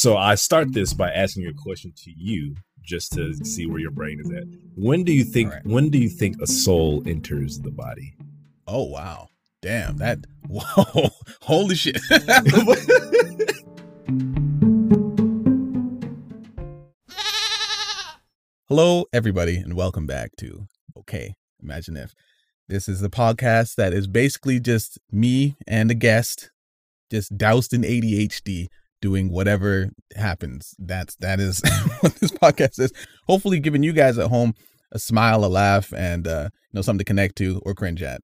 So 0.00 0.16
I 0.16 0.34
start 0.36 0.72
this 0.72 0.94
by 0.94 1.10
asking 1.10 1.46
a 1.46 1.52
question 1.52 1.92
to 2.04 2.10
you, 2.10 2.56
just 2.82 3.12
to 3.12 3.34
see 3.44 3.66
where 3.66 3.80
your 3.80 3.90
brain 3.90 4.18
is 4.18 4.30
at. 4.30 4.44
When 4.74 5.04
do 5.04 5.12
you 5.12 5.24
think? 5.24 5.50
Alright. 5.50 5.66
When 5.66 5.90
do 5.90 5.98
you 5.98 6.08
think 6.08 6.40
a 6.40 6.46
soul 6.46 7.02
enters 7.04 7.60
the 7.60 7.70
body? 7.70 8.14
Oh 8.66 8.84
wow. 8.84 9.28
Damn, 9.60 9.98
that 9.98 10.20
whoa. 10.48 11.10
Holy 11.42 11.74
shit. 11.74 12.00
Hello 18.68 19.04
everybody 19.12 19.56
and 19.56 19.74
welcome 19.76 20.06
back 20.06 20.30
to 20.38 20.66
Okay, 20.96 21.34
Imagine 21.62 21.98
If. 21.98 22.14
This 22.70 22.88
is 22.88 23.02
the 23.02 23.10
podcast 23.10 23.74
that 23.74 23.92
is 23.92 24.06
basically 24.06 24.60
just 24.60 24.98
me 25.12 25.58
and 25.68 25.90
a 25.90 25.94
guest 25.94 26.50
just 27.10 27.36
doused 27.36 27.74
in 27.74 27.82
ADHD 27.82 28.68
doing 29.00 29.30
whatever 29.30 29.90
happens. 30.16 30.74
That's 30.78 31.16
that 31.16 31.40
is 31.40 31.62
what 32.00 32.14
this 32.16 32.30
podcast 32.30 32.78
is. 32.78 32.92
Hopefully 33.26 33.60
giving 33.60 33.82
you 33.82 33.92
guys 33.92 34.18
at 34.18 34.28
home 34.28 34.54
a 34.92 34.98
smile, 34.98 35.44
a 35.44 35.46
laugh, 35.46 35.92
and 35.92 36.26
uh, 36.26 36.48
you 36.52 36.78
know, 36.78 36.82
something 36.82 36.98
to 36.98 37.04
connect 37.04 37.36
to 37.36 37.60
or 37.64 37.74
cringe 37.74 38.02
at. 38.02 38.22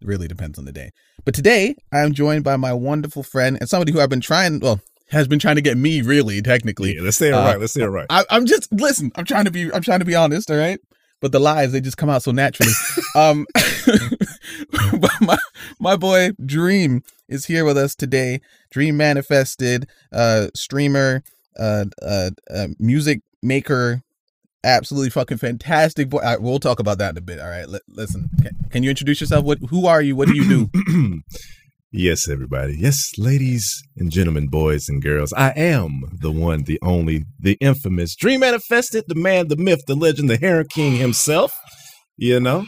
It 0.00 0.06
really 0.06 0.28
depends 0.28 0.58
on 0.58 0.64
the 0.66 0.72
day. 0.72 0.90
But 1.24 1.34
today 1.34 1.74
I 1.92 2.00
am 2.00 2.12
joined 2.12 2.44
by 2.44 2.56
my 2.56 2.72
wonderful 2.72 3.22
friend 3.22 3.56
and 3.60 3.68
somebody 3.68 3.92
who 3.92 4.00
I've 4.00 4.10
been 4.10 4.20
trying, 4.20 4.60
well, 4.60 4.80
has 5.10 5.28
been 5.28 5.38
trying 5.38 5.56
to 5.56 5.62
get 5.62 5.76
me 5.76 6.02
really, 6.02 6.42
technically. 6.42 6.96
Yeah, 6.96 7.02
let's 7.02 7.16
say 7.16 7.28
it 7.28 7.34
Uh, 7.34 7.44
right. 7.44 7.60
Let's 7.60 7.72
say 7.72 7.82
it 7.82 7.86
right. 7.86 8.06
I, 8.10 8.24
I'm 8.30 8.46
just 8.46 8.72
listen. 8.72 9.12
I'm 9.14 9.24
trying 9.24 9.44
to 9.44 9.50
be. 9.50 9.72
I'm 9.72 9.82
trying 9.82 10.00
to 10.00 10.04
be 10.04 10.14
honest. 10.14 10.50
All 10.50 10.56
right, 10.56 10.80
but 11.20 11.32
the 11.32 11.40
lies 11.40 11.72
they 11.72 11.80
just 11.80 11.96
come 11.96 12.10
out 12.10 12.22
so 12.22 12.32
naturally. 12.32 12.72
um, 13.14 13.46
but 15.00 15.12
my 15.20 15.38
my 15.78 15.96
boy 15.96 16.30
Dream 16.44 17.02
is 17.28 17.46
here 17.46 17.64
with 17.64 17.76
us 17.76 17.94
today. 17.94 18.40
Dream 18.70 18.96
manifested, 18.96 19.88
uh, 20.12 20.48
streamer, 20.54 21.22
uh, 21.58 21.86
uh, 22.02 22.30
uh 22.52 22.68
music 22.78 23.22
maker, 23.42 24.02
absolutely 24.64 25.10
fucking 25.10 25.38
fantastic 25.38 26.10
boy. 26.10 26.20
Right, 26.20 26.40
we'll 26.40 26.58
talk 26.58 26.80
about 26.80 26.98
that 26.98 27.10
in 27.10 27.18
a 27.18 27.22
bit. 27.22 27.40
All 27.40 27.48
right, 27.48 27.68
Li- 27.68 27.80
listen. 27.88 28.28
Can, 28.42 28.56
can 28.70 28.82
you 28.82 28.90
introduce 28.90 29.20
yourself? 29.20 29.44
What? 29.44 29.58
Who 29.70 29.86
are 29.86 30.02
you? 30.02 30.16
What 30.16 30.28
do 30.28 30.36
you 30.36 30.68
do? 30.68 31.22
yes, 31.92 32.28
everybody. 32.28 32.76
Yes, 32.78 33.12
ladies 33.16 33.82
and 33.96 34.10
gentlemen, 34.10 34.48
boys 34.48 34.88
and 34.88 35.02
girls. 35.02 35.32
I 35.32 35.50
am 35.50 36.02
the 36.20 36.32
one, 36.32 36.64
the 36.64 36.78
only, 36.82 37.24
the 37.38 37.56
infamous 37.60 38.14
Dream 38.16 38.40
Manifested, 38.40 39.04
the 39.06 39.14
man, 39.14 39.48
the 39.48 39.56
myth, 39.56 39.82
the 39.86 39.94
legend, 39.94 40.28
the 40.28 40.36
Heron 40.36 40.66
King 40.68 40.96
himself. 40.96 41.52
You 42.18 42.40
know? 42.40 42.66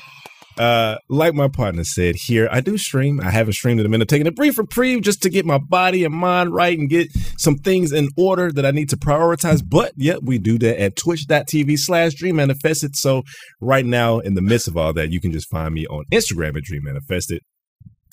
Uh, 0.59 0.97
like 1.09 1.35
my 1.35 1.47
partner 1.49 1.85
said 1.85 2.17
here, 2.17 2.49
I 2.51 2.61
do 2.61 2.77
stream. 2.77 3.21
I 3.21 3.31
haven't 3.31 3.53
streamed 3.53 3.81
in 3.81 3.87
a 3.87 3.89
minute, 3.89 4.09
taking 4.09 4.27
a 4.27 4.33
brief 4.33 4.59
reprieve 4.59 5.03
just 5.03 5.23
to 5.23 5.31
get 5.31 5.47
my 5.47 5.59
body 5.59 6.05
and 6.05 6.15
mind 6.15 6.53
right 6.53 6.77
and 6.77 6.89
get 6.89 7.13
some 7.37 7.57
things 7.57 7.93
in 7.93 8.09
order 8.17 8.51
that 8.51 8.67
I 8.67 8.73
need 8.73 8.89
to 8.91 8.97
prioritize. 8.97 9.63
But 9.67 9.93
yet 9.97 10.25
we 10.25 10.39
do 10.39 10.59
that 10.59 10.81
at 10.81 10.97
twitch.tv 10.97 11.79
slash 11.79 12.15
dream 12.15 12.37
manifested. 12.37 12.97
So 12.97 13.23
right 13.61 13.87
now, 13.87 14.19
in 14.19 14.35
the 14.35 14.43
midst 14.43 14.67
of 14.67 14.77
all 14.77 14.93
that, 14.95 15.11
you 15.11 15.21
can 15.21 15.31
just 15.31 15.49
find 15.49 15.75
me 15.75 15.87
on 15.87 16.05
Instagram 16.13 16.57
at 16.57 16.65
dream 16.65 16.83
manifested. 16.85 17.41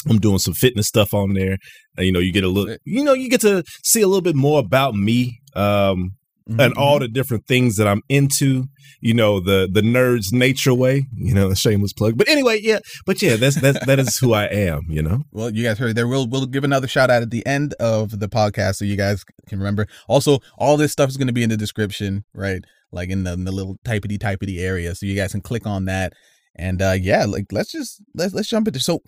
I'm 0.07 0.19
doing 0.19 0.37
some 0.37 0.53
fitness 0.53 0.87
stuff 0.87 1.15
on 1.15 1.33
there. 1.33 1.57
You 1.97 2.11
know, 2.11 2.19
you 2.19 2.31
get 2.31 2.43
a 2.43 2.47
little, 2.47 2.77
you 2.83 3.03
know, 3.03 3.13
you 3.13 3.27
get 3.27 3.41
to 3.41 3.63
see 3.83 4.01
a 4.01 4.07
little 4.07 4.21
bit 4.21 4.35
more 4.35 4.59
about 4.59 4.93
me. 4.93 5.39
Um, 5.55 6.11
Mm-hmm. 6.49 6.59
and 6.59 6.73
all 6.75 6.99
the 6.99 7.07
different 7.07 7.47
things 7.47 7.75
that 7.77 7.87
I'm 7.87 8.03
into. 8.07 8.65
You 9.01 9.15
know, 9.15 9.39
the 9.39 9.67
the 9.71 9.81
nerd's 9.81 10.31
nature 10.31 10.73
way. 10.75 11.07
You 11.15 11.33
know, 11.33 11.49
a 11.49 11.55
shameless 11.55 11.93
plug. 11.93 12.17
But 12.17 12.29
anyway, 12.29 12.59
yeah. 12.61 12.79
But 13.05 13.21
yeah, 13.21 13.35
that's 13.35 13.59
that's 13.59 13.83
that 13.85 13.97
is 13.97 14.17
who 14.17 14.33
I 14.33 14.45
am. 14.45 14.83
You 14.87 15.01
know. 15.01 15.23
Well, 15.31 15.49
you 15.51 15.63
guys 15.63 15.79
heard 15.79 15.95
there. 15.95 16.07
We'll 16.07 16.27
we'll 16.27 16.45
give 16.45 16.63
another 16.63 16.87
shout 16.87 17.09
out 17.09 17.23
at 17.23 17.31
the 17.31 17.45
end 17.47 17.73
of 17.79 18.19
the 18.19 18.29
podcast 18.29 18.75
so 18.75 18.85
you 18.85 18.95
guys 18.95 19.23
can 19.47 19.57
remember. 19.57 19.87
Also, 20.07 20.39
all 20.57 20.77
this 20.77 20.91
stuff 20.91 21.09
is 21.09 21.17
going 21.17 21.27
to 21.27 21.33
be 21.33 21.43
in 21.43 21.49
the 21.49 21.57
description, 21.57 22.25
right? 22.33 22.63
Like 22.91 23.09
in 23.09 23.23
the, 23.23 23.33
in 23.33 23.45
the 23.45 23.51
little 23.51 23.77
typity 23.83 24.17
typity 24.17 24.59
area, 24.59 24.93
so 24.93 25.05
you 25.05 25.15
guys 25.15 25.31
can 25.31 25.41
click 25.41 25.65
on 25.65 25.85
that. 25.85 26.13
And 26.55 26.81
uh 26.81 26.95
yeah, 26.99 27.25
like 27.25 27.47
let's 27.51 27.71
just 27.71 28.01
let's 28.13 28.33
let's 28.33 28.47
jump 28.47 28.67
into. 28.67 28.79
So, 28.79 29.01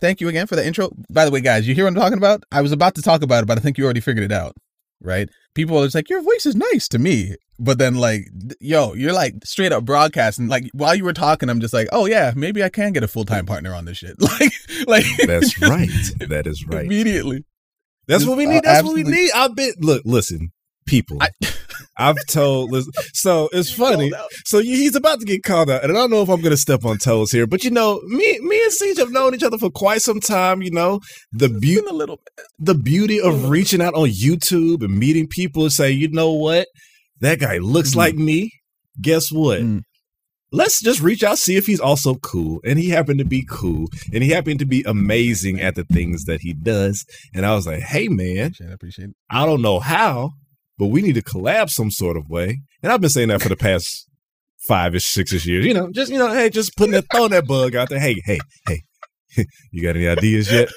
thank 0.00 0.20
you 0.20 0.28
again 0.28 0.46
for 0.46 0.56
the 0.56 0.66
intro. 0.66 0.90
By 1.10 1.24
the 1.24 1.30
way, 1.30 1.40
guys, 1.40 1.66
you 1.66 1.74
hear 1.74 1.84
what 1.84 1.90
I'm 1.90 1.94
talking 1.94 2.18
about? 2.18 2.42
I 2.50 2.60
was 2.60 2.72
about 2.72 2.96
to 2.96 3.02
talk 3.02 3.22
about 3.22 3.44
it, 3.44 3.46
but 3.46 3.56
I 3.56 3.60
think 3.60 3.78
you 3.78 3.84
already 3.84 4.00
figured 4.00 4.24
it 4.24 4.32
out, 4.32 4.54
right? 5.02 5.28
People 5.54 5.78
are 5.78 5.84
just 5.84 5.94
like, 5.94 6.08
your 6.08 6.22
voice 6.22 6.46
is 6.46 6.56
nice 6.56 6.88
to 6.88 6.98
me, 6.98 7.36
but 7.58 7.78
then 7.78 7.94
like, 7.94 8.28
yo, 8.60 8.94
you're 8.94 9.12
like 9.12 9.34
straight 9.44 9.72
up 9.72 9.84
broadcasting. 9.84 10.48
Like 10.48 10.64
while 10.72 10.94
you 10.94 11.04
were 11.04 11.12
talking, 11.12 11.48
I'm 11.48 11.60
just 11.60 11.74
like, 11.74 11.88
oh 11.92 12.06
yeah, 12.06 12.32
maybe 12.34 12.62
I 12.62 12.68
can 12.68 12.92
get 12.92 13.02
a 13.02 13.08
full 13.08 13.24
time 13.24 13.46
partner 13.46 13.74
on 13.74 13.84
this 13.84 13.98
shit. 13.98 14.16
Like, 14.22 14.52
like 14.86 15.04
That's 15.26 15.60
right. 15.60 15.90
That 16.28 16.46
is 16.46 16.66
right. 16.66 16.84
immediately. 16.84 17.44
That's 18.08 18.26
what 18.26 18.36
we 18.36 18.46
uh, 18.46 18.50
need. 18.50 18.64
That's 18.64 18.82
what 18.82 18.94
we 18.94 19.04
need. 19.04 19.30
I've 19.32 19.54
been 19.54 19.72
look, 19.78 20.02
listen, 20.04 20.52
people. 20.86 21.18
I- 21.20 21.30
I've 21.98 22.16
told. 22.26 22.74
So 23.12 23.48
it's 23.52 23.70
funny. 23.72 24.10
So 24.46 24.60
he's 24.60 24.96
about 24.96 25.20
to 25.20 25.26
get 25.26 25.42
called 25.42 25.68
out, 25.70 25.82
and 25.84 25.92
I 25.92 25.94
don't 25.94 26.10
know 26.10 26.22
if 26.22 26.28
I'm 26.30 26.40
going 26.40 26.52
to 26.52 26.56
step 26.56 26.84
on 26.84 26.96
toes 26.98 27.30
here, 27.30 27.46
but 27.46 27.64
you 27.64 27.70
know, 27.70 28.00
me, 28.06 28.38
me 28.40 28.62
and 28.62 28.72
Siege 28.72 28.96
have 28.98 29.10
known 29.12 29.34
each 29.34 29.42
other 29.42 29.58
for 29.58 29.70
quite 29.70 30.00
some 30.00 30.18
time. 30.20 30.62
You 30.62 30.70
know, 30.70 31.00
the 31.32 31.48
beauty, 31.50 31.86
a 31.86 31.92
little 31.92 32.18
the 32.58 32.74
beauty 32.74 33.20
of 33.20 33.50
reaching 33.50 33.82
out 33.82 33.94
on 33.94 34.08
YouTube 34.08 34.82
and 34.82 34.98
meeting 34.98 35.26
people 35.28 35.64
and 35.64 35.72
say, 35.72 35.90
you 35.90 36.08
know 36.10 36.32
what, 36.32 36.66
that 37.20 37.40
guy 37.40 37.58
looks 37.58 37.90
Mhm. 37.92 37.96
like 37.96 38.14
me. 38.14 38.50
Guess 39.00 39.30
what? 39.30 39.60
Mm. 39.60 39.82
Let's 40.50 40.82
just 40.82 41.00
reach 41.00 41.22
out, 41.22 41.38
see 41.38 41.56
if 41.56 41.66
he's 41.66 41.80
also 41.80 42.16
cool. 42.16 42.60
And 42.64 42.78
he 42.78 42.90
happened 42.90 43.18
to 43.20 43.24
be 43.24 43.44
cool, 43.48 43.88
and 44.12 44.22
he 44.22 44.30
happened 44.30 44.58
to 44.60 44.66
be 44.66 44.82
amazing 44.86 45.60
at 45.60 45.74
the 45.76 45.84
things 45.84 46.24
that 46.24 46.40
he 46.42 46.52
does. 46.52 47.04
And 47.34 47.46
I 47.46 47.54
was 47.54 47.66
like, 47.66 47.80
hey 47.80 48.08
man, 48.08 48.52
it, 48.58 48.72
appreciate 48.72 49.10
it. 49.10 49.16
I 49.30 49.46
don't 49.46 49.62
know 49.62 49.78
how, 49.80 50.32
but 50.82 50.88
we 50.88 51.00
need 51.00 51.14
to 51.14 51.22
collab 51.22 51.70
some 51.70 51.92
sort 51.92 52.16
of 52.16 52.28
way. 52.28 52.60
And 52.82 52.90
I've 52.90 53.00
been 53.00 53.08
saying 53.08 53.28
that 53.28 53.40
for 53.40 53.48
the 53.48 53.54
past 53.54 54.10
five 54.66 54.96
ish, 54.96 55.04
six 55.04 55.32
ish 55.32 55.46
years. 55.46 55.64
You 55.64 55.74
know, 55.74 55.92
just 55.92 56.10
you 56.10 56.18
know, 56.18 56.26
hey, 56.34 56.50
just 56.50 56.76
putting 56.76 56.90
that 56.90 57.04
throwing 57.08 57.30
that 57.30 57.46
bug 57.46 57.76
out 57.76 57.88
there. 57.88 58.00
Hey, 58.00 58.20
hey, 58.24 58.40
hey, 58.66 58.82
you 59.70 59.80
got 59.80 59.94
any 59.94 60.08
ideas 60.08 60.50
yet? 60.50 60.70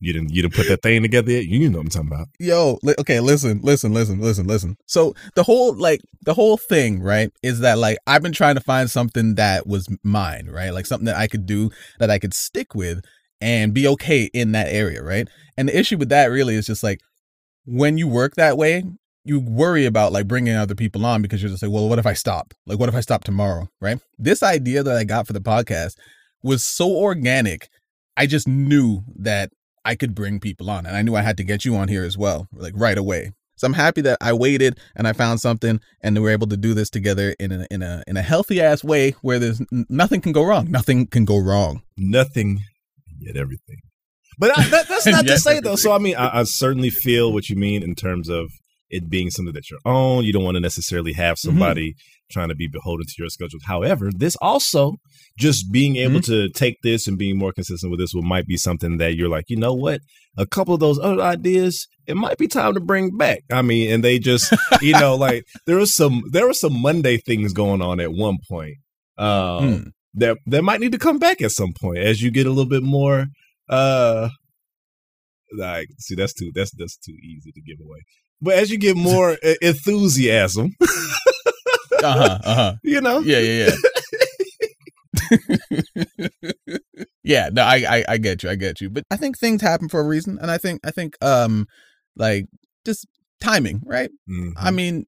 You 0.00 0.12
didn't 0.12 0.34
you 0.34 0.42
didn't 0.42 0.54
put 0.54 0.66
that 0.66 0.82
thing 0.82 1.02
together 1.02 1.30
yet? 1.30 1.44
You 1.44 1.70
know 1.70 1.78
what 1.78 1.84
I'm 1.84 1.90
talking 1.90 2.08
about. 2.12 2.26
Yo, 2.40 2.80
li- 2.82 2.96
okay, 2.98 3.20
listen, 3.20 3.60
listen, 3.62 3.92
listen, 3.92 4.18
listen, 4.18 4.48
listen. 4.48 4.76
So 4.86 5.14
the 5.36 5.44
whole 5.44 5.76
like 5.76 6.00
the 6.22 6.34
whole 6.34 6.56
thing, 6.56 7.00
right, 7.00 7.30
is 7.44 7.60
that 7.60 7.78
like 7.78 7.98
I've 8.04 8.22
been 8.22 8.32
trying 8.32 8.56
to 8.56 8.60
find 8.60 8.90
something 8.90 9.36
that 9.36 9.64
was 9.64 9.86
mine, 10.02 10.48
right? 10.50 10.70
Like 10.70 10.86
something 10.86 11.06
that 11.06 11.18
I 11.18 11.28
could 11.28 11.46
do 11.46 11.70
that 12.00 12.10
I 12.10 12.18
could 12.18 12.34
stick 12.34 12.74
with 12.74 13.00
and 13.40 13.72
be 13.72 13.86
okay 13.86 14.28
in 14.34 14.50
that 14.52 14.66
area, 14.66 15.04
right? 15.04 15.28
And 15.56 15.68
the 15.68 15.78
issue 15.78 15.98
with 15.98 16.08
that 16.08 16.32
really 16.32 16.56
is 16.56 16.66
just 16.66 16.82
like 16.82 16.98
when 17.64 17.96
you 17.96 18.08
work 18.08 18.34
that 18.34 18.58
way, 18.58 18.82
you 19.26 19.40
worry 19.40 19.86
about 19.86 20.12
like 20.12 20.28
bringing 20.28 20.54
other 20.54 20.74
people 20.74 21.04
on 21.04 21.20
because 21.20 21.42
you're 21.42 21.50
just 21.50 21.62
like, 21.62 21.72
well, 21.72 21.88
what 21.88 21.98
if 21.98 22.06
I 22.06 22.12
stop? 22.12 22.54
Like, 22.66 22.78
what 22.78 22.88
if 22.88 22.94
I 22.94 23.00
stop 23.00 23.24
tomorrow, 23.24 23.68
right? 23.80 23.98
This 24.18 24.42
idea 24.42 24.82
that 24.82 24.96
I 24.96 25.04
got 25.04 25.26
for 25.26 25.32
the 25.32 25.40
podcast 25.40 25.96
was 26.42 26.62
so 26.62 26.88
organic. 26.88 27.68
I 28.16 28.26
just 28.26 28.46
knew 28.46 29.02
that 29.16 29.50
I 29.84 29.94
could 29.96 30.14
bring 30.14 30.40
people 30.40 30.70
on, 30.70 30.86
and 30.86 30.96
I 30.96 31.02
knew 31.02 31.16
I 31.16 31.22
had 31.22 31.36
to 31.38 31.44
get 31.44 31.64
you 31.64 31.76
on 31.76 31.88
here 31.88 32.04
as 32.04 32.16
well, 32.16 32.48
like 32.52 32.72
right 32.76 32.96
away. 32.96 33.32
So 33.56 33.66
I'm 33.66 33.74
happy 33.74 34.02
that 34.02 34.18
I 34.20 34.32
waited 34.32 34.78
and 34.94 35.08
I 35.08 35.12
found 35.12 35.40
something, 35.40 35.80
and 36.02 36.14
we 36.14 36.20
were 36.20 36.30
able 36.30 36.46
to 36.48 36.56
do 36.56 36.74
this 36.74 36.90
together 36.90 37.34
in 37.40 37.52
a 37.52 37.66
in 37.70 37.82
a 37.82 38.02
in 38.06 38.16
a 38.16 38.22
healthy 38.22 38.60
ass 38.60 38.84
way 38.84 39.12
where 39.22 39.38
there's 39.38 39.60
nothing 39.70 40.20
can 40.20 40.32
go 40.32 40.44
wrong. 40.44 40.70
Nothing 40.70 41.06
can 41.06 41.24
go 41.24 41.38
wrong. 41.38 41.82
Nothing, 41.96 42.60
yet 43.18 43.36
everything. 43.36 43.80
But 44.38 44.56
I, 44.58 44.68
that, 44.68 44.88
that's 44.88 45.06
not 45.06 45.26
to 45.26 45.38
say 45.38 45.60
though. 45.60 45.76
So 45.76 45.92
I 45.92 45.98
mean, 45.98 46.16
I, 46.16 46.40
I 46.40 46.42
certainly 46.44 46.90
feel 46.90 47.32
what 47.32 47.48
you 47.48 47.56
mean 47.56 47.82
in 47.82 47.94
terms 47.94 48.28
of 48.28 48.50
it 48.90 49.08
being 49.10 49.30
something 49.30 49.54
that 49.54 49.70
you're 49.70 49.80
own. 49.84 50.24
You 50.24 50.32
don't 50.32 50.44
want 50.44 50.56
to 50.56 50.60
necessarily 50.60 51.12
have 51.14 51.38
somebody 51.38 51.94
trying 52.30 52.48
to 52.48 52.54
be 52.54 52.66
beholden 52.66 53.06
to 53.06 53.14
your 53.18 53.28
schedule. 53.28 53.60
However, 53.64 54.10
this 54.14 54.36
also 54.40 54.94
just 55.38 55.70
being 55.70 55.96
able 55.96 56.20
to 56.22 56.48
take 56.50 56.76
this 56.82 57.06
and 57.06 57.16
being 57.18 57.38
more 57.38 57.52
consistent 57.52 57.90
with 57.90 58.00
this 58.00 58.12
will 58.14 58.22
might 58.22 58.46
be 58.46 58.56
something 58.56 58.98
that 58.98 59.16
you're 59.16 59.28
like, 59.28 59.44
you 59.48 59.56
know 59.56 59.72
what? 59.74 60.00
A 60.36 60.46
couple 60.46 60.74
of 60.74 60.80
those 60.80 60.98
other 60.98 61.20
ideas, 61.22 61.86
it 62.06 62.16
might 62.16 62.36
be 62.38 62.48
time 62.48 62.74
to 62.74 62.80
bring 62.80 63.16
back. 63.16 63.42
I 63.50 63.62
mean, 63.62 63.92
and 63.92 64.02
they 64.04 64.18
just, 64.18 64.52
you 64.80 64.92
know, 64.92 65.14
like 65.26 65.44
there 65.66 65.76
was 65.76 65.94
some 65.94 66.22
there 66.32 66.46
were 66.46 66.52
some 66.54 66.80
Monday 66.80 67.16
things 67.16 67.52
going 67.52 67.80
on 67.82 68.00
at 68.00 68.12
one 68.12 68.38
point. 68.48 68.76
Um 69.18 69.58
Hmm. 69.58 69.88
that 70.14 70.38
that 70.46 70.62
might 70.62 70.80
need 70.80 70.92
to 70.92 70.98
come 70.98 71.18
back 71.18 71.40
at 71.42 71.52
some 71.52 71.72
point 71.80 71.98
as 71.98 72.22
you 72.22 72.30
get 72.30 72.46
a 72.46 72.50
little 72.50 72.68
bit 72.68 72.82
more 72.82 73.26
uh 73.68 74.28
like 75.56 75.88
see 75.98 76.14
that's 76.14 76.34
too 76.34 76.50
that's 76.54 76.72
that's 76.76 76.96
too 76.96 77.14
easy 77.22 77.52
to 77.52 77.60
give 77.62 77.78
away 77.80 78.00
but 78.40 78.54
as 78.54 78.70
you 78.70 78.78
get 78.78 78.96
more 79.10 79.36
enthusiasm 79.62 80.72
Uh 82.02 82.12
huh. 82.12 82.38
Uh 82.44 82.54
huh. 82.54 82.74
you 82.82 83.00
know 83.00 83.20
Yeah. 83.20 83.38
Yeah. 83.38 83.70
Yeah. 83.70 83.76
yeah. 87.24 87.48
No, 87.52 87.62
I, 87.62 87.76
I 87.88 88.04
I 88.10 88.18
get 88.18 88.42
you. 88.42 88.50
I 88.50 88.54
get 88.54 88.80
you. 88.80 88.90
But 88.90 89.04
I 89.10 89.16
think 89.16 89.38
things 89.38 89.62
happen 89.62 89.88
for 89.88 90.00
a 90.00 90.04
reason, 90.06 90.38
and 90.40 90.50
I 90.50 90.58
think 90.58 90.80
I 90.84 90.90
think 90.90 91.16
um 91.22 91.66
like 92.16 92.46
just 92.84 93.06
timing, 93.40 93.82
right? 93.84 94.10
Mhm. 94.28 94.52
I 94.56 94.70
mean, 94.70 95.06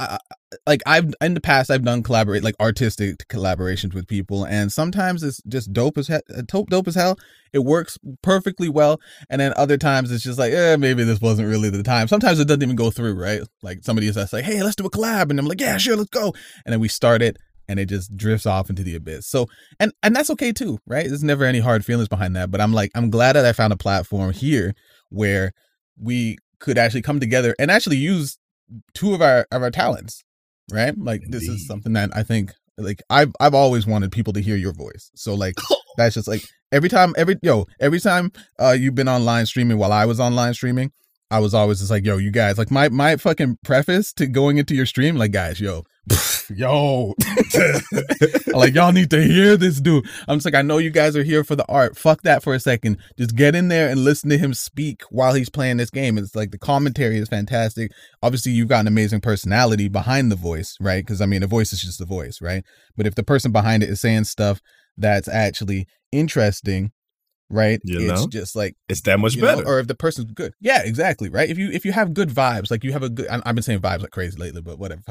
I, 0.00 0.18
like 0.66 0.80
I've 0.86 1.12
in 1.20 1.34
the 1.34 1.40
past 1.40 1.70
I've 1.70 1.84
done 1.84 2.02
collaborate 2.02 2.42
like 2.42 2.56
artistic 2.58 3.28
collaborations 3.28 3.94
with 3.94 4.08
people, 4.08 4.44
and 4.44 4.72
sometimes 4.72 5.22
it's 5.22 5.42
just 5.48 5.72
dope 5.72 5.98
as 5.98 6.08
hell, 6.08 6.22
dope, 6.46 6.70
dope 6.70 6.88
as 6.88 6.94
hell. 6.94 7.18
It 7.52 7.60
works 7.60 7.98
perfectly 8.22 8.68
well, 8.68 9.00
and 9.28 9.40
then 9.40 9.52
other 9.56 9.76
times 9.76 10.10
it's 10.10 10.24
just 10.24 10.38
like, 10.38 10.52
eh, 10.52 10.76
maybe 10.76 11.04
this 11.04 11.20
wasn't 11.20 11.48
really 11.48 11.70
the 11.70 11.82
time. 11.82 12.08
Sometimes 12.08 12.40
it 12.40 12.48
doesn't 12.48 12.62
even 12.62 12.76
go 12.76 12.90
through, 12.90 13.14
right? 13.14 13.42
Like 13.62 13.80
somebody 13.82 14.08
is 14.08 14.16
like, 14.32 14.44
hey, 14.44 14.62
let's 14.62 14.76
do 14.76 14.86
a 14.86 14.90
collab, 14.90 15.30
and 15.30 15.38
I'm 15.38 15.46
like, 15.46 15.60
yeah, 15.60 15.76
sure, 15.76 15.96
let's 15.96 16.10
go, 16.10 16.32
and 16.64 16.72
then 16.72 16.80
we 16.80 16.88
start 16.88 17.22
it, 17.22 17.36
and 17.68 17.78
it 17.78 17.86
just 17.86 18.16
drifts 18.16 18.46
off 18.46 18.70
into 18.70 18.82
the 18.82 18.96
abyss. 18.96 19.26
So, 19.26 19.46
and 19.78 19.92
and 20.02 20.16
that's 20.16 20.30
okay 20.30 20.52
too, 20.52 20.78
right? 20.86 21.06
There's 21.06 21.22
never 21.22 21.44
any 21.44 21.60
hard 21.60 21.84
feelings 21.84 22.08
behind 22.08 22.34
that. 22.36 22.50
But 22.50 22.60
I'm 22.60 22.72
like, 22.72 22.90
I'm 22.94 23.10
glad 23.10 23.34
that 23.34 23.44
I 23.46 23.52
found 23.52 23.72
a 23.72 23.76
platform 23.76 24.32
here 24.32 24.74
where 25.10 25.52
we 25.96 26.38
could 26.58 26.78
actually 26.78 27.02
come 27.02 27.20
together 27.20 27.54
and 27.58 27.70
actually 27.70 27.96
use 27.96 28.38
two 28.94 29.14
of 29.14 29.22
our 29.22 29.46
of 29.50 29.62
our 29.62 29.70
talents 29.70 30.24
right 30.72 30.96
like 30.98 31.22
Indeed. 31.22 31.32
this 31.32 31.48
is 31.48 31.66
something 31.66 31.92
that 31.94 32.10
i 32.14 32.22
think 32.22 32.52
like 32.78 33.02
i've 33.10 33.32
i've 33.40 33.54
always 33.54 33.86
wanted 33.86 34.12
people 34.12 34.32
to 34.32 34.40
hear 34.40 34.56
your 34.56 34.72
voice 34.72 35.10
so 35.14 35.34
like 35.34 35.54
that's 35.96 36.14
just 36.14 36.28
like 36.28 36.42
every 36.72 36.88
time 36.88 37.14
every 37.16 37.36
yo 37.42 37.66
every 37.80 38.00
time 38.00 38.30
uh 38.58 38.76
you've 38.78 38.94
been 38.94 39.08
online 39.08 39.46
streaming 39.46 39.78
while 39.78 39.92
i 39.92 40.04
was 40.04 40.20
online 40.20 40.54
streaming 40.54 40.92
I 41.30 41.38
was 41.38 41.54
always 41.54 41.78
just 41.78 41.92
like, 41.92 42.04
yo, 42.04 42.16
you 42.16 42.32
guys, 42.32 42.58
like 42.58 42.70
my 42.70 42.88
my 42.88 43.16
fucking 43.16 43.58
preface 43.62 44.12
to 44.14 44.26
going 44.26 44.58
into 44.58 44.74
your 44.74 44.86
stream, 44.86 45.14
like, 45.14 45.30
guys, 45.30 45.60
yo, 45.60 45.84
yo, 46.50 47.14
like 48.48 48.74
y'all 48.74 48.92
need 48.92 49.10
to 49.10 49.22
hear 49.22 49.56
this 49.56 49.80
dude. 49.80 50.06
I'm 50.26 50.38
just 50.38 50.44
like, 50.44 50.54
I 50.54 50.62
know 50.62 50.78
you 50.78 50.90
guys 50.90 51.16
are 51.16 51.22
here 51.22 51.44
for 51.44 51.56
the 51.56 51.66
art. 51.66 51.96
Fuck 51.96 52.22
that 52.22 52.42
for 52.42 52.54
a 52.54 52.60
second. 52.60 52.98
Just 53.18 53.36
get 53.36 53.54
in 53.54 53.68
there 53.68 53.88
and 53.88 54.04
listen 54.04 54.30
to 54.30 54.38
him 54.38 54.54
speak 54.54 55.02
while 55.10 55.34
he's 55.34 55.50
playing 55.50 55.76
this 55.76 55.90
game. 55.90 56.18
It's 56.18 56.34
like 56.34 56.50
the 56.50 56.58
commentary 56.58 57.18
is 57.18 57.28
fantastic. 57.28 57.92
Obviously, 58.22 58.52
you've 58.52 58.68
got 58.68 58.80
an 58.80 58.88
amazing 58.88 59.20
personality 59.20 59.88
behind 59.88 60.32
the 60.32 60.36
voice, 60.36 60.76
right? 60.80 61.04
Because 61.04 61.20
I 61.20 61.26
mean, 61.26 61.42
a 61.42 61.46
voice 61.46 61.72
is 61.72 61.82
just 61.82 62.00
a 62.00 62.06
voice, 62.06 62.40
right? 62.40 62.64
But 62.96 63.06
if 63.06 63.14
the 63.14 63.22
person 63.22 63.52
behind 63.52 63.82
it 63.82 63.90
is 63.90 64.00
saying 64.00 64.24
stuff 64.24 64.60
that's 64.96 65.28
actually 65.28 65.86
interesting 66.12 66.92
right? 67.50 67.80
You 67.84 68.10
it's 68.10 68.22
know? 68.22 68.28
just 68.28 68.56
like 68.56 68.76
it's 68.88 69.02
that 69.02 69.18
much 69.18 69.38
better. 69.38 69.62
Know, 69.62 69.68
or 69.68 69.80
if 69.80 69.88
the 69.88 69.94
person's 69.94 70.32
good, 70.32 70.54
yeah, 70.60 70.82
exactly, 70.82 71.28
right? 71.28 71.50
If 71.50 71.58
you 71.58 71.70
if 71.70 71.84
you 71.84 71.92
have 71.92 72.14
good 72.14 72.30
vibes, 72.30 72.70
like 72.70 72.84
you 72.84 72.92
have 72.92 73.02
a 73.02 73.10
good, 73.10 73.26
I've 73.28 73.54
been 73.54 73.62
saying 73.62 73.80
vibes 73.80 74.02
like 74.02 74.10
crazy 74.10 74.38
lately, 74.38 74.62
but 74.62 74.78
whatever. 74.78 75.02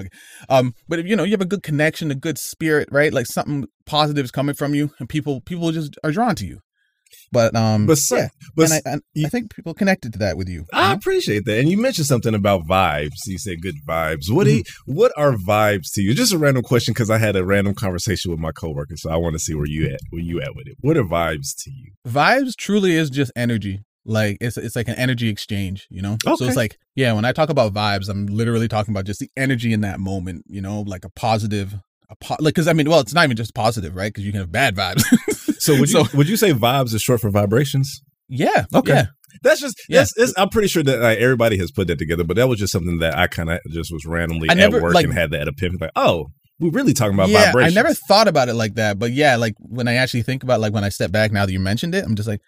Um, 0.49 0.73
but 0.87 0.99
if 0.99 1.05
you 1.05 1.15
know 1.15 1.23
you 1.23 1.31
have 1.31 1.41
a 1.41 1.45
good 1.45 1.63
connection, 1.63 2.11
a 2.11 2.15
good 2.15 2.37
spirit, 2.37 2.89
right? 2.91 3.13
Like 3.13 3.25
something 3.25 3.67
positive 3.85 4.23
is 4.23 4.31
coming 4.31 4.55
from 4.55 4.73
you, 4.73 4.91
and 4.99 5.07
people 5.07 5.41
people 5.41 5.71
just 5.71 5.97
are 6.03 6.11
drawn 6.11 6.35
to 6.35 6.45
you. 6.45 6.59
But 7.31 7.55
um, 7.55 7.85
but 7.85 7.97
so, 7.97 8.17
yeah, 8.17 8.27
but 8.55 8.71
and 8.71 8.73
I, 8.73 8.91
and 8.91 9.01
you, 9.13 9.25
I 9.27 9.29
think 9.29 9.55
people 9.55 9.73
connected 9.73 10.13
to 10.13 10.19
that 10.19 10.37
with 10.37 10.49
you. 10.49 10.65
I 10.73 10.93
appreciate 10.93 11.45
that, 11.45 11.59
and 11.59 11.69
you 11.69 11.77
mentioned 11.77 12.07
something 12.07 12.33
about 12.33 12.67
vibes. 12.67 13.25
You 13.25 13.37
said 13.37 13.61
good 13.61 13.75
vibes. 13.87 14.29
What 14.29 14.47
mm-hmm. 14.47 14.57
you, 14.57 14.63
what 14.85 15.11
are 15.17 15.33
vibes 15.33 15.93
to 15.93 16.01
you? 16.01 16.13
Just 16.13 16.33
a 16.33 16.37
random 16.37 16.63
question 16.63 16.93
because 16.93 17.09
I 17.09 17.17
had 17.17 17.35
a 17.35 17.45
random 17.45 17.75
conversation 17.75 18.31
with 18.31 18.39
my 18.39 18.51
coworker, 18.51 18.97
so 18.97 19.09
I 19.09 19.17
want 19.17 19.33
to 19.33 19.39
see 19.39 19.53
where 19.53 19.67
you 19.67 19.87
at. 19.87 19.99
Where 20.09 20.21
you 20.21 20.41
at 20.41 20.55
with 20.55 20.67
it? 20.67 20.77
What 20.81 20.97
are 20.97 21.03
vibes 21.03 21.55
to 21.63 21.71
you? 21.71 21.91
Vibes 22.07 22.55
truly 22.55 22.95
is 22.95 23.09
just 23.09 23.31
energy. 23.35 23.83
Like 24.05 24.37
it's 24.41 24.57
it's 24.57 24.75
like 24.75 24.87
an 24.87 24.95
energy 24.95 25.29
exchange, 25.29 25.87
you 25.89 26.01
know. 26.01 26.17
Okay. 26.25 26.35
So 26.37 26.45
it's 26.45 26.55
like 26.55 26.77
yeah, 26.95 27.13
when 27.13 27.25
I 27.25 27.31
talk 27.31 27.49
about 27.49 27.73
vibes, 27.73 28.09
I'm 28.09 28.25
literally 28.25 28.67
talking 28.67 28.93
about 28.93 29.05
just 29.05 29.19
the 29.19 29.29
energy 29.37 29.71
in 29.71 29.81
that 29.81 29.99
moment, 29.99 30.45
you 30.47 30.61
know, 30.61 30.81
like 30.81 31.05
a 31.05 31.09
positive, 31.09 31.75
a 32.09 32.15
po- 32.15 32.37
like 32.39 32.53
because 32.53 32.67
I 32.67 32.73
mean, 32.73 32.89
well, 32.89 32.99
it's 32.99 33.13
not 33.13 33.23
even 33.23 33.37
just 33.37 33.53
positive, 33.53 33.95
right? 33.95 34.13
Because 34.13 34.25
you 34.25 34.31
can 34.31 34.41
have 34.41 34.51
bad 34.51 34.75
vibes. 34.75 35.03
So 35.59 35.73
would 35.77 35.91
you 35.91 36.05
so, 36.05 36.17
would 36.17 36.29
you 36.29 36.37
say 36.37 36.53
vibes 36.53 36.93
is 36.93 37.01
short 37.01 37.19
for 37.19 37.29
vibrations? 37.29 38.01
Yeah. 38.29 38.65
Okay. 38.73 38.93
Yeah. 38.93 39.05
That's 39.43 39.59
just 39.59 39.75
yeah. 39.89 40.05
That's, 40.15 40.33
I'm 40.37 40.47
pretty 40.47 40.69
sure 40.69 40.83
that 40.83 40.99
like, 40.99 41.17
everybody 41.17 41.57
has 41.57 41.69
put 41.69 41.87
that 41.87 41.99
together, 41.99 42.23
but 42.23 42.37
that 42.37 42.47
was 42.47 42.59
just 42.59 42.71
something 42.71 42.99
that 42.99 43.17
I 43.17 43.27
kind 43.27 43.49
of 43.49 43.59
just 43.69 43.91
was 43.91 44.05
randomly 44.05 44.49
I 44.49 44.53
never, 44.53 44.77
at 44.77 44.83
work 44.83 44.93
like, 44.93 45.03
and 45.03 45.13
had 45.13 45.31
that 45.31 45.49
epiphany. 45.49 45.77
Like, 45.81 45.91
oh, 45.97 46.27
we're 46.59 46.71
really 46.71 46.93
talking 46.93 47.13
about 47.13 47.29
yeah, 47.29 47.47
vibrations. 47.47 47.77
I 47.77 47.81
never 47.81 47.93
thought 47.93 48.29
about 48.29 48.47
it 48.49 48.53
like 48.53 48.75
that, 48.75 48.99
but 48.99 49.11
yeah, 49.11 49.35
like 49.35 49.55
when 49.59 49.87
I 49.87 49.95
actually 49.95 50.23
think 50.23 50.43
about 50.43 50.61
like 50.61 50.73
when 50.73 50.83
I 50.85 50.89
step 50.89 51.11
back 51.11 51.31
now 51.31 51.45
that 51.45 51.51
you 51.51 51.59
mentioned 51.59 51.93
it, 51.93 52.05
I'm 52.05 52.15
just 52.15 52.27
like, 52.27 52.41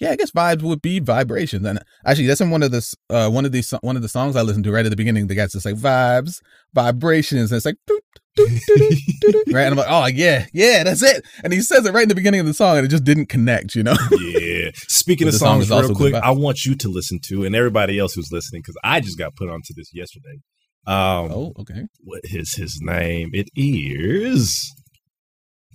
yeah, 0.00 0.10
I 0.10 0.16
guess 0.16 0.30
vibes 0.30 0.62
would 0.62 0.82
be 0.82 0.98
vibrations. 0.98 1.66
And 1.66 1.78
actually, 2.06 2.26
that's 2.26 2.40
in 2.40 2.50
one 2.50 2.62
of 2.62 2.70
the 2.70 2.94
uh, 3.10 3.28
one 3.28 3.44
of 3.44 3.52
these 3.52 3.70
one 3.82 3.96
of 3.96 4.02
the 4.02 4.08
songs 4.08 4.34
I 4.34 4.42
listened 4.42 4.64
to 4.64 4.72
right 4.72 4.84
at 4.84 4.90
the 4.90 4.96
beginning. 4.96 5.26
The 5.26 5.34
guy's 5.34 5.52
just 5.52 5.66
like 5.66 5.76
vibes, 5.76 6.40
vibrations, 6.72 7.52
and 7.52 7.56
it's 7.56 7.66
like 7.66 7.76
doot, 7.86 8.02
right. 8.38 9.64
And 9.64 9.72
I'm 9.72 9.76
like, 9.76 9.86
oh 9.88 10.06
yeah, 10.06 10.46
yeah, 10.52 10.84
that's 10.84 11.02
it. 11.02 11.24
And 11.42 11.52
he 11.52 11.60
says 11.60 11.84
it 11.84 11.92
right 11.92 12.04
in 12.04 12.08
the 12.08 12.14
beginning 12.14 12.40
of 12.40 12.46
the 12.46 12.54
song, 12.54 12.76
and 12.76 12.86
it 12.86 12.88
just 12.88 13.04
didn't 13.04 13.26
connect, 13.26 13.74
you 13.74 13.82
know. 13.82 13.96
yeah. 14.12 14.70
Speaking 14.88 15.28
of 15.28 15.34
songs, 15.34 15.68
song 15.68 15.82
real 15.82 15.94
quick, 15.94 16.14
I 16.14 16.30
want 16.30 16.64
you 16.64 16.74
to 16.76 16.88
listen 16.88 17.18
to, 17.24 17.44
and 17.44 17.54
everybody 17.54 17.98
else 17.98 18.14
who's 18.14 18.30
listening, 18.30 18.62
because 18.62 18.76
I 18.84 19.00
just 19.00 19.18
got 19.18 19.34
put 19.36 19.48
onto 19.48 19.74
this 19.74 19.90
yesterday. 19.92 20.38
Um, 20.86 21.30
oh, 21.32 21.52
okay. 21.60 21.86
What 22.02 22.20
is 22.24 22.54
his 22.54 22.80
name? 22.82 23.30
It 23.32 23.48
is 23.54 24.72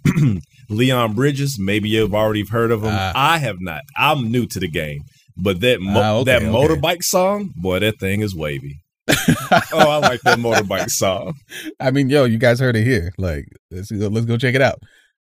Leon 0.70 1.14
Bridges. 1.14 1.58
Maybe 1.60 1.90
you've 1.90 2.16
already 2.16 2.46
heard 2.46 2.72
of 2.72 2.84
him. 2.84 2.94
Uh, 2.94 3.12
I 3.16 3.38
have 3.40 3.58
not. 3.60 3.82
I'm 3.98 4.32
new 4.32 4.48
to 4.48 4.60
the 4.60 4.70
game, 4.70 5.02
but 5.38 5.60
that 5.62 5.82
mo- 5.82 6.02
uh, 6.02 6.14
okay, 6.20 6.32
that 6.32 6.44
okay. 6.44 6.52
motorbike 6.52 7.04
song, 7.04 7.52
boy, 7.56 7.80
that 7.80 8.00
thing 8.00 8.22
is 8.22 8.36
wavy. 8.36 8.80
oh, 9.74 9.90
I 9.90 9.98
like 9.98 10.22
that 10.22 10.40
motorbike 10.40 10.90
song. 10.90 11.36
I 11.80 11.92
mean, 11.92 12.10
yo, 12.10 12.26
you 12.26 12.38
guys 12.38 12.60
heard 12.60 12.76
it 12.76 12.84
here. 12.84 13.14
Like, 13.18 13.48
let's 13.72 13.92
go, 13.92 14.08
let's 14.08 14.26
go 14.26 14.38
check 14.38 14.56
it 14.56 14.62
out. 14.62 14.80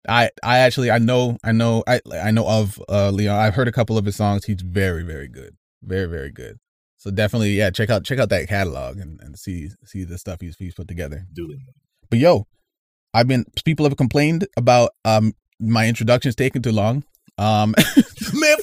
I 0.07 0.29
I 0.43 0.59
actually 0.59 0.91
I 0.91 0.97
know 0.97 1.37
I 1.43 1.51
know 1.51 1.83
I 1.87 2.01
I 2.13 2.31
know 2.31 2.47
of 2.47 2.81
uh 2.89 3.09
Leon. 3.11 3.37
I've 3.37 3.55
heard 3.55 3.67
a 3.67 3.71
couple 3.71 3.97
of 3.97 4.05
his 4.05 4.15
songs. 4.15 4.45
He's 4.45 4.61
very 4.61 5.03
very 5.03 5.27
good, 5.27 5.55
very 5.81 6.07
very 6.07 6.31
good. 6.31 6.59
So 6.97 7.11
definitely, 7.11 7.51
yeah, 7.51 7.69
check 7.69 7.89
out 7.89 8.03
check 8.03 8.19
out 8.19 8.29
that 8.29 8.47
catalog 8.47 8.97
and, 8.97 9.19
and 9.21 9.37
see 9.37 9.69
see 9.85 10.03
the 10.03 10.17
stuff 10.17 10.39
he's 10.41 10.55
he's 10.57 10.73
put 10.73 10.87
together. 10.87 11.25
Do 11.33 11.51
it. 11.51 11.59
But 12.09 12.19
yo, 12.19 12.47
I've 13.13 13.27
been 13.27 13.45
people 13.63 13.85
have 13.85 13.97
complained 13.97 14.47
about 14.57 14.91
um 15.05 15.33
my 15.59 15.87
introductions 15.87 16.35
taking 16.35 16.61
too 16.61 16.71
long. 16.71 17.03
Um, 17.37 17.73
man, 18.33 18.57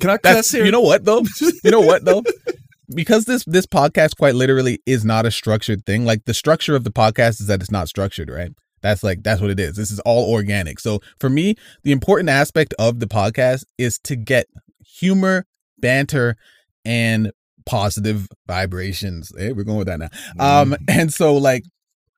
can 0.00 0.10
I 0.10 0.16
cuss 0.16 0.50
here? 0.50 0.64
You 0.64 0.72
know 0.72 0.80
what 0.80 1.04
though? 1.04 1.22
You 1.62 1.70
know 1.70 1.80
what 1.80 2.04
though? 2.04 2.22
because 2.92 3.24
this 3.24 3.44
this 3.44 3.66
podcast 3.66 4.16
quite 4.16 4.34
literally 4.34 4.80
is 4.86 5.04
not 5.04 5.26
a 5.26 5.30
structured 5.30 5.86
thing. 5.86 6.04
Like 6.04 6.24
the 6.24 6.34
structure 6.34 6.74
of 6.74 6.84
the 6.84 6.90
podcast 6.90 7.40
is 7.40 7.46
that 7.46 7.60
it's 7.60 7.70
not 7.70 7.88
structured, 7.88 8.30
right? 8.30 8.52
That's 8.82 9.02
like 9.02 9.22
that's 9.22 9.40
what 9.40 9.50
it 9.50 9.58
is. 9.58 9.76
This 9.76 9.90
is 9.90 10.00
all 10.00 10.30
organic. 10.30 10.78
So 10.78 11.00
for 11.18 11.30
me, 11.30 11.54
the 11.82 11.92
important 11.92 12.28
aspect 12.28 12.74
of 12.78 13.00
the 13.00 13.06
podcast 13.06 13.64
is 13.78 13.98
to 14.00 14.16
get 14.16 14.46
humor, 14.84 15.46
banter, 15.78 16.36
and 16.84 17.32
positive 17.64 18.28
vibrations. 18.46 19.32
Hey, 19.36 19.52
we're 19.52 19.64
going 19.64 19.78
with 19.78 19.86
that 19.86 19.98
now. 19.98 20.08
Um, 20.38 20.72
mm. 20.72 20.76
and 20.88 21.12
so 21.12 21.34
like 21.34 21.64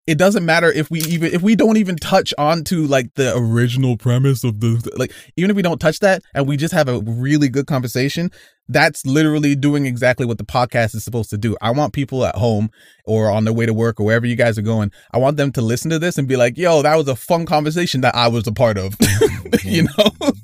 it 0.06 0.18
doesn't 0.18 0.44
matter 0.44 0.70
if 0.70 0.90
we 0.90 1.00
even 1.02 1.32
if 1.32 1.42
we 1.42 1.56
don't 1.56 1.76
even 1.76 1.96
touch 1.96 2.32
onto 2.38 2.86
like 2.86 3.12
the 3.14 3.36
original 3.36 3.96
premise 3.96 4.44
of 4.44 4.60
the 4.60 4.90
like 4.96 5.12
even 5.36 5.50
if 5.50 5.56
we 5.56 5.62
don't 5.62 5.80
touch 5.80 5.98
that 5.98 6.22
and 6.34 6.46
we 6.46 6.56
just 6.56 6.72
have 6.72 6.88
a 6.88 7.00
really 7.00 7.48
good 7.48 7.66
conversation 7.66 8.30
that's 8.68 9.04
literally 9.04 9.54
doing 9.54 9.86
exactly 9.86 10.26
what 10.26 10.38
the 10.38 10.44
podcast 10.44 10.92
is 10.96 11.04
supposed 11.04 11.30
to 11.30 11.38
do. 11.38 11.56
I 11.60 11.70
want 11.70 11.92
people 11.92 12.24
at 12.24 12.34
home 12.34 12.68
or 13.04 13.30
on 13.30 13.44
their 13.44 13.54
way 13.54 13.64
to 13.64 13.72
work 13.72 14.00
or 14.00 14.04
wherever 14.04 14.26
you 14.26 14.34
guys 14.34 14.58
are 14.58 14.62
going 14.62 14.90
i 15.12 15.18
want 15.18 15.36
them 15.36 15.52
to 15.52 15.60
listen 15.60 15.90
to 15.90 15.98
this 15.98 16.18
and 16.18 16.26
be 16.26 16.36
like 16.36 16.56
yo 16.56 16.82
that 16.82 16.96
was 16.96 17.06
a 17.08 17.14
fun 17.16 17.46
conversation 17.46 18.00
that 18.00 18.14
i 18.14 18.28
was 18.28 18.46
a 18.46 18.52
part 18.52 18.78
of. 18.78 18.96
Mm-hmm. 19.46 19.68
You 19.68 19.82
know? 19.84 20.32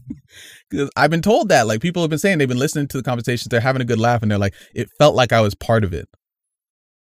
Because 0.71 0.91
i've 0.97 1.11
been 1.11 1.21
told 1.21 1.51
that 1.51 1.67
like 1.67 1.83
people 1.83 2.03
have 2.03 2.09
been 2.09 2.19
saying 2.19 2.39
they've 2.39 2.49
been 2.49 2.57
listening 2.59 2.89
to 2.89 2.97
the 2.97 3.03
conversations 3.03 3.49
they're 3.51 3.61
having 3.61 3.83
a 3.83 3.85
good 3.85 3.99
laugh 3.99 4.23
and 4.23 4.31
they're 4.31 4.39
like 4.39 4.55
it 4.75 4.89
felt 4.99 5.15
like 5.15 5.33
i 5.33 5.41
was 5.41 5.55
part 5.55 5.85
of 5.85 5.93
it. 5.93 6.09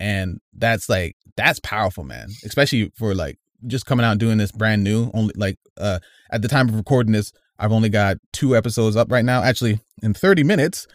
And 0.00 0.40
that's 0.54 0.88
like 0.88 1.14
that's 1.36 1.60
powerful 1.60 2.04
man 2.04 2.28
especially 2.44 2.90
for 2.96 3.14
like 3.14 3.38
just 3.66 3.86
coming 3.86 4.04
out 4.04 4.12
and 4.12 4.20
doing 4.20 4.38
this 4.38 4.52
brand 4.52 4.82
new 4.82 5.10
only 5.14 5.34
like 5.36 5.56
uh 5.78 5.98
at 6.30 6.42
the 6.42 6.48
time 6.48 6.68
of 6.68 6.74
recording 6.74 7.12
this 7.12 7.32
i've 7.58 7.72
only 7.72 7.88
got 7.88 8.16
two 8.32 8.56
episodes 8.56 8.96
up 8.96 9.10
right 9.10 9.24
now. 9.24 9.42
Actually 9.42 9.80
in 10.02 10.14
30 10.14 10.44
minutes 10.44 10.86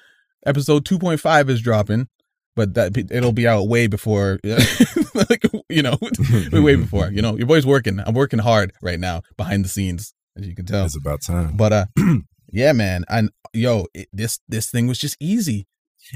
episode 0.45 0.85
2.5 0.85 1.49
is 1.49 1.61
dropping 1.61 2.07
but 2.55 2.73
that 2.73 2.97
it'll 3.11 3.33
be 3.33 3.47
out 3.47 3.67
way 3.67 3.87
before 3.87 4.39
like 5.29 5.43
you 5.69 5.81
know 5.81 5.97
way 6.53 6.75
before. 6.85 7.09
You 7.09 7.21
know 7.21 7.37
your 7.37 7.47
boy's 7.47 7.65
working. 7.65 7.99
I'm 7.99 8.13
working 8.13 8.39
hard 8.39 8.73
right 8.81 8.99
now 8.99 9.21
behind 9.37 9.65
the 9.65 9.69
scenes 9.69 10.13
as 10.37 10.47
you 10.47 10.55
can 10.55 10.65
tell. 10.65 10.85
It's 10.85 10.97
about 10.97 11.21
time. 11.21 11.55
But 11.55 11.73
uh 11.73 11.85
yeah 12.51 12.71
man 12.71 13.03
and 13.09 13.29
yo 13.53 13.87
it, 13.93 14.07
this 14.13 14.39
this 14.47 14.69
thing 14.69 14.87
was 14.87 14.97
just 14.97 15.17
easy 15.19 15.67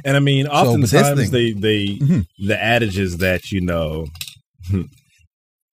and 0.05 0.15
I 0.15 0.19
mean, 0.19 0.47
oftentimes 0.47 0.91
so, 0.91 1.31
they 1.31 1.51
they 1.51 1.85
mm-hmm. 1.85 2.47
the 2.47 2.61
adage 2.61 2.97
is 2.97 3.17
that 3.17 3.51
you 3.51 3.61
know 3.61 4.07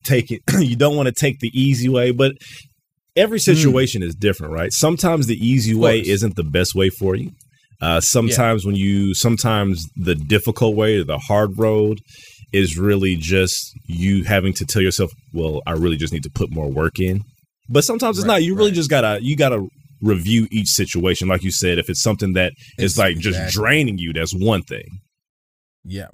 take 0.04 0.30
it. 0.30 0.42
you 0.58 0.76
don't 0.76 0.96
want 0.96 1.06
to 1.06 1.14
take 1.14 1.38
the 1.40 1.50
easy 1.52 1.88
way, 1.88 2.10
but 2.10 2.32
every 3.16 3.38
mm. 3.38 3.44
situation 3.44 4.02
mm. 4.02 4.06
is 4.06 4.14
different, 4.14 4.52
right? 4.52 4.72
Sometimes 4.72 5.26
the 5.26 5.36
easy 5.36 5.74
way 5.74 6.00
isn't 6.00 6.36
the 6.36 6.44
best 6.44 6.74
way 6.74 6.90
for 6.90 7.14
you. 7.14 7.30
Uh, 7.80 8.00
sometimes 8.00 8.64
yeah. 8.64 8.68
when 8.68 8.76
you 8.76 9.14
sometimes 9.14 9.84
the 9.96 10.14
difficult 10.14 10.76
way 10.76 10.96
or 10.96 11.04
the 11.04 11.18
hard 11.18 11.58
road 11.58 12.00
is 12.52 12.78
really 12.78 13.16
just 13.16 13.72
you 13.86 14.24
having 14.24 14.52
to 14.54 14.64
tell 14.64 14.80
yourself, 14.80 15.10
well, 15.34 15.60
I 15.66 15.72
really 15.72 15.96
just 15.96 16.12
need 16.12 16.22
to 16.22 16.30
put 16.30 16.50
more 16.50 16.70
work 16.70 16.98
in. 16.98 17.22
But 17.68 17.84
sometimes 17.84 18.18
it's 18.18 18.26
right, 18.26 18.34
not. 18.34 18.42
You 18.42 18.54
really 18.54 18.70
right. 18.70 18.76
just 18.76 18.88
gotta 18.88 19.18
you 19.20 19.36
gotta 19.36 19.66
review 20.00 20.46
each 20.50 20.68
situation. 20.68 21.28
Like 21.28 21.42
you 21.42 21.50
said, 21.50 21.78
if 21.78 21.88
it's 21.88 22.02
something 22.02 22.34
that 22.34 22.52
is 22.78 22.98
like 22.98 23.16
exactly. 23.16 23.40
just 23.40 23.54
draining 23.54 23.98
you, 23.98 24.12
that's 24.12 24.34
one 24.34 24.62
thing. 24.62 25.00
Yeah. 25.84 26.08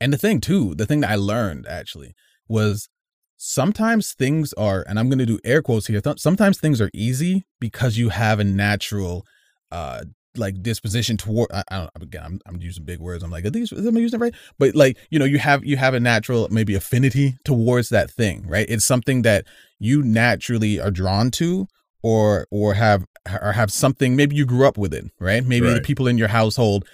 And 0.00 0.12
the 0.12 0.18
thing 0.18 0.40
too, 0.40 0.74
the 0.74 0.86
thing 0.86 1.00
that 1.00 1.10
I 1.10 1.16
learned 1.16 1.66
actually 1.66 2.14
was 2.48 2.88
sometimes 3.36 4.12
things 4.12 4.52
are, 4.54 4.84
and 4.88 4.98
I'm 4.98 5.08
going 5.08 5.18
to 5.18 5.26
do 5.26 5.38
air 5.44 5.62
quotes 5.62 5.86
here. 5.86 6.00
th- 6.00 6.20
sometimes 6.20 6.58
things 6.58 6.80
are 6.80 6.90
easy 6.94 7.44
because 7.60 7.98
you 7.98 8.08
have 8.08 8.40
a 8.40 8.44
natural, 8.44 9.24
uh, 9.70 10.04
like 10.36 10.62
disposition 10.62 11.16
toward. 11.16 11.50
I, 11.52 11.64
I 11.70 11.78
don't. 11.78 11.90
Again, 12.02 12.22
I'm, 12.24 12.40
I'm 12.46 12.60
using 12.60 12.84
big 12.84 13.00
words. 13.00 13.24
I'm 13.24 13.30
like, 13.30 13.44
are 13.44 13.50
these? 13.50 13.72
Am 13.72 13.96
I 13.96 14.00
using 14.00 14.20
it 14.20 14.22
right? 14.22 14.34
But 14.58 14.74
like, 14.74 14.96
you 15.10 15.18
know, 15.18 15.24
you 15.24 15.38
have 15.38 15.64
you 15.64 15.76
have 15.76 15.94
a 15.94 16.00
natural 16.00 16.48
maybe 16.50 16.74
affinity 16.74 17.36
towards 17.44 17.88
that 17.88 18.10
thing, 18.10 18.46
right? 18.46 18.66
It's 18.68 18.84
something 18.84 19.22
that 19.22 19.46
you 19.78 20.02
naturally 20.02 20.78
are 20.80 20.92
drawn 20.92 21.30
to, 21.32 21.66
or 22.02 22.46
or 22.50 22.74
have 22.74 23.04
or 23.40 23.52
have 23.52 23.72
something. 23.72 24.16
Maybe 24.16 24.36
you 24.36 24.46
grew 24.46 24.66
up 24.66 24.78
with 24.78 24.94
it, 24.94 25.10
right? 25.18 25.44
Maybe 25.44 25.66
the 25.72 25.80
people 25.80 26.06
in 26.06 26.18
your 26.18 26.28
household 26.28 26.86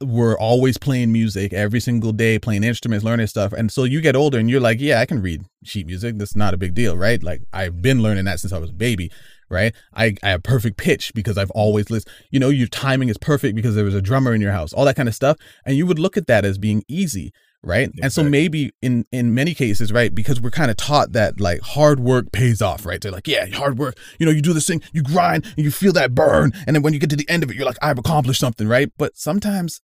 were 0.00 0.38
always 0.38 0.78
playing 0.78 1.12
music 1.12 1.52
every 1.52 1.80
single 1.80 2.12
day, 2.12 2.38
playing 2.38 2.64
instruments, 2.64 3.04
learning 3.04 3.26
stuff. 3.26 3.52
And 3.52 3.70
so 3.70 3.84
you 3.84 4.00
get 4.00 4.16
older 4.16 4.38
and 4.38 4.50
you're 4.50 4.60
like, 4.60 4.80
yeah, 4.80 5.00
I 5.00 5.06
can 5.06 5.22
read 5.22 5.44
sheet 5.64 5.86
music. 5.86 6.18
That's 6.18 6.36
not 6.36 6.54
a 6.54 6.56
big 6.56 6.74
deal, 6.74 6.96
right? 6.96 7.22
Like 7.22 7.42
I've 7.52 7.80
been 7.80 8.02
learning 8.02 8.24
that 8.24 8.40
since 8.40 8.52
I 8.52 8.58
was 8.58 8.70
a 8.70 8.74
baby, 8.74 9.10
right? 9.48 9.74
I, 9.94 10.16
I 10.22 10.30
have 10.30 10.42
perfect 10.42 10.76
pitch 10.76 11.12
because 11.14 11.38
I've 11.38 11.50
always 11.52 11.90
listened. 11.90 12.12
You 12.30 12.40
know, 12.40 12.48
your 12.48 12.68
timing 12.68 13.08
is 13.08 13.18
perfect 13.18 13.54
because 13.54 13.74
there 13.74 13.84
was 13.84 13.94
a 13.94 14.02
drummer 14.02 14.34
in 14.34 14.40
your 14.40 14.52
house, 14.52 14.72
all 14.72 14.84
that 14.86 14.96
kind 14.96 15.08
of 15.08 15.14
stuff. 15.14 15.36
And 15.64 15.76
you 15.76 15.86
would 15.86 15.98
look 15.98 16.16
at 16.16 16.26
that 16.26 16.44
as 16.44 16.58
being 16.58 16.82
easy. 16.88 17.32
Right. 17.64 17.90
And 18.02 18.12
so 18.12 18.24
maybe 18.24 18.72
in 18.82 19.06
in 19.12 19.34
many 19.34 19.54
cases, 19.54 19.92
right, 19.92 20.12
because 20.12 20.40
we're 20.40 20.50
kind 20.50 20.68
of 20.68 20.76
taught 20.76 21.12
that 21.12 21.40
like 21.40 21.60
hard 21.60 22.00
work 22.00 22.32
pays 22.32 22.60
off, 22.60 22.84
right? 22.84 23.00
They're 23.00 23.12
like, 23.12 23.28
yeah, 23.28 23.46
hard 23.54 23.78
work, 23.78 23.96
you 24.18 24.26
know, 24.26 24.32
you 24.32 24.42
do 24.42 24.52
this 24.52 24.66
thing, 24.66 24.82
you 24.92 25.00
grind 25.00 25.44
and 25.56 25.64
you 25.64 25.70
feel 25.70 25.92
that 25.92 26.12
burn. 26.12 26.52
And 26.66 26.74
then 26.74 26.82
when 26.82 26.92
you 26.92 26.98
get 26.98 27.10
to 27.10 27.16
the 27.16 27.28
end 27.28 27.44
of 27.44 27.50
it, 27.50 27.56
you're 27.56 27.64
like, 27.64 27.78
I've 27.80 27.98
accomplished 27.98 28.40
something, 28.40 28.66
right? 28.66 28.90
But 28.98 29.16
sometimes 29.16 29.80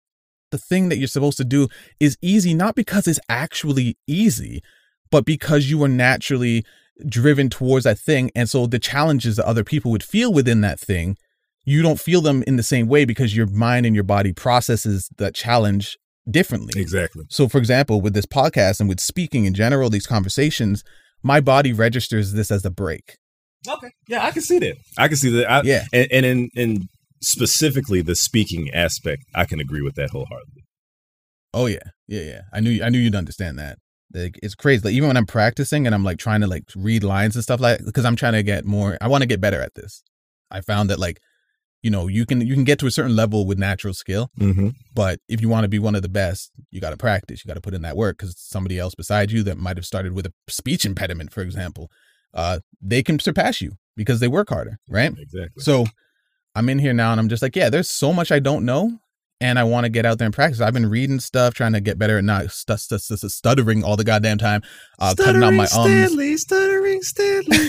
the 0.51 0.59
thing 0.59 0.89
that 0.89 0.97
you're 0.97 1.09
supposed 1.09 1.37
to 1.39 1.45
do 1.45 1.69
is 2.01 2.17
easy 2.23 2.55
not 2.55 2.75
because 2.75 3.07
it's 3.07 3.21
actually 3.29 3.97
easy 4.07 4.63
but 5.11 5.25
because 5.25 5.71
you 5.71 5.83
are 5.83 5.89
naturally 5.89 6.65
driven 7.09 7.49
towards 7.51 7.85
that 7.85 7.99
thing 7.99 8.31
and 8.35 8.49
so 8.49 8.67
the 8.67 8.79
challenges 8.79 9.37
that 9.37 9.47
other 9.47 9.65
people 9.65 9.91
would 9.91 10.03
feel 10.03 10.33
within 10.33 10.61
that 10.61 10.81
thing 10.81 11.17
you 11.65 11.83
don't 11.83 12.01
feel 12.01 12.21
them 12.21 12.43
in 12.47 12.57
the 12.57 12.63
same 12.63 12.87
way 12.87 13.05
because 13.05 13.37
your 13.37 13.47
mind 13.47 13.85
and 13.85 13.95
your 13.95 14.05
body 14.05 14.33
processes 14.33 15.11
that 15.19 15.35
challenge 15.35 15.99
differently 16.31 16.81
Exactly. 16.81 17.25
so 17.31 17.49
for 17.49 17.59
example 17.59 18.01
with 18.01 18.15
this 18.15 18.27
podcast 18.27 18.81
and 18.81 18.89
with 18.89 19.01
speaking 19.01 19.45
in 19.45 19.55
general 19.55 19.89
these 19.91 20.07
conversations 20.07 20.83
my 21.23 21.41
body 21.41 21.73
registers 21.73 22.33
this 22.33 22.51
as 22.51 22.65
a 22.65 22.71
break 22.71 23.17
Okay. 23.69 23.89
Yeah, 24.07 24.25
I 24.25 24.31
can 24.31 24.43
see 24.43 24.61
that. 24.61 24.77
I 24.97 25.09
can 25.09 25.17
see 25.17 25.31
that. 25.31 25.51
I, 25.51 25.63
yeah 25.65 25.85
and, 25.93 26.07
and 26.13 26.25
in 26.27 26.49
in 26.55 26.89
specifically 27.23 28.03
the 28.03 28.15
speaking 28.15 28.71
aspect, 28.73 29.25
I 29.35 29.45
can 29.45 29.61
agree 29.61 29.83
with 29.83 29.95
that 29.97 30.11
wholeheartedly. 30.11 30.63
Oh 31.53 31.67
yeah, 31.67 31.91
yeah, 32.07 32.23
yeah. 32.23 32.41
I 32.53 32.61
knew 32.61 32.83
I 32.83 32.91
knew 32.91 32.99
you'd 32.99 33.15
understand 33.17 33.59
that. 33.59 33.79
Like 34.15 34.39
it's 34.43 34.55
crazy. 34.55 34.85
Like 34.85 34.95
even 34.95 35.09
when 35.09 35.17
I'm 35.17 35.27
practicing 35.27 35.87
and 35.87 35.95
I'm 35.95 36.05
like 36.05 36.19
trying 36.19 36.43
to 36.43 36.47
like 36.47 36.65
read 36.77 37.03
lines 37.03 37.35
and 37.35 37.43
stuff 37.43 37.61
like 37.61 37.81
because 37.85 38.05
I'm 38.05 38.17
trying 38.17 38.35
to 38.35 38.43
get 38.43 38.65
more. 38.65 38.97
I 39.01 39.09
want 39.09 39.23
to 39.23 39.27
get 39.27 39.41
better 39.41 39.61
at 39.61 39.75
this. 39.75 40.03
I 40.51 40.61
found 40.61 40.91
that 40.91 41.01
like, 41.01 41.19
you 41.83 41.91
know, 41.91 42.09
you 42.09 42.27
can 42.27 42.41
you 42.41 42.55
can 42.55 42.65
get 42.65 42.79
to 42.81 42.87
a 42.87 42.91
certain 42.91 43.15
level 43.15 43.47
with 43.47 43.59
natural 43.59 43.95
skill, 43.95 44.31
Mm-hmm. 44.39 44.71
but 44.95 45.21
if 45.29 45.41
you 45.41 45.49
want 45.49 45.65
to 45.65 45.69
be 45.69 45.79
one 45.79 45.95
of 45.95 46.03
the 46.03 46.09
best, 46.09 46.51
you 46.71 46.81
got 46.81 46.91
to 46.91 46.97
practice. 46.97 47.45
You 47.45 47.49
got 47.49 47.55
to 47.55 47.61
put 47.61 47.75
in 47.75 47.83
that 47.83 47.97
work 47.97 48.19
because 48.19 48.37
somebody 48.39 48.79
else 48.79 48.95
beside 48.95 49.31
you 49.31 49.43
that 49.45 49.59
might 49.59 49.77
have 49.77 49.87
started 49.87 50.13
with 50.13 50.27
a 50.27 50.33
speech 50.49 50.85
impediment, 50.85 51.33
for 51.33 51.43
example, 51.43 51.91
uh, 52.35 52.59
they 52.83 53.03
can 53.03 53.19
surpass 53.19 53.61
you 53.61 53.73
because 53.97 54.21
they 54.21 54.29
work 54.29 54.49
harder, 54.49 54.79
right? 54.89 55.13
Exactly. 55.19 55.63
So 55.63 55.87
I'm 56.55 56.69
in 56.69 56.79
here 56.79 56.93
now 56.93 57.13
and 57.13 57.21
I'm 57.21 57.29
just 57.29 57.43
like, 57.43 57.55
yeah, 57.57 57.71
there's 57.71 57.91
so 57.91 58.13
much 58.13 58.33
I 58.33 58.39
don't 58.41 58.65
know. 58.65 58.99
And 59.39 59.59
I 59.59 59.65
want 59.65 59.85
to 59.85 59.91
get 59.91 60.07
out 60.07 60.17
there 60.17 60.25
and 60.25 60.35
practice. 60.35 60.63
I've 60.63 60.73
been 60.73 60.89
reading 60.89 61.21
stuff, 61.21 61.53
trying 61.53 61.75
to 61.75 61.81
get 61.81 61.99
better 61.99 62.17
at 62.17 62.25
not 62.25 62.51
stu- 62.51 62.79
stu- 62.79 62.97
stu- 62.99 63.17
stu- 63.19 63.29
stuttering 63.29 63.85
all 63.85 63.95
the 63.97 64.03
goddamn 64.05 64.39
time, 64.39 64.63
uh, 64.99 65.15
cutting 65.15 65.43
out 65.43 65.53
my 65.53 65.65
ums. 65.65 65.73
Stanley, 65.73 66.37
stuttering 66.39 67.03
Stanley. 67.03 67.69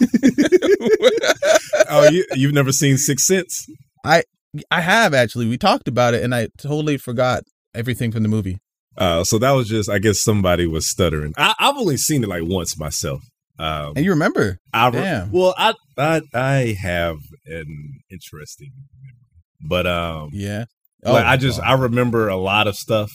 oh, 1.90 2.08
you 2.10 2.24
you've 2.34 2.52
never 2.52 2.72
seen 2.72 2.96
Six 2.98 3.26
Sense? 3.26 3.66
I 4.04 4.24
I 4.70 4.80
have 4.80 5.14
actually. 5.14 5.46
We 5.48 5.56
talked 5.58 5.88
about 5.88 6.14
it, 6.14 6.22
and 6.22 6.34
I 6.34 6.48
totally 6.58 6.96
forgot 6.96 7.44
everything 7.74 8.12
from 8.12 8.22
the 8.22 8.28
movie. 8.28 8.58
Uh, 8.96 9.24
so 9.24 9.38
that 9.38 9.50
was 9.52 9.68
just, 9.68 9.90
I 9.90 9.98
guess 9.98 10.20
somebody 10.20 10.68
was 10.68 10.88
stuttering. 10.88 11.32
I, 11.36 11.52
I've 11.58 11.76
only 11.76 11.96
seen 11.96 12.22
it 12.22 12.28
like 12.28 12.42
once 12.44 12.78
myself. 12.78 13.22
Um, 13.58 13.94
And 13.96 14.04
you 14.04 14.12
remember? 14.12 14.58
I 14.72 14.86
re- 14.88 14.92
Damn. 15.00 15.32
well, 15.32 15.52
I, 15.58 15.74
I 15.98 16.22
I 16.32 16.76
have 16.80 17.16
an 17.46 18.00
interesting, 18.10 18.70
memory. 18.76 19.68
but 19.68 19.86
um, 19.88 20.30
Yeah. 20.32 20.64
Like 21.12 21.24
I 21.26 21.36
just 21.36 21.60
oh. 21.60 21.62
I 21.64 21.74
remember 21.74 22.28
a 22.28 22.36
lot 22.36 22.66
of 22.66 22.74
stuff, 22.76 23.10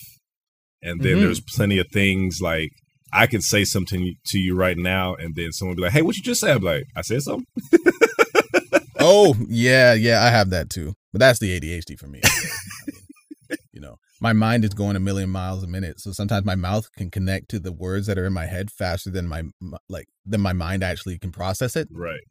and 0.82 1.02
then 1.02 1.18
Mhm. 1.18 1.22
there's 1.22 1.42
plenty 1.42 1.78
of 1.80 1.88
things 1.92 2.40
like 2.42 2.70
I 3.12 3.26
could 3.26 3.42
say 3.44 3.64
something 3.66 4.16
to 4.28 4.38
you 4.40 4.56
right 4.56 4.78
now, 4.78 5.16
and 5.16 5.36
then 5.36 5.52
someone 5.52 5.76
be 5.76 5.82
like, 5.82 5.94
"Hey, 5.94 6.04
what 6.04 6.16
you 6.16 6.22
just 6.24 6.42
said?" 6.42 6.58
I'm 6.58 6.64
like, 6.64 6.84
"I 6.96 7.02
said 7.02 7.22
something." 7.24 7.46
oh 9.00 9.36
yeah, 9.48 9.94
yeah. 9.94 10.24
I 10.24 10.30
have 10.30 10.50
that 10.52 10.70
too, 10.70 10.94
but 11.12 11.20
that's 11.20 11.40
the 11.40 11.60
ADHD 11.60 11.98
for 11.98 12.08
me. 12.08 12.22
I 12.24 12.30
mean, 12.30 13.60
you 13.74 13.82
know, 13.82 13.96
my 14.22 14.34
mind 14.34 14.64
is 14.66 14.74
going 14.74 14.96
a 14.96 15.00
million 15.00 15.30
miles 15.30 15.64
a 15.64 15.68
minute, 15.68 16.00
so 16.00 16.12
sometimes 16.12 16.46
my 16.46 16.56
mouth 16.56 16.88
can 16.98 17.10
connect 17.10 17.50
to 17.50 17.60
the 17.60 17.72
words 17.72 18.08
that 18.08 18.18
are 18.18 18.26
in 18.26 18.34
my 18.34 18.46
head 18.46 18.70
faster 18.72 19.10
than 19.10 19.28
my 19.28 19.44
like 19.88 20.08
than 20.26 20.42
my 20.42 20.54
mind 20.54 20.84
actually 20.84 21.18
can 21.18 21.32
process 21.32 21.76
it. 21.76 21.88
Right. 21.92 22.22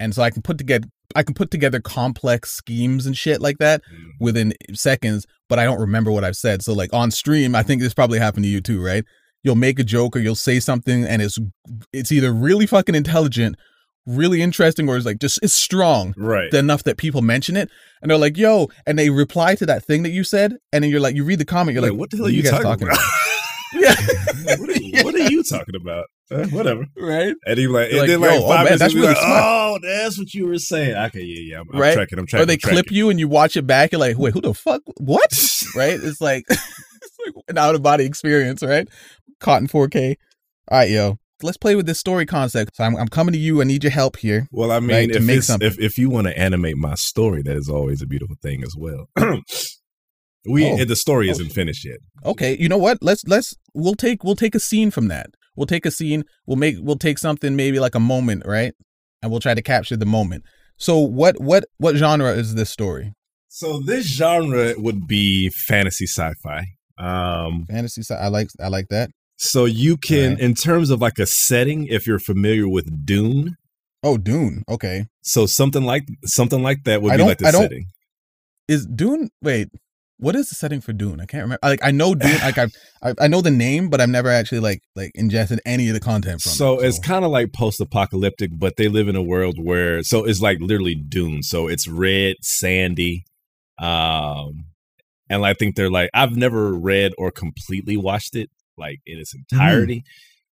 And 0.00 0.12
so 0.14 0.22
I 0.22 0.30
can 0.30 0.42
put 0.42 0.58
together 0.58 0.88
I 1.16 1.22
can 1.24 1.34
put 1.34 1.50
together 1.50 1.80
complex 1.80 2.50
schemes 2.52 3.04
and 3.06 3.16
shit 3.16 3.40
like 3.40 3.58
that 3.58 3.82
Mm. 3.82 4.10
within 4.20 4.54
seconds, 4.74 5.26
but 5.48 5.58
I 5.58 5.64
don't 5.64 5.80
remember 5.80 6.10
what 6.12 6.22
I've 6.24 6.36
said. 6.36 6.62
So 6.62 6.72
like 6.72 6.92
on 6.92 7.10
stream, 7.10 7.54
I 7.54 7.62
think 7.64 7.82
this 7.82 7.94
probably 7.94 8.18
happened 8.20 8.44
to 8.44 8.48
you 8.50 8.60
too, 8.60 8.80
right? 8.84 9.04
You'll 9.42 9.56
make 9.56 9.78
a 9.80 9.84
joke 9.84 10.14
or 10.16 10.20
you'll 10.20 10.34
say 10.36 10.60
something 10.60 11.04
and 11.04 11.20
it's 11.22 11.36
it's 11.92 12.12
either 12.12 12.32
really 12.32 12.66
fucking 12.66 12.94
intelligent, 12.94 13.56
really 14.06 14.40
interesting, 14.40 14.88
or 14.88 14.96
it's 14.96 15.04
like 15.06 15.18
just 15.18 15.40
it's 15.42 15.52
strong 15.52 16.14
Right. 16.16 16.52
enough 16.54 16.84
that 16.84 16.96
people 16.96 17.22
mention 17.22 17.56
it 17.56 17.68
and 18.02 18.10
they're 18.10 18.18
like, 18.18 18.36
yo, 18.36 18.68
and 18.86 18.96
they 18.98 19.10
reply 19.10 19.54
to 19.56 19.66
that 19.66 19.84
thing 19.84 20.04
that 20.04 20.10
you 20.10 20.22
said, 20.24 20.56
and 20.72 20.84
then 20.84 20.90
you're 20.92 21.00
like, 21.00 21.16
you 21.16 21.24
read 21.24 21.40
the 21.40 21.44
comment, 21.44 21.74
you're 21.74 21.82
Like, 21.82 21.90
like, 21.92 21.98
what 22.00 22.10
the 22.10 22.18
hell 22.18 22.26
are 22.26 22.30
you 22.30 22.42
guys 22.44 22.60
talking 22.62 22.86
about? 22.86 22.98
yeah. 23.74 23.94
what, 24.58 24.68
are 24.68 24.80
you, 24.80 25.04
what 25.04 25.14
are 25.16 25.30
you 25.30 25.42
talking 25.42 25.74
about? 25.74 26.06
Uh, 26.30 26.46
whatever. 26.48 26.86
right? 26.96 27.34
And 27.46 27.58
he 27.58 27.66
like, 27.66 27.90
and 27.90 28.08
then 28.08 28.20
like, 28.20 28.30
like 28.30 28.40
yo, 28.40 28.46
oh, 28.46 28.64
man, 28.64 28.78
that's 28.78 28.94
really 28.94 29.08
like, 29.08 29.16
smart. 29.16 29.42
oh, 29.44 29.78
that's 29.82 30.16
what 30.18 30.32
you 30.32 30.46
were 30.46 30.58
saying. 30.58 30.94
Okay, 30.94 31.22
yeah, 31.22 31.54
yeah, 31.54 31.60
I'm, 31.60 31.66
I'm 31.72 31.80
Right? 31.80 31.94
tracking. 31.94 32.18
I'm 32.18 32.26
tracking. 32.26 32.42
Or 32.42 32.46
they 32.46 32.52
I'm 32.54 32.58
tracking. 32.60 32.76
clip 32.76 32.90
you 32.92 33.10
and 33.10 33.18
you 33.18 33.26
watch 33.28 33.56
it 33.56 33.66
back, 33.66 33.92
you're 33.92 34.00
like, 34.00 34.16
wait, 34.18 34.32
who 34.34 34.40
the 34.40 34.54
fuck? 34.54 34.82
What? 34.98 35.30
right? 35.76 35.98
It's 36.00 36.20
like, 36.20 36.44
it's 36.50 37.16
like 37.26 37.34
an 37.48 37.58
out 37.58 37.74
of 37.74 37.82
body 37.82 38.04
experience, 38.04 38.62
right? 38.62 38.86
Caught 39.40 39.62
in 39.62 39.68
4K. 39.68 40.16
All 40.70 40.78
right, 40.78 40.88
yo, 40.90 41.18
let's 41.42 41.56
play 41.56 41.74
with 41.74 41.86
this 41.86 41.98
story 41.98 42.26
concept. 42.26 42.76
So 42.76 42.84
I'm, 42.84 42.94
I'm 42.96 43.08
coming 43.08 43.32
to 43.32 43.38
you. 43.38 43.60
I 43.60 43.64
need 43.64 43.82
your 43.82 43.90
help 43.90 44.16
here. 44.18 44.46
Well, 44.52 44.70
I 44.70 44.78
mean, 44.78 44.90
right, 44.90 45.10
to 45.12 45.18
if, 45.18 45.24
make 45.24 45.42
something. 45.42 45.66
if 45.66 45.80
if 45.80 45.98
you 45.98 46.10
want 46.10 46.28
to 46.28 46.38
animate 46.38 46.76
my 46.76 46.94
story, 46.94 47.42
that 47.42 47.56
is 47.56 47.68
always 47.68 48.02
a 48.02 48.06
beautiful 48.06 48.36
thing 48.40 48.62
as 48.62 48.74
well. 48.78 49.08
we 50.46 50.64
Oh. 50.70 50.84
the 50.84 50.96
story 50.96 51.28
Oh, 51.28 51.32
isn't 51.32 51.50
finished 51.50 51.84
yet. 51.84 51.98
Okay, 52.24 52.56
you 52.56 52.68
know 52.68 52.78
what? 52.78 52.98
Let's 53.02 53.24
let's 53.26 53.54
we'll 53.74 53.94
take 53.94 54.22
we'll 54.22 54.36
take 54.36 54.54
a 54.54 54.60
scene 54.60 54.90
from 54.90 55.08
that. 55.08 55.30
We'll 55.56 55.66
take 55.66 55.84
a 55.86 55.90
scene. 55.90 56.24
We'll 56.46 56.56
make 56.56 56.76
we'll 56.80 56.96
take 56.96 57.18
something 57.18 57.56
maybe 57.56 57.78
like 57.80 57.94
a 57.94 58.00
moment, 58.00 58.44
right? 58.46 58.72
And 59.22 59.30
we'll 59.30 59.40
try 59.40 59.54
to 59.54 59.62
capture 59.62 59.96
the 59.96 60.06
moment. 60.06 60.44
So 60.76 60.98
what 60.98 61.40
what 61.40 61.64
what 61.78 61.96
genre 61.96 62.30
is 62.32 62.54
this 62.54 62.70
story? 62.70 63.12
So 63.48 63.80
this 63.80 64.06
genre 64.06 64.74
would 64.78 65.06
be 65.06 65.50
fantasy 65.66 66.06
sci-fi. 66.06 66.64
Um, 66.98 67.66
Fantasy. 67.68 68.02
sci- 68.02 68.14
fi 68.14 68.20
I 68.20 68.28
like 68.28 68.48
I 68.60 68.68
like 68.68 68.86
that. 68.90 69.10
so 69.36 69.64
you 69.64 69.96
can, 69.96 70.30
Right. 70.34 70.40
in 70.40 70.54
terms 70.54 70.90
of 70.90 71.00
like 71.00 71.18
a 71.18 71.26
setting, 71.26 71.86
if 71.86 72.06
you're 72.06 72.18
familiar 72.18 72.68
with 72.68 73.04
Dune, 73.06 73.56
Oh, 74.02 74.16
Dune. 74.18 74.62
Okay. 74.68 75.06
so 75.22 75.46
something 75.46 75.82
like 75.84 76.04
something 76.26 76.62
like 76.62 76.84
that 76.84 77.02
would 77.02 77.12
I 77.12 77.16
be 77.16 77.22
like 77.24 77.38
the 77.38 77.50
setting. 77.52 77.86
Is 78.68 78.86
Dune? 78.86 79.30
Wait, 79.42 79.68
what 80.20 80.36
is 80.36 80.48
the 80.48 80.54
setting 80.54 80.80
for 80.80 80.92
Dune? 80.92 81.20
I 81.20 81.26
can't 81.26 81.42
remember. 81.42 81.58
Like 81.62 81.80
I 81.82 81.90
know 81.90 82.14
Dune. 82.14 82.38
like 82.40 82.58
I've, 82.58 82.72
I 83.02 83.14
I 83.20 83.28
know 83.28 83.40
the 83.40 83.50
name, 83.50 83.88
but 83.90 84.00
I've 84.00 84.08
never 84.08 84.28
actually 84.28 84.60
like 84.60 84.82
like 84.94 85.10
ingested 85.14 85.60
any 85.66 85.88
of 85.88 85.94
the 85.94 86.00
content 86.00 86.40
from 86.42 86.52
So 86.52 86.80
it. 86.80 86.86
it's 86.88 86.98
kind 86.98 87.24
of 87.24 87.30
like 87.30 87.52
post-apocalyptic, 87.52 88.50
but 88.58 88.76
they 88.76 88.88
live 88.88 89.08
in 89.08 89.16
a 89.16 89.22
world 89.22 89.56
where 89.58 90.02
so 90.02 90.24
it's 90.24 90.40
like 90.40 90.58
literally 90.60 90.94
Dune. 90.94 91.42
So 91.42 91.66
it's 91.68 91.88
red, 91.88 92.36
sandy, 92.42 93.24
um, 93.78 94.66
and 95.28 95.44
I 95.44 95.54
think 95.54 95.76
they're 95.76 95.90
like 95.90 96.10
I've 96.14 96.36
never 96.36 96.72
read 96.74 97.12
or 97.18 97.30
completely 97.30 97.96
watched 97.96 98.36
it 98.36 98.50
like 98.76 99.00
in 99.06 99.18
its 99.18 99.34
entirety. 99.34 100.04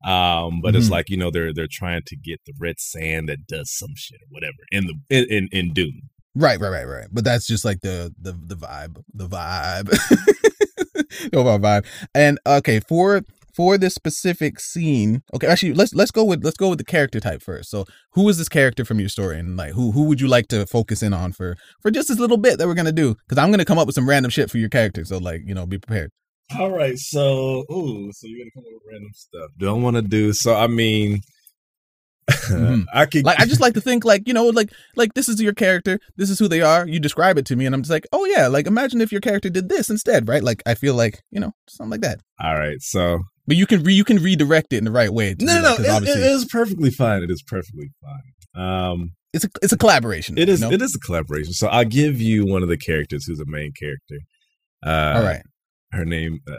Um, 0.04 0.60
but 0.62 0.74
it's 0.74 0.88
Mhm. 0.88 0.92
like 0.92 1.10
you 1.10 1.16
know 1.18 1.30
they're 1.30 1.52
they're 1.52 1.66
trying 1.70 2.02
to 2.06 2.16
get 2.16 2.40
the 2.46 2.54
red 2.58 2.80
sand 2.80 3.28
that 3.28 3.46
does 3.46 3.70
some 3.70 3.90
shit 3.96 4.20
or 4.22 4.28
whatever 4.30 4.56
in 4.70 4.86
the 4.86 4.94
in 5.10 5.26
in, 5.30 5.48
in 5.52 5.72
Dune. 5.74 6.08
Right, 6.34 6.60
right, 6.60 6.70
right, 6.70 6.84
right. 6.84 7.06
But 7.12 7.24
that's 7.24 7.46
just 7.46 7.64
like 7.64 7.80
the 7.80 8.14
the 8.20 8.32
the 8.32 8.56
vibe, 8.56 9.02
the 9.12 9.28
vibe, 9.28 9.88
the 11.30 11.58
vibe. 11.58 11.86
And 12.14 12.38
okay, 12.46 12.80
for 12.80 13.22
for 13.54 13.76
this 13.76 13.94
specific 13.94 14.60
scene, 14.60 15.22
okay, 15.34 15.46
actually 15.46 15.74
let's 15.74 15.94
let's 15.94 16.10
go 16.10 16.24
with 16.24 16.44
let's 16.44 16.56
go 16.56 16.68
with 16.70 16.78
the 16.78 16.84
character 16.84 17.20
type 17.20 17.42
first. 17.42 17.70
So 17.70 17.84
who 18.12 18.28
is 18.28 18.38
this 18.38 18.48
character 18.48 18.84
from 18.84 19.00
your 19.00 19.08
story, 19.08 19.38
and 19.38 19.56
like 19.56 19.72
who 19.72 19.92
who 19.92 20.04
would 20.04 20.20
you 20.20 20.28
like 20.28 20.48
to 20.48 20.66
focus 20.66 21.02
in 21.02 21.12
on 21.12 21.32
for 21.32 21.56
for 21.80 21.90
just 21.90 22.08
this 22.08 22.18
little 22.18 22.36
bit 22.36 22.58
that 22.58 22.66
we're 22.66 22.74
gonna 22.74 22.92
do? 22.92 23.16
Because 23.28 23.42
I'm 23.42 23.50
gonna 23.50 23.64
come 23.64 23.78
up 23.78 23.86
with 23.86 23.94
some 23.94 24.08
random 24.08 24.30
shit 24.30 24.50
for 24.50 24.58
your 24.58 24.68
character. 24.68 25.04
So 25.04 25.18
like 25.18 25.42
you 25.44 25.54
know, 25.54 25.66
be 25.66 25.78
prepared. 25.78 26.10
All 26.58 26.70
right, 26.70 26.98
so 26.98 27.64
ooh, 27.70 28.10
so 28.12 28.26
you're 28.26 28.40
gonna 28.40 28.50
come 28.54 28.64
up 28.66 28.72
with 28.72 28.82
random 28.90 29.10
stuff. 29.14 29.50
Don't 29.58 29.82
want 29.82 29.96
to 29.96 30.02
do 30.02 30.32
so? 30.32 30.54
I 30.54 30.66
mean, 30.66 31.20
Mhm. 32.28 32.84
I 32.92 33.06
could 33.06 33.24
Like 33.24 33.40
I 33.40 33.46
just 33.46 33.60
like 33.60 33.74
to 33.74 33.80
think 33.88 34.04
like, 34.04 34.26
you 34.26 34.34
know, 34.34 34.46
like 34.46 34.72
like 34.96 35.14
this 35.14 35.28
is 35.28 35.40
your 35.40 35.52
character, 35.52 35.98
this 36.16 36.30
is 36.30 36.38
who 36.38 36.48
they 36.48 36.60
are, 36.60 36.86
you 36.86 37.00
describe 37.00 37.38
it 37.38 37.46
to 37.46 37.56
me 37.56 37.66
and 37.66 37.74
I'm 37.74 37.82
just 37.82 37.90
like, 37.90 38.06
"Oh 38.12 38.24
yeah, 38.24 38.46
like 38.48 38.66
imagine 38.66 39.00
if 39.00 39.12
your 39.12 39.20
character 39.20 39.50
did 39.50 39.68
this 39.68 39.90
instead," 39.90 40.28
right? 40.28 40.42
Like 40.42 40.62
I 40.66 40.74
feel 40.74 40.94
like, 40.94 41.22
you 41.30 41.40
know, 41.40 41.52
something 41.68 41.90
like 41.90 42.02
that. 42.02 42.20
All 42.40 42.54
right, 42.58 42.80
so 42.80 43.20
But 43.46 43.56
you 43.56 43.66
can 43.66 43.82
re- 43.82 43.94
you 43.94 44.04
can 44.04 44.18
redirect 44.18 44.72
it 44.72 44.78
in 44.78 44.84
the 44.84 44.90
right 44.90 45.12
way. 45.12 45.34
no, 45.40 45.76
do 45.76 45.82
no, 45.82 45.96
it, 45.96 46.02
it 46.04 46.18
is 46.18 46.44
perfectly 46.44 46.90
fine. 46.90 47.22
It 47.22 47.30
is 47.30 47.42
perfectly 47.42 47.90
fine. 48.02 48.62
Um, 48.64 49.12
it's 49.32 49.44
a 49.44 49.48
it's 49.62 49.72
a 49.72 49.78
collaboration. 49.78 50.38
it 50.38 50.48
is 50.48 50.60
you 50.60 50.68
know? 50.68 50.72
it 50.74 50.82
is 50.82 50.94
a 50.94 50.98
collaboration. 50.98 51.52
So 51.52 51.68
I'll 51.68 51.84
give 51.84 52.20
you 52.20 52.46
one 52.46 52.62
of 52.62 52.68
the 52.68 52.76
characters 52.78 53.24
who's 53.26 53.40
a 53.40 53.46
main 53.46 53.72
character. 53.72 54.18
Uh, 54.84 55.18
All 55.18 55.22
right. 55.22 55.42
Her 55.92 56.04
name 56.04 56.40
uh, 56.48 56.54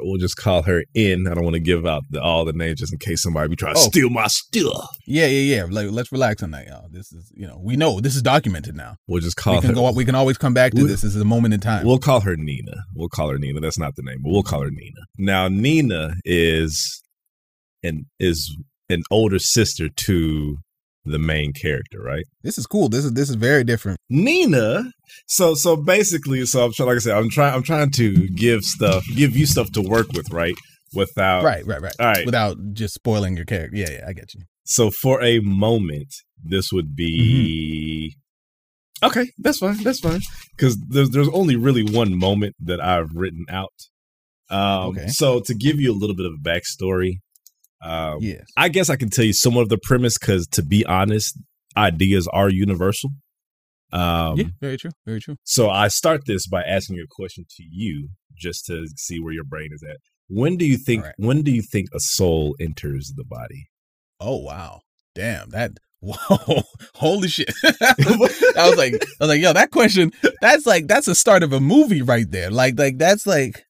we'll 0.00 0.18
just 0.18 0.36
call 0.36 0.62
her 0.62 0.82
N. 0.94 1.26
I 1.30 1.34
don't 1.34 1.44
want 1.44 1.54
to 1.54 1.60
give 1.60 1.84
out 1.86 2.04
the, 2.10 2.20
all 2.22 2.44
the 2.44 2.52
names 2.52 2.80
just 2.80 2.92
in 2.92 2.98
case 2.98 3.22
somebody 3.22 3.48
be 3.48 3.56
trying 3.56 3.74
to 3.74 3.80
Oh. 3.80 3.84
steal 3.84 4.08
my 4.10 4.26
stuff. 4.28 4.88
Yeah, 5.06 5.26
yeah, 5.26 5.56
yeah. 5.56 5.66
Like 5.68 5.90
let's 5.90 6.10
relax 6.12 6.42
on 6.42 6.50
that, 6.52 6.66
y'all. 6.66 6.88
This 6.90 7.12
is, 7.12 7.30
you 7.34 7.46
know, 7.46 7.58
we 7.62 7.76
know 7.76 8.00
this 8.00 8.14
is 8.16 8.22
documented 8.22 8.74
now. 8.76 8.96
We'll 9.08 9.20
just 9.20 9.36
call 9.36 9.54
We 9.56 9.60
can 9.60 9.70
her. 9.70 9.74
go 9.74 9.92
we 9.92 10.04
can 10.04 10.14
always 10.14 10.38
come 10.38 10.54
back 10.54 10.72
to 10.72 10.82
We- 10.82 10.88
this. 10.88 11.02
This 11.02 11.14
is 11.14 11.20
a 11.20 11.24
moment 11.24 11.54
in 11.54 11.60
time. 11.60 11.86
We'll 11.86 11.98
call 11.98 12.20
her 12.20 12.36
Nina. 12.36 12.84
We'll 12.94 13.08
call 13.08 13.30
her 13.30 13.38
Nina. 13.38 13.60
That's 13.60 13.78
not 13.78 13.96
the 13.96 14.02
name, 14.02 14.18
but 14.22 14.30
we'll 14.30 14.42
call 14.42 14.62
her 14.62 14.70
Nina. 14.70 15.00
Now 15.18 15.48
Nina 15.48 16.14
is 16.24 17.02
an 17.82 18.06
is 18.20 18.56
an 18.88 19.02
older 19.10 19.38
sister 19.38 19.88
to 19.88 20.56
the 21.04 21.18
main 21.18 21.52
character, 21.52 22.00
right? 22.00 22.24
this 22.42 22.58
is 22.58 22.66
cool. 22.66 22.88
This 22.88 23.04
is 23.04 23.12
this 23.12 23.28
is 23.28 23.36
very 23.36 23.64
different. 23.64 23.98
Nina. 24.08 24.84
So 25.26 25.54
so 25.54 25.76
basically, 25.76 26.44
so 26.46 26.64
I'm 26.64 26.72
trying. 26.72 26.88
Like 26.88 26.96
I 26.96 27.00
said, 27.00 27.16
I'm 27.16 27.30
trying. 27.30 27.54
I'm 27.54 27.62
trying 27.62 27.90
to 27.92 28.28
give 28.30 28.62
stuff, 28.64 29.04
give 29.14 29.36
you 29.36 29.46
stuff 29.46 29.70
to 29.72 29.82
work 29.82 30.12
with, 30.12 30.30
right? 30.30 30.54
Without 30.94 31.42
right, 31.42 31.66
right, 31.66 31.80
right. 31.80 31.94
All 31.98 32.06
right. 32.06 32.26
Without 32.26 32.56
just 32.72 32.94
spoiling 32.94 33.36
your 33.36 33.46
character. 33.46 33.76
Yeah, 33.76 33.90
yeah, 33.90 34.04
I 34.06 34.12
get 34.12 34.34
you. 34.34 34.42
So 34.64 34.90
for 34.90 35.22
a 35.22 35.40
moment, 35.40 36.14
this 36.42 36.70
would 36.72 36.94
be 36.94 38.14
okay. 39.02 39.30
That's 39.38 39.58
fine. 39.58 39.82
That's 39.82 40.00
fine. 40.00 40.20
Because 40.56 40.76
there's 40.88 41.10
there's 41.10 41.28
only 41.30 41.56
really 41.56 41.82
one 41.82 42.16
moment 42.18 42.54
that 42.60 42.80
I've 42.80 43.10
written 43.14 43.44
out. 43.50 43.72
Um, 44.50 44.90
Okay. 44.90 45.08
So 45.08 45.40
to 45.40 45.54
give 45.54 45.80
you 45.80 45.92
a 45.92 45.96
little 45.98 46.14
bit 46.16 46.26
of 46.26 46.32
a 46.34 46.48
backstory, 46.48 47.20
um, 47.82 48.18
Yes. 48.20 48.44
I 48.56 48.68
guess 48.68 48.88
I 48.90 48.96
can 48.96 49.10
tell 49.10 49.24
you 49.24 49.32
somewhat 49.32 49.62
of 49.62 49.68
the 49.68 49.78
premise. 49.82 50.18
Because 50.18 50.46
to 50.48 50.62
be 50.62 50.84
honest, 50.86 51.38
ideas 51.76 52.28
are 52.32 52.48
universal. 52.48 53.10
Um, 53.92 54.38
yeah, 54.38 54.46
very 54.60 54.78
true. 54.78 54.90
Very 55.04 55.20
true. 55.20 55.36
So 55.44 55.68
I 55.68 55.88
start 55.88 56.22
this 56.26 56.46
by 56.46 56.62
asking 56.62 56.98
a 56.98 57.06
question 57.10 57.44
to 57.56 57.64
you, 57.70 58.08
just 58.36 58.64
to 58.66 58.86
see 58.96 59.20
where 59.20 59.34
your 59.34 59.44
brain 59.44 59.70
is 59.72 59.82
at. 59.82 59.98
When 60.28 60.56
do 60.56 60.64
you 60.64 60.78
think? 60.78 61.04
Right. 61.04 61.14
When 61.18 61.42
do 61.42 61.50
you 61.50 61.62
think 61.62 61.88
a 61.94 62.00
soul 62.00 62.56
enters 62.58 63.12
the 63.16 63.24
body? 63.24 63.68
Oh 64.18 64.38
wow. 64.38 64.80
Damn, 65.14 65.50
that 65.50 65.72
whoa, 66.02 66.62
holy 66.94 67.28
shit. 67.28 67.52
I 67.64 67.94
was 68.68 68.76
like, 68.76 68.94
I 68.94 69.16
was 69.20 69.28
like, 69.28 69.40
yo, 69.40 69.52
that 69.52 69.70
question, 69.70 70.10
that's 70.40 70.66
like, 70.66 70.88
that's 70.88 71.06
the 71.06 71.14
start 71.14 71.44
of 71.44 71.52
a 71.52 71.60
movie 71.60 72.02
right 72.02 72.28
there. 72.28 72.50
Like, 72.50 72.76
like 72.76 72.98
that's 72.98 73.24
like, 73.24 73.64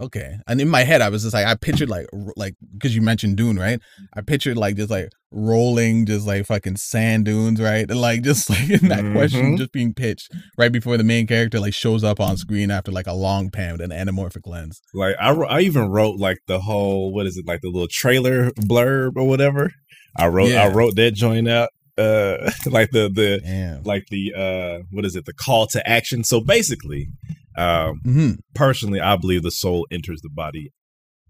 okay. 0.00 0.36
And 0.46 0.60
in 0.60 0.68
my 0.68 0.82
head, 0.82 1.00
I 1.00 1.08
was 1.08 1.22
just 1.22 1.34
like, 1.34 1.46
I 1.46 1.54
pictured 1.54 1.88
like, 1.88 2.06
like, 2.36 2.54
because 2.72 2.94
you 2.94 3.02
mentioned 3.02 3.36
Dune, 3.36 3.56
right? 3.58 3.80
I 4.14 4.20
pictured 4.22 4.56
like 4.56 4.76
just 4.76 4.90
like 4.90 5.08
rolling, 5.30 6.06
just 6.06 6.26
like 6.26 6.46
fucking 6.46 6.76
sand 6.76 7.24
dunes, 7.24 7.60
right? 7.60 7.88
And 7.90 8.00
like 8.08 8.22
just 8.22 8.48
like 8.50 8.70
in 8.70 8.88
that 8.88 9.12
question 9.12 9.54
Mhm. 9.54 9.58
just 9.58 9.72
being 9.72 9.92
pitched 9.94 10.30
right 10.56 10.70
before 10.72 10.96
the 10.96 11.04
main 11.04 11.26
character 11.26 11.58
like 11.60 11.74
shows 11.74 12.04
up 12.04 12.20
on 12.20 12.36
screen 12.36 12.70
after 12.70 12.92
like 12.92 13.06
a 13.06 13.12
long 13.12 13.50
pan 13.50 13.72
with 13.72 13.80
an 13.80 13.90
anamorphic 13.90 14.46
lens. 14.46 14.80
Like 14.92 15.16
I, 15.20 15.30
I 15.32 15.60
even 15.60 15.88
wrote 15.88 16.18
like 16.18 16.38
the 16.46 16.60
whole 16.60 17.12
what 17.12 17.26
is 17.26 17.36
it 17.36 17.46
like 17.46 17.60
the 17.62 17.68
little 17.70 17.88
trailer 17.90 18.50
blurb 18.52 19.12
or 19.16 19.26
whatever. 19.26 19.70
I 20.16 20.28
wrote 20.28 20.50
Yeah. 20.50 20.64
I 20.64 20.68
wrote 20.68 20.94
that 20.96 21.14
joint 21.14 21.48
out. 21.48 21.70
Uh, 21.96 22.50
like 22.66 22.90
the 22.90 23.08
the 23.08 23.40
Damn. 23.44 23.82
like 23.84 24.06
the 24.10 24.34
uh 24.34 24.84
what 24.90 25.04
is 25.04 25.14
it 25.16 25.24
the 25.26 25.32
call 25.32 25.66
to 25.68 25.88
action. 25.88 26.24
So 26.24 26.40
basically, 26.40 27.08
um, 27.56 28.00
hmm 28.04 28.30
personally, 28.54 29.00
I 29.00 29.16
believe 29.16 29.42
the 29.42 29.50
soul 29.50 29.86
enters 29.90 30.20
the 30.22 30.30
body 30.30 30.72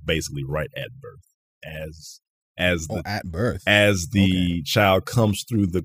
basically 0.05 0.45
right 0.45 0.71
at 0.77 0.89
birth, 1.01 1.25
as 1.65 2.21
as 2.57 2.87
the 2.87 2.99
Oh, 2.99 3.03
at 3.05 3.25
birth. 3.27 3.63
as 3.67 4.09
the 4.13 4.63
child 4.63 5.05
comes 5.07 5.45
through 5.49 5.67
the 5.69 5.85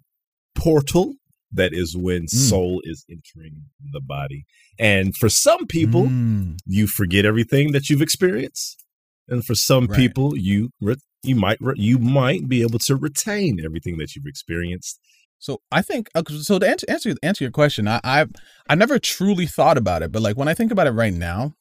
portal. 0.56 1.16
That 1.52 1.74
is 1.74 1.98
when 1.98 2.26
Mm. 2.26 2.30
soul 2.30 2.80
is 2.84 3.04
entering 3.10 3.64
the 3.92 4.00
body, 4.02 4.46
and 4.78 5.16
for 5.18 5.30
some 5.30 5.66
people, 5.66 6.04
Mm. 6.04 6.58
you 6.68 6.86
forget 6.86 7.26
everything 7.26 7.72
that 7.72 7.90
you've 7.90 8.04
experienced 8.04 8.86
and 9.28 9.44
for 9.44 9.56
some 9.56 9.88
Right. 9.88 9.98
people 9.98 10.38
you 10.38 10.70
re- 10.80 10.98
you 11.24 11.36
might 11.36 11.58
re- 11.62 11.76
you 11.78 11.98
might 12.00 12.48
be 12.48 12.62
able 12.62 12.80
to 12.80 12.96
retain 12.96 13.60
everything 13.64 13.98
that 13.98 14.16
you've 14.16 14.26
experienced 14.26 15.00
So 15.40 15.60
I 15.72 15.82
think 15.82 16.10
uh, 16.16 16.24
so. 16.42 16.60
To 16.60 16.68
answer 16.70 16.86
answer 16.90 17.16
answer 17.24 17.44
your 17.46 17.52
question, 17.52 17.88
I 17.88 18.00
I 18.04 18.26
I 18.70 18.76
never 18.76 19.00
truly 19.00 19.46
thought 19.48 19.78
about 19.78 20.04
it, 20.04 20.12
but 20.12 20.22
like 20.22 20.38
when 20.38 20.48
I 20.50 20.54
think 20.54 20.72
about 20.72 20.88
it 20.88 20.92
right 20.92 21.14
now, 21.14 21.54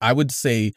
I 0.00 0.12
would 0.12 0.32
say 0.32 0.72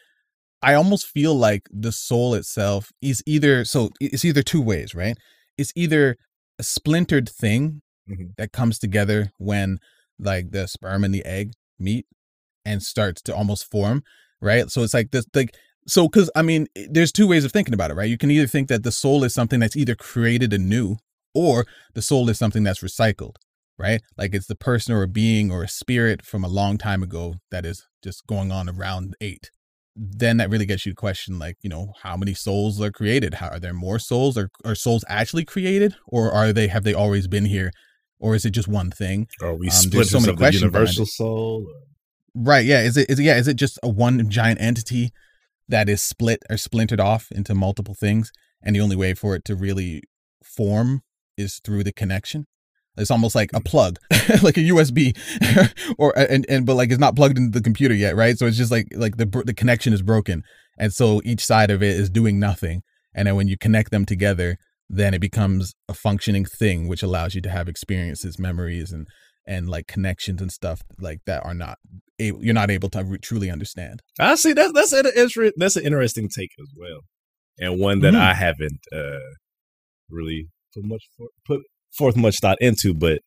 I 0.62 0.74
almost 0.76 1.08
feel 1.08 1.36
like 1.36 1.64
the 1.72 1.92
soul 1.92 2.34
itself 2.36 2.92
is 3.02 3.22
either 3.26 3.66
so 3.66 3.90
it's 4.00 4.26
either 4.26 4.44
two 4.44 4.62
ways, 4.62 4.96
right? 4.96 5.18
It's 5.58 5.74
either 5.76 6.16
a 6.60 6.64
splintered 6.64 7.30
thing 7.30 7.82
Mhm. 8.10 8.36
that 8.38 8.52
comes 8.52 8.80
together 8.80 9.32
when 9.38 9.80
like 10.20 10.52
the 10.52 10.68
sperm 10.68 11.04
and 11.06 11.14
the 11.14 11.26
egg 11.26 11.54
meet 11.80 12.06
and 12.66 12.84
starts 12.84 13.22
to 13.24 13.36
almost 13.36 13.70
form, 13.72 14.04
right? 14.42 14.70
So 14.72 14.84
it's 14.84 14.94
like 14.94 15.12
this 15.12 15.26
like 15.34 15.56
so 15.88 16.08
cuz 16.10 16.30
I 16.36 16.42
mean 16.42 16.68
there's 16.90 17.12
two 17.12 17.28
ways 17.28 17.46
of 17.46 17.52
thinking 17.52 17.74
about 17.74 17.92
it, 17.92 17.96
right? 17.96 18.10
You 18.10 18.18
can 18.18 18.32
either 18.32 18.48
think 18.48 18.68
that 18.70 18.84
the 18.84 18.92
soul 18.92 19.24
is 19.24 19.34
something 19.34 19.60
that's 19.60 19.76
either 19.76 19.96
created 19.96 20.54
anew 20.54 20.98
or 21.34 21.66
the 21.94 22.02
soul 22.02 22.30
is 22.30 22.38
something 22.38 22.64
that's 22.64 22.82
recycled, 22.84 23.36
right? 23.78 24.02
Like 24.18 24.34
it's 24.34 24.48
the 24.48 24.56
person 24.56 24.94
or 24.94 25.04
a 25.04 25.08
being 25.08 25.52
or 25.52 25.64
a 25.64 25.68
spirit 25.68 26.24
from 26.24 26.44
a 26.44 26.48
long 26.48 26.78
time 26.78 27.02
ago 27.04 27.36
that 27.52 27.66
is 27.66 27.86
just 28.04 28.26
going 28.28 28.52
on 28.52 28.70
around 28.70 29.16
eight. 29.22 29.50
Then 29.96 30.38
that 30.38 30.50
really 30.50 30.66
gets 30.66 30.86
you 30.88 30.92
to 30.92 30.96
question, 30.96 31.38
like, 31.38 31.56
you 31.62 31.70
know, 31.70 31.94
how 32.02 32.18
many 32.18 32.34
souls 32.34 32.82
are 32.82 32.92
created? 32.92 33.36
How 33.36 33.50
are 33.50 33.60
there 33.60 33.74
more 33.76 34.00
souls? 34.00 34.38
Or 34.38 34.50
are 34.66 34.74
souls 34.74 35.06
actually 35.08 35.46
created? 35.46 35.96
Or 36.08 36.32
are 36.32 36.52
they 36.52 36.68
have 36.68 36.84
they 36.84 36.96
always 36.96 37.28
been 37.28 37.46
here? 37.46 37.72
Or 38.20 38.34
is 38.36 38.44
it 38.46 38.52
just 38.52 38.68
one 38.68 38.90
thing? 38.90 39.28
are 39.42 39.54
we 39.56 39.68
Um, 39.68 39.90
there's 39.92 40.10
so 40.10 40.20
many 40.20 40.32
of 40.34 40.40
the 40.40 40.46
universal 40.62 41.06
soul 41.06 41.66
or- 41.68 41.82
Right. 42.36 42.66
Yeah. 42.66 42.82
Is 42.82 42.98
it 42.98 43.08
is 43.10 43.20
it, 43.20 43.24
yeah, 43.24 43.38
is 43.38 43.48
it 43.48 43.54
just 43.56 43.78
a 43.84 43.90
one 43.90 44.28
giant 44.30 44.60
entity 44.62 45.12
that 45.68 45.90
is 45.90 46.02
split 46.02 46.44
or 46.50 46.58
splintered 46.58 47.00
off 47.00 47.32
into 47.32 47.56
multiple 47.56 47.96
things? 47.96 48.32
And 48.62 48.76
the 48.76 48.82
only 48.82 48.96
way 48.96 49.14
for 49.14 49.36
it 49.36 49.46
to 49.46 49.56
really 49.56 50.04
form 50.44 51.02
is 51.38 51.60
through 51.64 51.84
the 51.84 51.94
connection. 51.94 52.46
It's 52.96 53.12
almost 53.12 53.34
like 53.34 53.52
a 53.54 53.60
mm. 53.60 53.66
plug, 53.66 53.98
like 54.44 54.58
a 54.58 54.62
USB, 54.62 55.18
or 55.98 56.18
and 56.18 56.46
and 56.48 56.66
but 56.66 56.76
like 56.76 56.92
it's 56.92 57.00
not 57.00 57.16
plugged 57.16 57.38
into 57.38 57.58
the 57.58 57.64
computer 57.64 57.96
yet, 57.96 58.16
right? 58.16 58.38
So 58.38 58.46
it's 58.46 58.58
just 58.58 58.72
like 58.72 58.88
like 58.96 59.18
the 59.18 59.26
br- 59.26 59.44
the 59.44 59.54
connection 59.54 59.94
is 59.94 60.04
broken, 60.04 60.44
and 60.78 60.94
so 60.94 61.22
each 61.26 61.44
side 61.44 61.72
of 61.72 61.82
it 61.82 61.96
is 61.96 62.10
doing 62.10 62.40
nothing. 62.40 62.84
And 63.16 63.28
then 63.28 63.36
when 63.36 63.48
you 63.48 63.58
connect 63.58 63.92
them 63.92 64.06
together, 64.06 64.58
then 64.90 65.14
it 65.14 65.22
becomes 65.22 65.74
a 65.88 65.94
functioning 65.94 66.46
thing, 66.46 66.88
which 66.88 67.04
allows 67.04 67.36
you 67.36 67.42
to 67.42 67.50
have 67.50 67.68
experiences, 67.68 68.40
memories, 68.40 68.92
and 68.92 69.08
and 69.46 69.70
like 69.70 69.88
connections 69.88 70.42
and 70.42 70.52
stuff 70.52 70.82
like 71.00 71.20
that 71.26 71.44
are 71.46 71.54
not 71.54 71.78
able, 72.20 72.44
you're 72.44 72.54
not 72.54 72.72
able 72.72 72.90
to 72.90 73.04
re- 73.04 73.18
truly 73.18 73.50
understand. 73.52 74.02
i 74.20 74.36
see 74.36 74.54
that's 74.54 74.72
that's 74.74 74.92
an 74.94 75.06
inter- 75.16 75.52
that's 75.58 75.76
an 75.76 75.84
interesting 75.86 76.30
take 76.30 76.52
as 76.62 76.70
well 76.78 77.02
and 77.60 77.80
one 77.80 78.00
that 78.02 78.14
Mhm. 78.14 78.20
i 78.20 78.34
haven't 78.34 78.80
uh 78.94 79.20
really 80.10 80.48
put 80.74 80.84
much 80.86 81.04
for, 81.18 81.28
put 81.46 81.62
forth 81.98 82.16
much 82.16 82.36
thought 82.42 82.58
into 82.62 82.94
but 82.94 83.20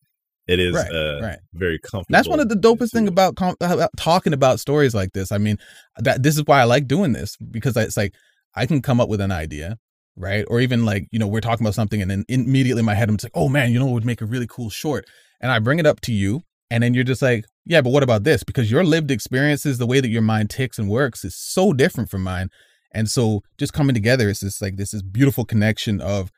it 0.49 0.61
is 0.61 0.75
Right, 0.75 0.93
uh 0.93 1.21
right. 1.23 1.39
very 1.55 1.79
comfortable 1.81 2.07
That's 2.11 2.29
one 2.29 2.39
of 2.41 2.49
the 2.49 2.55
dopest 2.55 2.93
thing 2.93 3.09
about, 3.09 3.35
com- 3.35 3.57
about 3.61 3.91
talking 3.97 4.33
about 4.33 4.61
stories 4.61 4.95
like 4.95 5.13
this. 5.13 5.33
I 5.33 5.39
mean, 5.39 5.57
that 5.99 6.23
this 6.23 6.37
is 6.37 6.45
why 6.47 6.61
I 6.61 6.65
like 6.65 6.87
doing 6.87 7.13
this 7.13 7.37
because 7.51 7.77
it's 7.77 7.97
like 7.97 8.15
I 8.55 8.65
can 8.65 8.81
come 8.81 9.01
up 9.01 9.09
with 9.09 9.21
an 9.21 9.33
idea, 9.33 9.77
right? 10.15 10.45
Or 10.49 10.61
even 10.61 10.85
like 10.85 11.09
you 11.11 11.19
know 11.19 11.27
we're 11.27 11.41
talking 11.41 11.67
about 11.67 11.75
something 11.75 12.01
and 12.01 12.09
then 12.09 12.25
immediately 12.29 12.79
in 12.81 12.87
my 12.87 12.95
head 12.95 13.09
I'm 13.09 13.17
just 13.17 13.25
like, 13.25 13.33
oh 13.35 13.49
man, 13.49 13.73
you 13.73 13.81
know 13.81 13.87
what 13.87 13.95
would 13.95 14.05
make 14.07 14.21
a 14.21 14.25
really 14.27 14.47
cool 14.49 14.71
short, 14.71 15.05
and 15.41 15.51
I 15.53 15.59
bring 15.59 15.79
it 15.79 15.87
up 15.87 16.01
to 16.03 16.13
you, 16.13 16.43
and 16.71 16.83
then 16.83 16.95
you're 16.95 17.05
just 17.05 17.23
like, 17.23 17.45
yeah, 17.65 17.81
but 17.81 17.91
what 17.91 18.03
about 18.03 18.25
this? 18.25 18.43
Because 18.45 18.71
your 18.71 18.85
lived 18.85 19.11
experiences, 19.11 19.79
the 19.79 19.87
way 19.87 20.01
that 20.01 20.09
your 20.09 20.23
mind 20.23 20.51
ticks 20.51 20.79
and 20.79 20.89
works, 20.89 21.25
is 21.25 21.37
so 21.37 21.73
different 21.73 22.11
from 22.11 22.23
mine, 22.23 22.49
and 22.93 23.09
so 23.11 23.43
just 23.59 23.73
coming 23.73 23.95
together 23.95 24.29
is 24.29 24.41
just 24.41 24.63
like 24.63 24.77
this 24.77 24.95
is 24.95 25.03
beautiful 25.03 25.45
connection 25.45 26.01
of 26.01 26.31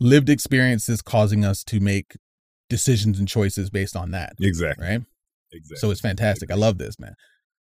lived 0.00 0.28
experiences 0.28 1.02
causing 1.02 1.44
us 1.44 1.64
to 1.64 1.80
make 1.80 2.16
decisions 2.68 3.18
and 3.18 3.28
choices 3.28 3.70
based 3.70 3.96
on 3.96 4.10
that, 4.12 4.32
exactly 4.40 4.86
right? 4.86 5.02
exactly 5.52 5.76
So 5.76 5.90
it's 5.90 6.00
fantastic. 6.00 6.50
I 6.50 6.54
love 6.54 6.78
this, 6.78 6.98
man. 6.98 7.14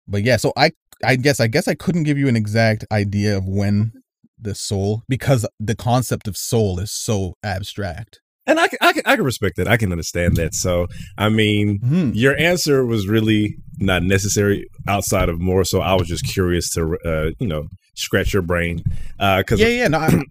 But 0.08 0.24
yeah, 0.24 0.38
so 0.38 0.54
I 0.56 0.72
I 1.04 1.16
guess 1.16 1.40
I 1.40 1.48
guess 1.48 1.68
I 1.68 1.76
couldn't 1.76 2.04
give 2.04 2.18
you 2.18 2.28
an 2.28 2.36
exact 2.36 2.86
idea 2.92 3.38
of 3.38 3.46
when 3.46 3.94
the 4.40 4.56
soul 4.56 5.04
because 5.08 5.48
the 5.60 5.76
concept 5.76 6.28
of 6.28 6.36
soul 6.36 6.80
is 6.80 6.92
so 6.92 7.36
abstract. 7.44 8.20
And 8.48 8.60
I 8.60 8.68
can, 8.68 8.78
I 8.82 8.94
can 8.94 9.04
I 9.06 9.16
can 9.16 9.26
respect 9.26 9.58
that. 9.58 9.68
I 9.68 9.78
can 9.78 9.92
understand 9.92 10.36
that. 10.38 10.54
So 10.56 10.88
I 11.18 11.30
mean, 11.30 11.80
Hmm. 11.80 12.12
your 12.14 12.36
answer 12.38 12.86
was 12.86 13.08
really 13.08 13.56
not 13.80 14.04
necessary 14.04 14.68
outside 14.88 15.30
of 15.30 15.40
more. 15.40 15.64
So 15.64 15.80
I 15.82 15.94
was 15.94 16.08
just 16.08 16.26
curious 16.26 16.70
to 16.74 16.98
uh, 17.06 17.30
you 17.40 17.48
know 17.48 17.68
scratch 17.96 18.34
your 18.34 18.42
brain 18.42 18.84
because 19.18 19.60
Yeah, 19.60 19.68
yeah. 19.68 19.88
No, 19.90 20.00
I, 20.00 20.22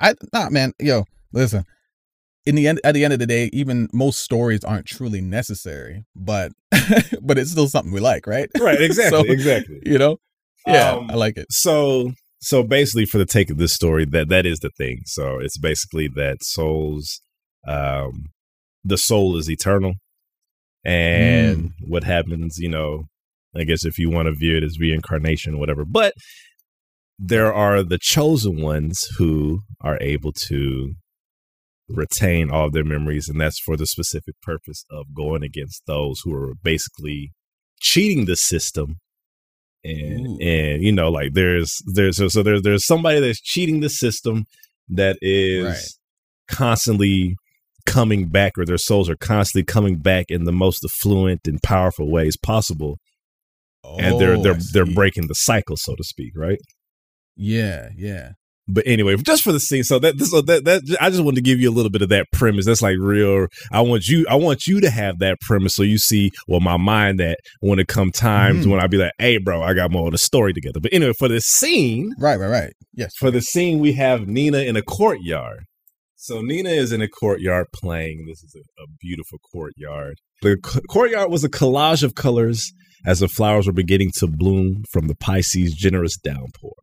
I, 0.00 0.14
nah, 0.32 0.50
man. 0.50 0.72
Yo, 0.80 1.04
listen. 1.32 1.64
In 2.46 2.54
the 2.54 2.66
end, 2.66 2.80
at 2.84 2.94
the 2.94 3.04
end 3.04 3.12
of 3.12 3.18
the 3.18 3.26
day, 3.26 3.50
even 3.52 3.88
most 3.92 4.20
stories 4.20 4.64
aren't 4.64 4.86
truly 4.86 5.20
necessary, 5.20 6.04
but 6.16 6.52
but 7.22 7.38
it's 7.38 7.50
still 7.52 7.68
something 7.68 7.92
we 7.92 8.00
like, 8.00 8.26
right? 8.26 8.50
right 8.58 8.80
exactly 8.88 9.18
So- 9.24 9.30
exactly. 9.32 9.80
You 9.84 9.98
know? 9.98 10.16
Yeah, 10.66 10.92
Um, 10.92 11.10
I 11.10 11.14
like 11.14 11.36
it. 11.36 11.46
so 11.50 12.12
so 12.40 12.62
basically 12.62 13.04
for 13.06 13.18
the 13.18 13.26
take 13.26 13.50
of 13.50 13.58
this 13.58 13.72
story 13.74 14.04
that 14.06 14.28
that 14.28 14.44
is 14.46 14.58
the 14.60 14.70
thing 14.76 15.00
so 15.06 15.38
it's 15.38 15.56
basically 15.58 16.08
that 16.16 16.42
souls 16.42 17.20
um 17.66 18.26
the 18.84 18.96
soul 18.98 19.36
is 19.36 19.50
eternal 19.50 19.94
and 20.84 21.58
Mm. 21.58 21.72
what 21.88 22.04
happens 22.04 22.56
you 22.58 22.68
know 22.68 23.04
i 23.54 23.64
guess 23.64 23.84
if 23.84 23.98
you 23.98 24.08
want 24.10 24.26
to 24.26 24.32
view 24.34 24.56
it 24.56 24.64
as 24.64 24.78
reincarnation 24.78 25.58
whatever 25.58 25.84
but 25.84 26.14
there 27.18 27.52
are 27.52 27.82
the 27.82 27.98
chosen 28.00 28.62
ones 28.62 29.06
who 29.18 29.60
are 29.82 29.98
able 30.00 30.32
to 30.32 30.94
retain 31.88 32.50
all 32.50 32.66
of 32.66 32.72
their 32.72 32.84
memories 32.84 33.28
and 33.28 33.40
that's 33.40 33.58
for 33.58 33.76
the 33.76 33.86
specific 33.86 34.34
purpose 34.42 34.84
of 34.90 35.12
going 35.14 35.42
against 35.42 35.82
those 35.86 36.20
who 36.24 36.32
are 36.34 36.54
basically 36.62 37.32
cheating 37.80 38.24
the 38.26 38.36
system 38.36 38.96
and 39.84 40.26
Ooh. 40.26 40.38
and 40.40 40.82
you 40.82 40.92
know 40.92 41.10
like 41.10 41.32
there's 41.34 41.76
there's 41.94 42.16
so, 42.18 42.28
so 42.28 42.42
there's 42.42 42.62
there's 42.62 42.86
somebody 42.86 43.18
that's 43.20 43.40
cheating 43.40 43.80
the 43.80 43.88
system 43.90 44.44
that 44.88 45.16
is 45.20 45.64
Right. 45.66 46.56
constantly 46.56 47.36
coming 47.86 48.28
back 48.28 48.52
or 48.58 48.64
their 48.64 48.78
souls 48.78 49.08
are 49.08 49.16
constantly 49.16 49.64
coming 49.64 49.96
back 49.96 50.26
in 50.28 50.44
the 50.44 50.52
most 50.52 50.84
affluent 50.84 51.40
and 51.46 51.62
powerful 51.62 52.10
ways 52.10 52.36
possible 52.36 52.98
and 53.98 54.20
they're 54.20 54.34
Oh, 54.36 54.42
they're 54.42 54.58
they're 54.72 54.86
breaking 54.94 55.26
the 55.28 55.34
cycle 55.34 55.76
so 55.76 55.94
to 55.96 56.04
speak 56.04 56.32
right 56.36 56.58
Yeah, 57.36 57.88
yeah. 57.96 58.32
but 58.68 58.84
anyway, 58.86 59.16
just 59.16 59.42
for 59.42 59.52
the 59.52 59.58
scene, 59.58 59.82
so 59.82 59.98
that 59.98 60.18
so 60.20 60.42
that 60.42 60.64
that 60.64 60.82
I 61.00 61.10
just 61.10 61.22
wanted 61.24 61.36
to 61.36 61.42
give 61.42 61.58
you 61.58 61.70
a 61.70 61.72
little 61.76 61.90
bit 61.90 62.02
of 62.02 62.08
that 62.10 62.26
premise. 62.32 62.66
That's 62.66 62.82
like 62.82 62.96
real. 63.00 63.46
I 63.72 63.80
want 63.80 64.06
you, 64.06 64.26
I 64.28 64.34
want 64.36 64.66
you 64.66 64.80
to 64.82 64.90
have 64.90 65.18
that 65.20 65.40
premise, 65.40 65.74
so 65.74 65.82
you 65.82 65.98
see 65.98 66.30
well 66.46 66.60
my 66.60 66.76
mind 66.76 67.18
that 67.18 67.38
when 67.60 67.78
it 67.80 67.88
come 67.88 68.12
times 68.12 68.66
Mhm. 68.66 68.70
when 68.70 68.80
I 68.80 68.86
be 68.86 68.98
like, 68.98 69.12
hey, 69.18 69.38
bro, 69.38 69.62
I 69.62 69.72
got 69.74 69.90
more 69.90 70.06
of 70.06 70.12
the 70.12 70.18
story 70.18 70.52
together. 70.52 70.78
But 70.78 70.92
anyway, 70.92 71.14
for 71.18 71.26
this 71.28 71.46
scene, 71.46 72.12
Right, 72.18 72.36
right, 72.38 72.48
right. 72.50 72.72
Yes. 72.94 73.12
for 73.18 73.30
the 73.32 73.40
scene, 73.40 73.78
we 73.80 73.94
have 73.94 74.28
Nina 74.28 74.58
in 74.58 74.76
a 74.76 74.82
courtyard. 74.82 75.64
So 76.22 76.42
Nina 76.42 76.68
is 76.68 76.92
in 76.92 77.00
a 77.00 77.08
courtyard 77.08 77.68
playing. 77.72 78.26
This 78.28 78.42
is 78.42 78.54
a, 78.54 78.82
a 78.82 78.86
beautiful 79.00 79.38
courtyard. 79.50 80.16
The 80.42 80.58
c- 80.62 80.82
courtyard 80.90 81.30
was 81.30 81.44
a 81.44 81.48
collage 81.48 82.02
of 82.02 82.14
colors 82.14 82.74
as 83.06 83.20
the 83.20 83.28
flowers 83.28 83.66
were 83.66 83.72
beginning 83.72 84.10
to 84.18 84.26
bloom 84.26 84.84
from 84.92 85.08
the 85.08 85.14
Pisces' 85.14 85.72
generous 85.72 86.18
downpour. 86.18 86.74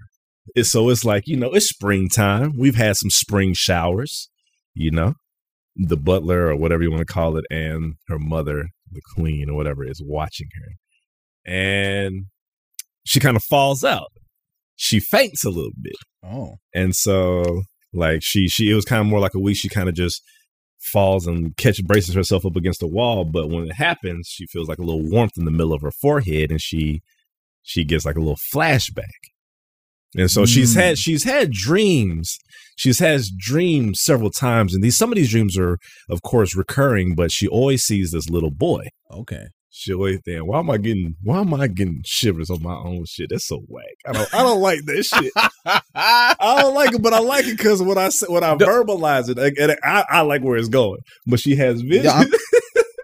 So 0.64 0.90
it's 0.90 1.06
like, 1.06 1.28
you 1.28 1.38
know, 1.38 1.54
it's 1.54 1.70
springtime. 1.70 2.54
We've 2.58 2.78
had 2.78 2.96
some 2.96 3.12
spring 3.12 3.54
showers, 3.56 4.28
you 4.74 4.90
know. 4.90 5.14
The 5.76 5.98
butler 5.98 6.48
or 6.48 6.56
whatever 6.56 6.82
you 6.82 6.90
want 6.90 7.08
to 7.08 7.14
call 7.14 7.38
it, 7.38 7.46
and 7.52 7.94
her 8.08 8.18
mother, 8.18 8.70
the 8.92 9.02
queen 9.14 9.52
or 9.52 9.56
whatever, 9.56 9.86
is 9.86 10.02
watching 10.04 10.48
her. 10.56 11.54
And 11.54 12.26
she 13.06 13.20
kind 13.20 13.38
of 13.38 13.44
falls 13.44 13.84
out. 13.84 14.10
She 14.76 15.00
faints 15.00 15.46
a 15.46 15.52
little 15.52 15.74
bit. 15.80 15.94
Oh. 16.26 16.56
And 16.74 16.96
so 16.96 17.62
like 17.94 18.22
she 18.24 18.48
she 18.48 18.70
it 18.72 18.76
was 18.76 18.86
kind 18.86 19.02
of 19.02 19.08
more 19.08 19.20
like 19.20 19.34
a 19.34 19.40
week 19.40 19.58
she 19.58 19.70
kind 19.70 19.90
of 19.90 19.96
just 19.96 20.22
falls 20.80 21.26
and 21.28 21.56
catch 21.58 21.84
braces 21.84 22.14
herself 22.16 22.46
up 22.46 22.56
against 22.56 22.80
the 22.80 22.88
wall, 22.88 23.26
but 23.26 23.50
when 23.50 23.64
it 23.66 23.74
happens, 23.74 24.28
she 24.28 24.46
feels 24.46 24.68
like 24.70 24.78
a 24.78 24.84
little 24.84 25.02
warmth 25.10 25.34
in 25.38 25.46
the 25.46 25.52
middle 25.52 25.74
of 25.74 25.82
her 25.82 25.92
forehead 25.92 26.52
and 26.52 26.62
she 26.62 27.02
she 27.64 27.84
gets 27.84 28.06
like 28.06 28.16
a 28.16 28.20
little 28.20 28.38
flashback. 28.54 29.04
And 30.16 30.32
so 30.32 30.46
she's 30.46 30.74
Mm. 30.76 30.80
had 30.82 30.98
she's 30.98 31.24
had 31.24 31.52
dreams. 31.52 32.38
She's 32.78 33.00
had 33.00 33.22
dreams 33.38 34.02
several 34.02 34.30
times 34.30 34.74
and 34.74 34.84
these 34.84 34.96
some 34.98 35.12
of 35.12 35.16
these 35.16 35.32
dreams 35.32 35.58
are 35.58 35.78
of 36.10 36.22
course 36.22 36.56
recurring, 36.56 37.16
but 37.16 37.32
she 37.32 37.48
always 37.48 37.84
sees 37.84 38.12
this 38.12 38.30
little 38.30 38.52
boy. 38.52 38.88
Okay. 39.12 39.48
She 39.80 39.94
always 39.94 40.20
thinking, 40.26 40.48
why 40.48 40.58
am 40.60 40.72
I 40.72 40.78
getting 40.78 41.16
why 41.22 41.40
am 41.40 41.54
I 41.54 41.68
getting 41.68 42.02
shivers 42.04 42.50
on 42.50 42.64
my 42.64 42.74
own 42.74 43.06
shit? 43.08 43.30
That's 43.30 43.46
so 43.48 43.60
whack. 43.68 43.86
I 44.08 44.14
don't 44.14 44.34
I 44.34 44.42
don't 44.42 44.60
like 44.60 44.80
that 44.86 45.04
shit. 45.04 45.32
I 45.94 46.36
don't 46.40 46.74
like 46.74 46.94
it, 46.94 47.02
but 47.04 47.14
I 47.14 47.20
like 47.20 47.46
it 47.46 47.58
because 47.58 47.82
when 47.84 47.98
I 47.98 48.10
when 48.28 48.44
I 48.44 48.56
No. 48.56 48.66
verbalize 48.66 49.30
it, 49.30 49.38
and 49.38 49.78
I, 49.84 50.04
I 50.10 50.22
like 50.22 50.42
where 50.44 50.58
it's 50.58 50.68
going. 50.68 51.00
But 51.28 51.40
she 51.40 51.56
has 51.58 51.82
vision. 51.82 52.06
Yeah, 52.06 52.24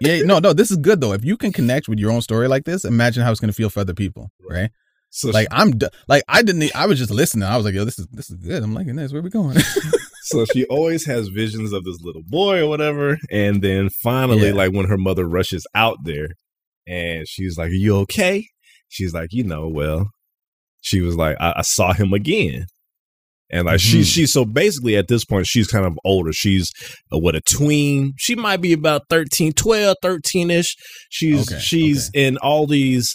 yeah, 0.00 0.22
no, 0.22 0.40
no, 0.40 0.52
this 0.52 0.70
is 0.72 0.76
good 0.78 1.00
though. 1.00 1.12
If 1.12 1.24
you 1.24 1.36
can 1.36 1.52
connect 1.52 1.88
with 1.88 2.00
your 2.00 2.10
own 2.10 2.22
story 2.22 2.48
like 2.48 2.64
this, 2.64 2.84
imagine 2.84 3.22
how 3.22 3.30
it's 3.30 3.40
gonna 3.40 3.52
feel 3.52 3.70
for 3.70 3.80
other 3.80 3.94
people, 3.94 4.30
right? 4.50 4.70
so 5.10 5.30
Like 5.30 5.46
I'm, 5.52 5.74
like 6.08 6.24
I 6.28 6.42
didn't, 6.42 6.74
I 6.74 6.86
was 6.86 6.98
just 6.98 7.12
listening. 7.12 7.44
I 7.48 7.56
was 7.56 7.64
like, 7.64 7.74
yo, 7.74 7.84
this 7.84 8.00
is 8.00 8.08
this 8.10 8.30
is 8.30 8.36
good. 8.36 8.62
I'm 8.64 8.74
liking 8.74 8.96
this. 8.96 9.12
Where 9.12 9.22
we 9.22 9.30
going? 9.30 9.56
so 10.22 10.44
she 10.44 10.64
always 10.66 11.06
has 11.06 11.28
visions 11.28 11.72
of 11.72 11.84
this 11.84 11.98
little 12.00 12.22
boy 12.26 12.62
or 12.64 12.68
whatever, 12.68 13.16
and 13.30 13.62
then 13.62 13.90
finally, 13.90 14.48
Yeah. 14.48 14.54
like 14.54 14.72
when 14.72 14.86
her 14.86 14.98
mother 14.98 15.24
rushes 15.28 15.64
out 15.74 15.98
there, 16.04 16.30
and 16.86 17.26
she's 17.28 17.56
like, 17.58 17.70
"Are 17.70 17.74
you 17.74 17.96
okay?" 17.98 18.46
She's 18.88 19.14
like, 19.14 19.28
"You 19.32 19.44
know, 19.44 19.68
well." 19.68 20.10
She 20.82 21.00
was 21.00 21.16
like, 21.16 21.36
"I, 21.40 21.54
I 21.56 21.62
saw 21.62 21.92
him 21.94 22.12
again." 22.12 22.66
And 23.50 23.66
like 23.66 23.80
she 23.80 24.00
Mhm. 24.00 24.04
she 24.12 24.26
so 24.26 24.44
basically 24.44 24.96
at 24.96 25.06
this 25.08 25.24
point 25.24 25.46
she's 25.46 25.66
kind 25.68 25.84
of 25.86 25.98
older. 26.04 26.32
She's 26.32 26.70
uh, 27.12 27.18
what 27.18 27.34
a 27.34 27.40
tween. 27.40 28.12
She 28.16 28.34
might 28.34 28.60
be 28.60 28.72
about 28.72 29.02
13, 29.10 29.52
12, 29.52 29.96
13ish. 30.02 30.68
She's 31.10 31.50
Okay, 31.52 31.60
she's 31.60 32.10
in 32.14 32.36
all 32.38 32.66
these 32.66 33.14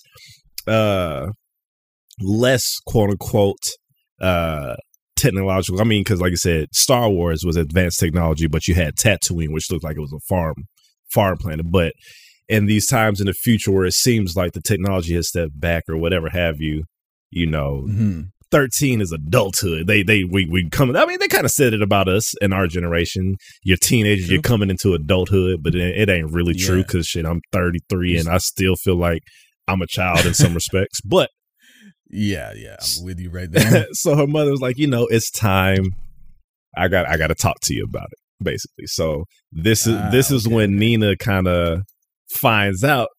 uh 0.68 1.28
less 2.22 2.78
quote 2.86 3.10
unquote 3.12 3.58
uh 4.22 4.76
technological. 5.16 5.82
I 5.82 5.84
mean, 5.84 6.02
because 6.02 6.22
like 6.22 6.32
I 6.32 6.36
said, 6.36 6.68
Star 6.74 7.10
Wars 7.10 7.44
was 7.44 7.56
advanced 7.58 8.00
technology, 8.00 8.48
but 8.48 8.68
you 8.68 8.76
had 8.76 8.96
Tatooine, 8.96 9.52
which 9.52 9.70
looked 9.72 9.84
like 9.84 9.98
it 9.98 10.02
was 10.02 10.14
a 10.14 10.20
farm 10.28 10.56
farm 11.14 11.38
planet. 11.38 11.66
But 11.72 11.94
in 12.50 12.66
these 12.66 12.88
times 12.88 13.22
in 13.22 13.28
the 13.28 13.34
future 13.34 13.72
where 13.72 13.86
it 13.86 13.94
seems 13.94 14.36
like 14.36 14.54
the 14.54 14.62
technology 14.62 15.14
has 15.16 15.28
stepped 15.30 15.60
back 15.60 15.84
or 15.88 15.96
whatever 15.98 16.30
have 16.30 16.60
you, 16.60 16.84
you 17.30 17.46
know, 17.46 17.86
Mhm. 17.88 18.30
13 18.52 19.00
is 19.02 19.12
adulthood. 19.12 19.86
They 19.86 20.02
they 20.02 20.24
we 20.24 20.48
we 20.48 20.68
coming. 20.70 20.96
I 20.96 21.06
mean, 21.06 21.20
they 21.20 21.28
kind 21.28 21.46
of 21.46 21.52
said 21.52 21.74
it 21.74 21.84
about 21.84 22.08
us 22.08 22.34
in 22.42 22.52
our 22.52 22.66
generation. 22.66 23.36
You're 23.64 23.78
teenagers, 23.78 24.26
True. 24.26 24.34
you're 24.34 24.42
coming 24.42 24.72
into 24.72 24.94
adulthood, 24.96 25.62
but 25.62 25.76
it, 25.76 25.96
it 25.96 26.10
ain't 26.10 26.32
really 26.34 26.56
true 26.56 26.82
because 26.82 27.06
shit, 27.06 27.26
I'm 27.28 27.42
33 27.52 28.18
and 28.18 28.28
I 28.28 28.40
still 28.40 28.76
feel 28.76 28.96
like 28.98 29.22
I'm 29.68 29.84
a 29.84 29.88
child 29.88 30.26
in 30.26 30.34
some 30.34 30.56
respects. 30.56 31.00
But 31.02 31.30
Yeah, 32.10 32.54
yeah, 32.56 32.78
I'm 32.82 33.06
with 33.06 33.20
you 33.20 33.30
right 33.30 33.52
there. 33.52 33.86
so 33.92 34.16
her 34.16 34.26
mother 34.26 34.50
was 34.50 34.62
like, 34.62 34.80
you 34.80 34.88
know, 34.88 35.06
it's 35.06 35.30
time. 35.30 35.86
I 36.76 36.88
got 36.88 37.08
I 37.08 37.18
got 37.18 37.28
to 37.28 37.36
talk 37.36 37.58
to 37.64 37.76
you 37.76 37.84
about 37.84 38.08
it, 38.12 38.18
basically. 38.44 38.88
So 38.88 39.26
this 39.52 39.86
is 39.86 39.96
Ah, 39.96 40.10
this 40.10 40.32
is 40.32 40.48
okay, 40.48 40.56
when 40.56 40.78
Nina 40.80 41.16
kind 41.18 41.48
of 41.48 41.82
finds 42.32 42.84
out 42.84 43.10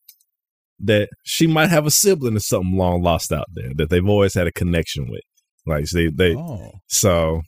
that 0.79 1.09
she 1.25 1.47
might 1.47 1.69
have 1.69 1.87
a 1.87 1.91
sibling 1.91 2.37
or 2.37 2.41
something 2.41 2.77
long 2.77 3.03
lost 3.03 3.33
out 3.33 3.47
there 3.55 3.71
that 3.77 3.91
they've 3.91 4.09
always 4.09 4.35
had 4.35 4.47
a 4.47 4.53
connection 4.53 5.07
with. 5.11 5.23
Like 5.67 5.85
they 5.93 6.09
they 6.09 6.35
oh, 6.35 6.73
so 6.89 7.43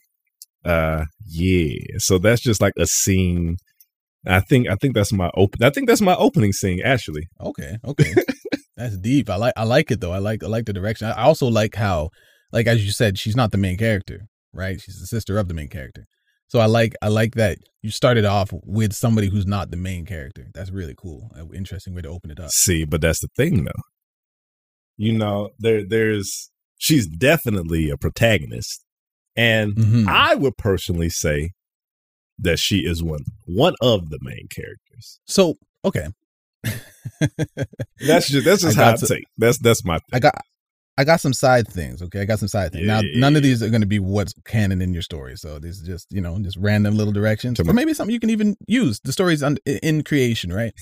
uh 0.65 1.05
yeah. 1.25 1.75
So 1.97 2.19
that's 2.19 2.41
just 2.41 2.61
like 2.61 2.73
a 2.77 2.85
scene. 2.85 3.57
I 4.25 4.39
think 4.39 4.69
I 4.69 4.75
think 4.75 4.93
that's 4.93 5.11
my 5.11 5.29
open 5.35 5.63
I 5.63 5.71
think 5.71 5.87
that's 5.87 6.01
my 6.01 6.15
opening 6.15 6.53
scene 6.53 6.81
actually. 6.83 7.27
okay, 7.41 7.77
okay. 7.85 8.13
That's 8.75 8.97
deep. 8.97 9.29
I 9.29 9.35
like, 9.35 9.53
I 9.55 9.63
like 9.63 9.91
it 9.91 10.01
though. 10.01 10.11
I 10.11 10.17
like, 10.17 10.43
I 10.43 10.47
like 10.47 10.65
the 10.65 10.73
direction. 10.73 11.07
I 11.07 11.23
also 11.23 11.47
like 11.47 11.75
how, 11.75 12.09
like 12.51 12.67
as 12.67 12.83
you 12.85 12.91
said, 12.91 13.19
she's 13.19 13.35
not 13.35 13.51
the 13.51 13.57
main 13.57 13.77
character, 13.77 14.21
right? 14.51 14.79
She's 14.81 14.99
the 14.99 15.05
sister 15.05 15.37
of 15.37 15.47
the 15.47 15.53
main 15.53 15.69
character. 15.69 16.05
So 16.53 16.59
I 16.59 16.67
like, 16.67 16.93
I 17.01 17.07
like 17.07 17.33
that 17.33 17.57
you 17.81 17.89
started 17.89 18.25
off 18.25 18.51
with 18.63 18.93
somebody 18.93 19.27
who's 19.27 19.47
not 19.47 19.71
the 19.71 19.75
main 19.77 20.05
character. 20.05 20.51
That's 20.53 20.69
really 20.69 20.93
cool. 20.95 21.31
Interesting 21.51 21.95
way 21.95 22.03
to 22.03 22.09
open 22.09 22.29
it 22.29 22.39
up. 22.39 22.51
See, 22.51 22.85
but 22.85 23.01
that's 23.01 23.21
the 23.21 23.27
thing 23.35 23.63
though. 23.63 23.71
You 24.95 25.13
know, 25.13 25.49
there 25.57 25.83
there's 25.83 26.51
she's 26.77 27.07
definitely 27.07 27.89
a 27.89 27.97
protagonist. 27.97 28.85
And 29.35 29.73
Mhm. 29.73 30.07
I 30.07 30.35
would 30.35 30.55
personally 30.57 31.09
say 31.09 31.53
that 32.37 32.59
she 32.59 32.85
is 32.85 33.01
one 33.01 33.23
one 33.47 33.73
of 33.81 34.11
the 34.11 34.19
main 34.21 34.47
characters. 34.55 35.19
So 35.25 35.55
okay, 35.83 36.09
That's 37.99 38.29
just 38.29 38.45
that's 38.45 38.61
just 38.61 38.77
how 38.77 38.91
I 38.91 38.95
take. 38.95 39.25
That's 39.39 39.57
that's 39.57 39.83
my 39.83 39.97
I 40.13 40.19
got 40.19 40.35
I 40.97 41.03
got 41.05 41.21
some 41.21 41.33
side 41.33 41.67
things. 41.67 42.01
Okay, 42.03 42.21
I 42.21 42.25
got 42.25 42.39
some 42.39 42.47
side 42.47 42.71
things. 42.71 42.85
now, 42.85 42.99
Yeah. 43.01 43.19
none 43.19 43.35
of 43.35 43.41
these 43.43 43.63
are 43.63 43.69
going 43.69 43.81
to 43.81 43.87
be 43.87 43.99
what's 43.99 44.33
canon 44.45 44.81
in 44.81 44.93
your 44.93 45.01
story. 45.01 45.35
So 45.37 45.57
this 45.59 45.77
is 45.77 45.87
just 45.87 46.07
you 46.11 46.21
know 46.21 46.37
just 46.39 46.57
random 46.57 46.95
little 46.95 47.13
directions, 47.13 47.59
or 47.59 47.63
maybe 47.73 47.93
something 47.93 48.13
you 48.13 48.19
can 48.19 48.29
even 48.29 48.55
use. 48.67 48.99
The 49.03 49.11
story's 49.13 49.41
un- 49.43 49.57
in 49.65 50.03
creation, 50.03 50.53
right? 50.53 50.73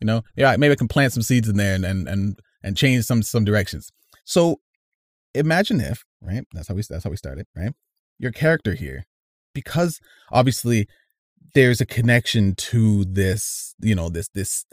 You 0.00 0.06
know, 0.06 0.22
yeah, 0.36 0.56
maybe 0.56 0.72
I 0.72 0.76
can 0.76 0.88
plant 0.88 1.12
some 1.12 1.22
seeds 1.22 1.48
in 1.48 1.56
there 1.56 1.74
and 1.74 1.84
and 1.84 2.08
and 2.08 2.38
and 2.62 2.76
change 2.76 3.04
some 3.04 3.22
some 3.22 3.44
directions. 3.44 3.90
So 4.24 4.60
imagine 5.34 5.80
if 5.80 6.04
right. 6.20 6.44
That's 6.52 6.68
how 6.68 6.74
we 6.74 6.82
that's 6.88 7.04
how 7.04 7.10
we 7.10 7.16
started, 7.16 7.46
right? 7.56 7.72
Your 8.18 8.32
character 8.32 8.74
here, 8.74 9.04
because 9.54 10.00
obviously 10.30 10.86
there's 11.54 11.80
a 11.80 11.86
connection 11.86 12.54
to 12.54 13.04
this, 13.06 13.74
you 13.80 13.94
know, 13.94 14.08
this 14.10 14.28
this 14.34 14.64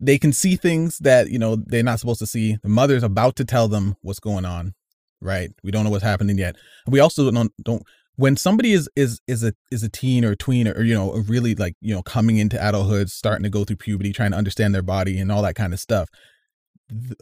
they 0.00 0.18
can 0.18 0.32
see 0.32 0.56
things 0.56 0.98
that, 0.98 1.30
you 1.30 1.38
know, 1.38 1.56
they're 1.56 1.82
not 1.82 2.00
supposed 2.00 2.20
to 2.20 2.26
see. 2.26 2.56
The 2.62 2.68
mother's 2.68 3.02
about 3.02 3.36
to 3.36 3.44
tell 3.44 3.68
them 3.68 3.96
what's 4.00 4.20
going 4.20 4.44
on, 4.44 4.74
right? 5.20 5.50
We 5.62 5.70
don't 5.70 5.84
know 5.84 5.90
what's 5.90 6.04
happening 6.04 6.38
yet. 6.38 6.56
We 6.86 7.00
also 7.00 7.30
don't 7.30 7.52
don't 7.62 7.82
when 8.16 8.36
somebody 8.36 8.72
is 8.72 8.88
is 8.96 9.20
is 9.26 9.44
a 9.44 9.52
is 9.70 9.82
a 9.82 9.88
teen 9.88 10.24
or 10.24 10.32
a 10.32 10.36
tween 10.36 10.66
or, 10.66 10.72
or 10.72 10.82
you 10.82 10.94
know, 10.94 11.12
really 11.28 11.54
like, 11.54 11.74
you 11.80 11.94
know, 11.94 12.02
coming 12.02 12.38
into 12.38 12.56
adulthood, 12.56 13.10
starting 13.10 13.44
to 13.44 13.50
go 13.50 13.64
through 13.64 13.76
puberty, 13.76 14.12
trying 14.12 14.32
to 14.32 14.38
understand 14.38 14.74
their 14.74 14.82
body 14.82 15.18
and 15.18 15.30
all 15.30 15.42
that 15.42 15.54
kind 15.54 15.72
of 15.72 15.80
stuff. 15.80 16.08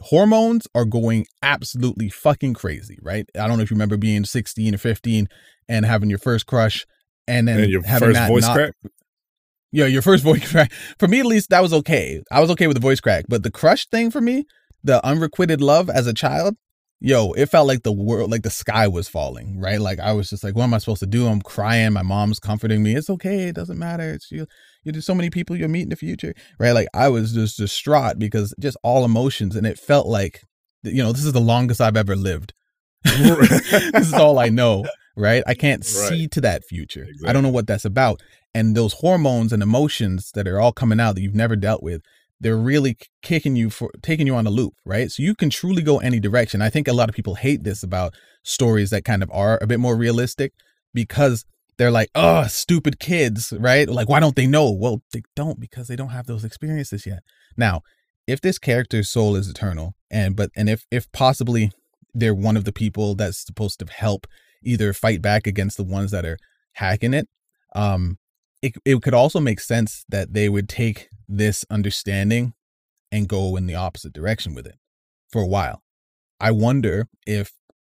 Hormones 0.01 0.65
are 0.73 0.85
going 0.85 1.27
absolutely 1.43 2.09
fucking 2.09 2.53
crazy, 2.53 2.97
right? 3.01 3.29
I 3.35 3.47
don't 3.47 3.57
know 3.57 3.63
if 3.63 3.69
you 3.69 3.75
remember 3.75 3.97
being 3.97 4.23
16 4.23 4.73
or 4.73 4.77
15 4.77 5.27
and 5.67 5.85
having 5.85 6.09
your 6.09 6.17
first 6.17 6.47
crush 6.47 6.87
and 7.27 7.47
then 7.47 7.59
And 7.59 7.71
your 7.71 7.83
having 7.83 8.09
first 8.09 8.15
that 8.15 8.27
voice 8.29 8.41
not, 8.43 8.55
crack? 8.55 8.73
Yeah, 9.71 9.85
your 9.85 10.01
first 10.01 10.23
voice 10.29 10.49
crack. 10.49 10.71
For 10.97 11.07
me, 11.07 11.19
at 11.19 11.25
least, 11.25 11.49
that 11.49 11.61
was 11.61 11.73
okay. 11.73 12.21
I 12.31 12.39
was 12.39 12.49
okay 12.51 12.67
with 12.67 12.75
the 12.75 12.81
voice 12.81 12.99
crack, 12.99 13.25
but 13.27 13.43
the 13.43 13.51
crush 13.51 13.87
thing 13.87 14.11
for 14.11 14.21
me, 14.21 14.45
the 14.83 15.05
unrequited 15.05 15.61
love 15.61 15.89
as 15.89 16.07
a 16.07 16.13
child, 16.13 16.55
yo, 16.99 17.31
it 17.33 17.47
felt 17.47 17.67
like 17.67 17.83
the 17.83 17.91
world, 17.91 18.31
like 18.31 18.43
the 18.43 18.49
sky 18.49 18.87
was 18.87 19.07
falling, 19.07 19.59
right? 19.59 19.79
Like 19.79 19.99
I 19.99 20.13
was 20.13 20.29
just 20.29 20.43
like, 20.43 20.55
what 20.55 20.63
am 20.63 20.73
I 20.73 20.77
supposed 20.79 20.99
to 20.99 21.07
do? 21.07 21.27
I'm 21.27 21.41
crying. 21.41 21.93
My 21.93 22.01
mom's 22.01 22.39
comforting 22.39 22.83
me. 22.83 22.95
It's 22.95 23.09
okay. 23.09 23.49
It 23.49 23.55
doesn't 23.55 23.79
matter. 23.79 24.13
It's 24.13 24.31
you. 24.31 24.45
You 24.83 24.91
do 24.91 25.01
so 25.01 25.15
many 25.15 25.29
people 25.29 25.55
you'll 25.55 25.69
meet 25.69 25.83
in 25.83 25.89
the 25.89 25.95
future, 25.95 26.33
right? 26.57 26.71
Like 26.71 26.87
I 26.93 27.09
was 27.09 27.33
just 27.33 27.57
distraught 27.57 28.19
because 28.19 28.53
just 28.59 28.77
all 28.83 29.05
emotions, 29.05 29.55
and 29.55 29.67
it 29.67 29.79
felt 29.79 30.07
like, 30.07 30.41
you 30.83 31.03
know, 31.03 31.11
this 31.11 31.25
is 31.25 31.33
the 31.33 31.41
longest 31.41 31.81
I've 31.81 31.97
ever 31.97 32.15
lived. 32.15 32.53
this 33.03 34.07
is 34.07 34.13
all 34.13 34.39
I 34.39 34.49
know, 34.49 34.85
right? 35.15 35.43
I 35.47 35.53
can't 35.53 35.85
see 35.85 36.27
to 36.29 36.41
that 36.41 36.63
future. 36.63 37.07
I 37.25 37.33
don't 37.33 37.43
know 37.43 37.49
what 37.49 37.67
that's 37.67 37.85
about. 37.85 38.21
And 38.53 38.75
those 38.75 38.93
hormones 38.93 39.53
and 39.53 39.61
emotions 39.61 40.31
that 40.33 40.47
are 40.47 40.59
all 40.59 40.71
coming 40.71 40.99
out 40.99 41.15
that 41.15 41.21
you've 41.21 41.35
never 41.35 41.55
dealt 41.55 41.83
with, 41.83 42.01
they're 42.39 42.57
really 42.57 42.97
kicking 43.21 43.55
you 43.55 43.69
for 43.69 43.91
taking 44.01 44.25
you 44.25 44.35
on 44.35 44.47
a 44.47 44.49
loop, 44.49 44.73
right? 44.85 45.11
So 45.11 45.21
you 45.21 45.35
can 45.35 45.49
truly 45.49 45.81
go 45.81 45.99
any 45.99 46.19
direction. 46.19 46.61
I 46.61 46.69
think 46.69 46.87
a 46.87 46.93
lot 46.93 47.09
of 47.09 47.15
people 47.15 47.35
hate 47.35 47.63
this 47.63 47.83
about 47.83 48.15
stories 48.43 48.89
that 48.91 49.03
kind 49.03 49.21
of 49.21 49.29
are 49.31 49.59
a 49.61 49.67
bit 49.67 49.79
more 49.79 49.95
realistic 49.95 50.53
because 50.93 51.45
they're 51.77 51.91
like, 51.91 52.09
oh, 52.15 52.47
stupid 52.47 52.99
kids, 52.99 53.53
right? 53.57 53.87
Like, 53.87 54.09
why 54.09 54.19
don't 54.19 54.35
they 54.35 54.47
know? 54.47 54.71
Well, 54.71 55.01
they 55.13 55.23
don't 55.35 55.59
because 55.59 55.87
they 55.87 55.95
don't 55.95 56.09
have 56.09 56.27
those 56.27 56.43
experiences 56.43 57.05
yet. 57.05 57.23
Now, 57.55 57.81
if 58.27 58.41
this 58.41 58.59
character's 58.59 59.09
soul 59.09 59.35
is 59.35 59.49
eternal, 59.49 59.95
and 60.11 60.35
but 60.35 60.51
and 60.55 60.69
if 60.69 60.85
if 60.91 61.11
possibly 61.11 61.71
they're 62.13 62.35
one 62.35 62.57
of 62.57 62.65
the 62.65 62.73
people 62.73 63.15
that's 63.15 63.45
supposed 63.45 63.79
to 63.79 63.85
help 63.85 64.27
either 64.63 64.93
fight 64.93 65.21
back 65.21 65.47
against 65.47 65.77
the 65.77 65.83
ones 65.83 66.11
that 66.11 66.25
are 66.25 66.37
hacking 66.73 67.13
it, 67.13 67.27
um, 67.75 68.17
it 68.61 68.73
it 68.85 69.01
could 69.01 69.13
also 69.13 69.39
make 69.39 69.59
sense 69.59 70.05
that 70.09 70.33
they 70.33 70.49
would 70.49 70.67
take 70.67 71.07
this 71.27 71.65
understanding 71.69 72.53
and 73.11 73.27
go 73.27 73.55
in 73.55 73.65
the 73.65 73.75
opposite 73.75 74.13
direction 74.13 74.53
with 74.53 74.65
it 74.65 74.75
for 75.31 75.41
a 75.41 75.47
while. 75.47 75.81
I 76.39 76.51
wonder 76.51 77.07
if 77.25 77.51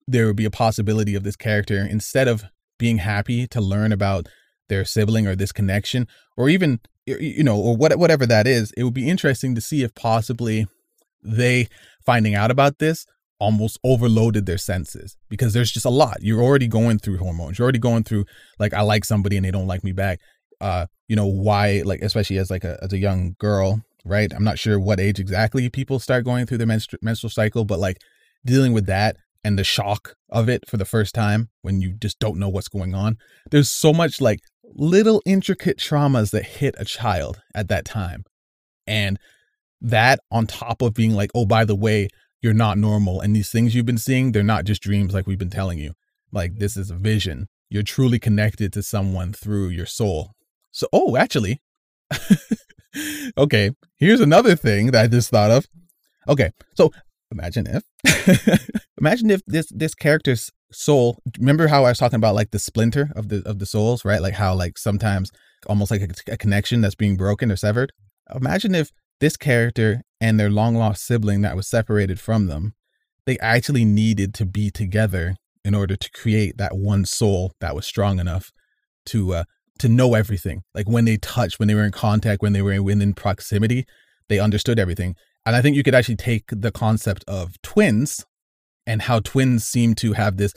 there 0.08 0.28
would 0.28 0.36
be 0.36 0.46
a 0.46 0.52
possibility 0.52 1.16
of 1.16 1.24
this 1.24 1.36
character 1.36 1.86
instead 1.90 2.28
of 2.28 2.44
being 2.78 2.98
happy 2.98 3.48
to 3.48 3.62
learn 3.62 3.92
about 3.92 4.28
their 4.68 4.84
sibling 4.86 5.28
or 5.28 5.36
this 5.36 5.52
connection 5.52 6.08
or 6.38 6.50
even 6.50 6.80
you 7.06 7.44
know 7.44 7.58
or 7.58 7.76
what 7.76 7.96
whatever 7.98 8.26
that 8.26 8.48
is 8.48 8.72
it 8.78 8.84
would 8.84 8.94
be 8.94 9.10
interesting 9.10 9.54
to 9.54 9.62
see 9.62 9.84
if 9.84 9.94
possibly 9.96 10.66
they 11.24 11.68
finding 12.06 12.36
out 12.36 12.50
about 12.50 12.80
this 12.80 13.06
almost 13.42 13.80
overloaded 13.84 14.46
their 14.46 14.58
senses 14.58 15.18
because 15.30 15.54
there's 15.54 15.72
just 15.72 15.86
a 15.86 15.90
lot 15.90 16.18
you're 16.22 16.42
already 16.42 16.68
going 16.68 17.00
through 17.00 17.18
hormones 17.18 17.58
you're 17.58 17.66
already 17.66 17.80
going 17.80 18.04
through 18.04 18.24
like 18.60 18.74
i 18.74 18.82
like 18.82 19.04
somebody 19.04 19.36
and 19.36 19.46
they 19.46 19.52
don't 19.52 19.68
like 19.68 19.84
me 19.84 19.92
back 19.92 20.20
uh 20.62 20.86
you 21.08 21.16
know 21.16 21.26
why 21.26 21.82
like 21.84 22.02
especially 22.02 22.38
as 22.38 22.50
like 22.50 22.64
a 22.64 22.78
as 22.82 22.94
a 22.94 22.98
young 22.98 23.36
girl 23.40 23.82
right 24.06 24.32
i'm 24.34 24.44
not 24.44 24.60
sure 24.60 24.80
what 24.80 25.00
age 25.00 25.20
exactly 25.20 25.68
people 25.70 26.00
start 26.00 26.24
going 26.24 26.46
through 26.46 26.58
their 26.58 26.68
menstru- 26.68 27.02
menstrual 27.02 27.30
cycle 27.30 27.66
but 27.66 27.80
like 27.80 27.98
dealing 28.46 28.74
with 28.74 28.86
that 28.86 29.18
and 29.44 29.58
the 29.58 29.64
shock 29.64 30.16
of 30.30 30.50
it 30.50 30.68
for 30.70 30.78
the 30.78 30.86
first 30.86 31.16
time 31.16 31.50
when 31.62 31.82
you 31.82 31.94
just 31.94 32.20
don't 32.20 32.38
know 32.38 32.50
what's 32.50 32.68
going 32.68 32.94
on. 32.94 33.18
There's 33.50 33.70
so 33.70 33.94
much 33.94 34.22
like 34.22 34.40
little 34.64 35.22
intricate 35.26 35.78
traumas 35.78 36.32
that 36.32 36.46
hit 36.46 36.76
a 36.78 36.86
child 36.86 37.42
at 37.56 37.68
that 37.70 37.86
time. 37.86 38.24
And 38.88 39.20
that 39.82 40.20
on 40.30 40.48
top 40.48 40.82
of 40.82 40.94
being 40.94 41.14
like, 41.14 41.32
oh, 41.34 41.46
by 41.46 41.66
the 41.66 41.76
way, 41.76 42.08
you're 42.42 42.54
not 42.54 42.78
normal. 42.78 43.22
And 43.22 43.36
these 43.36 43.52
things 43.52 43.76
you've 43.76 43.86
been 43.86 43.98
seeing, 43.98 44.32
they're 44.32 44.44
not 44.44 44.66
just 44.66 44.82
dreams 44.82 45.14
like 45.14 45.28
we've 45.28 45.38
been 45.38 45.50
telling 45.50 45.78
you. 45.78 45.94
Like 46.32 46.58
this 46.58 46.78
is 46.78 46.90
a 46.90 46.96
vision. 46.96 47.48
You're 47.70 47.84
truly 47.84 48.20
connected 48.20 48.74
to 48.74 48.84
someone 48.84 49.34
through 49.34 49.70
your 49.70 49.86
soul. 49.86 50.32
So, 50.72 50.88
oh, 50.92 51.16
actually, 51.18 51.62
okay, 53.38 53.72
here's 53.98 54.22
another 54.22 54.56
thing 54.56 54.92
that 54.92 55.04
I 55.04 55.08
just 55.08 55.30
thought 55.30 55.52
of. 55.52 55.68
Okay, 56.28 56.52
so 56.76 56.92
imagine 57.32 57.66
if 57.68 58.84
imagine 59.00 59.30
if 59.30 59.42
this 59.48 59.68
this 59.74 59.96
character's 59.96 60.52
soul 60.72 61.18
remember 61.40 61.68
how 61.68 61.86
i 61.86 61.90
was 61.90 61.98
talking 61.98 62.18
about 62.18 62.36
like 62.36 62.52
the 62.52 62.60
splinter 62.60 63.10
of 63.16 63.30
the 63.30 63.42
of 63.46 63.60
the 63.60 63.66
souls 63.66 64.06
right 64.06 64.22
like 64.22 64.34
how 64.34 64.54
like 64.54 64.78
sometimes 64.78 65.32
almost 65.68 65.92
like 65.92 66.02
a, 66.02 66.34
a 66.34 66.38
connection 66.38 66.82
that's 66.82 66.96
being 66.96 67.18
broken 67.18 67.52
or 67.52 67.56
severed 67.56 67.92
imagine 68.36 68.76
if 68.76 68.92
this 69.22 69.38
character 69.38 70.02
and 70.20 70.38
their 70.38 70.50
long 70.50 70.76
lost 70.76 71.06
sibling 71.06 71.42
that 71.42 71.56
was 71.56 71.70
separated 71.70 72.20
from 72.20 72.48
them 72.48 72.74
they 73.26 73.38
actually 73.40 73.86
needed 73.86 74.34
to 74.34 74.46
be 74.46 74.70
together 74.70 75.36
in 75.64 75.76
order 75.76 75.96
to 75.96 76.12
create 76.12 76.58
that 76.58 76.76
one 76.76 77.06
soul 77.06 77.54
that 77.62 77.76
was 77.76 77.86
strong 77.86 78.20
enough 78.20 78.52
to 79.06 79.34
uh 79.34 79.44
to 79.80 79.90
know 79.90 80.14
everything. 80.14 80.62
Like 80.76 80.88
when 80.88 81.06
they 81.06 81.18
touched 81.18 81.58
when 81.58 81.68
they 81.68 81.74
were 81.76 81.84
in 81.84 81.92
contact 81.92 82.42
when 82.42 82.54
they 82.54 82.62
were 82.62 82.82
within 82.84 83.14
proximity 83.14 83.86
they 84.30 84.40
understood 84.40 84.80
everything. 84.80 85.16
And 85.46 85.56
I 85.56 85.62
think 85.62 85.76
you 85.76 85.84
could 85.84 85.96
actually 85.96 86.18
take 86.18 86.46
the 86.50 86.72
concept 86.72 87.24
of 87.28 87.62
twins 87.62 88.24
and 88.86 89.02
how 89.02 89.20
twins 89.20 89.66
seem 89.66 89.96
to 89.96 90.14
have 90.14 90.38
this 90.38 90.54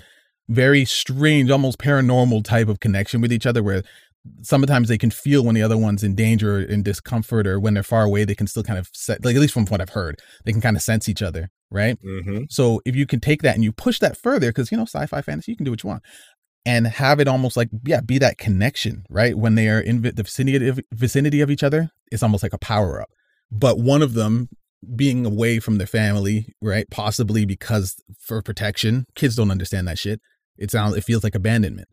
very 0.49 0.85
strange, 0.85 1.51
almost 1.51 1.79
paranormal 1.79 2.45
type 2.45 2.69
of 2.69 2.81
connection 2.81 3.21
with 3.21 3.33
each 3.33 3.47
other 3.47 3.63
where 3.63 3.83
sometimes 4.43 4.89
they 4.89 4.99
can 4.99 5.11
feel 5.11 5.45
when 5.45 5.55
the 5.55 5.63
other 5.63 5.77
one's 5.77 6.03
in 6.03 6.15
danger 6.15 6.57
or 6.57 6.63
in 6.63 6.83
discomfort 6.83 7.47
or 7.47 7.61
when 7.61 7.75
they're 7.75 7.83
far 7.83 8.05
away, 8.05 8.25
they 8.25 8.35
can 8.35 8.47
still 8.47 8.63
kind 8.63 8.79
of 8.79 8.89
set, 8.93 9.25
like, 9.25 9.37
at 9.37 9.41
least 9.41 9.55
from 9.55 9.67
what 9.67 9.81
I've 9.81 9.91
heard, 9.91 10.21
they 10.45 10.53
can 10.53 10.61
kind 10.61 10.77
of 10.77 10.83
sense 10.83 11.09
each 11.09 11.23
other. 11.23 11.51
Right. 11.71 11.99
Mm-hmm. 12.03 12.45
So 12.51 12.81
if 12.85 12.95
you 12.95 13.05
can 13.05 13.19
take 13.19 13.43
that 13.43 13.57
and 13.57 13.65
you 13.65 13.73
push 13.73 13.99
that 13.99 14.17
further, 14.17 14.51
because, 14.51 14.71
you 14.71 14.77
know, 14.77 14.85
sci 14.85 15.07
fi 15.07 15.23
fantasy, 15.23 15.51
you 15.51 15.57
can 15.57 15.65
do 15.65 15.73
what 15.73 15.83
you 15.83 15.89
want 15.89 16.03
and 16.65 16.87
have 16.87 17.21
it 17.21 17.29
almost 17.29 17.57
like, 17.57 17.69
yeah, 17.85 18.01
be 18.01 18.19
that 18.19 18.39
connection, 18.39 19.05
right? 19.11 19.37
When 19.37 19.55
they 19.55 19.69
are 19.69 19.81
in 19.81 20.03
the 20.03 20.13
vicinity 20.23 20.69
of, 20.69 20.81
vicinity 20.93 21.41
of 21.41 21.51
each 21.51 21.63
other, 21.63 21.91
it's 22.13 22.23
almost 22.23 22.43
like 22.43 22.53
a 22.53 22.59
power 22.59 23.01
up. 23.01 23.09
But 23.51 23.79
one 23.79 24.03
of 24.03 24.15
them 24.15 24.49
being 24.95 25.27
away 25.27 25.59
from 25.59 25.79
their 25.79 25.87
family, 25.87 26.55
right? 26.63 26.89
Possibly 26.91 27.45
because 27.45 27.97
for 28.19 28.41
protection. 28.43 29.07
Kids 29.15 29.37
don't 29.37 29.51
understand 29.51 29.89
that 29.89 29.99
shit. 29.99 30.21
It 30.57 30.71
sounds, 30.71 30.97
it 30.97 31.05
feels 31.05 31.25
like 31.25 31.35
abandonment. 31.35 31.89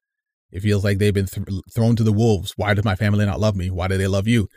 It 0.51 0.61
feels 0.61 0.83
like 0.83 0.97
they've 0.97 1.13
been 1.13 1.27
th- 1.27 1.47
thrown 1.73 1.95
to 1.95 2.03
the 2.03 2.11
wolves. 2.11 2.53
Why 2.57 2.73
does 2.73 2.85
my 2.85 2.95
family 2.95 3.25
not 3.25 3.39
love 3.39 3.55
me? 3.55 3.69
Why 3.69 3.87
do 3.87 3.97
they 3.97 4.07
love 4.07 4.27
you? 4.27 4.47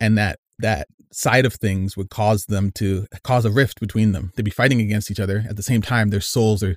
And 0.00 0.18
that 0.18 0.38
that 0.58 0.88
side 1.12 1.46
of 1.46 1.54
things 1.54 1.96
would 1.96 2.10
cause 2.10 2.46
them 2.46 2.70
to 2.72 3.06
cause 3.22 3.44
a 3.44 3.50
rift 3.50 3.80
between 3.80 4.12
them. 4.12 4.32
They'd 4.34 4.44
be 4.44 4.50
fighting 4.50 4.80
against 4.80 5.10
each 5.10 5.20
other 5.20 5.44
at 5.48 5.56
the 5.56 5.62
same 5.62 5.82
time. 5.82 6.10
Their 6.10 6.20
souls 6.20 6.62
are 6.62 6.76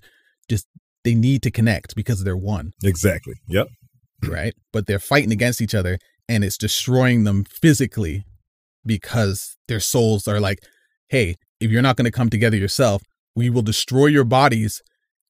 just 0.50 0.68
they 1.04 1.16
need 1.16 1.44
to 1.44 1.52
connect 1.52 1.96
because 1.96 2.24
they're 2.24 2.38
one. 2.38 2.74
Exactly. 2.84 3.36
Yep. 3.48 3.68
Right. 4.28 4.54
But 4.74 4.88
they're 4.88 5.00
fighting 5.00 5.32
against 5.32 5.62
each 5.62 5.76
other, 5.76 6.00
and 6.28 6.44
it's 6.44 6.58
destroying 6.58 7.24
them 7.24 7.46
physically 7.46 8.26
because 8.86 9.58
their 9.68 9.80
souls 9.80 10.28
are 10.28 10.40
like 10.40 10.60
hey, 11.10 11.36
if 11.60 11.72
you're 11.72 11.82
not 11.82 11.96
going 11.96 12.06
to 12.06 12.12
come 12.12 12.30
together 12.30 12.58
yourself, 12.58 13.02
we 13.36 13.50
will 13.50 13.62
destroy 13.62 14.08
your 14.08 14.24
bodies 14.24 14.82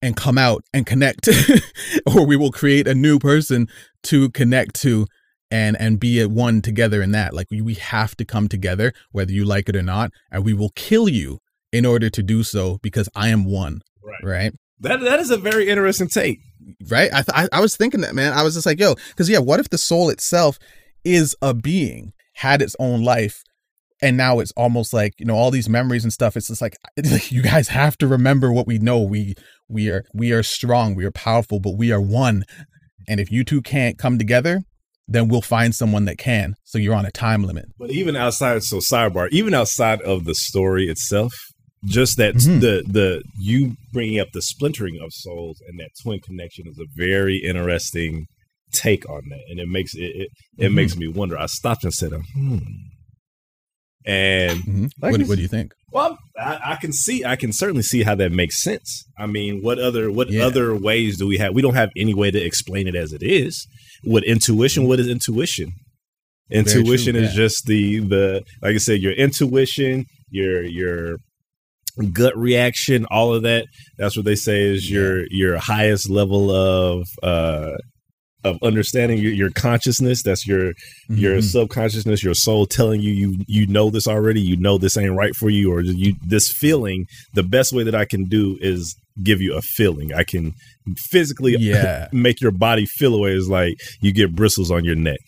and 0.01 0.15
come 0.15 0.37
out 0.37 0.63
and 0.73 0.85
connect 0.85 1.27
or 2.05 2.25
we 2.25 2.35
will 2.35 2.51
create 2.51 2.87
a 2.87 2.95
new 2.95 3.19
person 3.19 3.67
to 4.03 4.29
connect 4.31 4.75
to 4.81 5.07
and 5.49 5.75
and 5.79 5.99
be 5.99 6.19
at 6.19 6.29
one 6.29 6.61
together 6.61 7.01
in 7.01 7.11
that 7.11 7.33
like 7.33 7.47
we, 7.49 7.61
we 7.61 7.73
have 7.75 8.15
to 8.17 8.25
come 8.25 8.47
together 8.47 8.93
whether 9.11 9.31
you 9.31 9.45
like 9.45 9.69
it 9.69 9.75
or 9.75 9.81
not 9.81 10.11
and 10.31 10.43
we 10.45 10.53
will 10.53 10.71
kill 10.75 11.07
you 11.09 11.39
in 11.71 11.85
order 11.85 12.09
to 12.09 12.21
do 12.21 12.43
so 12.43 12.77
because 12.83 13.09
i 13.15 13.29
am 13.29 13.45
one 13.45 13.81
Right. 14.03 14.23
right 14.23 14.53
That 14.81 14.99
that 15.01 15.19
is 15.19 15.31
a 15.31 15.37
very 15.37 15.67
interesting 15.69 16.07
take. 16.09 16.39
right 16.91 17.09
i 17.13 17.21
th- 17.23 17.29
I, 17.33 17.47
I 17.57 17.61
was 17.61 17.75
thinking 17.77 18.01
that 18.01 18.13
man 18.13 18.33
i 18.33 18.43
was 18.43 18.53
just 18.55 18.65
like 18.65 18.79
yo 18.79 18.95
because 19.09 19.29
yeah 19.29 19.39
what 19.39 19.59
if 19.59 19.69
the 19.69 19.77
soul 19.77 20.09
itself 20.09 20.59
is 21.03 21.35
a 21.41 21.53
being 21.53 22.13
had 22.35 22.61
its 22.61 22.75
own 22.79 23.03
life 23.03 23.41
and 24.01 24.15
now 24.17 24.39
it's 24.39 24.51
almost 24.55 24.93
like 24.93 25.13
you 25.19 25.25
know 25.25 25.35
all 25.35 25.51
these 25.51 25.69
memories 25.69 26.03
and 26.03 26.13
stuff 26.13 26.35
it's 26.37 26.47
just 26.47 26.61
like 26.61 26.75
you 27.31 27.41
guys 27.41 27.67
have 27.69 27.97
to 27.97 28.07
remember 28.07 28.51
what 28.51 28.67
we 28.67 28.77
know 28.77 29.01
we 29.01 29.33
we 29.67 29.89
are 29.89 30.03
we 30.13 30.31
are 30.31 30.43
strong 30.43 30.95
we 30.95 31.05
are 31.05 31.11
powerful 31.11 31.59
but 31.59 31.77
we 31.77 31.91
are 31.91 32.01
one 32.01 32.43
and 33.07 33.19
if 33.19 33.31
you 33.31 33.43
two 33.43 33.61
can't 33.61 33.97
come 33.97 34.17
together 34.17 34.61
then 35.07 35.27
we'll 35.29 35.41
find 35.41 35.73
someone 35.73 36.05
that 36.05 36.17
can 36.17 36.55
so 36.63 36.77
you're 36.77 36.93
on 36.95 37.05
a 37.05 37.11
time 37.11 37.43
limit 37.43 37.65
But 37.79 37.91
even 37.91 38.15
outside, 38.15 38.61
so 38.63 38.77
sidebar, 38.79 39.29
even 39.31 39.53
outside 39.53 40.01
of 40.01 40.25
the 40.25 40.35
story 40.35 40.87
itself, 40.89 41.33
just 41.85 42.17
that 42.17 42.35
Mhm. 42.35 42.59
the 42.59 42.83
the 42.85 43.23
you 43.39 43.75
bringing 43.93 44.19
up 44.19 44.27
the 44.33 44.41
splintering 44.41 44.99
of 45.01 45.13
souls 45.13 45.61
and 45.65 45.79
that 45.79 45.91
twin 46.03 46.19
connection 46.19 46.65
is 46.67 46.77
a 46.77 46.85
very 46.97 47.37
interesting 47.37 48.25
take 48.73 49.07
on 49.09 49.21
that, 49.29 49.39
and 49.49 49.61
it 49.61 49.69
makes 49.69 49.95
it 49.95 50.11
it, 50.23 50.29
it 50.57 50.69
Mhm. 50.71 50.73
makes 50.73 50.97
me 50.97 51.07
wonder. 51.07 51.37
I 51.39 51.45
stopped 51.45 51.85
and 51.85 51.93
said, 51.93 52.11
"Hmm," 52.33 52.57
and 54.07 54.59
Mhm. 54.63 54.89
Like 55.01 55.11
What, 55.11 55.21
what 55.27 55.35
do 55.35 55.41
you 55.41 55.47
think? 55.47 55.73
well, 55.91 56.17
I, 56.39 56.59
I 56.71 56.75
can 56.77 56.91
see, 56.93 57.23
I 57.25 57.35
can 57.35 57.51
certainly 57.53 57.83
see 57.83 58.03
how 58.03 58.15
that 58.15 58.31
makes 58.31 58.63
sense. 58.63 59.03
I 59.19 59.25
mean, 59.27 59.61
what 59.61 59.77
other, 59.79 60.09
what 60.09 60.29
Yeah. 60.31 60.45
other 60.45 60.73
ways 60.75 61.17
do 61.17 61.27
we 61.27 61.37
have? 61.37 61.53
We 61.53 61.61
don't 61.61 61.75
have 61.75 61.89
any 61.97 62.13
way 62.13 62.31
to 62.31 62.41
explain 62.41 62.87
it 62.87 62.95
as 62.95 63.11
it 63.13 63.21
is. 63.21 63.67
What 64.03 64.23
intuition? 64.23 64.87
What 64.87 64.99
is 64.99 65.07
intuition? 65.07 65.73
Intuition 66.49 67.13
true, 67.15 67.23
is 67.23 67.31
yeah. 67.31 67.35
just 67.35 67.65
the 67.65 67.99
the 67.99 68.43
like 68.61 68.75
I 68.75 68.77
said, 68.77 69.01
your 69.01 69.11
intuition, 69.11 70.05
your 70.29 70.63
your 70.63 71.17
gut 72.13 72.37
reaction, 72.37 73.05
all 73.11 73.33
of 73.33 73.41
that. 73.43 73.65
That's 73.97 74.15
what 74.15 74.23
they 74.25 74.35
say 74.35 74.61
is 74.61 74.89
your 74.89 75.25
your 75.29 75.57
highest 75.57 76.09
level 76.09 76.49
of 76.49 77.05
uh 77.21 77.71
of 78.43 78.57
understanding 78.61 79.17
your, 79.17 79.33
your 79.33 79.49
consciousness. 79.49 80.21
That's 80.23 80.45
your 80.47 80.73
your 81.09 81.37
Mhm. 81.37 81.43
subconsciousness, 81.43 82.23
your 82.23 82.33
soul 82.35 82.65
telling 82.65 83.01
you 83.01 83.11
you 83.11 83.37
you 83.47 83.67
know 83.67 83.89
this 83.89 84.07
already, 84.07 84.41
you 84.41 84.57
know 84.57 84.77
this 84.77 84.95
ain't 84.97 85.15
right 85.15 85.35
for 85.35 85.49
you, 85.49 85.71
or 85.71 85.81
you 85.81 86.13
this 86.25 86.49
feeling. 86.51 87.05
The 87.33 87.43
best 87.43 87.73
way 87.73 87.83
that 87.83 87.95
I 87.95 88.05
can 88.05 88.25
do 88.25 88.57
is 88.61 88.95
give 89.23 89.41
you 89.41 89.55
a 89.55 89.61
feeling. 89.61 90.13
I 90.13 90.23
can 90.23 90.53
physically 91.09 91.55
Yeah. 91.59 92.07
make 92.11 92.39
your 92.39 92.51
body 92.51 92.85
feel 92.85 93.15
away. 93.15 93.31
Is 93.33 93.49
like 93.49 93.75
you 94.01 94.13
get 94.13 94.35
bristles 94.35 94.69
on 94.71 94.85
your 94.85 94.95
neck. 94.95 95.19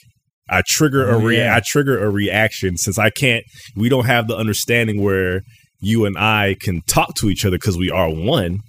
I 0.51 0.63
trigger 0.65 1.07
a 1.09 1.17
Oh, 1.17 1.21
rea- 1.21 1.37
yeah. 1.37 1.55
I 1.55 1.61
trigger 1.65 2.03
a 2.03 2.09
reaction 2.09 2.77
since 2.77 2.97
I 2.97 3.09
can't. 3.11 3.43
We 3.75 3.87
don't 3.89 4.05
have 4.05 4.27
the 4.27 4.35
understanding 4.35 5.01
where 5.01 5.41
you 5.81 6.05
and 6.05 6.17
I 6.17 6.55
can 6.59 6.81
talk 6.87 7.13
to 7.15 7.29
each 7.29 7.45
other 7.45 7.57
because 7.57 7.77
we 7.77 7.89
are 7.91 8.09
one. 8.09 8.59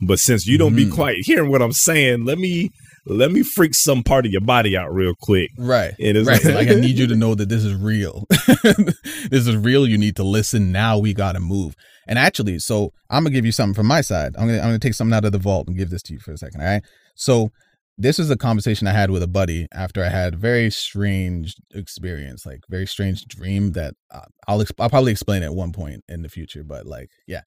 But 0.00 0.18
since 0.18 0.46
you 0.46 0.58
don't 0.58 0.74
be 0.74 0.86
Mhm. 0.86 0.92
quite 0.92 1.16
hearing 1.22 1.50
what 1.50 1.62
I'm 1.62 1.72
saying, 1.72 2.24
let 2.24 2.38
me 2.38 2.70
let 3.10 3.32
me 3.32 3.42
freak 3.42 3.74
some 3.74 4.02
part 4.02 4.26
of 4.26 4.32
your 4.32 4.40
body 4.40 4.76
out 4.76 4.92
real 4.92 5.14
quick. 5.20 5.50
Right. 5.58 5.92
It 5.98 6.16
is 6.16 6.26
Right. 6.26 6.44
like 6.44 6.68
I 6.68 6.74
need 6.74 6.98
you 6.98 7.06
to 7.08 7.16
know 7.22 7.34
that 7.34 7.48
this 7.48 7.64
is 7.64 7.74
real. 7.74 8.26
this 8.62 9.46
is 9.46 9.56
real. 9.56 9.86
You 9.86 9.98
need 9.98 10.16
to 10.16 10.24
listen. 10.24 10.72
Now 10.72 10.98
we 10.98 11.14
gotta 11.14 11.40
move. 11.40 11.74
And 12.06 12.18
actually, 12.18 12.58
so 12.58 12.92
I'm 13.08 13.22
gonna 13.24 13.34
give 13.34 13.46
you 13.46 13.52
something 13.52 13.74
from 13.74 13.86
my 13.86 14.00
side. 14.00 14.34
I'm 14.38 14.46
gonna 14.46 14.58
I'm 14.58 14.64
gonna 14.68 14.78
take 14.78 14.94
something 14.94 15.14
out 15.14 15.24
of 15.24 15.32
the 15.32 15.38
vault 15.38 15.68
and 15.68 15.76
give 15.76 15.90
this 15.90 16.02
to 16.04 16.12
you 16.14 16.20
for 16.20 16.32
a 16.32 16.38
second. 16.38 16.60
All 16.60 16.66
right. 16.66 16.82
So 17.14 17.50
this 17.98 18.18
is 18.18 18.30
a 18.30 18.36
conversation 18.36 18.86
I 18.86 18.92
had 18.92 19.10
with 19.10 19.22
a 19.22 19.28
buddy 19.28 19.66
after 19.74 20.02
I 20.02 20.08
had 20.08 20.34
a 20.34 20.36
very 20.38 20.70
strange 20.70 21.54
experience, 21.74 22.46
like 22.46 22.60
very 22.70 22.86
strange 22.86 23.24
dream 23.26 23.72
that 23.72 23.94
I'll 24.48 24.64
I'll 24.78 24.88
probably 24.88 25.12
explain 25.12 25.42
at 25.42 25.54
one 25.54 25.72
point 25.72 26.02
in 26.08 26.22
the 26.22 26.28
future. 26.28 26.64
But 26.64 26.86
like, 26.86 27.10
yeah. 27.26 27.42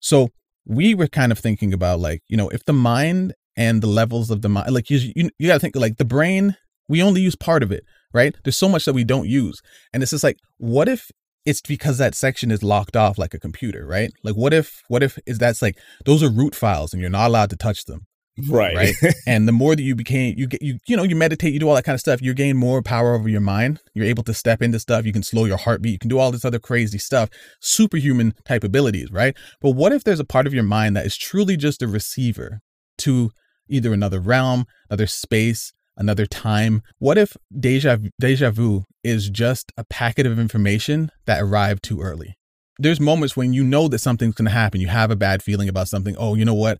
So 0.00 0.28
we 0.64 0.94
were 0.94 1.08
kind 1.08 1.32
of 1.32 1.38
thinking 1.38 1.72
about 1.72 2.00
like 2.00 2.22
you 2.28 2.36
know 2.36 2.48
if 2.50 2.64
the 2.64 2.72
mind 2.72 3.34
and 3.56 3.82
the 3.82 3.86
levels 3.86 4.30
of 4.30 4.42
the 4.42 4.48
mind 4.48 4.72
like 4.72 4.90
you 4.90 5.12
you, 5.14 5.30
you 5.38 5.48
gotta 5.48 5.60
think 5.60 5.76
like 5.76 5.96
the 5.96 6.04
brain 6.04 6.56
we 6.88 7.02
only 7.02 7.20
use 7.20 7.36
part 7.36 7.62
of 7.62 7.72
it 7.72 7.84
right? 8.12 8.34
There's 8.44 8.56
so 8.56 8.68
much 8.68 8.86
that 8.86 8.94
we 8.94 9.04
don't 9.04 9.28
use 9.28 9.60
and 9.92 10.02
it's 10.02 10.10
just 10.10 10.24
like 10.24 10.38
what 10.58 10.88
if 10.88 11.10
it's 11.44 11.60
because 11.60 11.98
that 11.98 12.14
section 12.14 12.50
is 12.50 12.62
locked 12.62 12.96
off 12.96 13.18
like 13.18 13.34
a 13.34 13.38
computer 13.38 13.86
right? 13.86 14.10
Like 14.24 14.34
what 14.34 14.52
if 14.52 14.82
what 14.88 15.02
if 15.02 15.18
is 15.26 15.38
that's 15.38 15.62
like 15.62 15.78
those 16.04 16.22
are 16.22 16.30
root 16.30 16.54
files 16.54 16.92
and 16.92 17.00
you're 17.00 17.10
not 17.10 17.28
allowed 17.28 17.50
to 17.50 17.56
touch 17.56 17.84
them 17.84 18.06
right. 18.48 18.76
right? 18.76 18.94
And 19.26 19.46
the 19.46 19.52
more 19.52 19.76
that 19.76 19.82
you 19.82 19.94
became 19.94 20.34
you 20.36 20.46
get 20.46 20.62
you 20.62 20.78
you 20.86 20.96
know 20.96 21.02
you 21.02 21.16
meditate 21.16 21.52
you 21.52 21.60
do 21.60 21.68
all 21.68 21.74
that 21.74 21.84
kind 21.84 21.94
of 21.94 22.00
stuff 22.00 22.22
you 22.22 22.32
gain 22.34 22.56
more 22.56 22.82
power 22.82 23.14
over 23.14 23.28
your 23.28 23.40
mind 23.40 23.80
you're 23.94 24.06
able 24.06 24.22
to 24.24 24.34
step 24.34 24.62
into 24.62 24.78
stuff 24.78 25.04
you 25.04 25.12
can 25.12 25.22
slow 25.22 25.44
your 25.44 25.58
heartbeat 25.58 25.92
you 25.92 25.98
can 25.98 26.08
do 26.08 26.18
all 26.18 26.30
this 26.30 26.44
other 26.44 26.58
crazy 26.58 26.98
stuff 26.98 27.28
superhuman 27.60 28.34
type 28.44 28.64
abilities 28.64 29.10
right? 29.10 29.36
But 29.60 29.70
what 29.70 29.92
if 29.92 30.04
there's 30.04 30.20
a 30.20 30.24
part 30.24 30.46
of 30.46 30.54
your 30.54 30.64
mind 30.64 30.96
that 30.96 31.06
is 31.06 31.16
truly 31.16 31.56
just 31.56 31.82
a 31.82 31.88
receiver 31.88 32.60
to 32.98 33.30
either 33.68 33.92
another 33.92 34.20
realm 34.20 34.66
another 34.90 35.06
space 35.06 35.72
another 35.96 36.26
time 36.26 36.82
what 36.98 37.16
if 37.18 37.36
deja 37.58 37.98
deja 38.20 38.50
vu 38.50 38.84
is 39.02 39.30
just 39.30 39.72
a 39.76 39.84
packet 39.84 40.26
of 40.26 40.38
information 40.38 41.10
that 41.26 41.40
arrived 41.40 41.82
too 41.82 42.00
early 42.00 42.36
there's 42.78 43.00
moments 43.00 43.36
when 43.36 43.52
you 43.52 43.64
know 43.64 43.88
that 43.88 43.98
something's 44.00 44.34
going 44.34 44.44
to 44.46 44.50
happen 44.50 44.80
you 44.80 44.88
have 44.88 45.10
a 45.10 45.16
bad 45.16 45.42
feeling 45.42 45.68
about 45.68 45.88
something 45.88 46.14
oh 46.18 46.34
you 46.34 46.44
know 46.44 46.54
what 46.54 46.78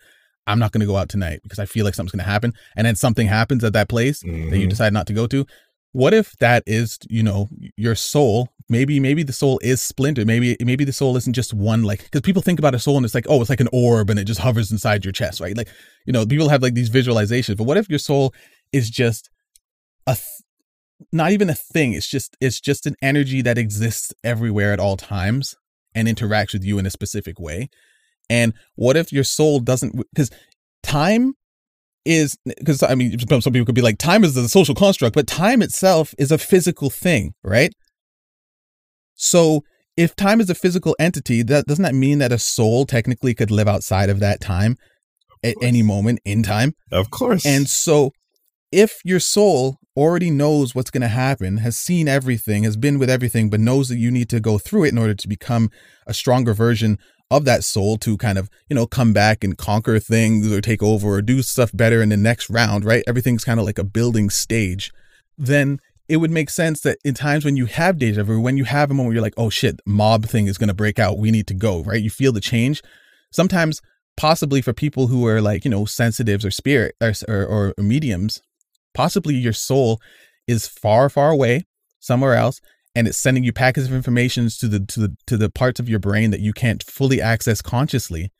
I'm 0.48 0.60
not 0.60 0.70
going 0.70 0.80
to 0.82 0.86
go 0.86 0.96
out 0.96 1.08
tonight 1.08 1.40
because 1.42 1.58
I 1.58 1.64
feel 1.64 1.84
like 1.84 1.96
something's 1.96 2.12
going 2.12 2.24
to 2.24 2.30
happen. 2.30 2.52
And 2.76 2.86
then 2.86 2.94
something 2.94 3.26
happens 3.26 3.64
at 3.64 3.72
that 3.72 3.88
place 3.88 4.20
that 4.20 4.28
you 4.28 4.66
Mhm. 4.68 4.70
decide 4.70 4.92
not 4.92 5.08
to 5.08 5.12
go 5.12 5.26
to. 5.26 5.44
What 5.96 6.12
if 6.12 6.36
that 6.40 6.62
is, 6.66 6.98
you 7.08 7.22
know, 7.22 7.48
your 7.78 7.94
soul? 7.94 8.50
Maybe, 8.68 9.00
maybe 9.00 9.22
the 9.22 9.32
soul 9.32 9.58
is 9.62 9.80
splintered. 9.80 10.26
Maybe, 10.26 10.54
maybe 10.60 10.84
the 10.84 10.92
soul 10.92 11.16
isn't 11.16 11.32
just 11.32 11.54
one. 11.54 11.84
Like, 11.84 12.04
because 12.04 12.20
people 12.20 12.42
think 12.42 12.58
about 12.58 12.74
a 12.74 12.78
soul 12.78 12.98
and 12.98 13.06
it's 13.06 13.14
like, 13.14 13.24
oh, 13.30 13.40
it's 13.40 13.48
like 13.48 13.60
an 13.60 13.70
orb 13.72 14.10
and 14.10 14.18
it 14.18 14.24
just 14.24 14.40
hovers 14.40 14.70
inside 14.70 15.06
your 15.06 15.12
chest, 15.12 15.40
right? 15.40 15.56
Like, 15.56 15.70
you 16.04 16.12
know, 16.12 16.26
people 16.26 16.50
have 16.50 16.62
like 16.62 16.74
these 16.74 16.90
visualizations. 16.90 17.56
But 17.56 17.64
what 17.64 17.78
if 17.78 17.88
your 17.88 17.98
soul 17.98 18.34
is 18.74 18.90
just 18.90 19.30
a, 20.06 20.16
th- 20.16 20.42
not 21.12 21.32
even 21.32 21.48
a 21.48 21.54
thing? 21.54 21.94
It's 21.94 22.08
just, 22.08 22.36
it's 22.42 22.60
just 22.60 22.84
an 22.84 22.96
energy 23.00 23.40
that 23.40 23.56
exists 23.56 24.12
everywhere 24.22 24.74
at 24.74 24.80
all 24.80 24.98
times 24.98 25.56
and 25.94 26.06
interacts 26.08 26.52
with 26.52 26.62
you 26.62 26.78
in 26.78 26.84
a 26.84 26.90
specific 26.90 27.40
way. 27.40 27.70
And 28.28 28.52
what 28.74 28.98
if 28.98 29.14
your 29.14 29.24
soul 29.24 29.60
doesn't? 29.60 29.96
Because 30.12 30.30
time 30.82 31.36
is 32.06 32.38
because 32.44 32.82
I 32.82 32.94
mean, 32.94 33.18
some 33.18 33.52
people 33.52 33.66
could 33.66 33.74
be 33.74 33.82
like, 33.82 33.98
time 33.98 34.24
is 34.24 34.34
the 34.34 34.48
social 34.48 34.74
construct, 34.74 35.14
but 35.14 35.26
time 35.26 35.60
itself 35.60 36.14
is 36.18 36.30
a 36.30 36.38
physical 36.38 36.88
thing, 36.88 37.34
right? 37.42 37.72
So 39.14 39.62
if 39.96 40.14
time 40.14 40.40
is 40.40 40.48
a 40.48 40.54
physical 40.54 40.94
entity, 40.98 41.42
that 41.42 41.66
doesn't 41.66 41.82
that 41.82 41.94
mean 41.94 42.18
that 42.18 42.32
a 42.32 42.38
soul 42.38 42.86
technically 42.86 43.34
could 43.34 43.50
live 43.50 43.68
outside 43.68 44.08
of 44.10 44.20
that 44.20 44.40
time 44.40 44.76
at 45.42 45.56
any 45.62 45.82
moment 45.82 46.20
in 46.24 46.42
time? 46.42 46.74
Of 46.92 47.10
course. 47.10 47.44
And 47.44 47.68
so 47.68 48.12
if 48.70 49.00
your 49.04 49.20
soul 49.20 49.78
already 49.96 50.30
knows 50.30 50.74
what's 50.74 50.90
going 50.90 51.02
to 51.02 51.08
happen, 51.08 51.58
has 51.58 51.78
seen 51.78 52.06
everything, 52.08 52.64
has 52.64 52.76
been 52.76 52.98
with 52.98 53.08
everything, 53.08 53.48
but 53.48 53.60
knows 53.60 53.88
that 53.88 53.96
you 53.96 54.10
need 54.10 54.28
to 54.28 54.40
go 54.40 54.58
through 54.58 54.84
it 54.84 54.92
in 54.92 54.98
order 54.98 55.14
to 55.14 55.28
become 55.28 55.70
a 56.06 56.12
stronger 56.12 56.52
version 56.52 56.98
of 57.30 57.44
that 57.44 57.64
soul 57.64 57.98
to 57.98 58.16
kind 58.16 58.38
of, 58.38 58.48
you 58.68 58.76
know, 58.76 58.86
come 58.86 59.12
back 59.12 59.42
and 59.42 59.58
conquer 59.58 59.98
things 59.98 60.50
or 60.52 60.60
take 60.60 60.82
over 60.82 61.08
or 61.08 61.22
do 61.22 61.42
stuff 61.42 61.70
better 61.74 62.00
in 62.02 62.10
the 62.10 62.16
next 62.16 62.48
round, 62.48 62.84
right? 62.84 63.02
Everything's 63.06 63.44
kind 63.44 63.58
of 63.58 63.66
like 63.66 63.78
a 63.78 63.84
building 63.84 64.30
stage. 64.30 64.92
Then 65.36 65.80
it 66.08 66.18
would 66.18 66.30
make 66.30 66.50
sense 66.50 66.80
that 66.82 66.98
in 67.04 67.14
times 67.14 67.44
when 67.44 67.56
you 67.56 67.66
have 67.66 67.98
deja 67.98 68.22
vu, 68.22 68.40
when 68.40 68.56
you 68.56 68.64
have 68.64 68.90
a 68.90 68.94
moment 68.94 69.08
where 69.08 69.14
you're 69.14 69.22
like, 69.22 69.34
oh 69.36 69.50
shit, 69.50 69.80
mob 69.84 70.26
thing 70.26 70.46
is 70.46 70.58
going 70.58 70.68
to 70.68 70.74
break 70.74 70.98
out, 70.98 71.18
we 71.18 71.32
need 71.32 71.48
to 71.48 71.54
go, 71.54 71.82
right? 71.82 72.02
You 72.02 72.10
feel 72.10 72.32
the 72.32 72.40
change. 72.40 72.82
Sometimes, 73.32 73.82
possibly 74.16 74.62
for 74.62 74.72
people 74.72 75.08
who 75.08 75.26
are 75.26 75.42
like, 75.42 75.64
you 75.64 75.70
know, 75.70 75.84
sensitives 75.84 76.44
or 76.44 76.50
spirit 76.50 76.94
or, 77.00 77.12
or, 77.28 77.44
or 77.44 77.74
mediums, 77.82 78.40
possibly 78.94 79.34
your 79.34 79.52
soul 79.52 80.00
is 80.46 80.68
far, 80.68 81.08
far 81.10 81.30
away 81.30 81.66
somewhere 81.98 82.34
else 82.34 82.60
and 82.96 83.06
it's 83.06 83.18
sending 83.18 83.44
you 83.44 83.52
packets 83.52 83.86
of 83.86 83.92
information 83.92 84.48
to 84.48 84.66
the 84.66 84.80
to 84.80 85.00
the 85.00 85.16
to 85.26 85.36
the 85.36 85.50
parts 85.50 85.78
of 85.78 85.88
your 85.88 86.00
brain 86.00 86.30
that 86.32 86.40
you 86.40 86.52
can't 86.52 86.82
fully 86.82 87.20
access 87.20 87.62
consciously. 87.62 88.32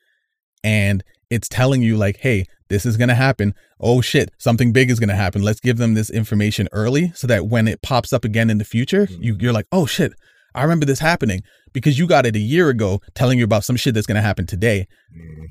And 0.63 1.03
it's 1.29 1.47
telling 1.47 1.81
you 1.81 1.95
like 1.95 2.17
hey 2.17 2.45
this 2.67 2.85
is 2.85 2.97
going 2.97 3.07
to 3.07 3.15
happen. 3.15 3.53
Oh 3.79 4.01
shit 4.01 4.31
something 4.39 4.73
big 4.73 4.89
is 4.89 4.99
going 4.99 5.09
to 5.09 5.15
happen. 5.15 5.43
Let's 5.43 5.59
give 5.61 5.77
them 5.77 5.93
this 5.93 6.09
information 6.09 6.67
early 6.73 7.11
so 7.15 7.27
that 7.27 7.47
when 7.47 7.67
it 7.67 7.81
pops 7.81 8.11
up 8.11 8.25
again 8.25 8.49
in 8.49 8.57
the 8.57 8.65
future 8.65 9.07
you, 9.11 9.37
you're 9.39 9.53
like 9.53 9.67
oh 9.71 9.85
shit 9.85 10.11
i 10.55 10.63
remember 10.63 10.85
this 10.85 10.99
happening. 10.99 11.43
Because 11.71 11.99
you 11.99 12.07
got 12.07 12.25
it 12.25 12.35
a 12.35 12.39
year 12.39 12.69
ago 12.69 13.01
telling 13.13 13.37
you 13.37 13.43
about 13.43 13.63
some 13.63 13.75
shit 13.75 13.93
that's 13.93 14.07
going 14.07 14.15
to 14.15 14.21
happen 14.21 14.47
today. 14.47 14.87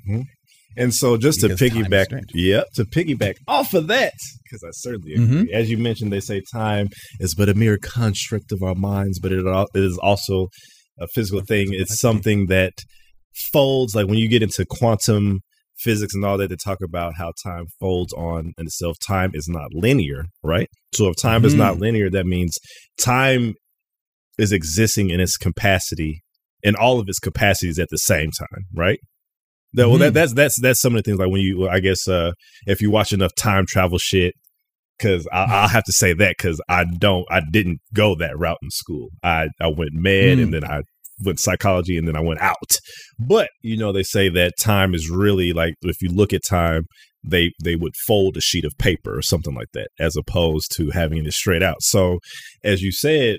Mhm. 0.08 0.24
And 0.76 0.94
so, 0.94 1.16
just 1.16 1.40
to 1.40 1.48
Because 1.48 1.62
is 1.62 1.72
piggyback, 1.72 2.22
yep, 2.34 2.66
to 2.74 2.84
piggyback 2.84 3.34
off 3.48 3.72
of 3.74 3.86
that, 3.88 4.12
because 4.44 4.62
I 4.62 4.70
certainly 4.72 5.14
agree. 5.14 5.48
Mhm. 5.48 5.50
As 5.52 5.70
you 5.70 5.78
mentioned, 5.78 6.12
they 6.12 6.20
say 6.20 6.42
time 6.52 6.88
is 7.20 7.34
but 7.34 7.48
a 7.48 7.54
mere 7.54 7.78
construct 7.78 8.52
of 8.52 8.62
our 8.62 8.74
minds, 8.74 9.18
but 9.18 9.32
it, 9.32 9.44
it 9.46 9.82
is 9.82 9.98
also 9.98 10.48
a 11.00 11.06
physical 11.14 11.40
thing. 11.40 11.68
It's 11.70 11.98
something 11.98 12.46
that 12.46 12.72
folds. 13.52 13.94
Like 13.94 14.06
when 14.06 14.18
you 14.18 14.28
get 14.28 14.42
into 14.42 14.64
quantum 14.68 15.40
physics 15.78 16.14
and 16.14 16.24
all 16.24 16.38
that, 16.38 16.48
they 16.48 16.56
talk 16.64 16.78
about 16.82 17.14
how 17.16 17.32
time 17.44 17.64
folds 17.80 18.12
on 18.14 18.52
in 18.58 18.66
itself. 18.66 18.96
Time 19.06 19.30
is 19.34 19.46
not 19.48 19.68
linear, 19.72 20.24
right? 20.42 20.68
So 20.94 21.08
if 21.08 21.16
time 21.20 21.44
is 21.44 21.54
not 21.54 21.76
Mhm. 21.76 21.80
linear, 21.80 22.10
that 22.10 22.26
means 22.26 22.56
time 22.98 23.54
is 24.38 24.52
existing 24.52 25.10
in 25.10 25.20
its 25.20 25.36
capacity 25.36 26.20
in 26.62 26.74
all 26.74 26.98
of 26.98 27.08
its 27.08 27.18
capacities 27.18 27.78
at 27.78 27.88
the 27.90 27.98
same 27.98 28.30
time, 28.30 28.64
right? 28.74 28.98
That, 29.76 29.88
well, 29.88 29.98
that, 29.98 30.10
Mhm. 30.10 30.14
that's 30.14 30.32
that's 30.34 30.60
that's 30.60 30.80
some 30.80 30.94
of 30.96 31.02
the 31.04 31.08
things 31.08 31.18
like 31.18 31.30
when 31.30 31.40
you, 31.42 31.68
I 31.68 31.80
guess, 31.80 32.08
uh, 32.08 32.32
if 32.66 32.80
you 32.82 32.90
watch 32.90 33.12
enough 33.12 33.32
time 33.38 33.64
travel 33.66 33.98
shit, 33.98 34.34
because 34.98 35.28
I'll 35.32 35.68
have 35.68 35.84
to 35.84 35.92
say 35.92 36.12
that 36.14 36.34
because 36.38 36.60
I 36.68 36.84
don't, 36.98 37.24
I 37.30 37.40
didn't 37.52 37.78
go 37.94 38.14
that 38.16 38.36
route 38.38 38.58
in 38.62 38.70
school. 38.70 39.08
I 39.22 39.48
I 39.60 39.68
went 39.68 39.92
med 39.92 40.38
Mm. 40.38 40.42
and 40.42 40.54
then 40.54 40.64
I 40.64 40.80
went 41.24 41.40
psychology 41.40 41.96
and 41.96 42.06
then 42.08 42.16
I 42.16 42.20
went 42.20 42.40
out. 42.40 42.78
But 43.18 43.48
you 43.62 43.76
know, 43.76 43.92
they 43.92 44.02
say 44.02 44.28
that 44.30 44.52
time 44.60 44.94
is 44.94 45.08
really 45.10 45.52
like 45.52 45.74
if 45.82 46.00
you 46.02 46.10
look 46.10 46.32
at 46.32 46.40
time, 46.48 46.84
they 47.22 47.52
they 47.62 47.76
would 47.76 47.94
fold 48.06 48.36
a 48.36 48.40
sheet 48.40 48.64
of 48.64 48.72
paper 48.78 49.16
or 49.16 49.22
something 49.22 49.54
like 49.54 49.68
that, 49.74 49.88
as 49.98 50.16
opposed 50.16 50.74
to 50.76 50.90
having 50.90 51.24
it 51.26 51.32
straight 51.32 51.62
out. 51.62 51.82
So, 51.82 52.18
as 52.64 52.80
you 52.82 52.92
said, 52.92 53.38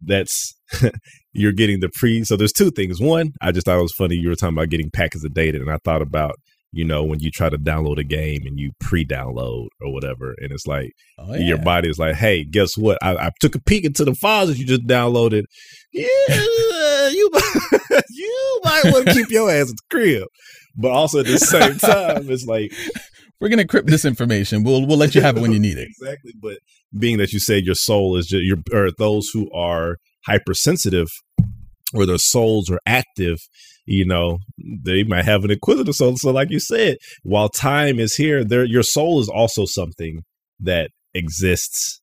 that's 0.00 0.54
you're 1.34 1.52
getting 1.52 1.80
the 1.80 1.90
pre. 1.94 2.24
So 2.24 2.36
there's 2.36 2.52
two 2.52 2.70
things. 2.70 3.00
One, 3.00 3.32
I 3.40 3.52
just 3.52 3.66
thought 3.66 3.78
it 3.78 3.82
was 3.82 3.92
funny. 3.92 4.16
You 4.16 4.28
were 4.28 4.34
talking 4.34 4.56
about 4.56 4.70
getting 4.70 4.90
packets 4.90 5.24
of 5.24 5.34
data, 5.34 5.58
and 5.60 5.70
I 5.70 5.78
thought 5.84 6.02
about 6.02 6.36
you 6.74 6.84
know, 6.84 7.04
when 7.04 7.20
you 7.20 7.30
try 7.30 7.48
to 7.48 7.56
download 7.56 7.98
a 7.98 8.04
game 8.04 8.40
and 8.44 8.58
you 8.58 8.72
pre-download 8.80 9.68
or 9.80 9.92
whatever, 9.92 10.34
and 10.38 10.50
it's 10.50 10.66
like 10.66 10.90
Oh, 11.18 11.34
your 11.34 11.58
body 11.58 11.88
is 11.88 12.00
like, 12.00 12.16
"Hey, 12.16 12.44
guess 12.44 12.76
what? 12.76 12.98
I, 13.00 13.14
I 13.14 13.30
took 13.40 13.54
a 13.54 13.60
peek 13.60 13.84
into 13.84 14.04
the 14.04 14.14
files 14.14 14.48
that 14.48 14.58
you 14.58 14.66
just 14.66 14.84
downloaded. 14.84 15.44
Yeah, 15.92 16.08
you 17.10 17.30
might, 17.32 17.80
you 18.10 18.60
might 18.64 18.82
want 18.86 19.06
to 19.06 19.14
keep 19.14 19.30
your 19.30 19.48
ass 19.50 19.70
at 19.70 19.76
the 19.76 19.82
crib." 19.90 20.26
But 20.76 20.90
also 20.90 21.20
at 21.20 21.26
the 21.26 21.38
same 21.38 21.78
time, 21.78 22.28
it's 22.28 22.44
like 22.46 22.72
We're 23.40 23.48
gonna 23.48 23.66
crypt 23.66 23.88
this 23.88 24.04
information. 24.04 24.64
We'll 24.64 24.86
we'll 24.86 24.96
let 24.96 25.14
you 25.14 25.20
have 25.20 25.36
it 25.36 25.40
when 25.40 25.52
you 25.52 25.60
need 25.60 25.76
it. 25.78 25.88
exactly. 25.88 26.32
But 26.40 26.58
being 26.98 27.18
that 27.18 27.32
you 27.32 27.38
said 27.38 27.64
your 27.64 27.74
soul 27.74 28.16
is 28.16 28.26
just 28.26 28.42
your 28.42 28.58
or 28.72 28.90
those 28.98 29.28
who 29.32 29.50
are 29.52 29.96
hypersensitive 30.26 31.08
or 31.92 32.06
their 32.06 32.18
souls 32.18 32.70
are 32.70 32.80
active, 32.86 33.38
you 33.86 34.06
know, 34.06 34.38
they 34.58 35.04
might 35.04 35.24
have 35.24 35.44
an 35.44 35.50
inquisitive 35.50 35.94
soul. 35.94 36.16
So, 36.16 36.30
like 36.32 36.50
you 36.50 36.60
said, 36.60 36.96
while 37.22 37.48
time 37.48 37.98
is 37.98 38.16
here, 38.16 38.44
there 38.44 38.64
your 38.64 38.82
soul 38.82 39.20
is 39.20 39.28
also 39.28 39.64
something 39.64 40.22
that 40.60 40.90
exists 41.12 42.00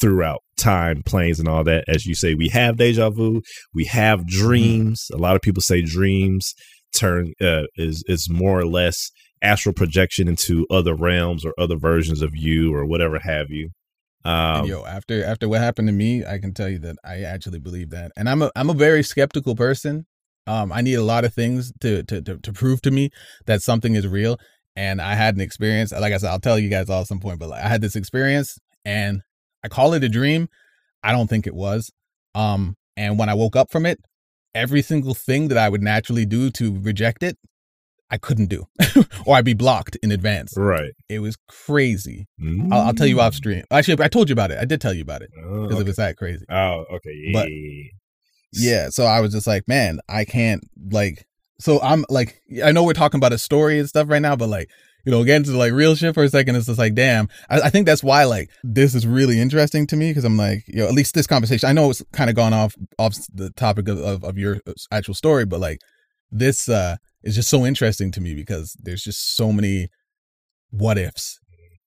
throughout 0.00 0.40
time, 0.56 1.02
planes, 1.04 1.38
and 1.38 1.48
all 1.48 1.64
that. 1.64 1.84
As 1.88 2.06
you 2.06 2.14
say, 2.14 2.34
we 2.34 2.48
have 2.48 2.76
deja 2.76 3.10
vu, 3.10 3.42
we 3.74 3.84
have 3.86 4.26
dreams. 4.26 5.08
A 5.12 5.16
lot 5.16 5.36
of 5.36 5.42
people 5.42 5.62
say 5.62 5.82
dreams 5.82 6.54
turn 6.94 7.32
uh, 7.40 7.64
is 7.76 8.04
is 8.06 8.28
more 8.30 8.58
or 8.60 8.66
less 8.66 9.10
astral 9.42 9.72
projection 9.72 10.28
into 10.28 10.66
other 10.70 10.94
realms 10.94 11.44
or 11.44 11.54
other 11.58 11.76
versions 11.76 12.22
of 12.22 12.34
you 12.34 12.74
or 12.74 12.84
whatever 12.84 13.18
have 13.20 13.50
you. 13.50 13.70
Um, 14.24 14.66
yo, 14.66 14.84
after 14.84 15.24
after 15.24 15.48
what 15.48 15.60
happened 15.60 15.88
to 15.88 15.92
me, 15.92 16.24
I 16.24 16.38
can 16.38 16.52
tell 16.52 16.68
you 16.68 16.78
that 16.80 16.96
I 17.04 17.22
actually 17.22 17.60
believe 17.60 17.90
that. 17.90 18.12
And 18.16 18.28
I'm 18.28 18.42
a 18.42 18.50
I'm 18.56 18.70
a 18.70 18.74
very 18.74 19.02
skeptical 19.02 19.54
person. 19.54 20.06
Um, 20.46 20.72
I 20.72 20.80
need 20.80 20.94
a 20.94 21.02
lot 21.02 21.24
of 21.24 21.34
things 21.34 21.72
to 21.80 22.02
to 22.04 22.22
to, 22.22 22.38
to 22.38 22.52
prove 22.52 22.82
to 22.82 22.90
me 22.90 23.10
that 23.46 23.62
something 23.62 23.94
is 23.94 24.06
real. 24.06 24.38
And 24.76 25.00
I 25.00 25.14
had 25.14 25.34
an 25.34 25.40
experience. 25.40 25.92
Like 25.92 26.12
I 26.12 26.18
said, 26.18 26.30
I'll 26.30 26.40
tell 26.40 26.58
you 26.58 26.68
guys 26.68 26.88
all 26.88 27.00
at 27.00 27.06
some 27.06 27.20
point. 27.20 27.38
But 27.38 27.48
like, 27.48 27.64
I 27.64 27.68
had 27.68 27.80
this 27.80 27.96
experience, 27.96 28.58
and 28.84 29.22
I 29.64 29.68
call 29.68 29.92
it 29.94 30.04
a 30.04 30.08
dream. 30.08 30.48
I 31.02 31.12
don't 31.12 31.28
think 31.28 31.46
it 31.46 31.54
was. 31.54 31.90
Um, 32.34 32.76
and 32.96 33.18
when 33.18 33.28
I 33.28 33.34
woke 33.34 33.56
up 33.56 33.70
from 33.70 33.86
it, 33.86 33.98
every 34.54 34.82
single 34.82 35.14
thing 35.14 35.48
that 35.48 35.58
I 35.58 35.68
would 35.68 35.82
naturally 35.82 36.26
do 36.26 36.50
to 36.50 36.80
reject 36.80 37.22
it, 37.22 37.36
I 38.10 38.16
couldn't 38.18 38.46
do, 38.46 38.66
or 39.26 39.36
I'd 39.36 39.44
be 39.44 39.52
blocked 39.54 39.96
in 40.02 40.10
advance. 40.12 40.54
right. 40.56 40.92
It 41.08 41.18
was 41.18 41.36
crazy. 41.46 42.26
I'll, 42.72 42.80
I'll 42.88 42.94
tell 42.94 43.06
you 43.06 43.20
off 43.20 43.34
Mm. 43.34 43.36
stream. 43.36 43.64
Actually, 43.70 44.02
I 44.04 44.08
told 44.08 44.28
you 44.28 44.32
about 44.32 44.50
it. 44.50 44.58
I 44.58 44.64
did 44.64 44.80
tell 44.80 44.94
you 44.94 45.02
about 45.02 45.22
it 45.22 45.30
Oh, 45.36 45.62
because 45.62 45.74
okay. 45.74 45.80
it 45.82 45.86
was 45.86 45.96
that 45.96 46.16
crazy. 46.16 46.44
Oh, 46.50 46.84
okay. 46.94 47.12
Yeah. 47.14 47.32
But- 47.32 47.48
Yeah. 48.52 48.88
So 48.90 49.04
I 49.04 49.20
was 49.20 49.32
just 49.32 49.46
like, 49.46 49.68
man, 49.68 50.00
I 50.08 50.24
can't 50.24 50.62
like. 50.90 51.26
So 51.60 51.80
I'm 51.82 52.04
like, 52.08 52.40
I 52.64 52.72
know 52.72 52.84
we're 52.84 52.92
talking 52.92 53.18
about 53.18 53.32
a 53.32 53.38
story 53.38 53.78
and 53.78 53.88
stuff 53.88 54.08
right 54.08 54.22
now, 54.22 54.36
but 54.36 54.48
like, 54.48 54.70
you 55.04 55.10
know, 55.12 55.24
getting 55.24 55.44
to 55.44 55.56
like 55.56 55.72
real 55.72 55.94
shit 55.96 56.14
for 56.14 56.22
a 56.22 56.28
second, 56.28 56.54
it's 56.56 56.66
just 56.66 56.78
like, 56.78 56.94
damn. 56.94 57.28
I, 57.50 57.62
I 57.62 57.70
think 57.70 57.86
that's 57.86 58.02
why 58.02 58.24
like 58.24 58.48
this 58.62 58.94
is 58.94 59.06
really 59.06 59.40
interesting 59.40 59.86
to 59.88 59.96
me 59.96 60.10
because 60.10 60.24
I'm 60.24 60.36
like, 60.36 60.64
you 60.68 60.76
know, 60.76 60.86
at 60.86 60.92
least 60.94 61.14
this 61.14 61.26
conversation. 61.26 61.68
I 61.68 61.72
know 61.72 61.90
it's 61.90 62.02
kind 62.12 62.30
of 62.30 62.36
gone 62.36 62.52
off 62.54 62.74
off 62.98 63.16
the 63.34 63.50
topic 63.50 63.88
of, 63.88 63.98
of 63.98 64.24
of 64.24 64.38
your 64.38 64.60
actual 64.92 65.14
story, 65.14 65.44
but 65.44 65.60
like 65.60 65.80
this 66.30 66.68
uh 66.68 66.96
is 67.22 67.34
just 67.34 67.48
so 67.48 67.66
interesting 67.66 68.10
to 68.12 68.20
me 68.20 68.34
because 68.34 68.76
there's 68.82 69.02
just 69.02 69.34
so 69.36 69.52
many 69.52 69.88
what 70.70 70.98
ifs. 70.98 71.38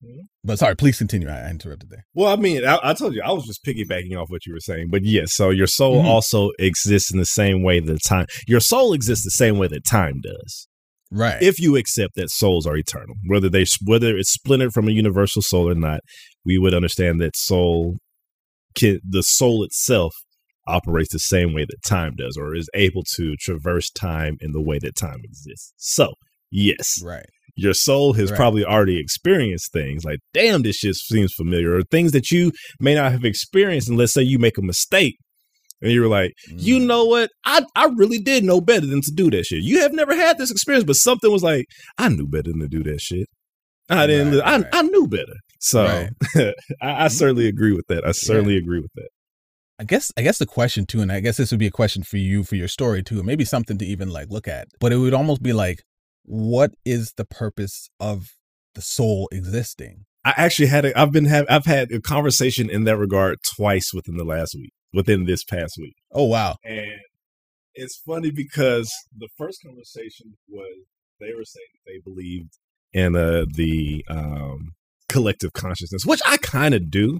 Mhm. 0.04 0.26
But 0.42 0.58
sorry, 0.58 0.74
please 0.74 0.98
continue. 0.98 1.28
I 1.28 1.48
interrupted 1.48 1.88
there. 1.90 2.04
Well, 2.14 2.32
I 2.32 2.36
mean, 2.36 2.64
I, 2.66 2.78
I 2.82 2.94
told 2.94 3.14
you 3.14 3.22
I 3.22 3.30
was 3.30 3.46
just 3.46 3.64
piggybacking 3.64 4.16
off 4.20 4.30
what 4.30 4.44
you 4.46 4.52
were 4.52 4.60
saying, 4.60 4.88
but 4.90 5.04
yes. 5.04 5.32
So 5.34 5.50
your 5.50 5.68
soul 5.68 6.02
Mhm. 6.02 6.06
also 6.06 6.50
exists 6.58 7.12
in 7.12 7.18
the 7.18 7.24
same 7.26 7.62
way 7.62 7.78
that 7.80 8.02
time. 8.02 8.26
Your 8.48 8.60
soul 8.60 8.92
exists 8.92 9.24
the 9.24 9.30
same 9.30 9.58
way 9.58 9.68
that 9.68 9.84
time 9.84 10.20
does. 10.20 10.66
Right. 11.12 11.40
If 11.42 11.60
you 11.60 11.76
accept 11.76 12.14
that 12.16 12.30
souls 12.30 12.66
are 12.66 12.76
eternal, 12.76 13.14
whether 13.28 13.48
they 13.48 13.64
whether 13.84 14.16
it's 14.16 14.32
splintered 14.32 14.72
from 14.72 14.88
a 14.88 14.92
universal 14.92 15.42
soul 15.42 15.68
or 15.68 15.74
not, 15.74 16.00
we 16.44 16.58
would 16.58 16.74
understand 16.74 17.20
that 17.20 17.36
soul, 17.36 17.98
can, 18.74 18.98
the 19.08 19.22
soul 19.22 19.62
itself, 19.62 20.14
operates 20.66 21.12
the 21.12 21.18
same 21.18 21.52
way 21.54 21.64
that 21.64 21.82
time 21.84 22.14
does, 22.16 22.36
or 22.36 22.54
is 22.54 22.68
able 22.74 23.02
to 23.16 23.34
traverse 23.36 23.90
time 23.90 24.36
in 24.40 24.52
the 24.52 24.60
way 24.62 24.78
that 24.78 24.96
time 24.96 25.20
exists. 25.24 25.72
So, 25.76 26.14
yes, 26.50 27.02
right. 27.02 27.26
your 27.56 27.74
soul 27.74 28.12
has 28.14 28.30
Right. 28.30 28.36
probably 28.36 28.64
already 28.64 28.98
experienced 29.00 29.72
things 29.72 30.04
like, 30.04 30.20
damn, 30.32 30.62
this 30.62 30.76
shit 30.76 30.94
seems 30.94 31.32
familiar, 31.34 31.74
or 31.74 31.82
things 31.82 32.12
that 32.12 32.30
you 32.30 32.52
may 32.80 32.94
not 32.94 33.12
have 33.12 33.24
experienced. 33.24 33.88
And 33.88 33.98
let's 33.98 34.12
say 34.12 34.22
you 34.22 34.38
make 34.38 34.56
a 34.58 34.62
mistake 34.62 35.16
and 35.80 35.90
you're 35.92 36.08
like, 36.08 36.32
you 36.48 36.78
Mm. 36.78 36.86
know 36.86 37.04
what? 37.06 37.30
I, 37.44 37.64
I 37.74 37.86
really 37.96 38.18
did 38.18 38.44
know 38.44 38.60
better 38.60 38.86
than 38.86 39.00
to 39.02 39.10
do 39.12 39.30
that 39.32 39.46
shit. 39.46 39.62
You 39.62 39.80
have 39.80 39.92
never 39.92 40.14
had 40.14 40.38
this 40.38 40.50
experience, 40.52 40.84
but 40.84 40.94
something 40.94 41.30
was 41.32 41.42
like, 41.42 41.66
I 41.98 42.08
knew 42.08 42.28
better 42.28 42.50
than 42.52 42.60
to 42.60 42.68
do 42.68 42.82
that 42.84 43.00
shit. 43.00 43.26
I 43.90 44.06
didn't, 44.06 44.34
Right, 44.38 44.46
I, 44.46 44.56
right. 44.58 44.66
I 44.72 44.82
knew 44.82 45.08
better. 45.08 45.34
So. 45.58 46.08
I, 46.36 46.52
I 46.80 47.08
certainly 47.08 47.48
agree 47.48 47.72
with 47.72 47.86
that. 47.88 48.06
I 48.06 48.12
certainly 48.12 48.56
agree 48.56 48.80
with 48.80 48.92
that. 48.94 49.08
I 49.82 49.84
guess 49.84 50.12
I 50.16 50.22
guess 50.22 50.38
the 50.38 50.46
question 50.46 50.86
too, 50.86 51.00
and 51.00 51.10
I 51.10 51.18
guess 51.18 51.38
this 51.38 51.50
would 51.50 51.58
be 51.58 51.66
a 51.66 51.72
question 51.72 52.04
for 52.04 52.16
you 52.16 52.44
for 52.44 52.54
your 52.54 52.68
story 52.68 53.02
too, 53.02 53.20
maybe 53.24 53.44
something 53.44 53.78
to 53.78 53.84
even 53.84 54.10
like 54.10 54.28
look 54.30 54.46
at. 54.46 54.68
But 54.78 54.92
it 54.92 54.98
would 54.98 55.12
almost 55.12 55.42
be 55.42 55.52
like, 55.52 55.82
what 56.22 56.70
is 56.84 57.14
the 57.16 57.24
purpose 57.24 57.90
of 57.98 58.28
the 58.76 58.80
soul 58.80 59.28
existing? 59.32 60.04
I 60.24 60.34
actually 60.36 60.68
had 60.68 60.84
a, 60.84 60.96
I've 60.96 61.10
been 61.10 61.24
have 61.24 61.46
I've 61.50 61.64
had 61.64 61.90
a 61.90 62.00
conversation 62.00 62.70
in 62.70 62.84
that 62.84 62.96
regard 62.96 63.38
twice 63.56 63.90
within 63.92 64.16
the 64.16 64.24
last 64.24 64.54
week, 64.54 64.70
within 64.92 65.26
this 65.26 65.42
past 65.42 65.74
week. 65.76 65.96
Oh 66.12 66.26
wow. 66.26 66.54
And 66.64 67.00
it's 67.74 68.00
funny 68.06 68.30
because 68.30 68.88
the 69.18 69.30
first 69.36 69.58
conversation 69.66 70.36
was 70.48 70.84
they 71.18 71.34
were 71.34 71.44
saying 71.44 71.66
that 71.74 71.92
they 71.92 72.00
believed 72.04 72.52
in 72.92 73.16
uh, 73.16 73.46
the 73.52 74.04
um, 74.08 74.74
collective 75.08 75.52
consciousness, 75.54 76.06
which 76.06 76.22
I 76.24 76.36
kind 76.36 76.72
of 76.72 76.88
do. 76.88 77.18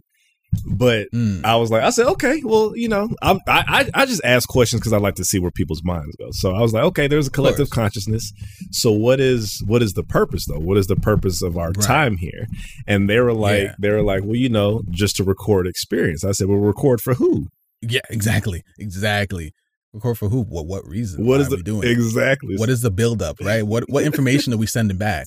But 0.66 1.08
Mm. 1.12 1.44
I 1.44 1.56
was 1.56 1.70
like, 1.70 1.82
I 1.82 1.90
said, 1.90 2.06
okay, 2.08 2.40
well, 2.44 2.76
you 2.76 2.88
know, 2.88 3.08
I'm, 3.22 3.40
I, 3.46 3.88
I 3.94 4.02
I 4.02 4.06
just 4.06 4.20
ask 4.24 4.48
questions 4.48 4.80
because 4.80 4.92
I 4.92 4.98
like 4.98 5.14
to 5.16 5.24
see 5.24 5.38
where 5.38 5.50
people's 5.50 5.82
minds 5.82 6.14
go. 6.16 6.28
So 6.32 6.54
I 6.54 6.60
was 6.60 6.72
like, 6.72 6.84
okay, 6.84 7.06
there's 7.08 7.26
a 7.26 7.30
collective 7.30 7.70
consciousness. 7.70 8.32
So 8.70 8.92
what 8.92 9.18
is 9.20 9.62
what 9.66 9.82
is 9.82 9.94
the 9.94 10.02
purpose 10.04 10.46
though? 10.46 10.58
What 10.60 10.76
is 10.78 10.86
the 10.86 10.96
purpose 10.96 11.42
of 11.42 11.56
our 11.56 11.68
Right. 11.68 11.80
time 11.80 12.16
here? 12.18 12.46
And 12.86 13.08
they 13.08 13.18
were 13.20 13.32
like, 13.32 13.62
Yeah. 13.62 13.74
they 13.78 13.90
were 13.90 14.02
like, 14.02 14.22
well, 14.24 14.36
you 14.36 14.48
know, 14.50 14.82
just 14.90 15.16
to 15.16 15.24
record 15.24 15.66
experience. 15.66 16.22
I 16.24 16.32
said, 16.32 16.48
well, 16.48 16.58
record 16.58 17.00
for 17.00 17.14
who? 17.14 17.48
Yeah, 17.80 18.00
exactly, 18.10 18.62
exactly. 18.78 19.52
Record 19.92 20.16
for 20.18 20.28
who? 20.28 20.42
What? 20.42 20.66
What 20.66 20.86
reason? 20.86 21.24
What 21.26 21.36
Why 21.36 21.40
is 21.40 21.46
are 21.48 21.50
the 21.50 21.56
we 21.56 21.62
doing? 21.62 21.88
exactly? 21.88 22.56
What 22.56 22.68
is 22.68 22.82
the 22.82 22.90
buildup? 22.90 23.40
Right. 23.44 23.66
What 23.66 23.84
What 23.90 24.04
information 24.04 24.52
are 24.52 24.58
we 24.58 24.66
sending 24.66 24.96
back, 24.98 25.26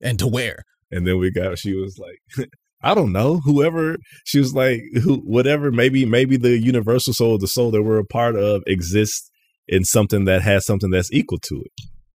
and 0.00 0.18
to 0.20 0.26
where? 0.26 0.64
And 0.90 1.06
then 1.06 1.18
we 1.18 1.30
got 1.30 1.58
she 1.58 1.74
was 1.74 1.98
like, 1.98 2.20
I 2.84 2.94
don't 2.94 3.12
know, 3.12 3.40
whoever 3.44 3.96
she 4.24 4.38
was 4.38 4.54
like, 4.54 4.82
who 5.02 5.16
whatever, 5.18 5.70
maybe 5.72 6.04
maybe 6.04 6.36
the 6.36 6.58
universal 6.58 7.12
soul, 7.14 7.38
the 7.38 7.48
soul 7.48 7.70
that 7.72 7.82
we're 7.82 7.98
a 7.98 8.04
part 8.04 8.36
of 8.36 8.62
exists 8.66 9.30
in 9.66 9.84
something 9.84 10.26
that 10.26 10.42
has 10.42 10.66
something 10.66 10.90
that's 10.90 11.12
equal 11.12 11.38
to 11.48 11.62
it. 11.62 11.72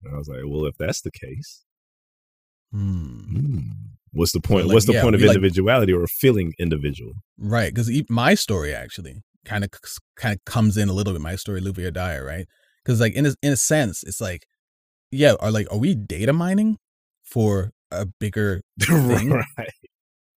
And 0.03 0.15
I 0.15 0.19
was 0.19 0.29
like, 0.29 0.41
well, 0.47 0.65
if 0.67 0.75
that's 0.79 1.03
the 1.03 1.11
case, 1.11 1.65
Hmm. 2.73 3.19
hmm, 3.31 3.59
what's 4.13 4.33
the 4.33 4.41
point? 4.41 4.67
like, 4.67 4.75
what's 4.75 4.87
the 4.87 4.95
yeah, 4.95 5.03
point 5.03 5.15
of 5.15 5.21
we 5.21 5.29
like- 5.29 5.37
individuality 5.37 5.93
or 5.93 6.07
feeling 6.07 6.53
individual? 6.59 7.13
Right, 7.39 7.73
because 7.75 7.91
my 8.09 8.35
story 8.35 8.75
actually 8.75 9.23
kind 9.45 9.65
of 9.65 9.71
kind 10.17 10.35
of 10.35 10.45
comes 10.45 10.77
in 10.77 10.89
a 10.89 10.93
little 10.93 11.13
bit. 11.13 11.23
My 11.23 11.37
story, 11.37 11.61
Live 11.61 11.79
or 11.79 11.91
Die, 11.91 12.19
right? 12.21 12.47
Because 12.85 13.01
like 13.01 13.15
in 13.15 13.27
a, 13.27 13.35
in 13.43 13.53
a 13.53 13.57
sense, 13.57 14.03
it's 14.05 14.21
like, 14.21 14.47
yeah, 15.11 15.35
are 15.41 15.51
like 15.53 15.67
are 15.71 15.79
we 15.79 15.95
data 15.95 16.33
mining 16.33 16.79
for 17.23 17.71
a 17.91 18.07
bigger 18.07 18.63
thing? 18.81 19.31
right. 19.31 19.69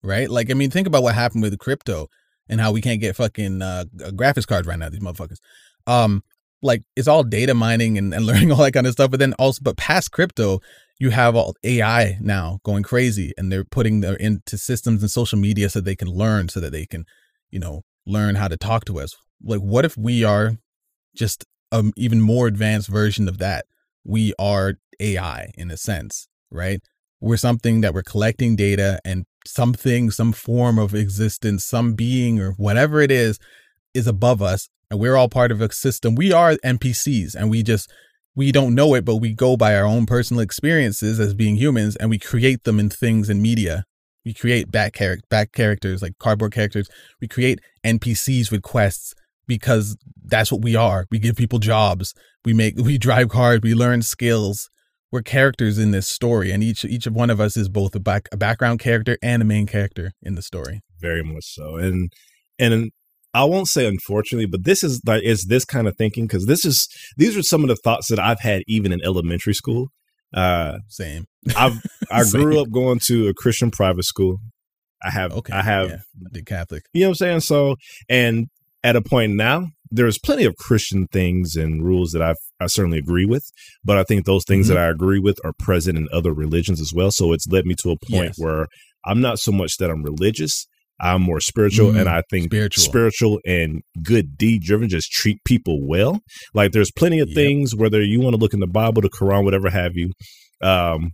Right? 0.03 0.29
Like 0.29 0.49
I 0.51 0.53
mean, 0.53 0.69
think 0.69 0.87
about 0.87 1.03
what 1.03 1.15
happened 1.15 1.43
with 1.43 1.57
crypto 1.59 2.07
and 2.49 2.61
how 2.61 2.71
we 2.71 2.81
can't 2.81 3.01
get 3.01 3.15
fucking 3.15 3.61
uh, 3.61 3.85
graphics 3.95 4.47
cards 4.47 4.67
right 4.67 4.79
now. 4.79 4.89
These 4.89 5.01
motherfuckers, 5.01 5.39
um, 5.85 6.23
like 6.61 6.83
it's 6.95 7.07
all 7.07 7.23
data 7.23 7.53
mining 7.53 7.97
and, 7.97 8.13
and 8.13 8.25
learning 8.27 8.51
all 8.51 8.63
that 8.63 8.73
kind 8.73 8.87
of 8.87 8.93
stuff. 8.93 9.11
But 9.11 9.19
then 9.19 9.33
also, 9.33 9.61
but 9.63 9.77
past 9.77 10.11
crypto, 10.11 10.59
you 10.99 11.11
have 11.11 11.35
all 11.35 11.55
AI 11.63 12.17
now 12.21 12.59
going 12.63 12.83
crazy, 12.83 13.33
and 13.37 13.51
they're 13.51 13.65
putting 13.65 14.01
their 14.01 14.15
into 14.15 14.57
systems 14.57 15.01
and 15.01 15.11
social 15.11 15.37
media 15.37 15.69
so 15.69 15.79
they 15.79 15.95
can 15.95 16.09
learn, 16.09 16.49
so 16.49 16.59
that 16.59 16.71
they 16.71 16.85
can, 16.85 17.05
you 17.49 17.59
know, 17.59 17.83
learn 18.05 18.35
how 18.35 18.47
to 18.47 18.57
talk 18.57 18.85
to 18.85 18.99
us. 18.99 19.15
Like, 19.43 19.59
what 19.59 19.85
if 19.85 19.97
we 19.97 20.23
are 20.23 20.57
just 21.15 21.45
an 21.71 21.91
even 21.95 22.21
more 22.21 22.47
advanced 22.47 22.87
version 22.87 23.27
of 23.27 23.37
that? 23.37 23.65
We 24.03 24.33
are 24.39 24.75
AI 24.99 25.51
in 25.55 25.69
a 25.69 25.77
sense, 25.77 26.27
right? 26.49 26.79
We're 27.19 27.37
something 27.37 27.81
that 27.81 27.93
we're 27.93 28.03
collecting 28.03 28.55
data 28.55 28.99
and 29.03 29.25
something, 29.47 30.11
some 30.11 30.33
form 30.33 30.77
of 30.77 30.93
existence, 30.93 31.65
some 31.65 31.93
being 31.93 32.39
or 32.39 32.51
whatever 32.51 33.01
it 33.01 33.11
is, 33.11 33.39
is 33.93 34.07
above 34.07 34.41
us. 34.41 34.69
And 34.89 34.99
we're 34.99 35.15
all 35.15 35.29
part 35.29 35.51
of 35.51 35.61
a 35.61 35.71
system. 35.71 36.15
We 36.15 36.31
are 36.31 36.55
NPCs 36.63 37.35
and 37.35 37.49
we 37.49 37.63
just, 37.63 37.91
we 38.35 38.51
don't 38.51 38.75
know 38.75 38.93
it, 38.93 39.03
but 39.03 39.17
we 39.17 39.33
go 39.33 39.57
by 39.57 39.75
our 39.75 39.85
own 39.85 40.05
personal 40.05 40.41
experiences 40.41 41.19
as 41.19 41.33
being 41.33 41.55
humans 41.55 41.95
and 41.95 42.09
we 42.09 42.19
create 42.19 42.63
them 42.63 42.79
in 42.79 42.89
things 42.89 43.29
in 43.29 43.41
media. 43.41 43.83
We 44.23 44.33
create 44.33 44.71
back, 44.71 44.95
char- 44.95 45.19
back 45.29 45.51
characters, 45.51 46.01
like 46.01 46.17
cardboard 46.19 46.53
characters. 46.53 46.89
We 47.21 47.27
create 47.27 47.59
NPCs 47.85 48.51
with 48.51 48.61
quests 48.61 49.13
because 49.47 49.97
that's 50.25 50.51
what 50.51 50.61
we 50.61 50.75
are. 50.75 51.05
We 51.09 51.19
give 51.19 51.35
people 51.35 51.59
jobs. 51.59 52.13
We 52.45 52.53
make, 52.53 52.75
we 52.77 52.97
drive 52.97 53.29
cars. 53.29 53.61
We 53.63 53.73
learn 53.73 54.01
skills. 54.01 54.69
We're 55.11 55.21
characters 55.21 55.77
in 55.77 55.91
this 55.91 56.07
story, 56.07 56.51
and 56.51 56.63
each 56.63 56.83
each 56.85 57.05
of 57.07 57.13
one 57.13 57.29
of 57.29 57.39
us 57.39 57.55
is 57.57 57.69
both 57.69 57.95
a 57.95 57.99
back 57.99 58.27
a 58.31 58.37
background 58.37 58.79
character 58.79 59.17
and 59.21 59.41
a 59.41 59.45
main 59.45 59.65
character 59.67 60.11
in 60.21 60.35
the 60.35 60.41
story. 60.41 60.81
Very 60.99 61.23
much 61.23 61.45
so, 61.45 61.77
and 61.77 62.11
and 62.59 62.91
I 63.33 63.43
won't 63.45 63.67
say 63.67 63.87
unfortunately, 63.87 64.47
but 64.47 64.63
this 64.63 64.83
is 64.83 65.01
like 65.05 65.23
is 65.23 65.45
this 65.45 65.65
kind 65.65 65.87
of 65.87 65.95
thinking 65.97 66.25
because 66.25 66.45
this 66.45 66.65
is 66.65 66.87
these 67.17 67.37
are 67.37 67.43
some 67.43 67.61
of 67.63 67.69
the 67.69 67.75
thoughts 67.75 68.07
that 68.09 68.19
I've 68.19 68.41
had 68.41 68.63
even 68.67 68.91
in 68.91 68.99
elementary 69.03 69.53
school. 69.53 69.89
Uh, 70.33 70.79
Same. 70.87 71.25
I've 71.55 71.81
I 72.11 72.23
grew 72.29 72.61
up 72.61 72.71
going 72.71 72.99
to 73.05 73.27
a 73.27 73.33
Christian 73.33 73.71
private 73.71 74.05
school. 74.05 74.37
I 75.03 75.11
have 75.11 75.31
Okay. 75.31 75.53
I 75.53 75.61
have 75.61 75.89
yeah, 75.89 75.97
the 76.31 76.43
Catholic. 76.43 76.83
you 76.93 77.01
know 77.01 77.09
what 77.09 77.11
I'm 77.11 77.15
saying? 77.15 77.39
So 77.41 77.75
and 78.09 78.47
at 78.83 78.95
a 78.95 79.01
point 79.01 79.35
now, 79.35 79.67
there's 79.91 80.17
plenty 80.19 80.43
of 80.45 80.55
Christian 80.57 81.07
things 81.11 81.55
and 81.55 81.83
rules 81.83 82.11
that 82.11 82.21
I've 82.21 82.35
I 82.59 82.67
certainly 82.67 82.97
agree 82.97 83.25
with, 83.25 83.43
but 83.83 83.97
I 83.97 84.03
think 84.03 84.25
those 84.25 84.43
things 84.47 84.65
Mhm. 84.65 84.69
that 84.69 84.77
I 84.77 84.89
agree 84.89 85.19
with 85.19 85.37
are 85.45 85.53
present 85.59 85.97
in 85.97 86.07
other 86.11 86.33
religions 86.33 86.81
as 86.81 86.91
well. 86.93 87.11
So 87.11 87.31
it's 87.33 87.45
led 87.47 87.65
me 87.65 87.75
to 87.83 87.91
a 87.91 87.97
point 88.09 88.29
Yes. 88.29 88.35
where 88.39 88.67
I'm 89.05 89.21
not 89.21 89.37
so 89.39 89.51
much 89.51 89.77
that 89.77 89.89
I'm 89.91 90.03
religious. 90.03 90.65
I'm 90.99 91.21
more 91.21 91.39
spiritual, 91.39 91.91
Mm, 91.91 91.99
and 91.99 92.09
I 92.09 92.23
think 92.31 92.45
spiritual. 92.45 92.83
spiritual 92.83 93.39
and 93.45 93.81
good 94.01 94.35
deed 94.37 94.63
driven. 94.63 94.89
Just 94.89 95.11
treat 95.11 95.37
people 95.45 95.85
well. 95.87 96.21
Like 96.55 96.71
there's 96.71 96.89
plenty 96.91 97.19
of 97.19 97.27
Yep. 97.29 97.35
things 97.35 97.75
whether 97.75 98.01
you 98.01 98.19
want 98.19 98.33
to 98.33 98.39
look 98.39 98.53
in 98.55 98.59
the 98.59 98.65
Bible, 98.67 99.03
the 99.03 99.09
Quran, 99.09 99.43
whatever 99.43 99.69
have 99.69 99.91
you. 99.95 100.09
Um, 100.63 101.11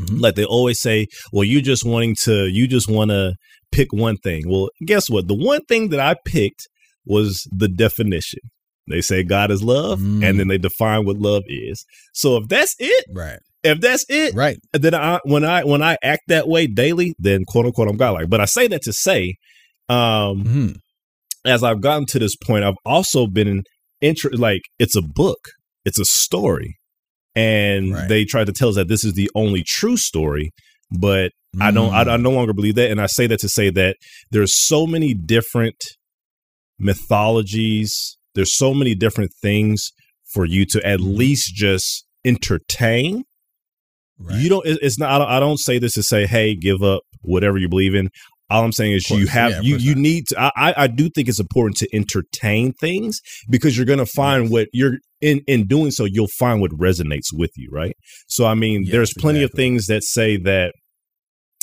Mhm. 0.00 0.20
like 0.20 0.36
they 0.36 0.44
always 0.44 0.80
say, 0.80 1.06
well, 1.32 1.42
you 1.42 1.60
just 1.60 1.84
wanting 1.84 2.14
to, 2.22 2.46
you 2.46 2.68
just 2.68 2.88
want 2.88 3.10
to 3.10 3.34
pick 3.72 3.92
one 3.92 4.16
thing. 4.18 4.44
Well, 4.46 4.70
guess 4.86 5.10
what? 5.10 5.26
The 5.26 5.34
one 5.34 5.62
thing 5.68 5.88
that 5.88 5.98
I 5.98 6.14
picked 6.24 6.68
was 7.08 7.48
the 7.50 7.68
definition. 7.68 8.40
They 8.88 9.00
say 9.00 9.22
God 9.22 9.50
is 9.50 9.62
love, 9.62 10.00
Mm. 10.00 10.24
and 10.24 10.38
then 10.40 10.48
they 10.48 10.58
define 10.58 11.04
what 11.04 11.18
love 11.18 11.42
is. 11.46 11.84
So 12.14 12.36
if 12.38 12.48
that's 12.48 12.74
it, 12.78 13.04
Right. 13.12 13.38
if 13.62 13.80
that's 13.80 14.04
it, 14.08 14.34
Right. 14.34 14.58
then 14.72 14.94
I 14.94 15.18
when 15.24 15.44
I 15.44 15.64
when 15.64 15.82
I 15.82 15.98
act 16.02 16.22
that 16.28 16.48
way 16.48 16.66
daily, 16.66 17.14
then 17.18 17.44
quote 17.46 17.66
unquote 17.66 17.88
I'm 17.88 17.96
godlike. 17.98 18.30
But 18.30 18.40
I 18.40 18.46
say 18.46 18.66
that 18.68 18.82
to 18.82 18.92
say, 18.92 19.34
um, 19.88 20.44
hmm 20.44 20.68
as 21.44 21.62
I've 21.62 21.80
gotten 21.80 22.04
to 22.06 22.18
this 22.18 22.34
point, 22.36 22.64
I've 22.64 22.74
also 22.84 23.26
been 23.26 23.46
in 23.48 23.62
inter- 24.00 24.30
like 24.32 24.62
it's 24.78 24.96
a 24.96 25.02
book, 25.02 25.38
it's 25.84 25.98
a 25.98 26.04
story, 26.04 26.76
and 27.34 27.92
Right. 27.94 28.08
they 28.08 28.24
try 28.24 28.44
to 28.44 28.52
tell 28.52 28.70
us 28.70 28.74
that 28.76 28.88
this 28.88 29.04
is 29.04 29.14
the 29.14 29.30
only 29.34 29.62
true 29.62 29.96
story, 29.96 30.50
but 30.90 31.32
I 31.60 31.70
don't. 31.70 31.92
I, 31.92 32.02
I 32.02 32.16
Mm. 32.16 32.22
no 32.22 32.30
longer 32.30 32.52
believe 32.52 32.74
that, 32.74 32.90
and 32.90 33.00
I 33.00 33.06
say 33.06 33.26
that 33.28 33.40
to 33.40 33.48
say 33.48 33.70
that 33.70 33.96
there's 34.30 34.54
so 34.54 34.86
many 34.86 35.14
different 35.14 35.76
mythologies. 36.78 38.16
There's 38.34 38.56
so 38.56 38.74
many 38.74 38.94
different 38.94 39.32
things 39.42 39.92
for 40.32 40.44
you 40.44 40.64
to 40.66 40.86
at 40.86 41.00
Mhm. 41.00 41.16
least 41.16 41.54
just 41.54 42.04
entertain. 42.24 43.24
Right. 44.18 44.40
You 44.40 44.48
don't. 44.48 44.66
It's 44.66 44.98
not. 44.98 45.10
I 45.10 45.18
don't, 45.18 45.28
I 45.28 45.40
don't 45.40 45.58
say 45.58 45.78
this 45.78 45.92
to 45.94 46.02
say, 46.02 46.26
"Hey, 46.26 46.54
give 46.54 46.82
up 46.82 47.02
whatever 47.22 47.56
you 47.58 47.68
believe 47.68 47.94
in." 47.94 48.10
All 48.50 48.64
I'm 48.64 48.72
saying 48.72 48.92
is 48.92 49.04
course, 49.06 49.20
you 49.20 49.26
have 49.28 49.50
yeah, 49.52 49.60
you 49.60 49.76
you 49.76 49.94
not. 49.94 50.00
need 50.00 50.26
to. 50.28 50.40
I 50.40 50.74
I- 50.84 50.86
do 50.88 51.08
think 51.10 51.28
it's 51.28 51.38
important 51.38 51.76
to 51.78 51.88
entertain 51.94 52.72
things 52.72 53.20
because 53.50 53.76
you're 53.76 53.86
gonna 53.86 54.06
find 54.06 54.44
Yes. 54.44 54.52
what 54.52 54.68
you're 54.72 54.98
in 55.20 55.42
in 55.46 55.66
doing 55.66 55.90
so. 55.92 56.04
You'll 56.04 56.28
find 56.38 56.60
what 56.60 56.70
resonates 56.72 57.28
with 57.32 57.50
you, 57.56 57.68
right? 57.70 57.94
So 58.26 58.46
I 58.46 58.54
mean, 58.54 58.82
Yes, 58.84 58.92
there's 58.92 59.14
plenty 59.14 59.42
of 59.42 59.52
things 59.52 59.86
that 59.86 60.02
say 60.02 60.36
that. 60.38 60.72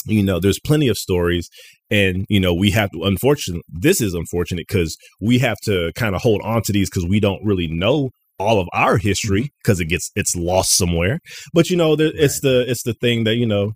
You 0.06 0.24
know, 0.24 0.40
there's 0.40 0.60
plenty 0.60 0.88
of 0.88 0.98
stories, 0.98 1.50
and 1.90 2.26
you 2.30 2.40
know 2.40 2.54
we 2.54 2.72
have 2.72 2.92
to. 2.92 3.04
Unfortunately, 3.04 3.64
this 3.68 4.02
is 4.02 4.14
unfortunate 4.14 4.68
because 4.68 4.98
we 5.20 5.40
have 5.40 5.58
to 5.64 5.92
kind 5.96 6.16
of 6.16 6.22
hold 6.22 6.42
on 6.44 6.62
to 6.64 6.72
these 6.72 6.90
because 6.90 7.06
we 7.06 7.20
don't 7.20 7.44
really 7.46 7.68
know 7.68 8.10
all 8.38 8.60
of 8.60 8.68
our 8.74 8.98
history 8.98 9.52
because 9.64 9.80
it 9.80 9.86
gets 9.86 10.12
it's 10.16 10.36
lost 10.36 10.76
somewhere. 10.78 11.20
But 11.54 11.70
you 11.70 11.78
know, 11.78 11.96
there, 11.96 12.12
it's 12.14 12.40
Mm-hmm. 12.40 12.48
The 12.48 12.72
it's 12.72 12.84
the 12.84 12.94
thing 12.94 13.24
that 13.24 13.36
you 13.36 13.46
know 13.46 13.74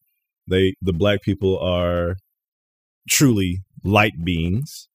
they 0.48 0.74
the 0.82 0.94
black 0.94 1.22
people 1.22 1.58
are 1.60 2.16
truly 3.10 3.60
light 3.84 4.14
beings. 4.24 4.88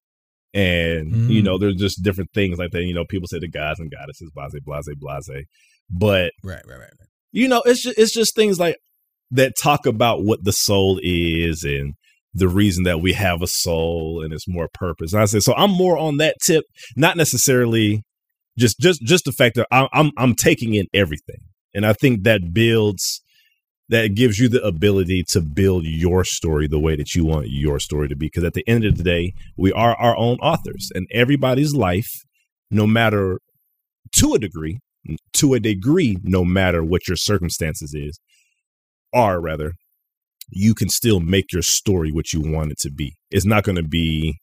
And 0.53 1.29
you 1.31 1.43
Mm. 1.43 1.45
know, 1.47 1.59
there's 1.59 1.75
just 1.77 2.03
different 2.03 2.31
things 2.33 2.59
like 2.59 2.71
that. 2.71 2.83
You 2.85 2.95
know, 2.95 3.05
people 3.05 3.27
say 3.27 3.41
the 3.41 3.49
gods 3.49 3.81
and 3.81 3.91
goddesses, 3.91 4.31
blase, 4.33 4.53
blase, 4.65 4.89
blase. 4.97 5.29
But 5.91 6.33
Right. 6.45 6.63
Right. 6.65 6.67
Right. 6.67 6.79
right. 6.79 7.09
you 7.33 7.49
know, 7.49 7.63
it's 7.67 7.83
just 7.83 7.99
it's 7.99 8.13
just 8.13 8.37
things 8.37 8.61
like 8.61 8.77
that 9.35 9.57
talk 9.61 9.87
about 9.87 10.25
what 10.25 10.45
the 10.45 10.53
soul 10.53 10.99
is 11.03 11.63
and 11.65 11.95
the 12.35 12.49
reason 12.49 12.85
that 12.85 13.01
we 13.01 13.13
have 13.13 13.43
a 13.43 13.47
soul 13.47 14.23
and 14.23 14.33
it's 14.33 14.49
more 14.49 14.69
purpose. 14.73 15.13
And 15.13 15.23
I 15.23 15.27
say 15.27 15.41
so 15.41 15.55
I'm 15.55 15.71
more 15.71 15.99
on 15.99 16.17
that 16.19 16.37
tip, 16.43 16.65
not 16.97 17.17
necessarily 17.17 18.03
just 18.59 18.79
just 18.79 19.03
just 19.03 19.25
the 19.25 19.33
fact 19.33 19.57
that 19.57 19.67
I'm 19.71 19.89
I'm, 19.93 20.11
I'm 20.17 20.35
taking 20.35 20.75
in 20.75 20.87
everything, 20.95 21.41
and 21.75 21.85
I 21.87 21.93
think 21.93 22.25
that 22.25 22.53
builds 22.53 23.21
that 23.91 24.15
gives 24.15 24.39
you 24.39 24.49
the 24.49 24.63
ability 24.65 25.25
to 25.29 25.41
build 25.41 25.85
your 25.85 26.25
story 26.25 26.67
the 26.67 26.79
way 26.79 26.97
that 26.97 27.15
you 27.15 27.25
want 27.25 27.49
your 27.51 27.79
story 27.79 28.09
to 28.09 28.17
be. 28.17 28.27
Because 28.27 28.45
at 28.45 28.55
the 28.55 28.67
end 28.67 28.85
of 28.85 28.97
the 28.97 29.05
day, 29.05 29.35
we 29.57 29.73
are 29.73 29.95
our 29.97 30.17
own 30.17 30.39
authors, 30.39 30.91
and 30.95 31.07
everybody's 31.13 31.75
life, 31.75 32.11
no 32.71 32.87
matter 32.87 33.41
to 34.17 34.35
a 34.35 34.39
degree, 34.39 34.79
to 35.35 35.55
a 35.55 35.61
degree, 35.61 36.17
no 36.23 36.45
matter 36.45 36.85
what 36.85 37.09
your 37.09 37.17
circumstances 37.17 37.95
is, 37.95 38.19
are 39.15 39.41
rather, 39.41 39.73
you 40.51 40.75
can 40.75 40.89
still 40.89 41.21
make 41.21 41.53
your 41.53 41.63
story 41.63 42.13
what 42.13 42.33
you 42.33 42.41
want 42.41 42.73
it 42.73 42.79
to 42.81 42.91
be. 42.91 43.15
It's 43.31 43.47
not 43.47 43.65
going 43.65 43.77
to 43.77 43.83
be. 43.83 44.39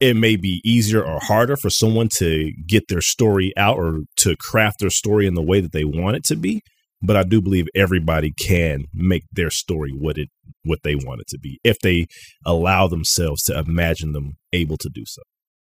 It 0.00 0.14
may 0.14 0.36
be 0.36 0.60
easier 0.64 1.04
or 1.04 1.18
harder 1.20 1.56
for 1.56 1.70
someone 1.70 2.08
to 2.18 2.52
get 2.68 2.84
their 2.88 3.00
story 3.00 3.52
out 3.56 3.78
or 3.78 4.02
to 4.18 4.36
craft 4.36 4.78
their 4.78 4.90
story 4.90 5.26
in 5.26 5.34
the 5.34 5.42
way 5.42 5.60
that 5.60 5.72
they 5.72 5.84
want 5.84 6.14
it 6.14 6.24
to 6.26 6.36
be 6.36 6.62
but 7.02 7.16
I 7.16 7.22
do 7.22 7.40
believe 7.40 7.66
everybody 7.74 8.32
can 8.32 8.84
make 8.92 9.24
their 9.32 9.50
story 9.50 9.92
what 9.92 10.18
it 10.18 10.30
what 10.64 10.80
they 10.82 10.94
want 10.94 11.20
it 11.20 11.28
to 11.28 11.38
be 11.38 11.60
if 11.64 11.78
they 11.78 12.06
allow 12.44 12.88
themselves 12.88 13.42
to 13.44 13.58
imagine 13.58 14.12
them 14.12 14.36
able 14.52 14.76
to 14.78 14.88
do 14.88 15.04
so. 15.06 15.22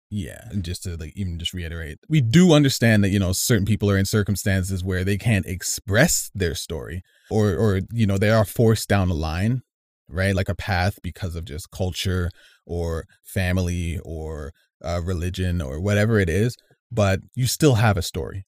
Yeah, 0.09 0.47
and 0.51 0.63
just 0.63 0.83
to 0.83 0.95
like 0.95 1.13
even 1.17 1.37
just 1.37 1.53
reiterate, 1.53 1.99
we 2.07 2.21
do 2.21 2.53
understand 2.53 3.03
that 3.03 3.09
you 3.09 3.19
know 3.19 3.33
certain 3.33 3.65
people 3.65 3.91
are 3.91 3.97
in 3.97 4.05
circumstances 4.05 4.81
where 4.83 5.03
they 5.03 5.17
can't 5.17 5.45
express 5.45 6.31
their 6.33 6.55
story, 6.55 7.01
or 7.29 7.53
or 7.55 7.81
you 7.91 8.07
know 8.07 8.17
they 8.17 8.29
are 8.29 8.45
forced 8.45 8.87
down 8.87 9.09
a 9.09 9.13
line, 9.13 9.63
right, 10.07 10.33
like 10.33 10.47
a 10.47 10.55
path 10.55 10.99
because 11.03 11.35
of 11.35 11.43
just 11.43 11.71
culture 11.71 12.31
or 12.65 13.05
family 13.23 13.99
or 14.05 14.53
uh, 14.81 15.01
religion 15.03 15.61
or 15.61 15.81
whatever 15.81 16.19
it 16.19 16.29
is. 16.29 16.55
But 16.89 17.19
you 17.35 17.45
still 17.45 17.75
have 17.75 17.97
a 17.97 18.01
story, 18.01 18.45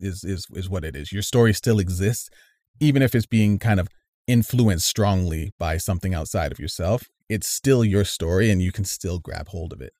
is 0.00 0.24
is 0.24 0.46
is 0.52 0.68
what 0.68 0.84
it 0.84 0.96
is. 0.96 1.12
Your 1.12 1.22
story 1.22 1.52
still 1.54 1.78
exists, 1.78 2.28
even 2.80 3.02
if 3.02 3.14
it's 3.14 3.26
being 3.26 3.60
kind 3.60 3.78
of 3.78 3.88
influenced 4.26 4.86
strongly 4.88 5.52
by 5.60 5.76
something 5.76 6.12
outside 6.12 6.50
of 6.50 6.58
yourself. 6.58 7.04
It's 7.28 7.48
still 7.48 7.84
your 7.84 8.04
story, 8.04 8.50
and 8.50 8.62
you 8.62 8.72
can 8.72 8.84
still 8.84 9.18
grab 9.18 9.48
hold 9.48 9.72
of 9.72 9.80
it. 9.80 9.92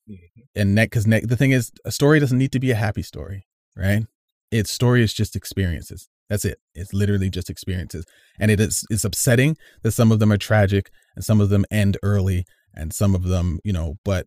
And 0.54 0.74
neck 0.74 0.90
because 0.90 1.06
neck 1.06 1.24
the 1.26 1.36
thing 1.36 1.50
is 1.50 1.70
a 1.84 1.92
story 1.92 2.20
doesn't 2.20 2.38
need 2.38 2.52
to 2.52 2.60
be 2.60 2.70
a 2.70 2.74
happy 2.74 3.02
story 3.02 3.46
right? 3.78 4.04
Its 4.50 4.70
story 4.70 5.02
is 5.02 5.14
just 5.14 5.36
experiences. 5.36 6.08
That's 6.28 6.44
it. 6.44 6.58
It's 6.74 6.92
literally 6.92 7.30
just 7.30 7.48
experiences. 7.48 8.04
And 8.38 8.50
it 8.50 8.60
is 8.60 8.84
it's 8.90 9.04
upsetting 9.04 9.56
that 9.82 9.92
some 9.92 10.12
of 10.12 10.18
them 10.18 10.32
are 10.32 10.38
tragic 10.38 10.90
and 11.14 11.24
some 11.24 11.40
of 11.40 11.48
them 11.48 11.64
end 11.70 11.96
early 12.02 12.44
and 12.74 12.92
some 12.92 13.14
of 13.14 13.24
them 13.24 13.60
you 13.64 13.72
know 13.72 13.94
but 14.04 14.26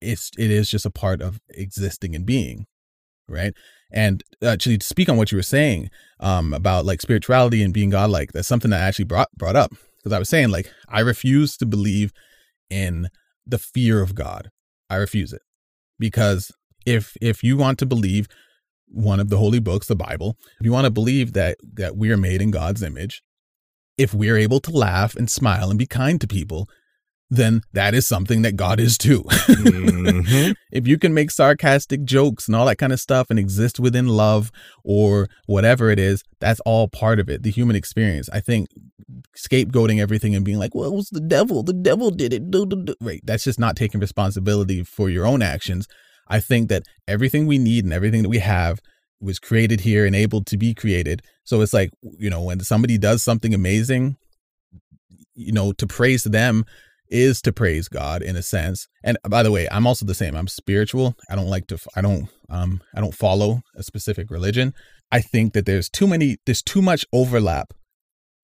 it's 0.00 0.30
it 0.38 0.50
is 0.50 0.70
just 0.70 0.86
a 0.86 0.90
part 0.90 1.20
of 1.20 1.40
existing 1.48 2.14
and 2.14 2.24
being 2.24 2.66
right? 3.28 3.52
And 3.92 4.22
actually 4.42 4.78
to 4.78 4.86
speak 4.86 5.08
on 5.08 5.16
what 5.16 5.32
you 5.32 5.38
were 5.38 5.42
saying 5.42 5.90
um 6.20 6.52
about 6.52 6.84
like 6.84 7.00
spirituality 7.00 7.62
and 7.62 7.74
being 7.74 7.90
godlike 7.90 8.32
that's 8.32 8.48
something 8.48 8.70
that 8.70 8.82
I 8.82 8.86
actually 8.86 9.06
brought 9.06 9.30
brought 9.36 9.56
up. 9.56 9.72
Because 9.98 10.12
i 10.14 10.18
was 10.18 10.30
saying 10.30 10.48
like 10.50 10.72
i 10.88 11.00
refuse 11.00 11.58
to 11.58 11.66
believe 11.66 12.10
in 12.70 13.08
the 13.46 13.58
fear 13.58 14.00
of 14.00 14.14
god. 14.14 14.50
I 14.88 14.96
refuse 14.96 15.32
it. 15.32 15.42
Because 15.98 16.50
if 16.86 17.16
if 17.20 17.42
you 17.42 17.56
want 17.56 17.78
to 17.80 17.86
believe 17.86 18.26
one 18.86 19.20
of 19.20 19.28
the 19.28 19.36
holy 19.36 19.60
books, 19.60 19.86
the 19.86 19.96
Bible, 19.96 20.36
if 20.58 20.66
you 20.66 20.72
want 20.72 20.86
to 20.86 20.90
believe 20.90 21.32
that 21.34 21.58
that 21.74 21.96
we 21.96 22.10
are 22.10 22.16
made 22.16 22.42
in 22.42 22.50
God's 22.50 22.82
image, 22.82 23.22
if 23.98 24.14
we're 24.14 24.36
able 24.36 24.60
to 24.60 24.70
laugh 24.70 25.14
and 25.14 25.30
smile 25.30 25.70
and 25.70 25.78
be 25.78 25.86
kind 25.86 26.20
to 26.20 26.26
people, 26.26 26.68
then 27.30 27.62
that 27.72 27.94
is 27.94 28.06
something 28.08 28.42
that 28.42 28.56
God 28.56 28.80
is 28.80 28.98
too. 28.98 29.22
Mhm. 29.22 30.54
if 30.72 30.86
you 30.88 30.98
can 30.98 31.14
make 31.14 31.30
sarcastic 31.30 32.04
jokes 32.04 32.48
and 32.48 32.56
all 32.56 32.66
that 32.66 32.76
kind 32.78 32.92
of 32.92 33.00
stuff 33.00 33.28
and 33.30 33.38
exist 33.38 33.78
within 33.78 34.08
love 34.08 34.50
or 34.84 35.28
whatever 35.46 35.90
it 35.90 35.98
is, 35.98 36.24
that's 36.40 36.60
all 36.60 36.88
part 36.88 37.20
of 37.20 37.28
it, 37.28 37.42
the 37.44 37.50
human 37.50 37.76
experience. 37.76 38.28
I 38.32 38.40
think 38.40 38.68
scapegoating 39.36 40.00
everything 40.00 40.34
and 40.34 40.44
being 40.44 40.58
like, 40.58 40.74
well, 40.74 40.88
it 40.88 40.94
was 40.94 41.08
the 41.10 41.20
devil. 41.20 41.62
The 41.62 41.72
devil 41.72 42.10
did 42.10 42.32
it. 42.32 42.50
Do, 42.50 42.66
do, 42.66 42.84
do. 42.84 42.94
Right. 43.00 43.20
That's 43.24 43.44
just 43.44 43.58
not 43.58 43.76
taking 43.76 44.00
responsibility 44.00 44.82
for 44.82 45.08
your 45.08 45.26
own 45.26 45.40
actions. 45.40 45.86
I 46.26 46.40
think 46.40 46.68
that 46.68 46.82
everything 47.08 47.46
we 47.46 47.58
need 47.58 47.84
and 47.84 47.92
everything 47.92 48.22
that 48.22 48.28
we 48.28 48.38
have 48.38 48.80
was 49.20 49.38
created 49.38 49.80
here 49.80 50.06
and 50.06 50.16
able 50.16 50.42
to 50.44 50.56
be 50.56 50.74
created. 50.74 51.22
So 51.44 51.60
it's 51.60 51.72
like, 51.74 51.90
you 52.18 52.30
know, 52.30 52.42
when 52.42 52.60
somebody 52.60 52.98
does 52.98 53.22
something 53.22 53.52
amazing, 53.52 54.16
you 55.34 55.52
know, 55.52 55.72
to 55.72 55.86
praise 55.86 56.24
them 56.24 56.64
is 57.10 57.42
to 57.42 57.52
praise 57.52 57.88
God 57.88 58.22
in 58.22 58.36
a 58.36 58.42
sense. 58.42 58.86
And 59.04 59.18
by 59.28 59.42
the 59.42 59.50
way, 59.50 59.68
I'm 59.70 59.86
also 59.86 60.06
the 60.06 60.14
same. 60.14 60.34
I'm 60.36 60.48
spiritual. 60.48 61.14
I 61.28 61.34
don't 61.36 61.48
like 61.48 61.66
to 61.68 61.78
I 61.96 62.00
don't 62.00 62.28
um 62.48 62.82
I 62.94 63.00
don't 63.00 63.14
follow 63.14 63.62
a 63.76 63.82
specific 63.82 64.30
religion 64.30 64.72
I 65.12 65.20
think 65.20 65.54
that 65.54 65.66
there's 65.66 65.88
too 65.88 66.06
many, 66.06 66.36
there's 66.46 66.62
too 66.62 66.80
much 66.80 67.04
overlap 67.12 67.74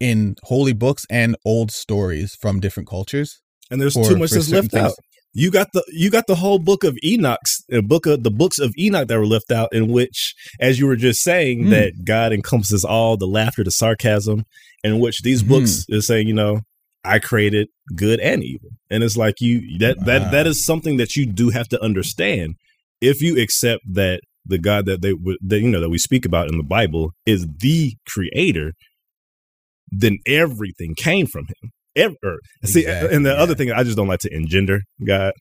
in 0.01 0.35
holy 0.43 0.73
books 0.73 1.07
and 1.09 1.37
old 1.45 1.71
stories 1.71 2.35
from 2.35 2.59
different 2.61 2.89
cultures. 2.89 3.41
And 3.71 3.81
there's 3.81 3.95
for- 3.95 4.05
too 4.09 4.17
much 4.17 4.31
that's 4.31 4.51
left 4.51 4.73
things. 4.73 4.85
out. 4.85 4.93
You 5.33 5.51
got 5.51 5.69
the 5.75 5.85
you 5.93 6.11
got 6.11 6.27
the 6.27 6.35
whole 6.37 6.59
book 6.59 6.83
of 6.83 6.97
Enoch's 7.05 7.63
uh, 7.71 7.83
book 7.83 8.07
of 8.07 8.23
the 8.23 8.31
books 8.31 8.59
of 8.59 8.73
Enoch 8.79 9.07
that 9.09 9.19
were 9.19 9.27
left 9.27 9.51
out, 9.53 9.69
in 9.73 9.89
which, 9.89 10.35
as 10.59 10.79
you 10.79 10.87
were 10.87 10.97
just 10.97 11.21
saying, 11.23 11.65
Hmm. 11.65 11.71
that 11.71 11.93
God 12.05 12.33
encompasses 12.33 12.85
all 12.87 13.19
the 13.19 13.27
laughter, 13.27 13.63
the 13.63 13.71
sarcasm, 13.71 14.45
in 14.83 14.99
which 14.99 15.21
these 15.23 15.43
books 15.43 15.85
is 15.91 16.07
saying, 16.07 16.27
you 16.27 16.33
know, 16.35 16.63
I 17.07 17.19
created 17.19 17.69
good 17.95 18.21
and 18.21 18.43
evil, 18.43 18.71
and 18.91 19.03
it's 19.05 19.17
like 19.17 19.41
you 19.41 19.79
that 19.79 20.05
that 20.07 20.23
Wow. 20.23 20.31
that 20.33 20.47
is 20.47 20.65
something 20.65 20.97
that 20.99 21.17
you 21.17 21.27
do 21.27 21.51
have 21.51 21.69
to 21.69 21.83
understand 21.83 22.57
if 23.01 23.21
you 23.23 23.41
accept 23.41 23.83
that 23.93 24.21
the 24.45 24.59
God 24.59 24.87
that 24.87 25.03
they 25.03 25.13
would 25.13 25.39
that 25.43 25.61
you 25.61 25.69
know 25.69 25.81
that 25.81 25.91
we 25.91 25.99
speak 25.99 26.25
about 26.25 26.49
in 26.51 26.57
the 26.57 26.63
Bible 26.65 27.13
is 27.25 27.47
the 27.61 27.95
creator, 28.09 28.73
then 29.91 30.19
everything 30.27 30.95
came 30.95 31.27
from 31.27 31.47
him. 31.47 31.71
Ever 31.95 32.41
see, 32.65 32.81
Exactly, 32.81 33.15
and 33.17 33.25
the 33.25 33.35
other 33.39 33.55
thing 33.55 33.73
I 33.73 33.83
just 33.83 33.97
don't 33.97 34.09
like 34.09 34.21
to 34.21 34.35
engender 34.35 34.83
God. 35.07 35.33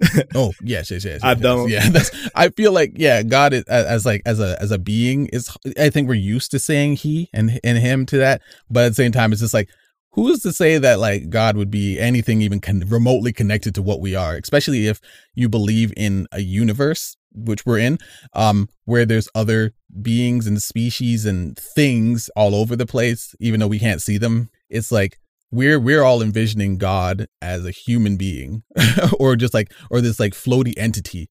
Oh 0.34 0.52
yes, 0.62 0.90
yes, 0.90 1.04
yes. 1.04 1.20
I 1.22 1.32
yes, 1.32 1.40
don't- 1.40 1.68
Yeah, 1.70 1.88
that's. 1.90 2.10
I 2.34 2.48
feel 2.50 2.72
like 2.72 2.92
yeah, 2.96 3.22
God 3.22 3.52
is 3.54 3.64
as, 3.64 3.86
as 3.86 4.06
like 4.06 4.22
as 4.26 4.40
a 4.40 4.60
as 4.60 4.70
a 4.70 4.78
being 4.78 5.26
is. 5.28 5.56
I 5.78 5.88
think 5.90 6.08
we're 6.08 6.14
used 6.14 6.50
to 6.50 6.58
saying 6.58 6.96
he 6.96 7.30
and 7.32 7.58
and 7.64 7.78
him 7.78 8.04
to 8.06 8.18
that, 8.18 8.42
but 8.70 8.84
at 8.84 8.88
the 8.90 8.94
same 8.94 9.12
time, 9.12 9.32
it's 9.32 9.40
just 9.40 9.54
like 9.54 9.68
who 10.14 10.28
is 10.28 10.42
to 10.42 10.52
say 10.52 10.78
that 10.78 11.00
like 11.00 11.28
God 11.28 11.56
would 11.56 11.70
be 11.70 11.98
anything 11.98 12.40
even 12.40 12.60
con- 12.60 12.84
remotely 12.86 13.32
connected 13.32 13.74
to 13.74 13.82
what 13.82 14.00
we 14.00 14.14
are, 14.14 14.36
especially 14.36 14.86
if 14.86 15.00
you 15.34 15.48
believe 15.48 15.92
in 15.96 16.26
a 16.32 16.40
universe 16.40 17.16
which 17.32 17.66
we're 17.66 17.80
in, 17.80 17.98
um, 18.32 18.68
where 18.84 19.04
there's 19.04 19.28
other 19.34 19.72
beings 20.00 20.46
and 20.46 20.62
species 20.62 21.26
and 21.26 21.58
things 21.58 22.30
all 22.36 22.54
over 22.54 22.76
the 22.76 22.86
place, 22.86 23.34
even 23.40 23.58
though 23.58 23.66
we 23.66 23.80
can't 23.80 24.00
see 24.00 24.16
them. 24.16 24.50
It's 24.70 24.92
like 24.92 25.18
we're 25.50 25.80
we're 25.80 26.04
all 26.04 26.22
envisioning 26.22 26.78
God 26.78 27.26
as 27.42 27.66
a 27.66 27.72
human 27.72 28.16
being 28.16 28.62
or 29.18 29.34
just 29.34 29.52
like 29.52 29.72
or 29.90 30.00
this 30.00 30.20
like 30.20 30.32
floaty 30.32 30.74
entity. 30.76 31.28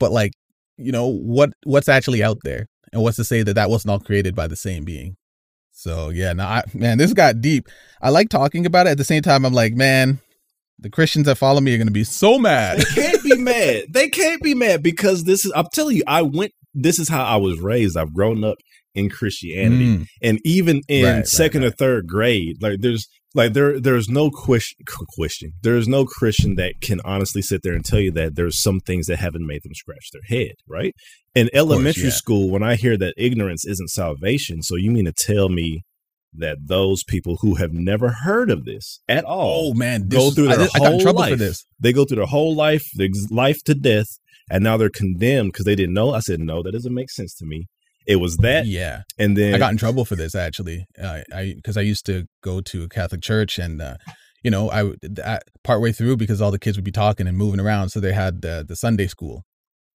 But 0.00 0.10
like 0.10 0.32
you 0.78 0.90
know 0.90 1.06
what 1.06 1.52
what's 1.64 1.88
actually 1.88 2.22
out 2.22 2.38
there? 2.44 2.68
And 2.94 3.02
what's 3.02 3.16
to 3.16 3.24
say 3.24 3.42
that 3.42 3.54
that 3.54 3.70
wasn't 3.70 3.90
all 3.90 4.00
created 4.00 4.34
by 4.34 4.46
the 4.46 4.56
same 4.56 4.84
being 4.84 5.16
so 5.82 6.10
yeah 6.10 6.32
no 6.32 6.44
I, 6.44 6.62
man 6.74 6.96
this 6.98 7.12
got 7.12 7.40
deep 7.40 7.68
I 8.00 8.10
like 8.10 8.28
talking 8.28 8.66
about 8.66 8.86
it 8.86 8.90
at 8.90 8.98
the 8.98 9.04
same 9.04 9.22
time 9.22 9.44
I'm 9.44 9.52
like 9.52 9.74
man 9.74 10.20
the 10.78 10.90
Christians 10.90 11.26
that 11.26 11.36
follow 11.38 11.60
me 11.60 11.74
are 11.74 11.78
gonna 11.78 11.90
be 11.90 12.04
so 12.04 12.38
mad 12.38 12.78
They 12.78 12.84
can't 13.02 13.22
be 13.22 13.36
mad. 13.36 13.84
They 13.90 14.08
can't 14.08 14.42
be 14.42 14.54
mad 14.54 14.82
because 14.82 15.24
this 15.24 15.44
is. 15.44 15.52
I'm 15.54 15.66
telling 15.72 15.96
you, 15.96 16.02
I 16.08 16.22
went. 16.22 16.52
This 16.74 16.98
is 16.98 17.08
how 17.08 17.22
I 17.24 17.36
was 17.36 17.60
raised. 17.60 17.96
I've 17.96 18.12
grown 18.12 18.42
up 18.42 18.56
in 18.94 19.08
Christianity, 19.08 19.86
Mm, 19.98 20.06
and 20.22 20.40
even 20.44 20.80
in 20.88 21.04
Right, 21.04 21.12
right, 21.18 21.26
second 21.28 21.62
or 21.62 21.68
right. 21.68 21.78
third 21.78 22.06
grade, 22.08 22.60
like 22.62 22.80
there's 22.80 23.06
like 23.34 23.52
there 23.52 23.80
there's 23.80 24.08
no 24.08 24.30
question 24.30 24.78
question. 25.16 25.52
There's 25.62 25.88
no 25.88 26.04
Christian 26.04 26.56
that 26.56 26.80
can 26.80 27.00
honestly 27.04 27.42
sit 27.42 27.62
there 27.62 27.74
and 27.74 27.84
tell 27.84 28.00
you 28.00 28.12
that 28.12 28.34
there's 28.36 28.62
some 28.62 28.80
things 28.80 29.06
that 29.06 29.18
haven't 29.18 29.46
made 29.46 29.62
them 29.62 29.74
scratch 29.74 30.10
their 30.12 30.22
head, 30.38 30.52
right? 30.68 30.94
In 31.34 31.48
elementary 31.54 32.04
yeah. 32.04 32.10
school, 32.10 32.50
when 32.50 32.62
I 32.62 32.76
hear 32.76 32.96
that 32.98 33.14
ignorance 33.16 33.64
isn't 33.66 33.88
salvation, 33.88 34.62
so 34.62 34.76
you 34.76 34.90
mean 34.90 35.06
to 35.06 35.12
tell 35.12 35.48
me 35.48 35.82
that 36.34 36.56
those 36.66 37.04
people 37.04 37.38
who 37.42 37.56
have 37.56 37.72
never 37.72 38.10
heard 38.24 38.50
of 38.50 38.64
this 38.64 39.00
at 39.06 39.24
all 39.24 39.70
oh 39.72 39.74
man 39.74 40.08
this 40.08 40.18
go 40.18 40.28
is- 40.28 40.34
through 40.34 40.48
I, 40.48 40.56
their 40.56 40.66
did- 40.68 40.82
I 40.82 40.88
whole 40.88 41.00
trouble 41.00 41.20
life. 41.20 41.30
for 41.32 41.36
this 41.36 41.66
they 41.78 41.92
go 41.92 42.04
through 42.04 42.16
their 42.16 42.26
whole 42.26 42.54
life, 42.54 42.84
their 42.94 43.08
life 43.30 43.62
to 43.64 43.74
death, 43.74 44.06
and 44.50 44.64
now 44.64 44.76
they're 44.76 44.88
condemned 44.90 45.52
because 45.52 45.64
they 45.66 45.74
didn't 45.74 45.94
know. 45.94 46.14
I 46.14 46.20
said, 46.20 46.40
no, 46.40 46.62
that 46.62 46.72
doesn't 46.72 46.94
make 46.94 47.10
sense 47.10 47.34
to 47.36 47.46
me. 47.46 47.66
It 48.06 48.16
was 48.16 48.36
that, 48.38 48.66
yeah 48.66 49.02
and 49.18 49.36
then 49.36 49.54
I 49.54 49.58
got 49.58 49.72
in 49.72 49.78
trouble 49.78 50.04
for 50.04 50.16
this 50.16 50.34
actually. 50.34 50.86
Uh, 51.00 51.20
I 51.32 51.52
because 51.54 51.76
I 51.76 51.82
used 51.82 52.06
to 52.06 52.26
go 52.42 52.60
to 52.60 52.84
a 52.84 52.88
Catholic 52.88 53.22
church 53.22 53.58
and 53.58 53.80
uh, 53.80 53.96
you 54.42 54.50
know 54.50 54.70
I 54.70 55.38
partway 55.62 55.92
through 55.92 56.16
because 56.16 56.40
all 56.40 56.50
the 56.50 56.58
kids 56.58 56.76
would 56.76 56.84
be 56.84 56.92
talking 56.92 57.26
and 57.26 57.36
moving 57.36 57.60
around, 57.60 57.90
so 57.90 58.00
they 58.00 58.12
had 58.12 58.42
the 58.42 58.64
the 58.66 58.76
Sunday 58.76 59.06
school, 59.06 59.44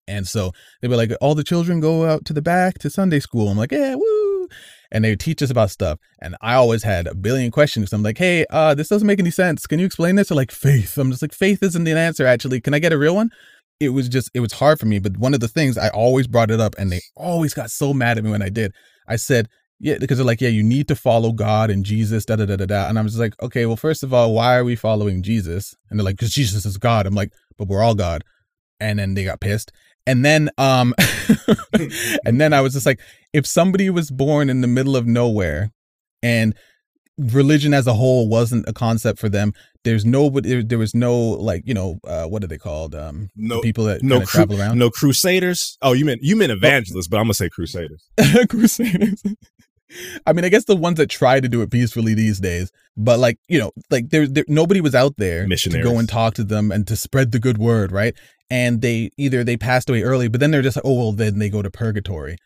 and 0.07 0.26
so 0.26 0.52
they 0.80 0.88
were 0.88 0.96
like, 0.96 1.11
all 1.20 1.34
the 1.34 1.44
children 1.44 1.80
go 1.80 2.04
out 2.07 2.24
to 2.26 2.32
the 2.32 2.42
back 2.42 2.78
to 2.78 2.90
Sunday 2.90 3.20
school. 3.20 3.48
I'm 3.48 3.59
like, 3.59 3.72
yeah, 3.72 3.94
woo. 3.94 4.48
And 4.92 5.04
they 5.04 5.16
teach 5.16 5.42
us 5.42 5.50
about 5.50 5.72
stuff, 5.72 5.98
and 6.22 6.36
I 6.40 6.54
always 6.54 6.84
had 6.84 7.09
a 7.09 7.14
billion 7.16 7.50
questions. 7.50 7.92
I'm 7.92 8.04
like, 8.04 8.18
"Hey, 8.18 8.46
uh, 8.50 8.72
this 8.72 8.86
doesn't 8.86 9.07
make 9.07 9.18
any 9.18 9.32
sense. 9.32 9.66
Can 9.66 9.80
you 9.80 9.86
explain 9.86 10.14
this?" 10.14 10.30
Or 10.30 10.36
like, 10.36 10.52
"Faith." 10.52 10.96
I'm 10.96 11.11
just 11.11 11.22
like, 11.22 11.32
"Faith 11.32 11.61
isn't 11.64 11.82
the 11.82 11.98
answer. 11.98 12.24
Actually, 12.24 12.61
can 12.61 12.72
I 12.72 12.78
get 12.78 12.92
a 12.92 12.98
real 12.98 13.16
one?" 13.16 13.30
It 13.79 13.91
was 13.91 14.09
just, 14.09 14.31
it 14.35 14.41
was 14.41 14.53
hard 14.53 14.81
for 14.81 14.87
me. 14.87 14.99
But 14.99 15.16
one 15.18 15.35
of 15.35 15.41
the 15.41 15.49
things 15.49 15.77
I 15.77 15.89
always 15.89 16.27
brought 16.27 16.51
it 16.51 16.61
up, 16.61 16.74
and 16.79 16.91
they 16.91 17.01
always 17.14 17.55
got 17.55 17.70
so 17.70 17.93
mad 17.93 18.18
at 18.18 18.24
me 18.24 18.31
when 18.31 18.43
I 18.43 18.49
did. 18.49 18.72
I 19.07 19.16
said, 19.16 19.49
yeah, 19.79 19.99
because 19.99 20.16
they're 20.16 20.27
like, 20.27 20.41
yeah, 20.41 20.49
you 20.49 20.62
need 20.62 20.89
to 20.89 20.97
follow 20.97 21.33
God 21.33 21.70
and 21.70 21.85
Jesus, 21.85 22.24
da 22.24 22.37
da 22.37 22.47
da 22.47 22.57
da 22.57 22.64
da. 22.64 22.89
And 22.89 22.99
I'm 22.99 23.07
just 23.07 23.18
like, 23.18 23.35
okay, 23.43 23.66
well, 23.66 23.77
first 23.77 24.03
of 24.03 24.14
all, 24.14 24.33
why 24.33 24.57
are 24.57 24.64
we 24.64 24.74
following 24.74 25.22
Jesus? 25.22 25.74
And 25.91 25.99
they're 25.99 26.05
like, 26.05 26.16
because 26.16 26.33
Jesus 26.33 26.64
is 26.64 26.79
God. 26.79 27.07
I'm 27.07 27.14
like, 27.14 27.33
but 27.59 27.68
we're 27.68 27.83
all 27.83 27.95
God. 27.95 28.24
And 28.81 28.99
then 28.99 29.14
they 29.14 29.24
got 29.24 29.41
pissed. 29.41 29.72
And 30.07 30.24
then, 30.24 30.51
um, 30.57 30.95
and 32.24 32.41
then 32.41 32.53
I 32.53 32.61
was 32.61 32.72
just 32.72 32.87
like, 32.87 33.01
if 33.33 33.47
somebody 33.47 33.91
was 33.91 34.11
born 34.11 34.49
in 34.49 34.61
the 34.61 34.68
middle 34.68 34.97
of 34.97 35.07
nowhere, 35.07 35.72
and 36.22 36.57
religion 37.19 37.73
as 37.73 37.87
a 37.87 37.95
whole 37.95 38.29
wasn't 38.29 38.69
a 38.69 38.73
concept 38.73 39.19
for 39.19 39.29
them, 39.29 39.53
there's 39.85 40.05
nobody, 40.05 40.62
there, 40.62 40.79
was 40.79 40.95
no 40.95 41.17
like, 41.17 41.62
you 41.67 41.75
know, 41.75 41.99
uh, 42.05 42.25
what 42.25 42.43
are 42.45 42.47
they 42.47 42.59
called? 42.59 42.95
Um, 42.95 43.31
no, 43.37 43.61
people 43.61 43.85
that 43.85 44.03
no, 44.03 44.19
cru- 44.19 44.27
travel 44.27 44.61
around. 44.61 44.79
no 44.79 44.91
crusaders. 44.91 45.79
Oh, 45.83 45.93
you 45.93 46.05
meant 46.05 46.23
you 46.23 46.37
meant 46.37 46.53
evangelists, 46.53 47.09
but 47.09 47.19
I'm 47.19 47.25
gonna 47.25 47.35
say 47.35 47.49
crusaders. 47.49 48.09
Crusaders. 48.49 49.23
I 50.27 50.33
mean, 50.33 50.45
I 50.45 50.49
guess 50.49 50.64
the 50.64 50.75
ones 50.75 50.97
that 50.97 51.09
try 51.09 51.39
to 51.39 51.49
do 51.49 51.62
it 51.62 51.71
peacefully 51.71 52.12
these 52.12 52.41
days, 52.41 52.73
but 52.97 53.19
like 53.19 53.39
you 53.49 53.59
know, 53.59 53.71
like 53.91 54.11
there, 54.11 54.27
there 54.27 54.45
nobody 54.49 54.81
was 54.81 54.95
out 54.95 55.17
there 55.17 55.47
to 55.47 55.83
go 55.83 55.99
and 55.99 56.09
talk 56.09 56.35
to 56.35 56.45
them 56.45 56.73
and 56.73 56.87
to 56.89 56.97
spread 56.97 57.31
the 57.31 57.39
good 57.39 57.59
word, 57.59 57.93
right? 57.93 58.14
And 58.51 58.83
they 58.83 59.11
either 59.17 59.45
they 59.45 59.57
passed 59.57 59.89
away 59.89 60.03
early, 60.03 60.29
but 60.29 60.41
then 60.41 60.51
they're 60.51 60.62
just 60.62 60.77
like, 60.77 60.85
oh 60.85 60.95
well, 60.95 61.12
then 61.12 61.39
they 61.39 61.49
go 61.49 61.62
to 61.62 61.71
purgatory, 61.71 62.37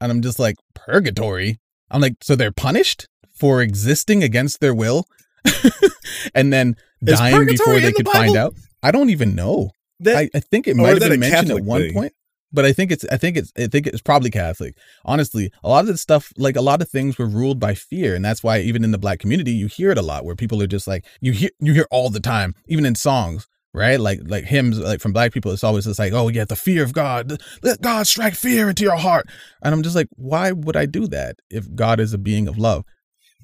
and 0.00 0.12
I'm 0.12 0.20
just 0.20 0.38
like, 0.38 0.56
purgatory. 0.74 1.58
I'm 1.90 2.00
like, 2.00 2.16
so 2.22 2.36
they're 2.36 2.52
punished 2.52 3.08
for 3.40 3.62
existing 3.62 4.22
against 4.22 4.60
their 4.60 4.74
will, 4.74 5.06
and 6.34 6.52
then 6.52 6.76
Is 7.00 7.18
dying 7.18 7.46
before 7.46 7.80
they 7.80 7.86
the 7.86 7.92
could 7.94 8.08
find 8.08 8.36
out. 8.36 8.54
I 8.82 8.90
don't 8.90 9.10
even 9.10 9.34
know. 9.34 9.70
That 10.00 10.16
I, 10.16 10.30
I 10.34 10.40
think 10.40 10.68
it 10.68 10.76
might 10.76 10.90
have 10.90 11.00
been 11.00 11.20
mentioned 11.20 11.48
Catholic 11.48 11.62
at 11.62 11.66
one 11.66 11.80
thing? 11.82 11.92
point, 11.92 12.12
but 12.52 12.64
I 12.64 12.72
think 12.72 12.90
it's 12.92 13.04
I 13.10 13.16
think 13.16 13.36
it's 13.36 13.52
I 13.56 13.66
think 13.66 13.86
it's 13.86 14.00
probably 14.00 14.30
Catholic. 14.30 14.76
Honestly, 15.04 15.50
a 15.62 15.68
lot 15.68 15.80
of 15.80 15.86
the 15.88 15.98
stuff, 15.98 16.32
like 16.36 16.56
a 16.56 16.62
lot 16.62 16.82
of 16.82 16.88
things, 16.88 17.18
were 17.18 17.26
ruled 17.26 17.58
by 17.58 17.74
fear, 17.74 18.14
and 18.14 18.24
that's 18.24 18.42
why 18.42 18.60
even 18.60 18.84
in 18.84 18.90
the 18.90 18.98
black 18.98 19.18
community, 19.18 19.52
you 19.52 19.66
hear 19.66 19.90
it 19.90 19.98
a 19.98 20.02
lot, 20.02 20.24
where 20.24 20.36
people 20.36 20.62
are 20.62 20.66
just 20.66 20.86
like 20.86 21.06
you 21.20 21.32
hear 21.32 21.50
you 21.60 21.72
hear 21.72 21.86
all 21.90 22.10
the 22.10 22.20
time, 22.20 22.54
even 22.66 22.84
in 22.84 22.94
songs. 22.94 23.46
Right, 23.72 24.00
like 24.00 24.18
like 24.24 24.44
hymns, 24.44 24.80
like 24.80 25.00
from 25.00 25.12
black 25.12 25.32
people, 25.32 25.52
it's 25.52 25.62
always 25.62 25.84
just 25.84 26.00
like, 26.00 26.12
oh 26.12 26.26
yeah, 26.26 26.44
the 26.44 26.56
fear 26.56 26.82
of 26.82 26.92
God, 26.92 27.40
let 27.62 27.80
God 27.80 28.04
strike 28.08 28.34
fear 28.34 28.68
into 28.68 28.82
your 28.82 28.96
heart, 28.96 29.28
and 29.62 29.72
I'm 29.72 29.84
just 29.84 29.94
like, 29.94 30.08
why 30.16 30.50
would 30.50 30.74
I 30.74 30.86
do 30.86 31.06
that 31.06 31.36
if 31.50 31.72
God 31.76 32.00
is 32.00 32.12
a 32.12 32.18
being 32.18 32.48
of 32.48 32.58
love? 32.58 32.84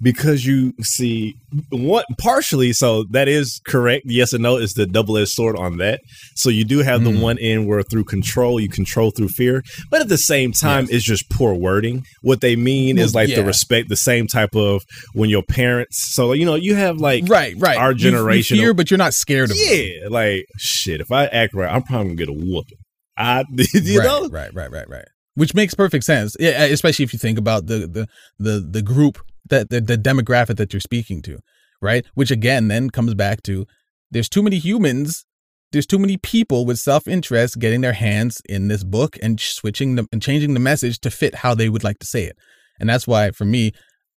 Because 0.02 0.44
you 0.44 0.72
see 0.82 1.34
what 1.70 2.04
partially 2.18 2.72
so 2.72 3.04
that 3.10 3.28
is 3.28 3.60
correct 3.66 4.02
yes 4.06 4.32
and 4.34 4.42
no 4.42 4.56
is 4.56 4.74
the 4.74 4.84
double-edged 4.86 5.30
sword 5.30 5.56
on 5.56 5.78
that 5.78 6.00
so 6.34 6.50
you 6.50 6.64
do 6.64 6.78
have 6.80 7.00
Mm. 7.00 7.04
the 7.14 7.20
one 7.20 7.38
end 7.38 7.66
where 7.66 7.82
through 7.82 8.04
control 8.04 8.60
you 8.60 8.68
control 8.68 9.10
through 9.10 9.28
fear 9.28 9.62
but 9.90 10.00
at 10.02 10.08
the 10.08 10.18
same 10.18 10.52
time 10.52 10.84
Yes. 10.84 10.96
it's 10.96 11.04
just 11.04 11.30
poor 11.30 11.54
wording 11.54 12.04
what 12.22 12.40
they 12.42 12.56
mean 12.56 12.98
is 12.98 13.14
Well, 13.14 13.24
like 13.24 13.34
the 13.34 13.44
respect 13.44 13.88
the 13.88 13.96
same 13.96 14.26
type 14.26 14.54
of 14.54 14.82
when 15.14 15.30
your 15.30 15.42
parents 15.42 16.14
so 16.14 16.32
you 16.32 16.44
know 16.44 16.56
you 16.56 16.74
have 16.74 16.98
like 16.98 17.24
Right, 17.26 17.54
right. 17.58 17.78
our 17.78 17.94
generation- 17.94 18.58
fear, 18.58 18.74
but 18.74 18.90
you're 18.90 18.98
not 18.98 19.14
scared 19.14 19.50
of. 19.50 19.56
them. 19.56 19.66
yeah 19.70 20.08
like 20.10 20.44
shit 20.58 21.00
if 21.00 21.10
i 21.10 21.24
act 21.26 21.54
right 21.54 21.72
i'm 21.72 21.82
probably 21.82 22.14
gonna 22.14 22.16
get 22.16 22.28
a 22.28 22.32
whooping 22.32 22.78
i 23.16 23.44
you 23.72 23.98
right, 24.00 24.04
know 24.04 24.28
right, 24.28 24.52
right, 24.54 24.70
right, 24.70 24.88
right. 24.90 25.04
Which 25.36 25.54
makes 25.54 25.74
perfect 25.74 26.04
sense, 26.04 26.34
yeah, 26.40 26.64
especially 26.64 27.02
if 27.04 27.12
you 27.12 27.18
think 27.18 27.36
about 27.38 27.66
the 27.66 27.86
the 27.86 28.06
the 28.38 28.66
the 28.70 28.80
group 28.80 29.18
that 29.48 29.70
the, 29.70 29.80
the 29.80 29.96
demographic 29.98 30.56
that 30.56 30.72
you're 30.72 30.80
speaking 30.80 31.22
to, 31.22 31.38
right? 31.80 32.04
Which 32.14 32.30
again 32.30 32.68
then 32.68 32.90
comes 32.90 33.14
back 33.14 33.42
to 33.44 33.66
there's 34.10 34.28
too 34.28 34.42
many 34.42 34.58
humans, 34.58 35.24
there's 35.72 35.86
too 35.86 35.98
many 35.98 36.16
people 36.16 36.64
with 36.64 36.78
self 36.78 37.06
interest 37.08 37.58
getting 37.58 37.80
their 37.80 37.92
hands 37.92 38.40
in 38.48 38.68
this 38.68 38.84
book 38.84 39.16
and 39.22 39.40
switching 39.40 39.96
them 39.96 40.06
and 40.12 40.22
changing 40.22 40.54
the 40.54 40.60
message 40.60 41.00
to 41.00 41.10
fit 41.10 41.36
how 41.36 41.54
they 41.54 41.68
would 41.68 41.84
like 41.84 41.98
to 41.98 42.06
say 42.06 42.24
it, 42.24 42.36
and 42.80 42.88
that's 42.88 43.06
why 43.06 43.30
for 43.30 43.44
me. 43.44 43.72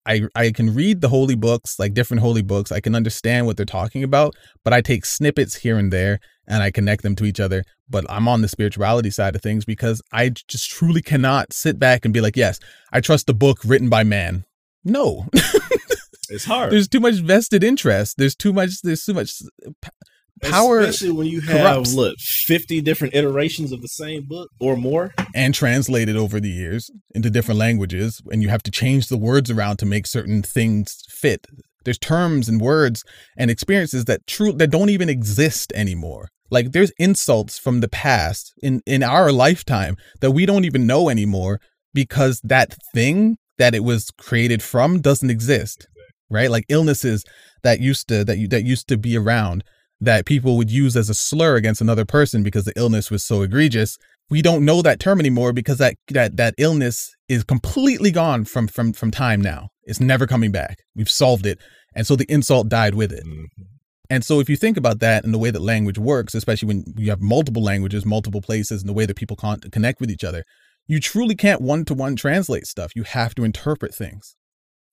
I, 0.09 0.21
I 0.35 0.51
can 0.51 0.73
read 0.73 1.01
the 1.01 1.09
holy 1.09 1.35
books, 1.35 1.77
like 1.77 1.93
different 1.93 2.21
holy 2.21 2.41
books. 2.41 2.71
I 2.71 2.79
can 2.79 2.95
understand 2.95 3.45
what 3.45 3.57
they're 3.57 3.65
talking 3.65 4.05
about, 4.05 4.35
but 4.63 4.71
I 4.71 4.79
take 4.79 5.05
snippets 5.05 5.55
here 5.57 5.77
and 5.77 5.91
there 5.91 6.19
and 6.47 6.63
I 6.63 6.71
connect 6.71 7.03
them 7.03 7.13
to 7.17 7.25
each 7.25 7.41
other 7.41 7.65
but 7.89 8.05
I'm 8.09 8.27
on 8.27 8.41
the 8.41 8.47
spirituality 8.47 9.09
side 9.09 9.35
of 9.35 9.41
things 9.41 9.65
because 9.65 10.01
I 10.11 10.29
just 10.29 10.69
truly 10.69 11.01
cannot 11.01 11.53
sit 11.53 11.79
back 11.79 12.05
and 12.05 12.13
be 12.13 12.21
like, 12.21 12.35
yes, 12.35 12.59
I 12.91 13.01
trust 13.01 13.27
the 13.27 13.33
book 13.33 13.59
written 13.65 13.89
by 13.89 14.03
man. 14.03 14.45
No, 14.87 15.25
it's 16.29 16.45
hard 16.45 16.71
there's 16.71 16.87
too 16.87 16.99
much 16.99 17.15
vested 17.15 17.63
interest. 17.63 18.17
There's 18.17 18.35
too 18.35 18.53
much. 18.53 18.81
There's 18.81 19.03
too 19.03 19.13
much 19.13 19.41
power 20.41 20.79
especially 20.79 21.11
when 21.11 21.27
you 21.27 21.41
have 21.41 21.61
corrupts. 21.61 21.93
look 21.93 22.15
fifty 22.19 22.81
different 22.81 23.15
iterations 23.15 23.71
of 23.71 23.81
the 23.81 23.87
same 23.87 24.25
book 24.27 24.49
or 24.59 24.75
more. 24.75 25.13
and 25.33 25.53
translated 25.53 26.15
over 26.15 26.39
the 26.39 26.49
years 26.49 26.91
into 27.15 27.29
different 27.29 27.59
languages 27.59 28.21
and 28.31 28.41
you 28.43 28.49
have 28.49 28.63
to 28.63 28.71
change 28.71 29.07
the 29.07 29.17
words 29.17 29.49
around 29.49 29.77
to 29.77 29.85
make 29.85 30.05
certain 30.05 30.43
things 30.43 31.03
fit 31.09 31.47
there's 31.85 31.97
terms 31.97 32.47
and 32.49 32.61
words 32.61 33.03
and 33.37 33.49
experiences 33.49 34.05
that 34.05 34.27
true 34.27 34.51
that 34.51 34.69
don't 34.69 34.89
even 34.89 35.09
exist 35.09 35.71
anymore 35.75 36.29
like 36.49 36.71
there's 36.71 36.91
insults 36.99 37.57
from 37.57 37.79
the 37.79 37.89
past 37.89 38.53
in 38.61 38.81
in 38.85 39.03
our 39.03 39.31
lifetime 39.31 39.95
that 40.21 40.31
we 40.31 40.45
don't 40.45 40.65
even 40.65 40.85
know 40.85 41.09
anymore 41.09 41.59
because 41.93 42.39
that 42.43 42.75
thing 42.93 43.37
that 43.57 43.75
it 43.75 43.83
was 43.83 44.11
created 44.11 44.61
from 44.61 45.01
doesn't 45.01 45.29
exist 45.29 45.87
right? 46.29 46.51
Like 46.51 46.65
illnesses 46.69 47.23
that 47.63 47.79
used 47.79 48.07
to 48.09 48.23
that 48.25 48.37
you 48.37 48.47
that 48.49 48.63
used 48.63 48.87
to 48.89 48.97
be 48.97 49.17
around 49.17 49.63
that 49.99 50.25
people 50.25 50.57
would 50.57 50.69
use 50.69 50.95
as 50.95 51.09
a 51.09 51.13
slur 51.13 51.55
against 51.55 51.81
another 51.81 52.05
person 52.05 52.43
because 52.43 52.65
the 52.65 52.73
illness 52.75 53.09
was 53.09 53.23
so 53.23 53.41
egregious. 53.41 53.97
We 54.29 54.41
don't 54.41 54.65
know 54.65 54.81
that 54.81 54.99
term 54.99 55.19
anymore 55.19 55.53
because 55.53 55.77
that 55.77 55.95
that 56.09 56.37
that 56.37 56.53
illness 56.57 57.15
is 57.29 57.43
completely 57.43 58.11
gone 58.11 58.45
from 58.45 58.67
from 58.67 58.93
from 58.93 59.11
time 59.11 59.41
now. 59.41 59.69
It's 59.83 59.99
never 59.99 60.27
coming 60.27 60.51
back. 60.51 60.79
We've 60.95 61.09
solved 61.09 61.45
it. 61.45 61.59
And 61.95 62.05
so 62.05 62.15
the 62.15 62.29
insult 62.29 62.69
died 62.69 62.93
with 62.93 63.11
it. 63.11 63.25
Mhm. 63.25 63.45
and 64.09 64.23
so 64.23 64.39
if 64.39 64.49
you 64.49 64.55
think 64.55 64.77
about 64.77 64.99
that 64.99 65.25
and 65.25 65.33
the 65.33 65.37
way 65.37 65.51
that 65.51 65.61
language 65.61 65.97
works 65.97 66.33
especially 66.33 66.67
when 66.67 66.83
you 66.97 67.09
have 67.09 67.21
multiple 67.21 67.61
languages 67.61 68.05
multiple 68.05 68.41
places 68.41 68.81
and 68.81 68.87
the 68.89 68.93
way 68.93 69.05
that 69.05 69.17
people 69.17 69.35
con- 69.35 69.59
connect 69.71 69.99
with 69.99 70.09
each 70.09 70.23
other 70.23 70.43
you 70.87 70.99
truly 70.99 71.35
can't 71.35 71.61
one 71.61 71.83
to 71.85 71.93
one 71.93 72.15
translate 72.15 72.65
stuff 72.65 72.91
you 72.95 73.03
have 73.03 73.35
to 73.35 73.43
interpret 73.43 73.93
things 73.93 74.35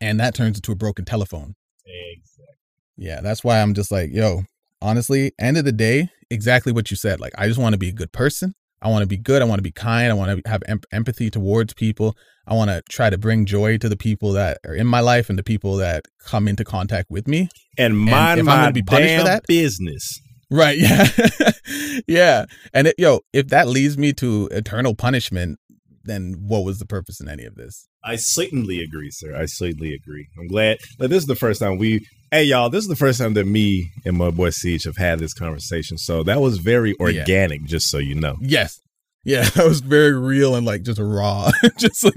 and 0.00 0.18
that 0.20 0.34
turns 0.34 0.58
into 0.58 0.72
a 0.72 0.76
broken 0.76 1.04
telephone 1.04 1.54
Exactly. 1.86 2.54
yeah, 2.96 3.20
that's 3.20 3.44
why 3.44 3.60
I'm 3.60 3.74
just 3.74 3.90
like, 3.92 4.10
yo, 4.12 4.42
honestly, 4.80 5.32
end 5.38 5.56
of 5.58 5.64
the 5.64 5.72
day, 5.72 6.08
exactly 6.30 6.72
what 6.72 6.90
you 6.90 6.96
said. 6.96 7.20
Like, 7.20 7.32
I 7.36 7.46
just 7.46 7.60
want 7.60 7.74
to 7.74 7.78
be 7.78 7.88
a 7.90 7.92
good 7.92 8.10
person. 8.12 8.54
I 8.80 8.88
want 8.88 9.02
to 9.02 9.06
be 9.06 9.16
good. 9.18 9.42
I 9.42 9.44
want 9.44 9.58
to 9.58 9.62
be 9.62 9.70
kind. 9.70 10.10
I 10.10 10.14
want 10.14 10.42
to 10.44 10.50
have 10.50 10.62
em- 10.66 10.80
empathy 10.92 11.30
towards 11.30 11.74
people. 11.74 12.16
I 12.46 12.54
want 12.54 12.70
to 12.70 12.82
try 12.90 13.10
to 13.10 13.18
bring 13.18 13.44
joy 13.46 13.76
to 13.78 13.88
the 13.88 13.96
people 13.96 14.32
that 14.32 14.58
are 14.66 14.74
in 14.74 14.86
my 14.86 15.00
life 15.00 15.28
and 15.28 15.38
the 15.38 15.42
people 15.42 15.76
that 15.76 16.04
come 16.24 16.48
into 16.48 16.64
contact 16.64 17.10
with 17.10 17.28
me. 17.28 17.48
And 17.78 17.98
mind 17.98 18.40
if 18.40 18.42
I'm 18.42 18.46
my 18.46 18.56
gonna 18.56 18.72
be 18.72 18.82
punished 18.82 19.18
for 19.18 19.24
that- 19.24 19.46
business. 19.46 20.20
Right. 20.50 20.78
Yeah. 20.78 21.08
yeah. 22.06 22.44
And 22.72 22.88
it, 22.88 22.94
yo, 22.98 23.20
if 23.32 23.48
that 23.48 23.66
leads 23.68 23.96
me 23.98 24.12
to 24.14 24.48
eternal 24.52 24.94
punishment, 24.94 25.58
then 26.04 26.34
what 26.46 26.64
was 26.64 26.78
the 26.78 26.86
purpose 26.86 27.20
in 27.20 27.28
any 27.28 27.44
of 27.44 27.54
this? 27.54 27.88
I 28.04 28.16
certainly 28.16 28.80
agree, 28.82 29.10
sir. 29.10 29.34
I 29.36 29.46
certainly 29.46 29.94
agree. 29.94 30.28
I'm 30.38 30.46
glad. 30.46 30.78
Like, 30.98 31.10
this 31.10 31.22
is 31.22 31.26
the 31.26 31.34
first 31.36 31.60
time 31.60 31.78
we. 31.78 32.06
Hey, 32.30 32.44
y'all! 32.44 32.68
This 32.68 32.82
is 32.82 32.88
the 32.88 32.96
first 32.96 33.20
time 33.20 33.34
that 33.34 33.46
me 33.46 33.90
and 34.04 34.16
my 34.16 34.30
boy 34.30 34.50
Siege 34.50 34.84
have 34.84 34.96
had 34.96 35.18
this 35.20 35.32
conversation. 35.34 35.98
So 35.98 36.22
that 36.24 36.40
was 36.40 36.58
very 36.58 36.90
Yeah. 36.98 37.20
organic, 37.20 37.64
just 37.64 37.88
so 37.90 37.98
you 37.98 38.14
know. 38.16 38.36
Yes. 38.40 38.80
Yeah, 39.24 39.48
that 39.54 39.64
was 39.66 39.80
very 39.80 40.12
real 40.18 40.54
and 40.56 40.66
like 40.66 40.82
just 40.82 40.98
raw. 41.00 41.50
just 41.78 42.04
like 42.04 42.14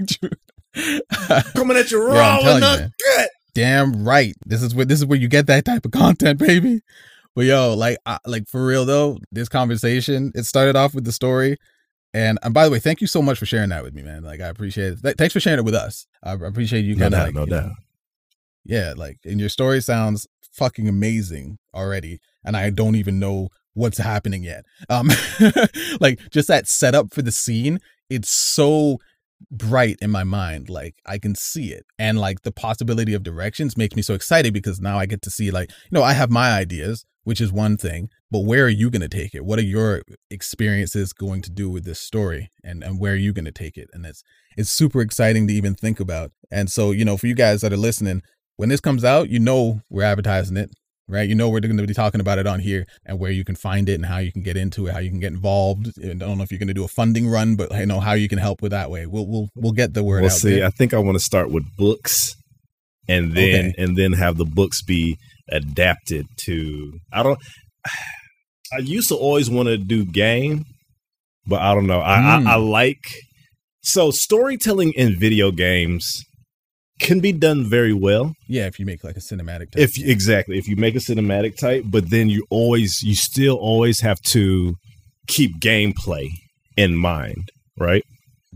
Coming 1.54 1.76
at 1.76 1.90
you 1.90 2.08
Yeah, 2.12 2.18
raw 2.18 2.38
you, 2.38 2.54
the 2.54 2.60
man. 2.60 2.92
gut. 3.16 3.28
damn 3.54 4.04
right. 4.04 4.34
This 4.44 4.62
is 4.62 4.74
where 4.74 4.84
this 4.84 4.98
is 5.00 5.06
where 5.06 5.18
you 5.18 5.28
get 5.28 5.46
that 5.46 5.64
type 5.64 5.84
of 5.84 5.90
content, 5.92 6.38
baby. 6.38 6.80
But 7.34 7.44
yo, 7.46 7.74
like, 7.74 7.98
I, 8.04 8.18
like 8.26 8.48
for 8.48 8.64
real 8.66 8.84
though, 8.84 9.18
this 9.30 9.48
conversation 9.48 10.32
it 10.34 10.44
started 10.44 10.76
off 10.76 10.94
with 10.94 11.04
the 11.04 11.12
story, 11.12 11.56
and, 12.14 12.38
and 12.42 12.54
by 12.54 12.64
the 12.64 12.70
way, 12.70 12.78
thank 12.78 13.00
you 13.00 13.06
so 13.06 13.20
much 13.22 13.38
for 13.38 13.46
sharing 13.46 13.68
that 13.70 13.82
with 13.82 13.94
me, 13.94 14.02
man. 14.02 14.22
Like, 14.22 14.40
I 14.40 14.46
appreciate 14.48 14.94
it. 14.94 15.02
Th- 15.02 15.16
thanks 15.16 15.32
for 15.32 15.40
sharing 15.40 15.58
it 15.58 15.64
with 15.64 15.74
us. 15.74 16.06
I 16.22 16.32
appreciate 16.32 16.84
you 16.84 16.94
No 16.96 17.08
doubt, 17.10 17.26
like, 17.26 17.34
no 17.34 17.44
you 17.44 17.50
know, 17.50 17.60
doubt. 17.60 17.72
yeah, 18.64 18.94
like, 18.96 19.18
and 19.24 19.38
your 19.40 19.48
story 19.48 19.80
sounds 19.80 20.26
fucking 20.52 20.88
amazing 20.88 21.58
already, 21.74 22.18
and 22.44 22.56
I 22.56 22.70
don't 22.70 22.96
even 22.96 23.18
know 23.18 23.48
what's 23.74 23.98
happening 23.98 24.42
yet. 24.42 24.64
Um, 24.88 25.08
like 26.00 26.18
just 26.30 26.48
that 26.48 26.66
setup 26.66 27.12
for 27.14 27.22
the 27.22 27.30
scene, 27.32 27.78
it's 28.10 28.30
so 28.30 28.98
bright 29.52 29.96
in 30.02 30.10
my 30.10 30.24
mind 30.24 30.68
like 30.68 30.96
i 31.06 31.16
can 31.16 31.32
see 31.32 31.72
it 31.72 31.86
and 31.96 32.18
like 32.18 32.42
the 32.42 32.50
possibility 32.50 33.14
of 33.14 33.22
directions 33.22 33.76
makes 33.76 33.94
me 33.94 34.02
so 34.02 34.12
excited 34.12 34.52
because 34.52 34.80
now 34.80 34.98
i 34.98 35.06
get 35.06 35.22
to 35.22 35.30
see 35.30 35.52
like 35.52 35.70
you 35.70 35.76
know 35.92 36.02
i 36.02 36.12
have 36.12 36.28
my 36.28 36.50
ideas 36.50 37.04
which 37.28 37.42
is 37.42 37.52
one 37.52 37.76
thing 37.76 38.08
but 38.30 38.40
where 38.40 38.64
are 38.64 38.76
you 38.82 38.90
going 38.90 39.08
to 39.08 39.08
take 39.08 39.34
it? 39.34 39.44
What 39.44 39.58
are 39.58 39.70
your 39.76 40.02
experiences 40.30 41.12
going 41.12 41.40
to 41.42 41.50
do 41.50 41.70
with 41.70 41.84
this 41.84 42.00
story 42.00 42.50
and 42.62 42.82
and 42.84 42.98
where 43.00 43.12
are 43.12 43.24
you 43.26 43.32
going 43.32 43.44
to 43.52 43.52
take 43.64 43.76
it? 43.76 43.88
And 43.92 44.04
it's 44.06 44.22
it's 44.56 44.70
super 44.70 45.00
exciting 45.00 45.46
to 45.46 45.52
even 45.54 45.74
think 45.74 45.98
about. 46.00 46.30
And 46.50 46.70
so 46.70 46.90
you 46.90 47.04
know 47.04 47.16
for 47.16 47.26
you 47.26 47.34
guys 47.34 47.60
that 47.62 47.72
are 47.72 47.84
listening 47.88 48.22
when 48.56 48.68
this 48.70 48.80
comes 48.80 49.04
out 49.04 49.28
you 49.28 49.40
know 49.48 49.80
we're 49.90 50.10
advertising 50.12 50.56
it 50.56 50.70
right? 51.06 51.28
You 51.28 51.34
know 51.34 51.48
we're 51.48 51.60
going 51.60 51.76
to 51.78 51.86
be 51.86 51.94
talking 52.04 52.20
about 52.20 52.38
it 52.38 52.46
on 52.46 52.60
here 52.60 52.84
and 53.06 53.18
where 53.18 53.30
you 53.30 53.44
can 53.44 53.56
find 53.56 53.88
it 53.88 53.94
and 53.94 54.06
how 54.06 54.18
you 54.18 54.32
can 54.32 54.42
get 54.42 54.56
into 54.58 54.86
it 54.86 54.92
how 54.92 54.98
you 54.98 55.10
can 55.10 55.20
get 55.20 55.32
involved. 55.32 55.84
I 56.02 56.14
don't 56.14 56.36
know 56.38 56.44
if 56.44 56.50
you're 56.50 56.64
going 56.64 56.74
to 56.74 56.80
do 56.80 56.84
a 56.84 56.94
funding 57.00 57.28
run 57.28 57.56
but 57.56 57.70
you 57.72 57.86
know 57.86 58.00
how 58.00 58.12
you 58.12 58.28
can 58.28 58.38
help 58.38 58.60
with 58.62 58.72
that 58.72 58.90
way. 58.90 59.06
We'll 59.06 59.26
we'll, 59.26 59.48
we'll 59.54 59.78
get 59.82 59.94
the 59.94 60.04
word 60.04 60.22
Well, 60.22 60.32
out 60.32 60.38
see, 60.38 60.56
there. 60.56 60.66
I 60.66 60.70
think 60.70 60.92
I 60.94 60.98
want 60.98 61.16
to 61.16 61.24
start 61.32 61.50
with 61.50 61.64
books, 61.76 62.36
and 63.08 63.34
then 63.34 63.66
Okay. 63.66 63.74
and 63.82 63.96
then 63.96 64.12
have 64.12 64.36
the 64.36 64.44
books 64.60 64.82
be 64.82 65.16
adapted 65.50 66.26
to. 66.44 66.92
I 67.12 67.22
don't. 67.22 67.38
I 68.72 68.78
used 68.78 69.08
to 69.08 69.14
always 69.16 69.48
want 69.48 69.68
to 69.68 69.78
do 69.78 70.04
game, 70.04 70.64
but 71.46 71.60
I 71.62 71.74
don't 71.74 71.86
know. 71.86 72.00
I, 72.00 72.18
Mm. 72.18 72.46
I 72.46 72.52
I 72.52 72.56
like 72.56 73.02
so 73.82 74.10
storytelling 74.10 74.92
in 74.96 75.18
video 75.18 75.50
games 75.50 76.22
can 77.00 77.20
be 77.20 77.30
done 77.32 77.64
very 77.64 77.92
well 77.94 78.32
yeah 78.48 78.66
if 78.66 78.76
you 78.80 78.84
make 78.84 79.04
like 79.04 79.16
a 79.16 79.20
cinematic 79.20 79.70
type 79.70 79.76
if 79.86 79.96
exactly 79.98 80.58
if 80.58 80.66
you 80.66 80.74
make 80.76 80.96
a 80.96 80.98
cinematic 80.98 81.56
type, 81.56 81.84
but 81.86 82.10
then 82.10 82.28
you 82.28 82.44
always 82.50 83.00
you 83.02 83.14
still 83.14 83.54
always 83.56 84.00
have 84.00 84.20
to 84.22 84.74
keep 85.28 85.52
gameplay 85.60 86.26
in 86.76 86.96
mind, 86.96 87.48
right? 87.78 88.02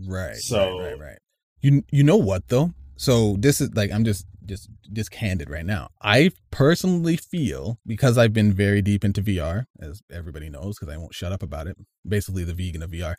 right 0.07 0.35
So- 0.35 0.79
right 0.79 0.91
right 0.91 0.99
right 0.99 1.17
you 1.61 1.83
you 1.91 2.03
know 2.03 2.17
what 2.17 2.41
though 2.49 2.71
so 2.97 3.37
this 3.39 3.61
is 3.61 3.69
like 3.73 3.89
i'm 3.91 4.03
just 4.03 4.25
just 4.45 4.69
just 4.91 5.11
candid 5.11 5.49
right 5.49 5.65
now. 5.65 5.89
I 6.01 6.31
personally 6.53 7.17
feel 7.17 7.79
because 7.83 8.15
i've 8.15 8.31
been 8.31 8.53
very 8.53 8.79
deep 8.79 9.03
into 9.03 9.23
vr 9.23 9.65
as 9.81 10.03
everybody 10.11 10.51
knows 10.51 10.77
because 10.77 10.93
i 10.93 10.95
won't 10.95 11.15
shut 11.15 11.31
up 11.31 11.41
about 11.41 11.65
it 11.65 11.75
basically 12.07 12.43
the 12.43 12.53
vegan 12.53 12.83
of 12.83 12.91
vr 12.91 13.15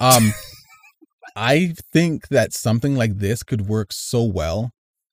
um 0.00 0.32
i 1.36 1.72
think 1.94 2.28
that 2.28 2.52
something 2.52 2.94
like 2.94 3.16
this 3.16 3.42
could 3.42 3.66
work 3.66 3.90
so 3.90 4.22
well 4.22 4.70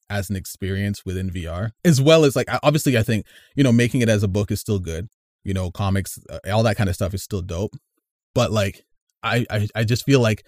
as 0.09 0.30
an 0.30 0.36
experience 0.36 1.05
within 1.05 1.30
vr 1.30 1.70
as 1.86 2.01
well 2.01 2.26
as 2.26 2.36
like 2.36 2.47
obviously 2.62 2.97
i 2.97 3.03
think 3.03 3.26
you 3.55 3.64
know 3.64 3.72
making 3.72 4.01
it 4.01 4.09
as 4.09 4.22
a 4.22 4.28
book 4.28 4.51
is 4.51 4.59
still 4.59 4.80
good 4.80 5.07
you 5.45 5.53
know 5.53 5.72
comics 5.72 6.20
uh, 6.30 6.39
all 6.51 6.62
that 6.62 6.76
kind 6.76 6.89
of 6.89 6.95
stuff 6.95 7.14
is 7.14 7.24
still 7.24 7.41
dope 7.41 7.78
but 8.36 8.51
like 8.51 8.82
I, 9.24 9.45
I 9.49 9.68
I 9.76 9.84
just 9.84 10.03
feel 10.03 10.20
like 10.20 10.43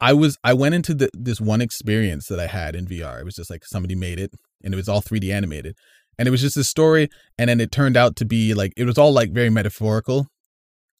I 0.00 0.12
was 0.12 0.38
I 0.42 0.54
went 0.54 0.74
into 0.74 0.94
the, 0.94 1.10
this 1.12 1.40
one 1.40 1.60
experience 1.60 2.26
that 2.28 2.40
I 2.40 2.46
had 2.46 2.74
in 2.74 2.86
VR. 2.86 3.20
It 3.20 3.24
was 3.24 3.36
just 3.36 3.50
like 3.50 3.64
somebody 3.64 3.94
made 3.94 4.18
it 4.18 4.32
and 4.64 4.72
it 4.72 4.76
was 4.76 4.88
all 4.88 5.02
3D 5.02 5.32
animated. 5.32 5.76
And 6.18 6.26
it 6.26 6.30
was 6.30 6.40
just 6.40 6.56
a 6.56 6.64
story 6.64 7.08
and 7.38 7.48
then 7.48 7.60
it 7.60 7.70
turned 7.70 7.96
out 7.96 8.16
to 8.16 8.24
be 8.24 8.54
like 8.54 8.72
it 8.76 8.84
was 8.84 8.98
all 8.98 9.12
like 9.12 9.32
very 9.32 9.50
metaphorical 9.50 10.26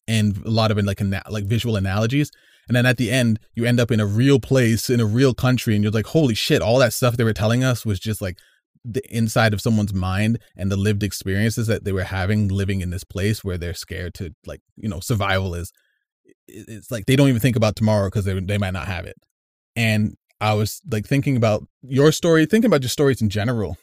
and 0.07 0.37
a 0.45 0.51
lot 0.51 0.71
of 0.71 0.79
it 0.79 0.85
like 0.85 1.01
like 1.31 1.45
visual 1.45 1.77
analogies. 1.77 2.31
And 2.69 2.77
then 2.77 2.87
at 2.87 2.99
the 2.99 3.11
end 3.11 3.41
you 3.55 3.65
end 3.65 3.81
up 3.81 3.91
in 3.91 4.01
a 4.01 4.07
real 4.07 4.39
place 4.39 4.91
in 4.91 5.01
a 5.01 5.07
real 5.07 5.35
country 5.35 5.75
and 5.75 5.83
you're 5.83 5.93
like 5.93 6.07
holy 6.07 6.35
shit 6.35 6.63
all 6.63 6.79
that 6.79 6.93
stuff 6.93 7.17
they 7.17 7.25
were 7.25 7.33
telling 7.33 7.65
us 7.65 7.87
was 7.87 7.99
just 7.99 8.21
like 8.21 8.39
the 8.85 9.03
inside 9.15 9.53
of 9.53 9.61
someone's 9.61 9.93
mind 9.93 10.39
and 10.57 10.71
the 10.71 10.77
lived 10.77 11.03
experiences 11.03 11.67
that 11.67 11.85
they 11.85 11.93
were 11.93 12.05
having 12.05 12.49
living 12.49 12.81
in 12.81 12.91
this 12.91 13.05
place 13.05 13.45
where 13.45 13.59
they're 13.59 13.75
scared 13.75 14.15
to 14.15 14.35
like 14.47 14.61
you 14.77 14.89
know 14.89 15.01
survival 15.01 15.55
is 15.55 15.73
it's 16.53 16.91
like 16.91 17.07
they 17.07 17.17
don't 17.17 17.29
even 17.29 17.41
think 17.41 17.57
about 17.57 17.77
tomorrow 17.77 18.07
because 18.07 18.25
they, 18.25 18.39
they 18.41 18.59
might 18.59 18.73
not 18.73 18.87
have 18.87 19.07
it. 19.07 19.17
And 19.77 20.17
i 20.43 20.55
was 20.55 20.81
like 20.91 21.07
thinking 21.07 21.37
about 21.37 21.63
your 21.83 22.11
story 22.11 22.47
thinking 22.47 22.71
about 22.71 22.81
just 22.81 22.93
stories 22.93 23.21
in 23.23 23.29
general. 23.29 23.77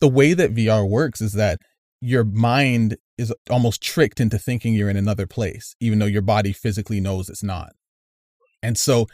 The 0.00 0.08
way 0.08 0.34
that 0.34 0.54
vr 0.54 0.88
works 0.88 1.20
is 1.20 1.32
that 1.32 1.58
your 2.00 2.24
mind 2.24 2.96
is 3.18 3.32
almost 3.50 3.82
tricked 3.82 4.20
into 4.20 4.38
thinking 4.38 4.74
you're 4.74 4.90
in 4.90 4.96
another 4.96 5.26
place 5.26 5.74
even 5.80 5.98
though 5.98 6.06
your 6.06 6.22
body 6.22 6.52
physically 6.52 7.00
knows 7.00 7.28
it's 7.28 7.42
not. 7.42 7.72
And 8.62 8.78
so 8.78 9.06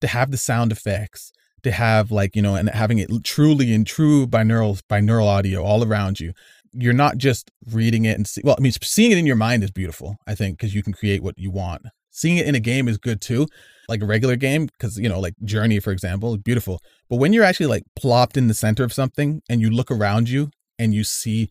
to 0.00 0.06
have 0.06 0.30
the 0.30 0.36
sound 0.36 0.72
effects 0.72 1.32
to 1.62 1.70
have 1.70 2.10
like 2.10 2.36
you 2.36 2.42
know 2.42 2.54
and 2.54 2.70
having 2.70 2.98
it 2.98 3.10
truly 3.24 3.72
in 3.72 3.84
true 3.84 4.26
binaural 4.26 4.80
binaural 4.90 5.26
audio 5.26 5.62
all 5.62 5.84
around 5.84 6.20
you 6.20 6.32
you're 6.72 6.92
not 6.92 7.18
just 7.18 7.50
reading 7.72 8.04
it 8.04 8.16
and 8.16 8.26
see 8.26 8.40
well 8.44 8.56
i 8.58 8.60
mean 8.60 8.72
seeing 8.82 9.10
it 9.10 9.18
in 9.18 9.26
your 9.26 9.36
mind 9.36 9.62
is 9.62 9.70
beautiful 9.70 10.16
i 10.26 10.34
think 10.34 10.56
because 10.56 10.74
you 10.74 10.82
can 10.82 10.92
create 10.92 11.22
what 11.22 11.38
you 11.38 11.50
want 11.50 11.86
seeing 12.18 12.38
it 12.38 12.46
in 12.46 12.54
a 12.54 12.60
game 12.60 12.88
is 12.88 12.98
good 12.98 13.20
too 13.20 13.46
like 13.88 14.02
a 14.02 14.06
regular 14.06 14.36
game 14.36 14.66
because 14.66 14.98
you 14.98 15.08
know 15.08 15.18
like 15.18 15.34
journey 15.44 15.80
for 15.80 15.92
example 15.92 16.36
beautiful. 16.36 16.80
But 17.08 17.16
when 17.16 17.32
you're 17.32 17.44
actually 17.44 17.66
like 17.66 17.84
plopped 17.96 18.36
in 18.36 18.48
the 18.48 18.54
center 18.54 18.84
of 18.84 18.92
something 18.92 19.42
and 19.48 19.60
you 19.60 19.70
look 19.70 19.90
around 19.90 20.28
you 20.28 20.50
and 20.78 20.94
you 20.94 21.04
see 21.04 21.48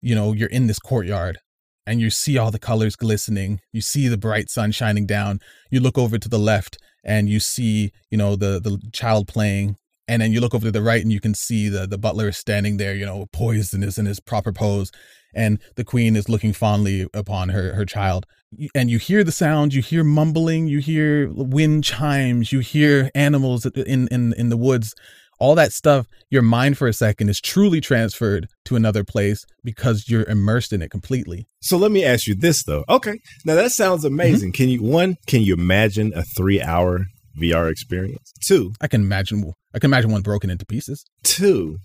you 0.00 0.14
know 0.14 0.32
you're 0.32 0.48
in 0.48 0.66
this 0.66 0.78
courtyard 0.78 1.38
and 1.86 2.00
you 2.00 2.08
see 2.10 2.38
all 2.38 2.50
the 2.50 2.58
colors 2.58 2.96
glistening 2.96 3.60
you 3.72 3.80
see 3.80 4.08
the 4.08 4.16
bright 4.16 4.48
sun 4.48 4.72
shining 4.72 5.06
down 5.06 5.40
you 5.70 5.80
look 5.80 5.98
over 5.98 6.18
to 6.18 6.28
the 6.28 6.38
left 6.38 6.78
and 7.04 7.28
you 7.28 7.38
see 7.38 7.92
you 8.10 8.16
know 8.18 8.34
the 8.36 8.58
the 8.60 8.80
child 8.92 9.28
playing 9.28 9.76
and 10.08 10.20
then 10.20 10.32
you 10.32 10.40
look 10.40 10.54
over 10.54 10.66
to 10.66 10.72
the 10.72 10.82
right 10.82 11.02
and 11.02 11.12
you 11.12 11.20
can 11.20 11.34
see 11.34 11.68
the 11.68 11.86
the 11.86 11.98
butler 11.98 12.28
is 12.28 12.36
standing 12.36 12.78
there 12.78 12.94
you 12.94 13.04
know 13.04 13.26
poised 13.32 13.74
in 13.74 13.82
his 13.82 13.98
in 13.98 14.06
his 14.06 14.20
proper 14.20 14.52
pose 14.52 14.90
and 15.34 15.58
the 15.76 15.84
queen 15.84 16.16
is 16.16 16.28
looking 16.28 16.52
fondly 16.52 17.06
upon 17.14 17.50
her 17.50 17.74
her 17.74 17.84
child. 17.84 18.26
And 18.74 18.90
you 18.90 18.98
hear 18.98 19.24
the 19.24 19.32
sound 19.32 19.74
you 19.74 19.82
hear 19.82 20.04
mumbling 20.04 20.68
you 20.68 20.78
hear 20.78 21.30
wind 21.32 21.84
chimes 21.84 22.52
you 22.52 22.60
hear 22.60 23.10
animals 23.14 23.66
in 23.66 24.08
in 24.08 24.32
in 24.34 24.48
the 24.48 24.56
woods. 24.56 24.94
All 25.40 25.56
that 25.56 25.72
stuff 25.72 26.06
your 26.30 26.42
mind 26.42 26.78
for 26.78 26.86
a 26.86 26.92
second 26.92 27.28
is 27.28 27.40
truly 27.40 27.80
transferred 27.80 28.48
to 28.66 28.76
another 28.76 29.02
place 29.04 29.44
because 29.64 30.08
you're 30.08 30.28
immersed 30.28 30.72
in 30.72 30.80
it 30.80 30.90
completely. 30.90 31.46
So 31.60 31.76
let 31.76 31.90
me 31.90 32.04
ask 32.04 32.26
you 32.26 32.34
this 32.34 32.62
though. 32.62 32.84
Okay. 32.88 33.18
Now 33.44 33.54
that 33.54 33.72
sounds 33.72 34.04
mm-hmm. 34.04 34.14
amazing. 34.14 34.52
Mm-hmm. 34.52 34.62
can 34.62 34.68
you 34.68 34.82
one 34.82 35.16
can 35.26 35.42
you 35.42 35.54
imagine 35.54 36.12
a 36.14 36.22
3 36.22 36.62
hour 36.62 37.06
VR 37.40 37.70
experience? 37.70 38.32
Two 38.46 38.72
I 38.80 38.86
can 38.86 39.02
imagine 39.02 39.52
I 39.74 39.80
can 39.80 39.90
imagine 39.90 40.12
one 40.12 40.22
broken 40.22 40.50
into 40.50 40.64
pieces. 40.64 41.04
two 41.24 41.78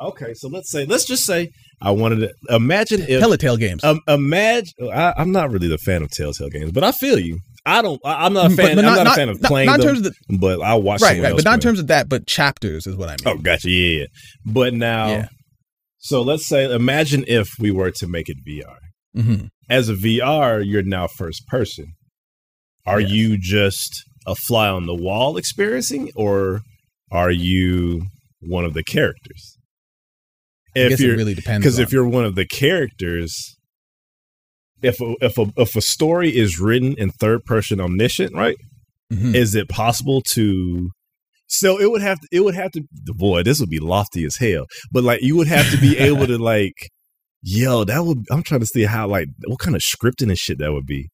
Okay, 0.00 0.34
so 0.34 0.48
let's 0.48 0.70
say, 0.70 0.86
let's 0.86 1.04
just 1.04 1.24
say 1.24 1.50
I 1.80 1.90
wanted 1.92 2.20
to 2.20 2.54
imagine 2.54 3.02
if 3.02 3.20
Telltale 3.20 3.56
games. 3.56 3.84
Um, 3.84 4.00
imagine, 4.08 4.72
I, 4.92 5.14
am 5.16 5.32
not 5.32 5.50
really 5.50 5.68
the 5.68 5.78
fan 5.78 6.02
of 6.02 6.10
Telltale 6.10 6.48
games, 6.48 6.72
but 6.72 6.82
I 6.82 6.92
feel 6.92 7.18
you. 7.18 7.38
I 7.66 7.80
don't. 7.80 8.00
I, 8.04 8.26
am 8.26 8.32
not 8.32 8.46
a 8.46 8.54
fan. 8.54 8.76
But, 8.76 8.76
but 8.76 8.82
not, 8.82 8.90
I'm 8.90 8.96
not, 8.96 9.04
not, 9.04 9.12
a 9.12 9.16
fan 9.16 9.28
of 9.28 9.40
playing 9.40 9.66
not, 9.66 9.78
not 9.78 9.80
them, 9.80 9.88
in 9.88 9.94
terms 9.94 10.06
of 10.06 10.14
the, 10.28 10.38
but 10.38 10.60
I 10.60 10.74
watch 10.74 11.00
right, 11.00 11.22
right. 11.22 11.34
But 11.34 11.44
not 11.44 11.54
in 11.54 11.60
terms 11.60 11.78
of 11.78 11.86
that, 11.88 12.08
but 12.08 12.26
chapters 12.26 12.86
is 12.86 12.96
what 12.96 13.08
I 13.08 13.12
mean. 13.24 13.38
Oh, 13.38 13.40
gotcha. 13.40 13.70
Yeah, 13.70 14.00
yeah. 14.00 14.06
But 14.44 14.74
now, 14.74 15.08
yeah. 15.08 15.28
so 15.98 16.22
let's 16.22 16.46
say, 16.46 16.72
imagine 16.72 17.24
if 17.26 17.48
we 17.58 17.70
were 17.70 17.90
to 17.92 18.06
make 18.06 18.28
it 18.28 18.38
VR. 18.46 18.76
Mm-hmm. 19.16 19.46
As 19.70 19.88
a 19.88 19.94
VR, 19.94 20.62
you're 20.64 20.82
now 20.82 21.06
first 21.06 21.46
person. 21.46 21.94
Are 22.86 23.00
yes. 23.00 23.10
you 23.12 23.38
just 23.38 24.04
a 24.26 24.34
fly 24.34 24.68
on 24.68 24.86
the 24.86 24.94
wall 24.94 25.36
experiencing, 25.36 26.10
or 26.16 26.60
are 27.10 27.30
you 27.30 28.06
one 28.40 28.64
of 28.64 28.74
the 28.74 28.82
characters? 28.82 29.53
If 30.74 30.86
I 30.86 30.88
guess 30.90 31.00
it 31.00 31.08
really 31.08 31.34
depends. 31.34 31.64
Because 31.64 31.78
if 31.78 31.92
you're 31.92 32.08
one 32.08 32.24
of 32.24 32.34
the 32.34 32.46
characters, 32.46 33.56
if 34.82 35.00
a, 35.00 35.14
if 35.20 35.38
a 35.38 35.46
if 35.56 35.76
a 35.76 35.80
story 35.80 36.36
is 36.36 36.60
written 36.60 36.94
in 36.98 37.10
third 37.10 37.44
person 37.44 37.80
omniscient, 37.80 38.34
right? 38.34 38.56
Mm-hmm. 39.12 39.34
Is 39.34 39.54
it 39.54 39.68
possible 39.68 40.22
to? 40.32 40.90
So 41.46 41.80
it 41.80 41.90
would 41.90 42.02
have 42.02 42.20
to. 42.20 42.28
It 42.32 42.40
would 42.40 42.54
have 42.54 42.72
to. 42.72 42.82
Boy, 43.06 43.42
this 43.42 43.60
would 43.60 43.70
be 43.70 43.78
lofty 43.78 44.24
as 44.24 44.36
hell. 44.36 44.66
But 44.90 45.04
like, 45.04 45.22
you 45.22 45.36
would 45.36 45.48
have 45.48 45.70
to 45.70 45.78
be 45.78 45.98
able 45.98 46.26
to 46.26 46.38
like, 46.38 46.90
yo, 47.42 47.84
that 47.84 48.04
would. 48.04 48.24
I'm 48.30 48.42
trying 48.42 48.60
to 48.60 48.66
see 48.66 48.84
how 48.84 49.06
like 49.06 49.28
what 49.46 49.58
kind 49.58 49.76
of 49.76 49.82
scripting 49.82 50.28
and 50.28 50.38
shit 50.38 50.58
that 50.58 50.72
would 50.72 50.86
be. 50.86 51.08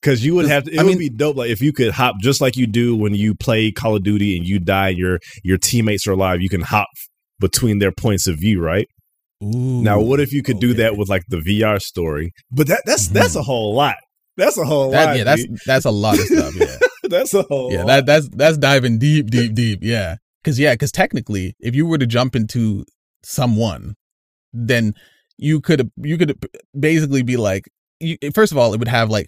Because 0.00 0.24
you 0.24 0.34
would 0.34 0.48
have 0.48 0.64
to, 0.64 0.72
it 0.72 0.80
I 0.80 0.82
would 0.82 0.90
mean, 0.90 0.98
be 0.98 1.08
dope. 1.08 1.36
Like 1.36 1.50
if 1.50 1.62
you 1.62 1.72
could 1.72 1.92
hop 1.92 2.16
just 2.20 2.40
like 2.40 2.56
you 2.56 2.66
do 2.66 2.96
when 2.96 3.14
you 3.14 3.34
play 3.36 3.70
Call 3.70 3.96
of 3.96 4.02
Duty 4.02 4.36
and 4.36 4.46
you 4.46 4.58
die, 4.58 4.90
and 4.90 4.98
your 4.98 5.18
your 5.44 5.58
teammates 5.58 6.06
are 6.06 6.12
alive. 6.12 6.42
You 6.42 6.48
can 6.48 6.60
hop 6.60 6.88
between 7.42 7.78
their 7.78 7.92
points 7.92 8.26
of 8.26 8.38
view, 8.38 8.62
right? 8.62 8.88
Ooh, 9.42 9.82
now, 9.82 10.00
what 10.00 10.20
if 10.20 10.32
you 10.32 10.42
could 10.42 10.56
okay. 10.56 10.68
do 10.68 10.74
that 10.74 10.96
with 10.96 11.10
like 11.10 11.24
the 11.28 11.38
VR 11.38 11.82
story? 11.82 12.32
But 12.50 12.68
that 12.68 12.82
that's 12.86 13.06
mm-hmm. 13.06 13.14
that's 13.14 13.36
a 13.36 13.42
whole 13.42 13.74
lot. 13.74 13.96
That's 14.38 14.56
a 14.56 14.64
whole 14.64 14.90
that, 14.92 15.06
lot. 15.06 15.16
Yeah, 15.18 15.24
that's 15.24 15.44
that's 15.66 15.84
a 15.84 15.90
lot 15.90 16.18
of 16.18 16.24
stuff. 16.24 16.54
Yeah, 16.54 16.76
that's 17.10 17.34
a 17.34 17.42
whole. 17.42 17.70
Yeah, 17.70 17.80
lot. 17.80 17.86
that 17.88 18.06
that's 18.06 18.28
that's 18.30 18.56
diving 18.56 18.98
deep, 18.98 19.30
deep, 19.30 19.54
deep. 19.54 19.80
Yeah, 19.82 20.16
because 20.42 20.58
yeah, 20.58 20.74
because 20.74 20.92
technically, 20.92 21.54
if 21.60 21.74
you 21.74 21.86
were 21.86 21.98
to 21.98 22.06
jump 22.06 22.36
into 22.36 22.84
someone, 23.24 23.94
then 24.52 24.94
you 25.36 25.60
could 25.60 25.90
you 25.96 26.16
could 26.16 26.38
basically 26.78 27.22
be 27.22 27.36
like, 27.36 27.68
you, 28.00 28.16
first 28.32 28.52
of 28.52 28.58
all, 28.58 28.72
it 28.72 28.78
would 28.78 28.88
have 28.88 29.10
like 29.10 29.26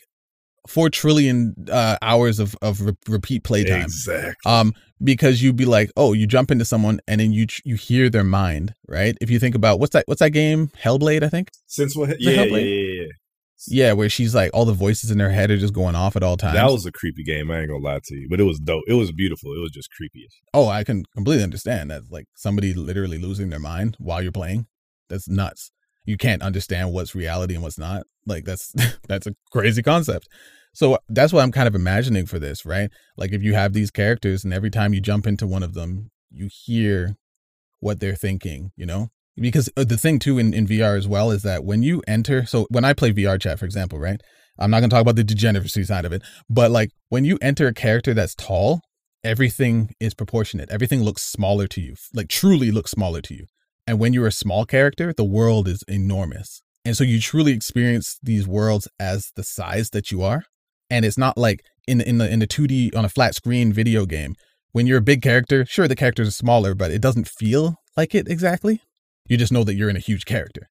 four 0.66 0.90
trillion 0.90 1.54
uh, 1.70 1.96
hours 2.02 2.38
of 2.38 2.56
of 2.62 2.80
re- 2.80 2.96
repeat 3.08 3.44
playtime. 3.44 3.82
Exactly. 3.82 4.34
Um, 4.50 4.74
because 5.02 5.42
you'd 5.42 5.56
be 5.56 5.66
like, 5.66 5.90
oh, 5.96 6.12
you 6.12 6.26
jump 6.26 6.50
into 6.50 6.64
someone 6.64 7.00
and 7.06 7.20
then 7.20 7.32
you 7.32 7.46
you 7.64 7.76
hear 7.76 8.08
their 8.08 8.24
mind, 8.24 8.74
right? 8.88 9.16
If 9.20 9.30
you 9.30 9.38
think 9.38 9.54
about 9.54 9.80
what's 9.80 9.92
that 9.92 10.04
what's 10.06 10.20
that 10.20 10.30
game? 10.30 10.70
Hellblade, 10.82 11.22
I 11.22 11.28
think. 11.28 11.50
Since 11.66 11.96
what? 11.96 12.20
Yeah, 12.20 12.44
yeah, 12.44 12.56
yeah, 12.56 13.02
yeah. 13.02 13.08
Yeah, 13.66 13.92
where 13.92 14.10
she's 14.10 14.34
like 14.34 14.50
all 14.52 14.64
the 14.64 14.72
voices 14.72 15.10
in 15.10 15.20
her 15.20 15.30
head 15.30 15.50
are 15.50 15.56
just 15.56 15.72
going 15.72 15.94
off 15.94 16.16
at 16.16 16.22
all 16.22 16.36
times. 16.36 16.54
That 16.54 16.70
was 16.70 16.84
a 16.84 16.92
creepy 16.92 17.24
game. 17.24 17.50
I 17.50 17.60
ain't 17.60 17.68
gonna 17.68 17.82
lie 17.82 18.00
to 18.02 18.14
you, 18.14 18.28
but 18.28 18.40
it 18.40 18.44
was 18.44 18.58
dope. 18.58 18.84
It 18.86 18.94
was 18.94 19.10
beautiful. 19.12 19.52
It 19.54 19.60
was 19.60 19.70
just 19.70 19.90
creepy. 19.90 20.28
Oh, 20.52 20.68
I 20.68 20.84
can 20.84 21.04
completely 21.14 21.44
understand 21.44 21.90
that. 21.90 22.02
Like 22.10 22.26
somebody 22.34 22.74
literally 22.74 23.18
losing 23.18 23.50
their 23.50 23.60
mind 23.60 23.96
while 23.98 24.22
you're 24.22 24.32
playing. 24.32 24.66
That's 25.08 25.28
nuts. 25.28 25.70
You 26.04 26.16
can't 26.16 26.42
understand 26.42 26.92
what's 26.92 27.14
reality 27.14 27.54
and 27.54 27.62
what's 27.62 27.78
not. 27.78 28.04
Like 28.26 28.44
that's 28.44 28.72
that's 29.08 29.26
a 29.26 29.34
crazy 29.52 29.82
concept. 29.82 30.28
So 30.74 30.98
that's 31.08 31.32
what 31.32 31.42
I'm 31.42 31.52
kind 31.52 31.68
of 31.68 31.74
imagining 31.74 32.26
for 32.26 32.38
this, 32.38 32.66
right? 32.66 32.90
Like 33.16 33.32
if 33.32 33.42
you 33.42 33.54
have 33.54 33.72
these 33.72 33.92
characters 33.92 34.44
and 34.44 34.52
every 34.52 34.70
time 34.70 34.92
you 34.92 35.00
jump 35.00 35.26
into 35.26 35.46
one 35.46 35.62
of 35.62 35.74
them, 35.74 36.10
you 36.30 36.48
hear 36.50 37.16
what 37.78 38.00
they're 38.00 38.16
thinking, 38.16 38.72
you 38.76 38.84
know? 38.84 39.10
Because 39.36 39.68
uh, 39.76 39.84
the 39.84 39.96
thing 39.96 40.18
too 40.18 40.38
in, 40.38 40.52
in 40.52 40.66
VR 40.66 40.98
as 40.98 41.06
well 41.06 41.30
is 41.30 41.42
that 41.42 41.64
when 41.64 41.82
you 41.84 42.02
enter, 42.08 42.44
so 42.44 42.66
when 42.70 42.84
I 42.84 42.92
play 42.92 43.12
VR 43.12 43.40
chat, 43.40 43.60
for 43.60 43.64
example, 43.64 44.00
right? 44.00 44.20
I'm 44.58 44.70
not 44.70 44.80
to 44.80 44.88
talk 44.88 45.00
about 45.00 45.16
the 45.16 45.24
degeneracy 45.24 45.84
side 45.84 46.04
of 46.04 46.12
it, 46.12 46.22
but 46.48 46.70
like 46.70 46.90
when 47.08 47.24
you 47.24 47.38
enter 47.40 47.68
a 47.68 47.74
character 47.74 48.12
that's 48.12 48.34
tall, 48.34 48.80
everything 49.22 49.90
is 50.00 50.14
proportionate. 50.14 50.70
Everything 50.70 51.02
looks 51.02 51.22
smaller 51.22 51.66
to 51.68 51.80
you, 51.80 51.94
like 52.12 52.28
truly 52.28 52.70
looks 52.70 52.90
smaller 52.90 53.20
to 53.22 53.34
you. 53.34 53.46
And 53.86 53.98
when 53.98 54.12
you're 54.12 54.26
a 54.26 54.32
small 54.32 54.64
character, 54.64 55.12
the 55.12 55.24
world 55.24 55.68
is 55.68 55.82
enormous. 55.86 56.62
And 56.84 56.96
so 56.96 57.04
you 57.04 57.20
truly 57.20 57.52
experience 57.52 58.18
these 58.22 58.46
worlds 58.46 58.88
as 58.98 59.32
the 59.36 59.42
size 59.42 59.90
that 59.90 60.10
you 60.10 60.22
are 60.22 60.44
and 60.90 61.04
it's 61.04 61.18
not 61.18 61.36
like 61.36 61.64
in 61.86 62.00
in 62.00 62.18
the 62.18 62.30
in 62.30 62.38
the 62.38 62.46
2D 62.46 62.96
on 62.96 63.04
a 63.04 63.08
flat 63.08 63.34
screen 63.34 63.72
video 63.72 64.06
game. 64.06 64.34
When 64.72 64.86
you're 64.86 64.98
a 64.98 65.02
big 65.02 65.22
character, 65.22 65.64
sure 65.66 65.86
the 65.86 65.96
characters 65.96 66.28
are 66.28 66.32
smaller, 66.32 66.74
but 66.74 66.90
it 66.90 67.00
doesn't 67.00 67.28
feel 67.28 67.76
like 67.96 68.14
it 68.14 68.28
exactly. 68.28 68.82
You 69.28 69.36
just 69.36 69.52
know 69.52 69.64
that 69.64 69.74
you're 69.74 69.90
in 69.90 69.96
a 69.96 70.00
huge 70.00 70.24
character. 70.24 70.68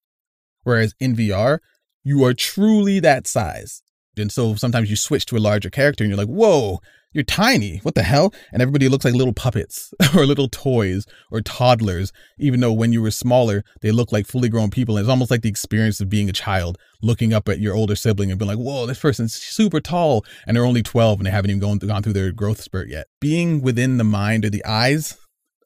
Whereas 0.64 0.93
in 0.99 1.16
VR, 1.16 1.59
you 2.03 2.24
are 2.24 2.34
truly 2.34 2.99
that 2.99 3.28
size. 3.28 3.82
And 4.18 4.32
so 4.32 4.55
sometimes 4.55 4.89
you 4.89 4.95
switch 4.95 5.26
to 5.28 5.38
a 5.38 5.39
larger 5.39 5.70
character 5.70 6.03
and 6.03 6.11
you're 6.11 6.18
like, 6.18 6.28
whoa, 6.28 6.80
you're 7.14 7.24
tiny. 7.24 7.78
What 7.84 7.95
the 7.95 8.03
hell? 8.03 8.34
And 8.51 8.61
everybody 8.61 8.89
looks 8.89 9.05
like 9.05 9.14
little 9.14 9.34
puppets 9.34 9.93
or 10.16 10.26
little 10.26 10.49
toys 10.49 11.05
or 11.32 11.41
toddlers, 11.41 12.11
even 12.39 12.59
though 12.59 12.74
when 12.74 12.91
you 12.91 13.01
were 13.01 13.11
smaller, 13.11 13.64
they 13.82 13.91
look 13.91 14.11
like 14.11 14.28
fully 14.28 14.49
grown 14.49 14.70
people. 14.70 14.97
And 14.97 15.03
it's 15.03 15.09
almost 15.09 15.32
like 15.32 15.41
the 15.41 15.49
experience 15.49 16.01
of 16.01 16.09
being 16.09 16.30
a 16.30 16.34
child, 16.34 16.78
looking 17.01 17.34
up 17.34 17.47
at 17.47 17.59
your 17.59 17.76
older 17.76 17.95
sibling 17.95 18.32
and 18.32 18.39
being 18.39 18.49
like, 18.49 18.57
whoa, 18.57 18.86
this 18.86 18.99
person's 18.99 19.34
super 19.34 19.80
tall. 19.80 20.26
And 20.47 20.57
they're 20.57 20.66
only 20.66 20.84
12 20.84 21.20
and 21.20 21.28
they 21.28 21.32
haven't 21.32 21.51
even 21.51 21.61
gone, 21.61 21.78
gone 21.78 22.03
through 22.03 22.14
their 22.14 22.32
growth 22.32 22.61
spurt 22.61 22.89
yet. 22.89 23.07
Being 23.22 23.61
within 23.61 23.97
the 23.97 24.03
mind 24.03 24.45
or 24.45 24.49
the 24.49 24.66
eyes 24.66 25.18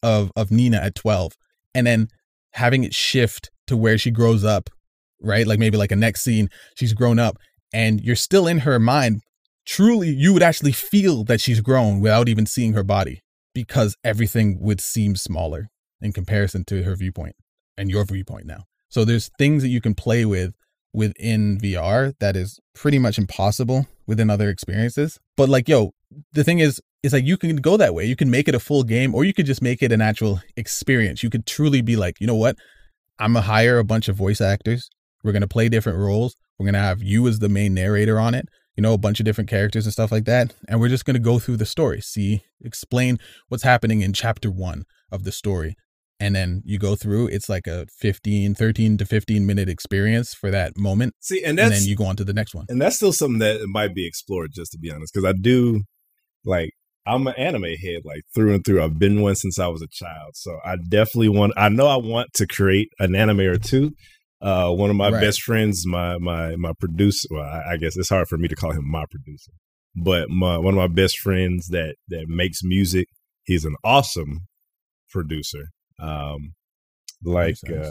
of, 0.04 0.32
of 0.36 0.52
Nina 0.52 0.78
at 0.78 0.96
12 0.96 1.34
and 1.74 1.88
then 1.88 2.08
having 2.54 2.84
it 2.84 2.94
shift 2.94 3.52
to 3.68 3.78
where 3.78 3.98
she 3.98 4.12
grows 4.12 4.44
up, 4.44 4.70
right? 5.22 5.48
Like 5.48 5.60
maybe 5.60 5.78
like 5.78 5.92
a 5.92 5.96
next 5.96 6.24
scene, 6.24 6.50
she's 6.76 6.94
grown 6.94 7.20
up 7.20 7.38
and 7.74 8.02
you're 8.02 8.16
still 8.16 8.48
in 8.48 8.60
her 8.60 8.80
mind 8.80 9.22
truly 9.68 10.10
you 10.10 10.34
would 10.34 10.42
actually 10.42 10.72
feel 10.72 11.24
that 11.26 11.42
she's 11.42 11.60
grown 11.60 12.00
without 12.00 12.30
even 12.30 12.46
seeing 12.46 12.74
her 12.74 12.84
body 12.84 13.22
because 13.54 13.96
everything 14.04 14.58
would 14.60 14.80
seem 14.80 15.16
smaller 15.16 15.70
in 16.02 16.14
comparison 16.14 16.64
to 16.64 16.84
her 16.84 16.96
viewpoint 16.96 17.36
and 17.78 17.90
your 17.90 18.06
viewpoint 18.06 18.46
now. 18.46 18.64
So 18.90 19.04
there's 19.04 19.30
things 19.38 19.64
that 19.64 19.70
you 19.70 19.82
can 19.82 19.94
play 19.94 20.26
with 20.26 20.54
within 20.94 21.60
VR 21.60 22.14
that 22.20 22.36
is 22.36 22.60
pretty 22.74 22.98
much 22.98 23.18
impossible 23.18 23.88
within 24.08 24.30
other 24.30 24.50
experiences. 24.50 25.20
But 25.36 25.50
like, 25.50 25.68
yo, 25.68 25.92
the 26.32 26.46
thing 26.46 26.60
is, 26.60 26.82
is 27.04 27.12
like 27.12 27.26
you 27.26 27.38
can 27.38 27.58
go 27.58 27.76
that 27.76 27.94
way. 27.94 28.06
You 28.06 28.16
can 28.16 28.32
make 28.32 28.48
it 28.48 28.56
a 28.56 28.60
full 28.60 28.84
game 28.84 29.14
or 29.14 29.26
you 29.26 29.34
could 29.34 29.46
just 29.46 29.62
make 29.62 29.84
it 29.84 29.92
an 29.92 30.02
actual 30.02 30.42
experience. 30.56 31.22
You 31.24 31.30
could 31.30 31.46
truly 31.46 31.82
be 31.82 31.98
like, 31.98 32.22
you 32.22 32.28
know 32.28 32.36
what? 32.36 32.56
I'm 33.20 33.34
gonna 33.34 33.46
hire 33.46 33.80
a 33.80 33.84
bunch 33.84 34.08
of 34.08 34.16
voice 34.16 34.40
actors. 34.40 34.90
We're 35.24 35.34
gonna 35.34 35.48
play 35.48 35.68
different 35.68 36.00
roles. 36.00 36.36
We're 36.58 36.68
gonna 36.68 36.80
have 36.80 37.04
you 37.04 37.28
as 37.28 37.40
the 37.40 37.50
main 37.50 37.74
narrator 37.74 38.18
on 38.18 38.34
it 38.34 38.48
you 38.78 38.84
know, 38.84 38.94
a 38.94 38.98
bunch 38.98 39.20
of 39.20 39.26
different 39.26 39.50
characters 39.50 39.86
and 39.86 39.94
stuff 39.94 40.12
like 40.12 40.26
that. 40.26 40.54
And 40.70 40.80
we're 40.80 40.88
just 40.88 41.04
going 41.04 41.16
to 41.16 41.20
go 41.20 41.40
through 41.40 41.58
the 41.58 41.66
story, 41.66 42.00
see, 42.00 42.44
explain 42.64 43.20
what's 43.50 43.64
happening 43.64 44.02
in 44.02 44.14
chapter 44.14 44.52
one 44.52 44.86
of 45.12 45.24
the 45.24 45.32
story. 45.32 45.76
And 46.20 46.36
then 46.36 46.62
you 46.64 46.80
go 46.80 46.96
through, 46.96 47.28
it's 47.28 47.50
like 47.50 47.68
a 47.68 47.88
15, 47.98 48.56
13 48.56 48.98
to 48.98 49.06
15 49.06 49.46
minute 49.46 49.68
experience 49.68 50.34
for 50.34 50.50
that 50.52 50.78
moment. 50.78 51.16
See, 51.20 51.44
and, 51.44 51.60
and 51.60 51.72
then 51.72 51.84
you 51.84 51.96
go 51.96 52.06
on 52.06 52.16
to 52.16 52.24
the 52.24 52.34
next 52.34 52.56
one. 52.56 52.66
And 52.70 52.82
that's 52.82 52.96
still 52.96 53.14
something 53.14 53.40
that 53.40 53.62
might 53.68 53.94
be 53.94 54.08
explored, 54.08 54.52
just 54.54 54.72
to 54.72 54.80
be 54.80 54.92
honest, 54.92 55.14
because 55.14 55.28
I 55.28 55.34
do 55.34 55.82
like, 56.46 56.72
I'm 57.06 57.26
an 57.28 57.36
anime 57.38 57.64
head, 57.64 58.02
like 58.04 58.22
through 58.36 58.54
and 58.54 58.66
through. 58.66 58.84
I've 58.84 59.00
been 59.00 59.22
one 59.22 59.36
since 59.36 59.60
I 59.60 59.68
was 59.68 59.82
a 59.82 59.88
child. 59.92 60.32
So 60.36 60.60
I 60.66 60.76
definitely 60.76 61.30
want, 61.30 61.54
I 61.56 61.70
know 61.70 61.88
I 61.88 61.98
want 61.98 62.34
to 62.36 62.48
create 62.48 62.90
an 63.00 63.16
anime 63.16 63.42
or 63.42 63.58
two 63.58 63.94
uh, 64.42 64.72
one 64.72 64.90
of 64.90 64.96
my 64.96 65.10
right. 65.10 65.22
best 65.22 65.42
friends, 65.42 65.84
my 65.86 66.18
my 66.20 66.56
my 66.56 66.74
producer. 66.80 67.28
Well, 67.32 67.44
I, 67.44 67.74
I, 67.74 67.78
guess 67.78 67.98
it's 67.98 68.10
hard 68.10 68.28
for 68.28 68.38
me 68.38 68.48
to 68.48 68.56
call 68.56 68.72
him 68.72 68.90
my 68.90 69.06
producer, 69.10 69.52
but 69.96 70.30
my 70.30 70.58
one 70.58 70.74
of 70.74 70.78
my 70.78 70.88
best 70.88 71.20
friends 71.20 71.68
that 71.70 71.96
that 72.10 72.26
makes 72.28 72.60
music. 72.64 73.08
He's 73.44 73.66
an 73.66 73.76
awesome 73.84 74.42
producer. 75.10 75.70
Um, 76.00 76.54
like 77.24 77.56
uh, 77.68 77.90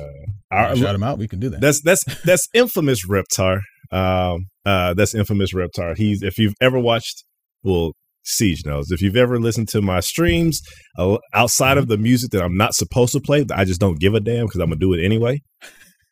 our, 0.51 0.77
shout 0.77 0.95
him 0.95 1.03
out. 1.03 1.19
We 1.19 1.27
can 1.27 1.41
do 1.41 1.49
that. 1.51 1.61
That's 1.61 1.81
that's 1.83 2.05
that's 2.23 2.49
infamous 2.55 3.07
Reptar. 3.09 3.61
Um, 3.91 4.47
uh, 4.65 4.95
that's 4.95 5.15
infamous 5.15 5.53
Reptar. 5.53 5.97
He's 5.97 6.23
if 6.23 6.39
you've 6.39 6.55
ever 6.61 6.79
watched, 6.79 7.25
well, 7.65 7.93
Siege 8.23 8.65
knows. 8.65 8.93
If 8.93 9.03
you've 9.03 9.17
ever 9.17 9.41
listened 9.41 9.69
to 9.71 9.83
my 9.83 9.99
streams 10.01 10.61
uh, 10.97 11.19
outside 11.35 11.77
of 11.77 11.85
mm-hmm. 11.85 11.93
the 11.93 11.99
music 11.99 12.31
that 12.31 12.43
I'm 12.43 12.57
not 12.57 12.75
supposed 12.75 13.13
to 13.15 13.21
play, 13.21 13.45
I 13.53 13.65
just 13.65 13.81
don't 13.81 13.99
give 13.99 14.15
a 14.15 14.21
damn 14.21 14.47
because 14.47 14.61
I'm 14.61 14.69
gonna 14.69 14.79
do 14.79 14.95
it 14.95 15.05
anyway. 15.05 15.41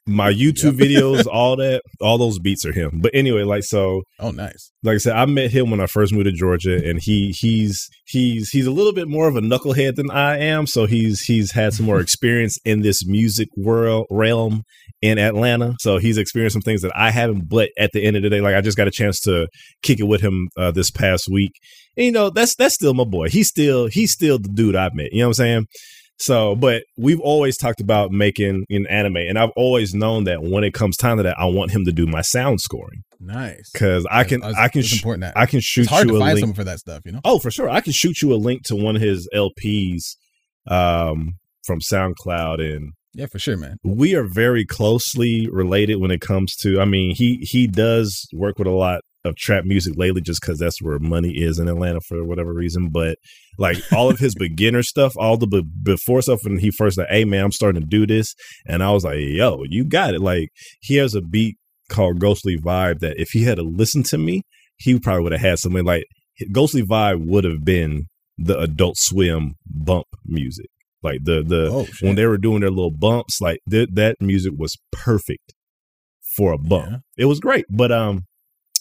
My 0.07 0.31
YouTube 0.33 0.79
Yep. 0.79 0.89
videos, 0.89 1.27
all 1.33 1.57
that, 1.57 1.83
all 2.01 2.19
those 2.19 2.39
beats 2.39 2.65
are 2.67 2.73
him. 2.73 3.01
But 3.03 3.13
anyway, 3.15 3.43
like 3.43 3.65
so, 3.65 4.03
Oh, 4.21 4.31
nice. 4.31 4.71
like 4.83 4.95
I 4.97 4.99
said, 4.99 5.17
I 5.17 5.25
met 5.27 5.51
him 5.51 5.71
when 5.71 5.81
I 5.81 5.87
first 5.87 6.13
moved 6.13 6.27
to 6.27 6.33
Georgia, 6.33 6.77
and 6.77 7.01
he 7.03 7.35
he's 7.39 7.89
he's 8.07 8.51
he's 8.51 8.67
a 8.67 8.71
little 8.71 8.93
bit 8.93 9.09
more 9.09 9.29
of 9.29 9.37
a 9.37 9.41
knucklehead 9.41 9.95
than 9.97 10.11
I 10.11 10.39
am. 10.39 10.67
So 10.67 10.87
he's 10.87 11.21
he's 11.23 11.53
had 11.53 11.73
some 11.75 11.87
more 11.87 12.01
experience 12.07 12.59
in 12.65 12.83
this 12.83 13.07
music 13.07 13.49
world 13.57 14.07
realm 14.11 14.63
in 15.01 15.19
Atlanta. 15.19 15.75
So 15.81 15.99
he's 15.99 16.19
experienced 16.19 16.55
some 16.55 16.63
things 16.63 16.83
that 16.83 16.93
I 16.97 17.11
haven't. 17.11 17.49
But 17.49 17.71
at 17.79 17.91
the 17.93 18.05
end 18.05 18.17
of 18.17 18.23
the 18.23 18.31
day, 18.31 18.41
like 18.41 18.55
I 18.55 18.61
just 18.61 18.77
got 18.77 18.89
a 18.89 18.93
chance 18.93 19.21
to 19.21 19.49
kick 19.83 20.01
it 20.01 20.05
with 20.09 20.21
him 20.21 20.49
uh, 20.59 20.71
this 20.71 20.91
past 20.91 21.29
week. 21.31 21.53
And, 21.97 22.07
you 22.07 22.13
know, 22.13 22.29
that's 22.31 22.55
that's 22.57 22.75
still 22.75 22.93
my 22.95 23.05
boy. 23.05 23.29
He's 23.29 23.49
still 23.49 23.87
he's 23.87 24.13
still 24.13 24.39
the 24.39 24.49
dude 24.49 24.77
I 24.77 24.91
met. 24.93 25.13
You 25.13 25.21
know 25.21 25.27
what 25.27 25.31
I'm 25.31 25.35
saying? 25.35 25.67
So, 26.19 26.55
but 26.55 26.85
we've 26.97 27.21
always 27.21 27.57
talked 27.57 27.81
about 27.81 28.13
making 28.13 28.65
an 28.71 28.87
anime, 28.89 29.17
and 29.17 29.39
I've 29.39 29.51
always 29.57 29.95
known 29.95 30.25
that 30.25 30.43
when 30.43 30.63
it 30.65 30.73
comes 30.73 30.97
time 30.97 31.17
to 31.17 31.23
that, 31.25 31.39
I 31.39 31.47
want 31.47 31.73
him 31.73 31.85
to 31.87 31.93
do 31.93 32.07
my 32.07 32.23
sound 32.23 32.61
scoring 32.61 33.03
Nice. 33.19 33.69
because 33.73 34.07
I 34.11 34.23
can 34.25 34.41
That's- 34.41 34.57
I 34.59 34.69
can 34.69 34.83
sh- 34.83 34.95
important. 35.01 35.23
That. 35.23 35.37
I 35.37 35.47
can 35.47 35.61
shoot 35.61 35.83
it's 35.83 35.91
hard 35.91 36.07
you 36.07 36.13
to 36.13 36.17
a 36.17 36.21
find 36.21 36.35
link. 36.35 36.43
someone 36.43 36.55
for 36.55 36.65
that 36.65 36.79
stuff, 36.79 37.03
you 37.05 37.13
know. 37.13 37.21
Oh, 37.25 37.39
for 37.41 37.51
sure. 37.51 37.69
I 37.69 37.81
can 37.81 37.93
shoot 37.93 38.23
you 38.23 38.33
a 38.33 38.37
link 38.37 38.63
to 38.67 38.77
one 38.77 38.95
of 38.97 39.03
his 39.03 39.29
LPs 39.35 40.17
um, 40.69 41.35
from 41.67 41.81
SoundCloud, 41.81 42.61
and 42.61 42.93
Yeah, 43.13 43.27
for 43.27 43.39
sure, 43.41 43.57
man. 43.57 43.77
we 43.85 44.15
are 44.15 44.25
very 44.27 44.65
closely 44.65 45.49
related 45.51 45.97
when 45.97 46.11
it 46.13 46.21
comes 46.21 46.55
to. 46.63 46.81
I 46.81 46.85
mean, 46.85 47.15
he 47.15 47.39
he 47.43 47.67
does 47.67 48.27
work 48.33 48.59
with 48.59 48.69
a 48.69 48.73
lot 48.73 49.01
of 49.25 49.37
trap 49.37 49.65
music 49.65 49.95
lately, 49.97 50.21
just 50.21 50.41
because 50.41 50.59
that's 50.59 50.83
where 50.83 50.99
money 50.99 51.31
is 51.31 51.59
in 51.59 51.69
Atlanta 51.69 52.01
for 52.01 52.25
whatever 52.25 52.53
reason. 52.53 52.91
But 52.91 53.19
like 53.59 53.79
all 53.93 54.11
of 54.11 54.19
his 54.19 54.35
beginner 54.39 54.83
stuff, 54.83 55.15
all 55.17 55.37
the 55.37 55.47
be- 55.47 55.65
before 55.83 56.23
stuff, 56.23 56.41
when 56.45 56.59
he 56.59 56.71
first 56.71 56.99
like, 56.99 57.09
"Hey 57.09 57.25
man, 57.25 57.45
I'm 57.45 57.53
starting 57.53 57.81
to 57.81 57.87
do 57.87 58.07
this," 58.07 58.35
and 58.67 58.83
I 58.83 58.91
was 58.91 59.05
like, 59.05 59.19
"Yo, 59.19 59.65
you 59.69 59.85
got 59.85 60.15
it!" 60.15 60.21
Like 60.21 60.51
he 60.81 60.97
has 60.97 61.15
a 61.15 61.23
beat 61.23 61.57
called 61.89 62.21
Ghostly 62.21 62.59
Vibe 62.59 63.01
that 63.01 63.19
if 63.19 63.31
he 63.31 63.45
had 63.45 63.57
to 63.57 63.63
listen 63.63 64.03
to 64.05 64.19
me, 64.19 64.43
he 64.77 64.99
probably 64.99 65.23
would 65.23 65.33
have 65.33 65.41
had 65.41 65.59
something 65.59 65.85
like 65.85 66.05
Ghostly 66.53 66.83
Vibe 66.83 67.27
would 67.27 67.45
have 67.45 67.65
been 67.65 68.07
the 68.37 68.59
Adult 68.59 68.97
Swim 68.99 69.55
bump 69.67 70.07
music, 70.25 70.69
like 71.03 71.21
the 71.23 71.43
the 71.43 71.71
oh, 71.71 71.87
when 72.01 72.17
they 72.17 72.27
were 72.27 72.39
doing 72.39 72.61
their 72.61 72.71
little 72.71 72.91
bumps, 72.91 73.41
like 73.41 73.61
th- 73.71 73.91
that 73.93 74.17
music 74.21 74.53
was 74.57 74.77
perfect 74.93 75.55
for 76.37 76.53
a 76.53 76.59
bump. 76.59 76.91
Yeah. 76.91 76.99
It 77.17 77.25
was 77.27 77.41
great. 77.41 77.65
But 77.71 77.93
um, 77.93 78.25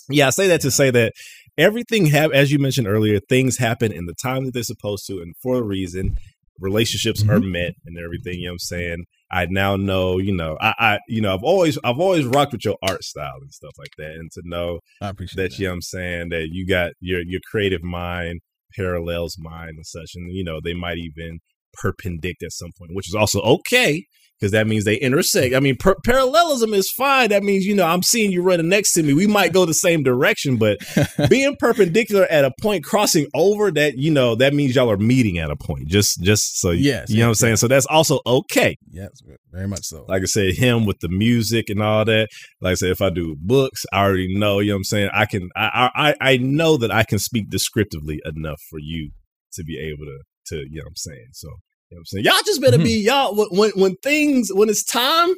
yeah, 0.10 0.28
I 0.28 0.30
say 0.32 0.48
that 0.48 0.62
to 0.62 0.72
say 0.72 0.92
that 0.92 1.14
everything 1.58 2.08
have 2.08 2.32
as 2.32 2.52
you 2.52 2.60
mentioned 2.60 2.88
earlier, 2.88 3.20
things 3.20 3.58
happen 3.58 3.92
in 3.92 4.06
the 4.06 4.16
time 4.22 4.46
that 4.46 4.54
they're 4.54 4.64
supposed 4.64 5.06
to 5.08 5.22
and 5.22 5.36
for 5.42 5.58
a 5.58 5.64
reason. 5.64 6.16
Relationships 6.60 7.24
are 7.24 7.40
Mhm. 7.40 7.52
met 7.52 7.74
and 7.86 7.98
everything. 7.98 8.40
You 8.40 8.46
know 8.46 8.52
what 8.52 8.54
I'm 8.54 8.60
saying? 8.60 9.06
I 9.32 9.48
now 9.50 9.76
know, 9.76 10.20
you 10.20 10.32
know, 10.32 10.56
I, 10.62 10.74
I, 10.78 11.00
you 11.08 11.20
know, 11.20 11.34
I've 11.34 11.42
always, 11.44 11.80
I've 11.84 12.00
always 12.00 12.26
rocked 12.28 12.52
with 12.52 12.64
your 12.64 12.78
art 12.84 13.04
style 13.04 13.40
and 13.42 13.52
stuff 13.52 13.74
like 13.80 13.90
that, 13.98 14.12
and 14.12 14.32
to 14.34 14.42
know 14.46 14.80
I 15.02 15.10
appreciate 15.10 15.42
that 15.42 15.52
that. 15.54 15.60
you 15.60 15.68
know 15.68 15.74
I'm 15.74 15.82
saying 15.82 16.30
that 16.30 16.50
you 16.52 16.68
got 16.68 16.92
your 17.00 17.22
your 17.26 17.42
creative 17.50 17.82
mind 17.82 18.42
parallels 18.76 19.36
mine 19.40 19.70
and 19.70 19.86
such, 19.86 20.12
and 20.14 20.32
you 20.32 20.44
know 20.44 20.60
they 20.64 20.76
might 20.76 20.98
even 21.00 21.40
perpendict 21.74 22.44
at 22.44 22.52
some 22.52 22.70
point, 22.78 22.92
which 22.94 23.10
is 23.10 23.16
also 23.16 23.42
okay 23.42 24.06
because 24.44 24.52
that 24.52 24.68
means 24.68 24.84
they 24.84 24.96
intersect. 24.98 25.56
I 25.56 25.62
mean, 25.62 25.78
per- 25.78 25.96
parallelism 26.04 26.74
is 26.74 26.92
fine. 26.92 27.30
That 27.30 27.44
means 27.44 27.66
you 27.66 27.74
know 27.74 27.86
I'm 27.86 28.04
seeing 28.04 28.30
you 28.30 28.42
running 28.44 28.68
next 28.68 28.92
to 28.94 29.04
me. 29.04 29.14
We 29.14 29.26
might 29.26 29.54
go 29.54 29.66
the 29.66 29.74
same 29.74 30.04
direction, 30.04 30.58
but 30.58 30.80
being 31.30 31.56
perpendicular 31.58 32.26
at 32.26 32.44
a 32.44 32.52
point 32.62 32.84
crossing 32.84 33.28
over 33.34 33.72
that 33.72 33.98
you 33.98 34.12
know 34.12 34.36
that 34.36 34.54
means 34.54 34.76
y'all 34.76 34.92
are 34.92 34.98
meeting 34.98 35.38
at 35.38 35.50
a 35.50 35.56
point. 35.56 35.88
Just 35.88 36.22
just 36.22 36.60
so 36.60 36.72
Yes, 36.72 37.10
you 37.10 37.20
know 37.20 37.28
what 37.28 37.30
I'm 37.30 37.36
saying. 37.36 37.52
yes. 37.54 37.62
So 37.62 37.68
that's 37.70 37.86
also 37.86 38.20
okay 38.28 38.76
yes, 38.92 39.12
very 39.50 39.68
much 39.68 39.84
so. 39.86 40.04
like 40.10 40.24
I 40.24 40.26
said, 40.26 40.56
him 40.56 40.86
with 40.86 41.00
the 41.00 41.10
music 41.10 41.70
and 41.70 41.82
all 41.82 42.04
that. 42.04 42.28
Like 42.60 42.72
I 42.74 42.76
said, 42.76 42.90
if 42.90 43.02
I 43.02 43.12
do 43.12 43.38
books, 43.40 43.86
I 43.94 44.04
already 44.04 44.38
know, 44.38 44.60
you 44.60 44.72
know 44.72 44.76
what 44.76 44.80
I'm 44.80 44.84
saying? 44.84 45.10
I 45.14 45.26
can 45.26 45.50
I 45.56 45.90
I 45.96 46.16
I 46.34 46.38
know 46.38 46.76
that 46.76 46.92
I 46.92 47.04
can 47.06 47.20
speak 47.20 47.50
descriptively 47.50 48.20
enough 48.26 48.60
for 48.70 48.80
you 48.80 49.12
to 49.54 49.64
be 49.64 49.80
able 49.80 50.04
to 50.06 50.20
to, 50.48 50.56
you 50.70 50.80
know 50.80 50.84
what 50.84 50.90
I'm 50.90 50.96
saying? 50.98 51.28
So 51.32 51.48
you 51.94 51.98
know 51.98 52.00
I'm 52.02 52.06
saying? 52.06 52.26
Y'all 52.26 52.44
just 52.46 52.62
better 52.62 52.78
Mm-hmm. 52.78 52.84
be 52.84 53.04
y'all 53.04 53.36
when 53.36 53.48
when 53.52 53.72
when 53.76 53.96
things 53.98 54.50
when 54.54 54.70
it's 54.70 54.84
time, 54.84 55.30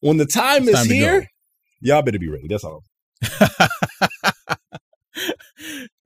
when 0.00 0.16
the 0.18 0.26
time 0.26 0.62
It's 0.68 0.80
is 0.80 0.86
time 0.86 0.86
here, 0.86 1.28
y'all 1.80 2.02
better 2.02 2.18
be 2.18 2.28
ready. 2.28 2.46
That's 2.48 2.64
all. 2.64 2.84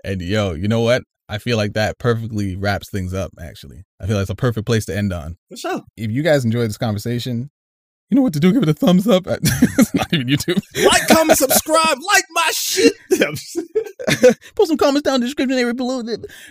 and 0.04 0.22
yo, 0.22 0.52
you 0.54 0.68
know 0.68 0.80
what? 0.80 1.02
I 1.28 1.38
feel 1.38 1.56
like 1.56 1.74
that 1.74 1.98
perfectly 1.98 2.56
wraps 2.56 2.90
things 2.90 3.14
up. 3.14 3.32
Actually, 3.40 3.82
I 4.00 4.06
feel 4.06 4.16
like 4.16 4.22
it's 4.22 4.30
a 4.30 4.34
perfect 4.34 4.66
place 4.66 4.84
to 4.86 4.96
end 4.96 5.12
on. 5.12 5.36
For 5.50 5.56
sure. 5.56 5.82
If 5.96 6.10
you 6.10 6.22
guys 6.22 6.44
enjoyed 6.44 6.68
this 6.68 6.78
conversation, 6.78 7.50
you 8.10 8.16
know 8.16 8.22
what 8.22 8.32
to 8.32 8.40
do. 8.40 8.52
Give 8.52 8.62
it 8.62 8.68
a 8.68 8.74
thumbs 8.74 9.06
up. 9.06 9.24
it's 9.28 9.94
not 9.94 10.12
even 10.12 10.26
YouTube. 10.26 10.60
Like, 10.84 11.06
comment, 11.06 11.38
subscribe, 11.38 11.98
like 12.04 12.24
my 12.30 12.50
shit. 12.52 12.92
Put 14.56 14.66
some 14.66 14.76
comments 14.76 15.02
down 15.02 15.16
in 15.16 15.20
the 15.20 15.26
description 15.28 15.56
area 15.56 15.72
below. 15.72 16.02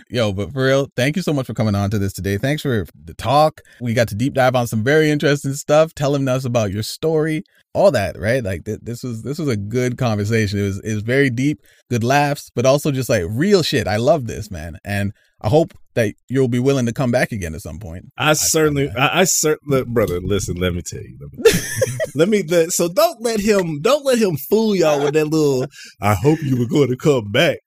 Yo, 0.08 0.32
but 0.32 0.52
for 0.52 0.64
real, 0.64 0.88
thank 0.96 1.16
you 1.16 1.22
so 1.22 1.34
much 1.34 1.46
for 1.46 1.54
coming 1.54 1.74
on 1.74 1.90
to 1.90 1.98
this 1.98 2.14
today. 2.14 2.38
Thanks 2.38 2.62
for 2.62 2.86
the 3.04 3.14
talk. 3.14 3.60
We 3.80 3.92
got 3.92 4.08
to 4.08 4.14
deep 4.14 4.32
dive 4.34 4.56
on 4.56 4.66
some 4.66 4.82
very 4.82 5.10
interesting 5.10 5.52
stuff, 5.52 5.94
telling 5.94 6.26
us 6.28 6.46
about 6.46 6.72
your 6.72 6.82
story, 6.82 7.44
all 7.74 7.90
that, 7.90 8.18
right? 8.18 8.42
Like 8.42 8.64
th- 8.64 8.80
this 8.82 9.02
was 9.02 9.22
this 9.22 9.38
was 9.38 9.48
a 9.48 9.56
good 9.56 9.98
conversation. 9.98 10.60
It 10.60 10.62
was 10.62 10.80
it 10.80 10.94
was 10.94 11.02
very 11.02 11.28
deep, 11.28 11.60
good 11.90 12.04
laughs, 12.04 12.50
but 12.54 12.64
also 12.64 12.90
just 12.90 13.10
like 13.10 13.24
real 13.28 13.62
shit. 13.62 13.86
I 13.86 13.96
love 13.96 14.26
this, 14.26 14.50
man, 14.50 14.78
and 14.82 15.12
I 15.42 15.48
hope 15.48 15.74
that 15.94 16.14
you'll 16.28 16.48
be 16.48 16.58
willing 16.58 16.86
to 16.86 16.92
come 16.92 17.10
back 17.10 17.32
again 17.32 17.54
at 17.54 17.62
some 17.62 17.78
point. 17.78 18.06
I 18.16 18.34
certainly. 18.34 18.90
I, 18.90 19.20
I 19.20 19.24
certainly, 19.24 19.84
brother. 19.84 20.20
Listen, 20.20 20.56
let 20.56 20.74
me 20.74 20.82
tell 20.82 21.00
you. 21.00 21.18
Let 21.20 21.32
me, 21.32 21.42
tell 21.44 21.60
you. 21.60 21.98
let 22.14 22.28
me. 22.28 22.42
The, 22.42 22.70
so 22.70 22.88
don't 22.88 23.20
let 23.22 23.40
him, 23.40 23.80
don't 23.80 24.04
let 24.04 24.18
him 24.18 24.36
fool 24.36 24.74
y'all 24.74 25.02
with 25.02 25.14
that 25.14 25.26
little. 25.26 25.66
I 26.00 26.14
hope 26.14 26.42
you 26.42 26.56
were 26.56 26.68
going 26.68 26.88
to 26.88 26.96
come 26.96 27.30
back. 27.30 27.58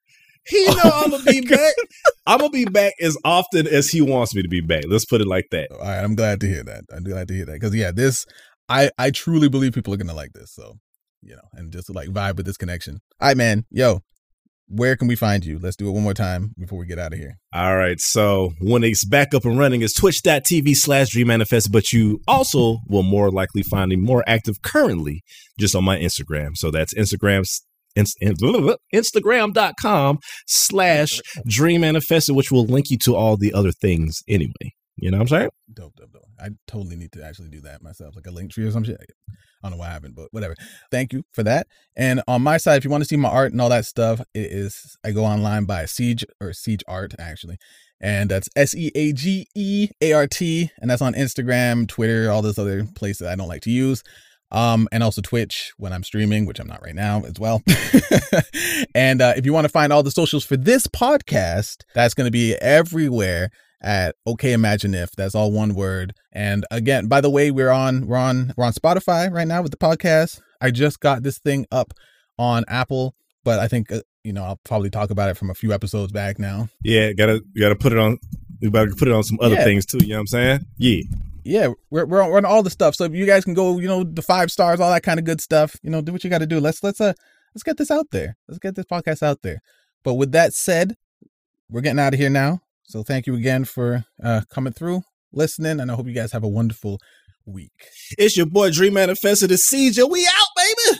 He 0.45 0.65
oh 0.67 0.73
know 0.73 0.81
Oh 0.83 1.01
I'm 1.05 1.11
gonna 1.11 1.23
be 1.23 1.41
back. 1.41 1.73
I'm 2.25 2.39
gonna 2.39 2.49
be 2.49 2.65
back 2.65 2.93
as 2.99 3.17
often 3.23 3.65
as 3.67 3.89
he 3.89 4.01
wants 4.01 4.35
me 4.35 4.41
to 4.41 4.49
be 4.49 4.61
back. 4.61 4.83
Let's 4.87 5.05
put 5.05 5.21
it 5.21 5.27
like 5.27 5.45
that. 5.51 5.71
All 5.71 5.79
right, 5.79 6.03
I'm 6.03 6.15
glad 6.15 6.41
to 6.41 6.47
hear 6.47 6.63
that. 6.63 6.83
I'm 6.93 7.03
glad 7.03 7.29
to 7.29 7.33
hear 7.33 7.45
that 7.45 7.53
because 7.53 7.73
yeah, 7.73 7.91
this 7.91 8.25
I 8.67 8.91
I 8.97 9.11
truly 9.11 9.47
believe 9.47 9.73
people 9.73 9.93
are 9.93 9.97
gonna 9.97 10.13
like 10.13 10.33
this. 10.33 10.51
So 10.51 10.79
you 11.21 11.35
know, 11.35 11.41
and 11.53 11.71
just 11.71 11.93
like 11.93 12.09
vibe 12.09 12.35
with 12.35 12.45
this 12.45 12.57
connection. 12.57 12.99
All 13.21 13.29
right, 13.29 13.37
man. 13.37 13.65
Yo, 13.71 14.01
where 14.67 14.95
can 14.95 15.07
we 15.07 15.15
find 15.15 15.45
you? 15.45 15.59
Let's 15.59 15.75
do 15.75 15.87
it 15.87 15.91
one 15.91 16.03
more 16.03 16.13
time 16.13 16.53
before 16.57 16.79
we 16.79 16.85
get 16.85 16.99
out 16.99 17.13
of 17.13 17.19
here. 17.19 17.37
All 17.53 17.75
right. 17.77 17.99
So 17.99 18.53
when 18.59 18.83
it's 18.83 19.05
back 19.05 19.33
up 19.33 19.45
and 19.45 19.57
running, 19.57 19.81
it's 19.81 19.93
twitch.tv 19.93 20.75
slash 20.75 21.09
dream 21.09 21.27
manifest. 21.27 21.71
But 21.71 21.93
you 21.93 22.21
also 22.27 22.77
will 22.87 23.03
more 23.03 23.29
likely 23.29 23.63
find 23.63 23.89
me 23.89 23.95
more 23.95 24.23
active 24.27 24.61
currently 24.61 25.23
just 25.59 25.75
on 25.75 25.83
my 25.83 25.97
Instagram. 25.97 26.55
So 26.55 26.71
that's 26.71 26.93
Instagram's 26.93 27.65
Instagram.com 28.93 30.19
slash 30.47 31.21
dream 31.47 31.81
manifested, 31.81 32.35
which 32.35 32.51
will 32.51 32.65
link 32.65 32.89
you 32.89 32.97
to 32.99 33.15
all 33.15 33.37
the 33.37 33.53
other 33.53 33.71
things 33.71 34.23
anyway. 34.27 34.73
You 34.95 35.11
know 35.11 35.17
what 35.17 35.23
I'm 35.23 35.39
saying? 35.39 35.49
Dope, 35.73 35.95
dope, 35.95 36.11
dope. 36.11 36.23
I 36.39 36.49
totally 36.67 36.95
need 36.95 37.11
to 37.13 37.23
actually 37.23 37.49
do 37.49 37.61
that 37.61 37.81
myself, 37.81 38.15
like 38.15 38.25
a 38.27 38.31
Linktree 38.31 38.67
or 38.67 38.71
some 38.71 38.83
shit. 38.83 38.97
I 39.63 39.69
don't 39.69 39.77
know 39.77 39.81
why 39.81 39.89
I 39.89 39.93
haven't, 39.93 40.15
but 40.15 40.27
whatever. 40.31 40.55
Thank 40.91 41.13
you 41.13 41.23
for 41.31 41.43
that. 41.43 41.67
And 41.95 42.21
on 42.27 42.41
my 42.41 42.57
side, 42.57 42.77
if 42.77 42.83
you 42.83 42.91
want 42.91 43.01
to 43.03 43.07
see 43.07 43.15
my 43.15 43.29
art 43.29 43.51
and 43.53 43.61
all 43.61 43.69
that 43.69 43.85
stuff, 43.85 44.19
it 44.33 44.51
is 44.51 44.97
I 45.03 45.11
go 45.11 45.23
online 45.23 45.65
by 45.65 45.85
Seage 45.85 46.25
or 46.41 46.53
Seage 46.53 46.83
Art 46.87 47.13
actually, 47.17 47.57
and 48.01 48.29
that's 48.29 48.49
S 48.55 48.75
E 48.75 48.91
A 48.93 49.13
G 49.13 49.47
E 49.55 49.89
A 50.01 50.13
R 50.13 50.27
T, 50.27 50.69
and 50.81 50.91
that's 50.91 51.01
on 51.01 51.13
Instagram, 51.13 51.87
Twitter, 51.87 52.29
all 52.29 52.41
those 52.41 52.59
other 52.59 52.85
places 52.95 53.27
I 53.27 53.35
don't 53.35 53.47
like 53.47 53.61
to 53.63 53.71
use. 53.71 54.03
Um, 54.51 54.87
and 54.91 55.01
also 55.01 55.19
Twitch 55.21 55.73
when 55.77 55.93
I'm 55.93 56.03
streaming, 56.03 56.45
which 56.45 56.59
I'm 56.59 56.67
not 56.67 56.83
right 56.83 56.93
now 56.93 57.23
as 57.23 57.39
well. 57.39 57.63
and 58.93 59.19
uh, 59.19 59.33
if 59.35 59.47
you 59.47 59.53
want 59.53 59.65
to 59.65 59.69
find 59.69 59.91
all 59.91 60.03
the 60.03 60.11
socials 60.11 60.45
for 60.45 60.55
this 60.55 60.85
podcast, 60.85 61.85
that's 61.95 62.13
going 62.13 62.25
to 62.25 62.31
be 62.31 62.53
everywhere 62.61 63.49
at 63.83 64.15
OK 64.25 64.53
Imagine 64.53 64.93
If. 64.95 65.11
That's 65.11 65.35
all 65.35 65.51
one 65.51 65.75
word. 65.75 66.13
And 66.31 66.65
again, 66.71 67.07
by 67.07 67.21
the 67.21 67.29
way, 67.29 67.51
we're 67.51 67.69
on 67.69 68.07
we're 68.07 68.17
on 68.17 68.53
we're 68.57 68.65
on 68.65 68.73
Spotify 68.73 69.31
right 69.31 69.47
now 69.47 69.61
with 69.61 69.71
the 69.71 69.77
podcast. 69.77 70.41
I 70.61 70.71
just 70.71 70.99
got 70.99 71.23
this 71.23 71.37
thing 71.39 71.65
up 71.71 71.93
on 72.39 72.63
Apple, 72.67 73.13
but 73.43 73.59
I 73.59 73.67
think 73.67 73.91
uh, 73.91 74.01
you 74.23 74.33
know 74.33 74.43
I'll 74.43 74.59
probably 74.63 74.89
talk 74.89 75.09
about 75.09 75.29
it 75.29 75.37
from 75.37 75.49
a 75.49 75.53
few 75.55 75.73
episodes 75.73 76.11
back 76.11 76.39
now. 76.39 76.69
Yeah, 76.83 77.11
gotta 77.13 77.41
you 77.53 77.61
gotta 77.61 77.75
put 77.75 77.91
it 77.91 77.99
on 77.99 78.17
you 78.59 78.71
gotta 78.71 78.95
put 78.95 79.07
it 79.07 79.13
on 79.13 79.23
some 79.23 79.37
other 79.41 79.55
Yeah. 79.55 79.63
things 79.65 79.85
too, 79.85 79.97
you 80.01 80.09
know 80.09 80.15
what 80.15 80.19
I'm 80.21 80.27
saying? 80.27 80.65
Yeah. 80.77 81.01
Yeah, 81.45 81.67
we're 81.89 82.05
we're 82.05 82.21
on, 82.23 82.29
we're 82.29 82.37
on 82.37 82.45
all 82.45 82.63
the 82.63 82.69
stuff. 82.69 82.95
So 82.95 83.03
if 83.03 83.13
you 83.13 83.25
guys 83.25 83.43
can 83.43 83.53
go, 83.53 83.77
you 83.77 83.87
know, 83.89 84.05
the 84.05 84.21
five 84.21 84.49
stars, 84.49 84.79
all 84.79 84.89
that 84.93 85.03
kind 85.03 85.19
of 85.19 85.25
good 85.25 85.41
stuff. 85.41 85.75
You 85.83 85.89
know, 85.89 85.99
do 86.01 86.13
what 86.13 86.23
you 86.23 86.29
got 86.29 86.37
to 86.37 86.45
do. 86.47 86.61
Let's 86.61 86.81
let's 86.81 87.01
uh 87.01 87.11
let's 87.53 87.63
get 87.63 87.75
this 87.75 87.91
out 87.91 88.07
there. 88.11 88.37
Let's 88.47 88.59
get 88.59 88.75
this 88.75 88.85
podcast 88.85 89.21
out 89.21 89.41
there. 89.41 89.61
But 90.05 90.13
with 90.13 90.31
that 90.31 90.53
said, 90.53 90.95
we're 91.69 91.81
getting 91.81 91.99
out 91.99 92.13
of 92.13 92.19
here 92.21 92.29
now. 92.29 92.61
So 92.85 93.03
thank 93.03 93.27
you 93.27 93.35
again 93.35 93.65
for 93.65 94.05
uh 94.21 94.41
coming 94.49 94.73
through, 94.73 95.03
listening, 95.31 95.79
and 95.79 95.91
I 95.91 95.95
hope 95.95 96.07
you 96.07 96.13
guys 96.13 96.31
have 96.31 96.43
a 96.43 96.47
wonderful 96.49 96.99
week. 97.45 97.71
It's 98.17 98.37
your 98.37 98.45
boy 98.45 98.71
Dream 98.71 98.93
Manifested, 98.93 99.49
the 99.49 99.57
Seage, 99.57 99.97
we 99.97 100.25
out, 100.25 100.47
baby. 100.55 100.99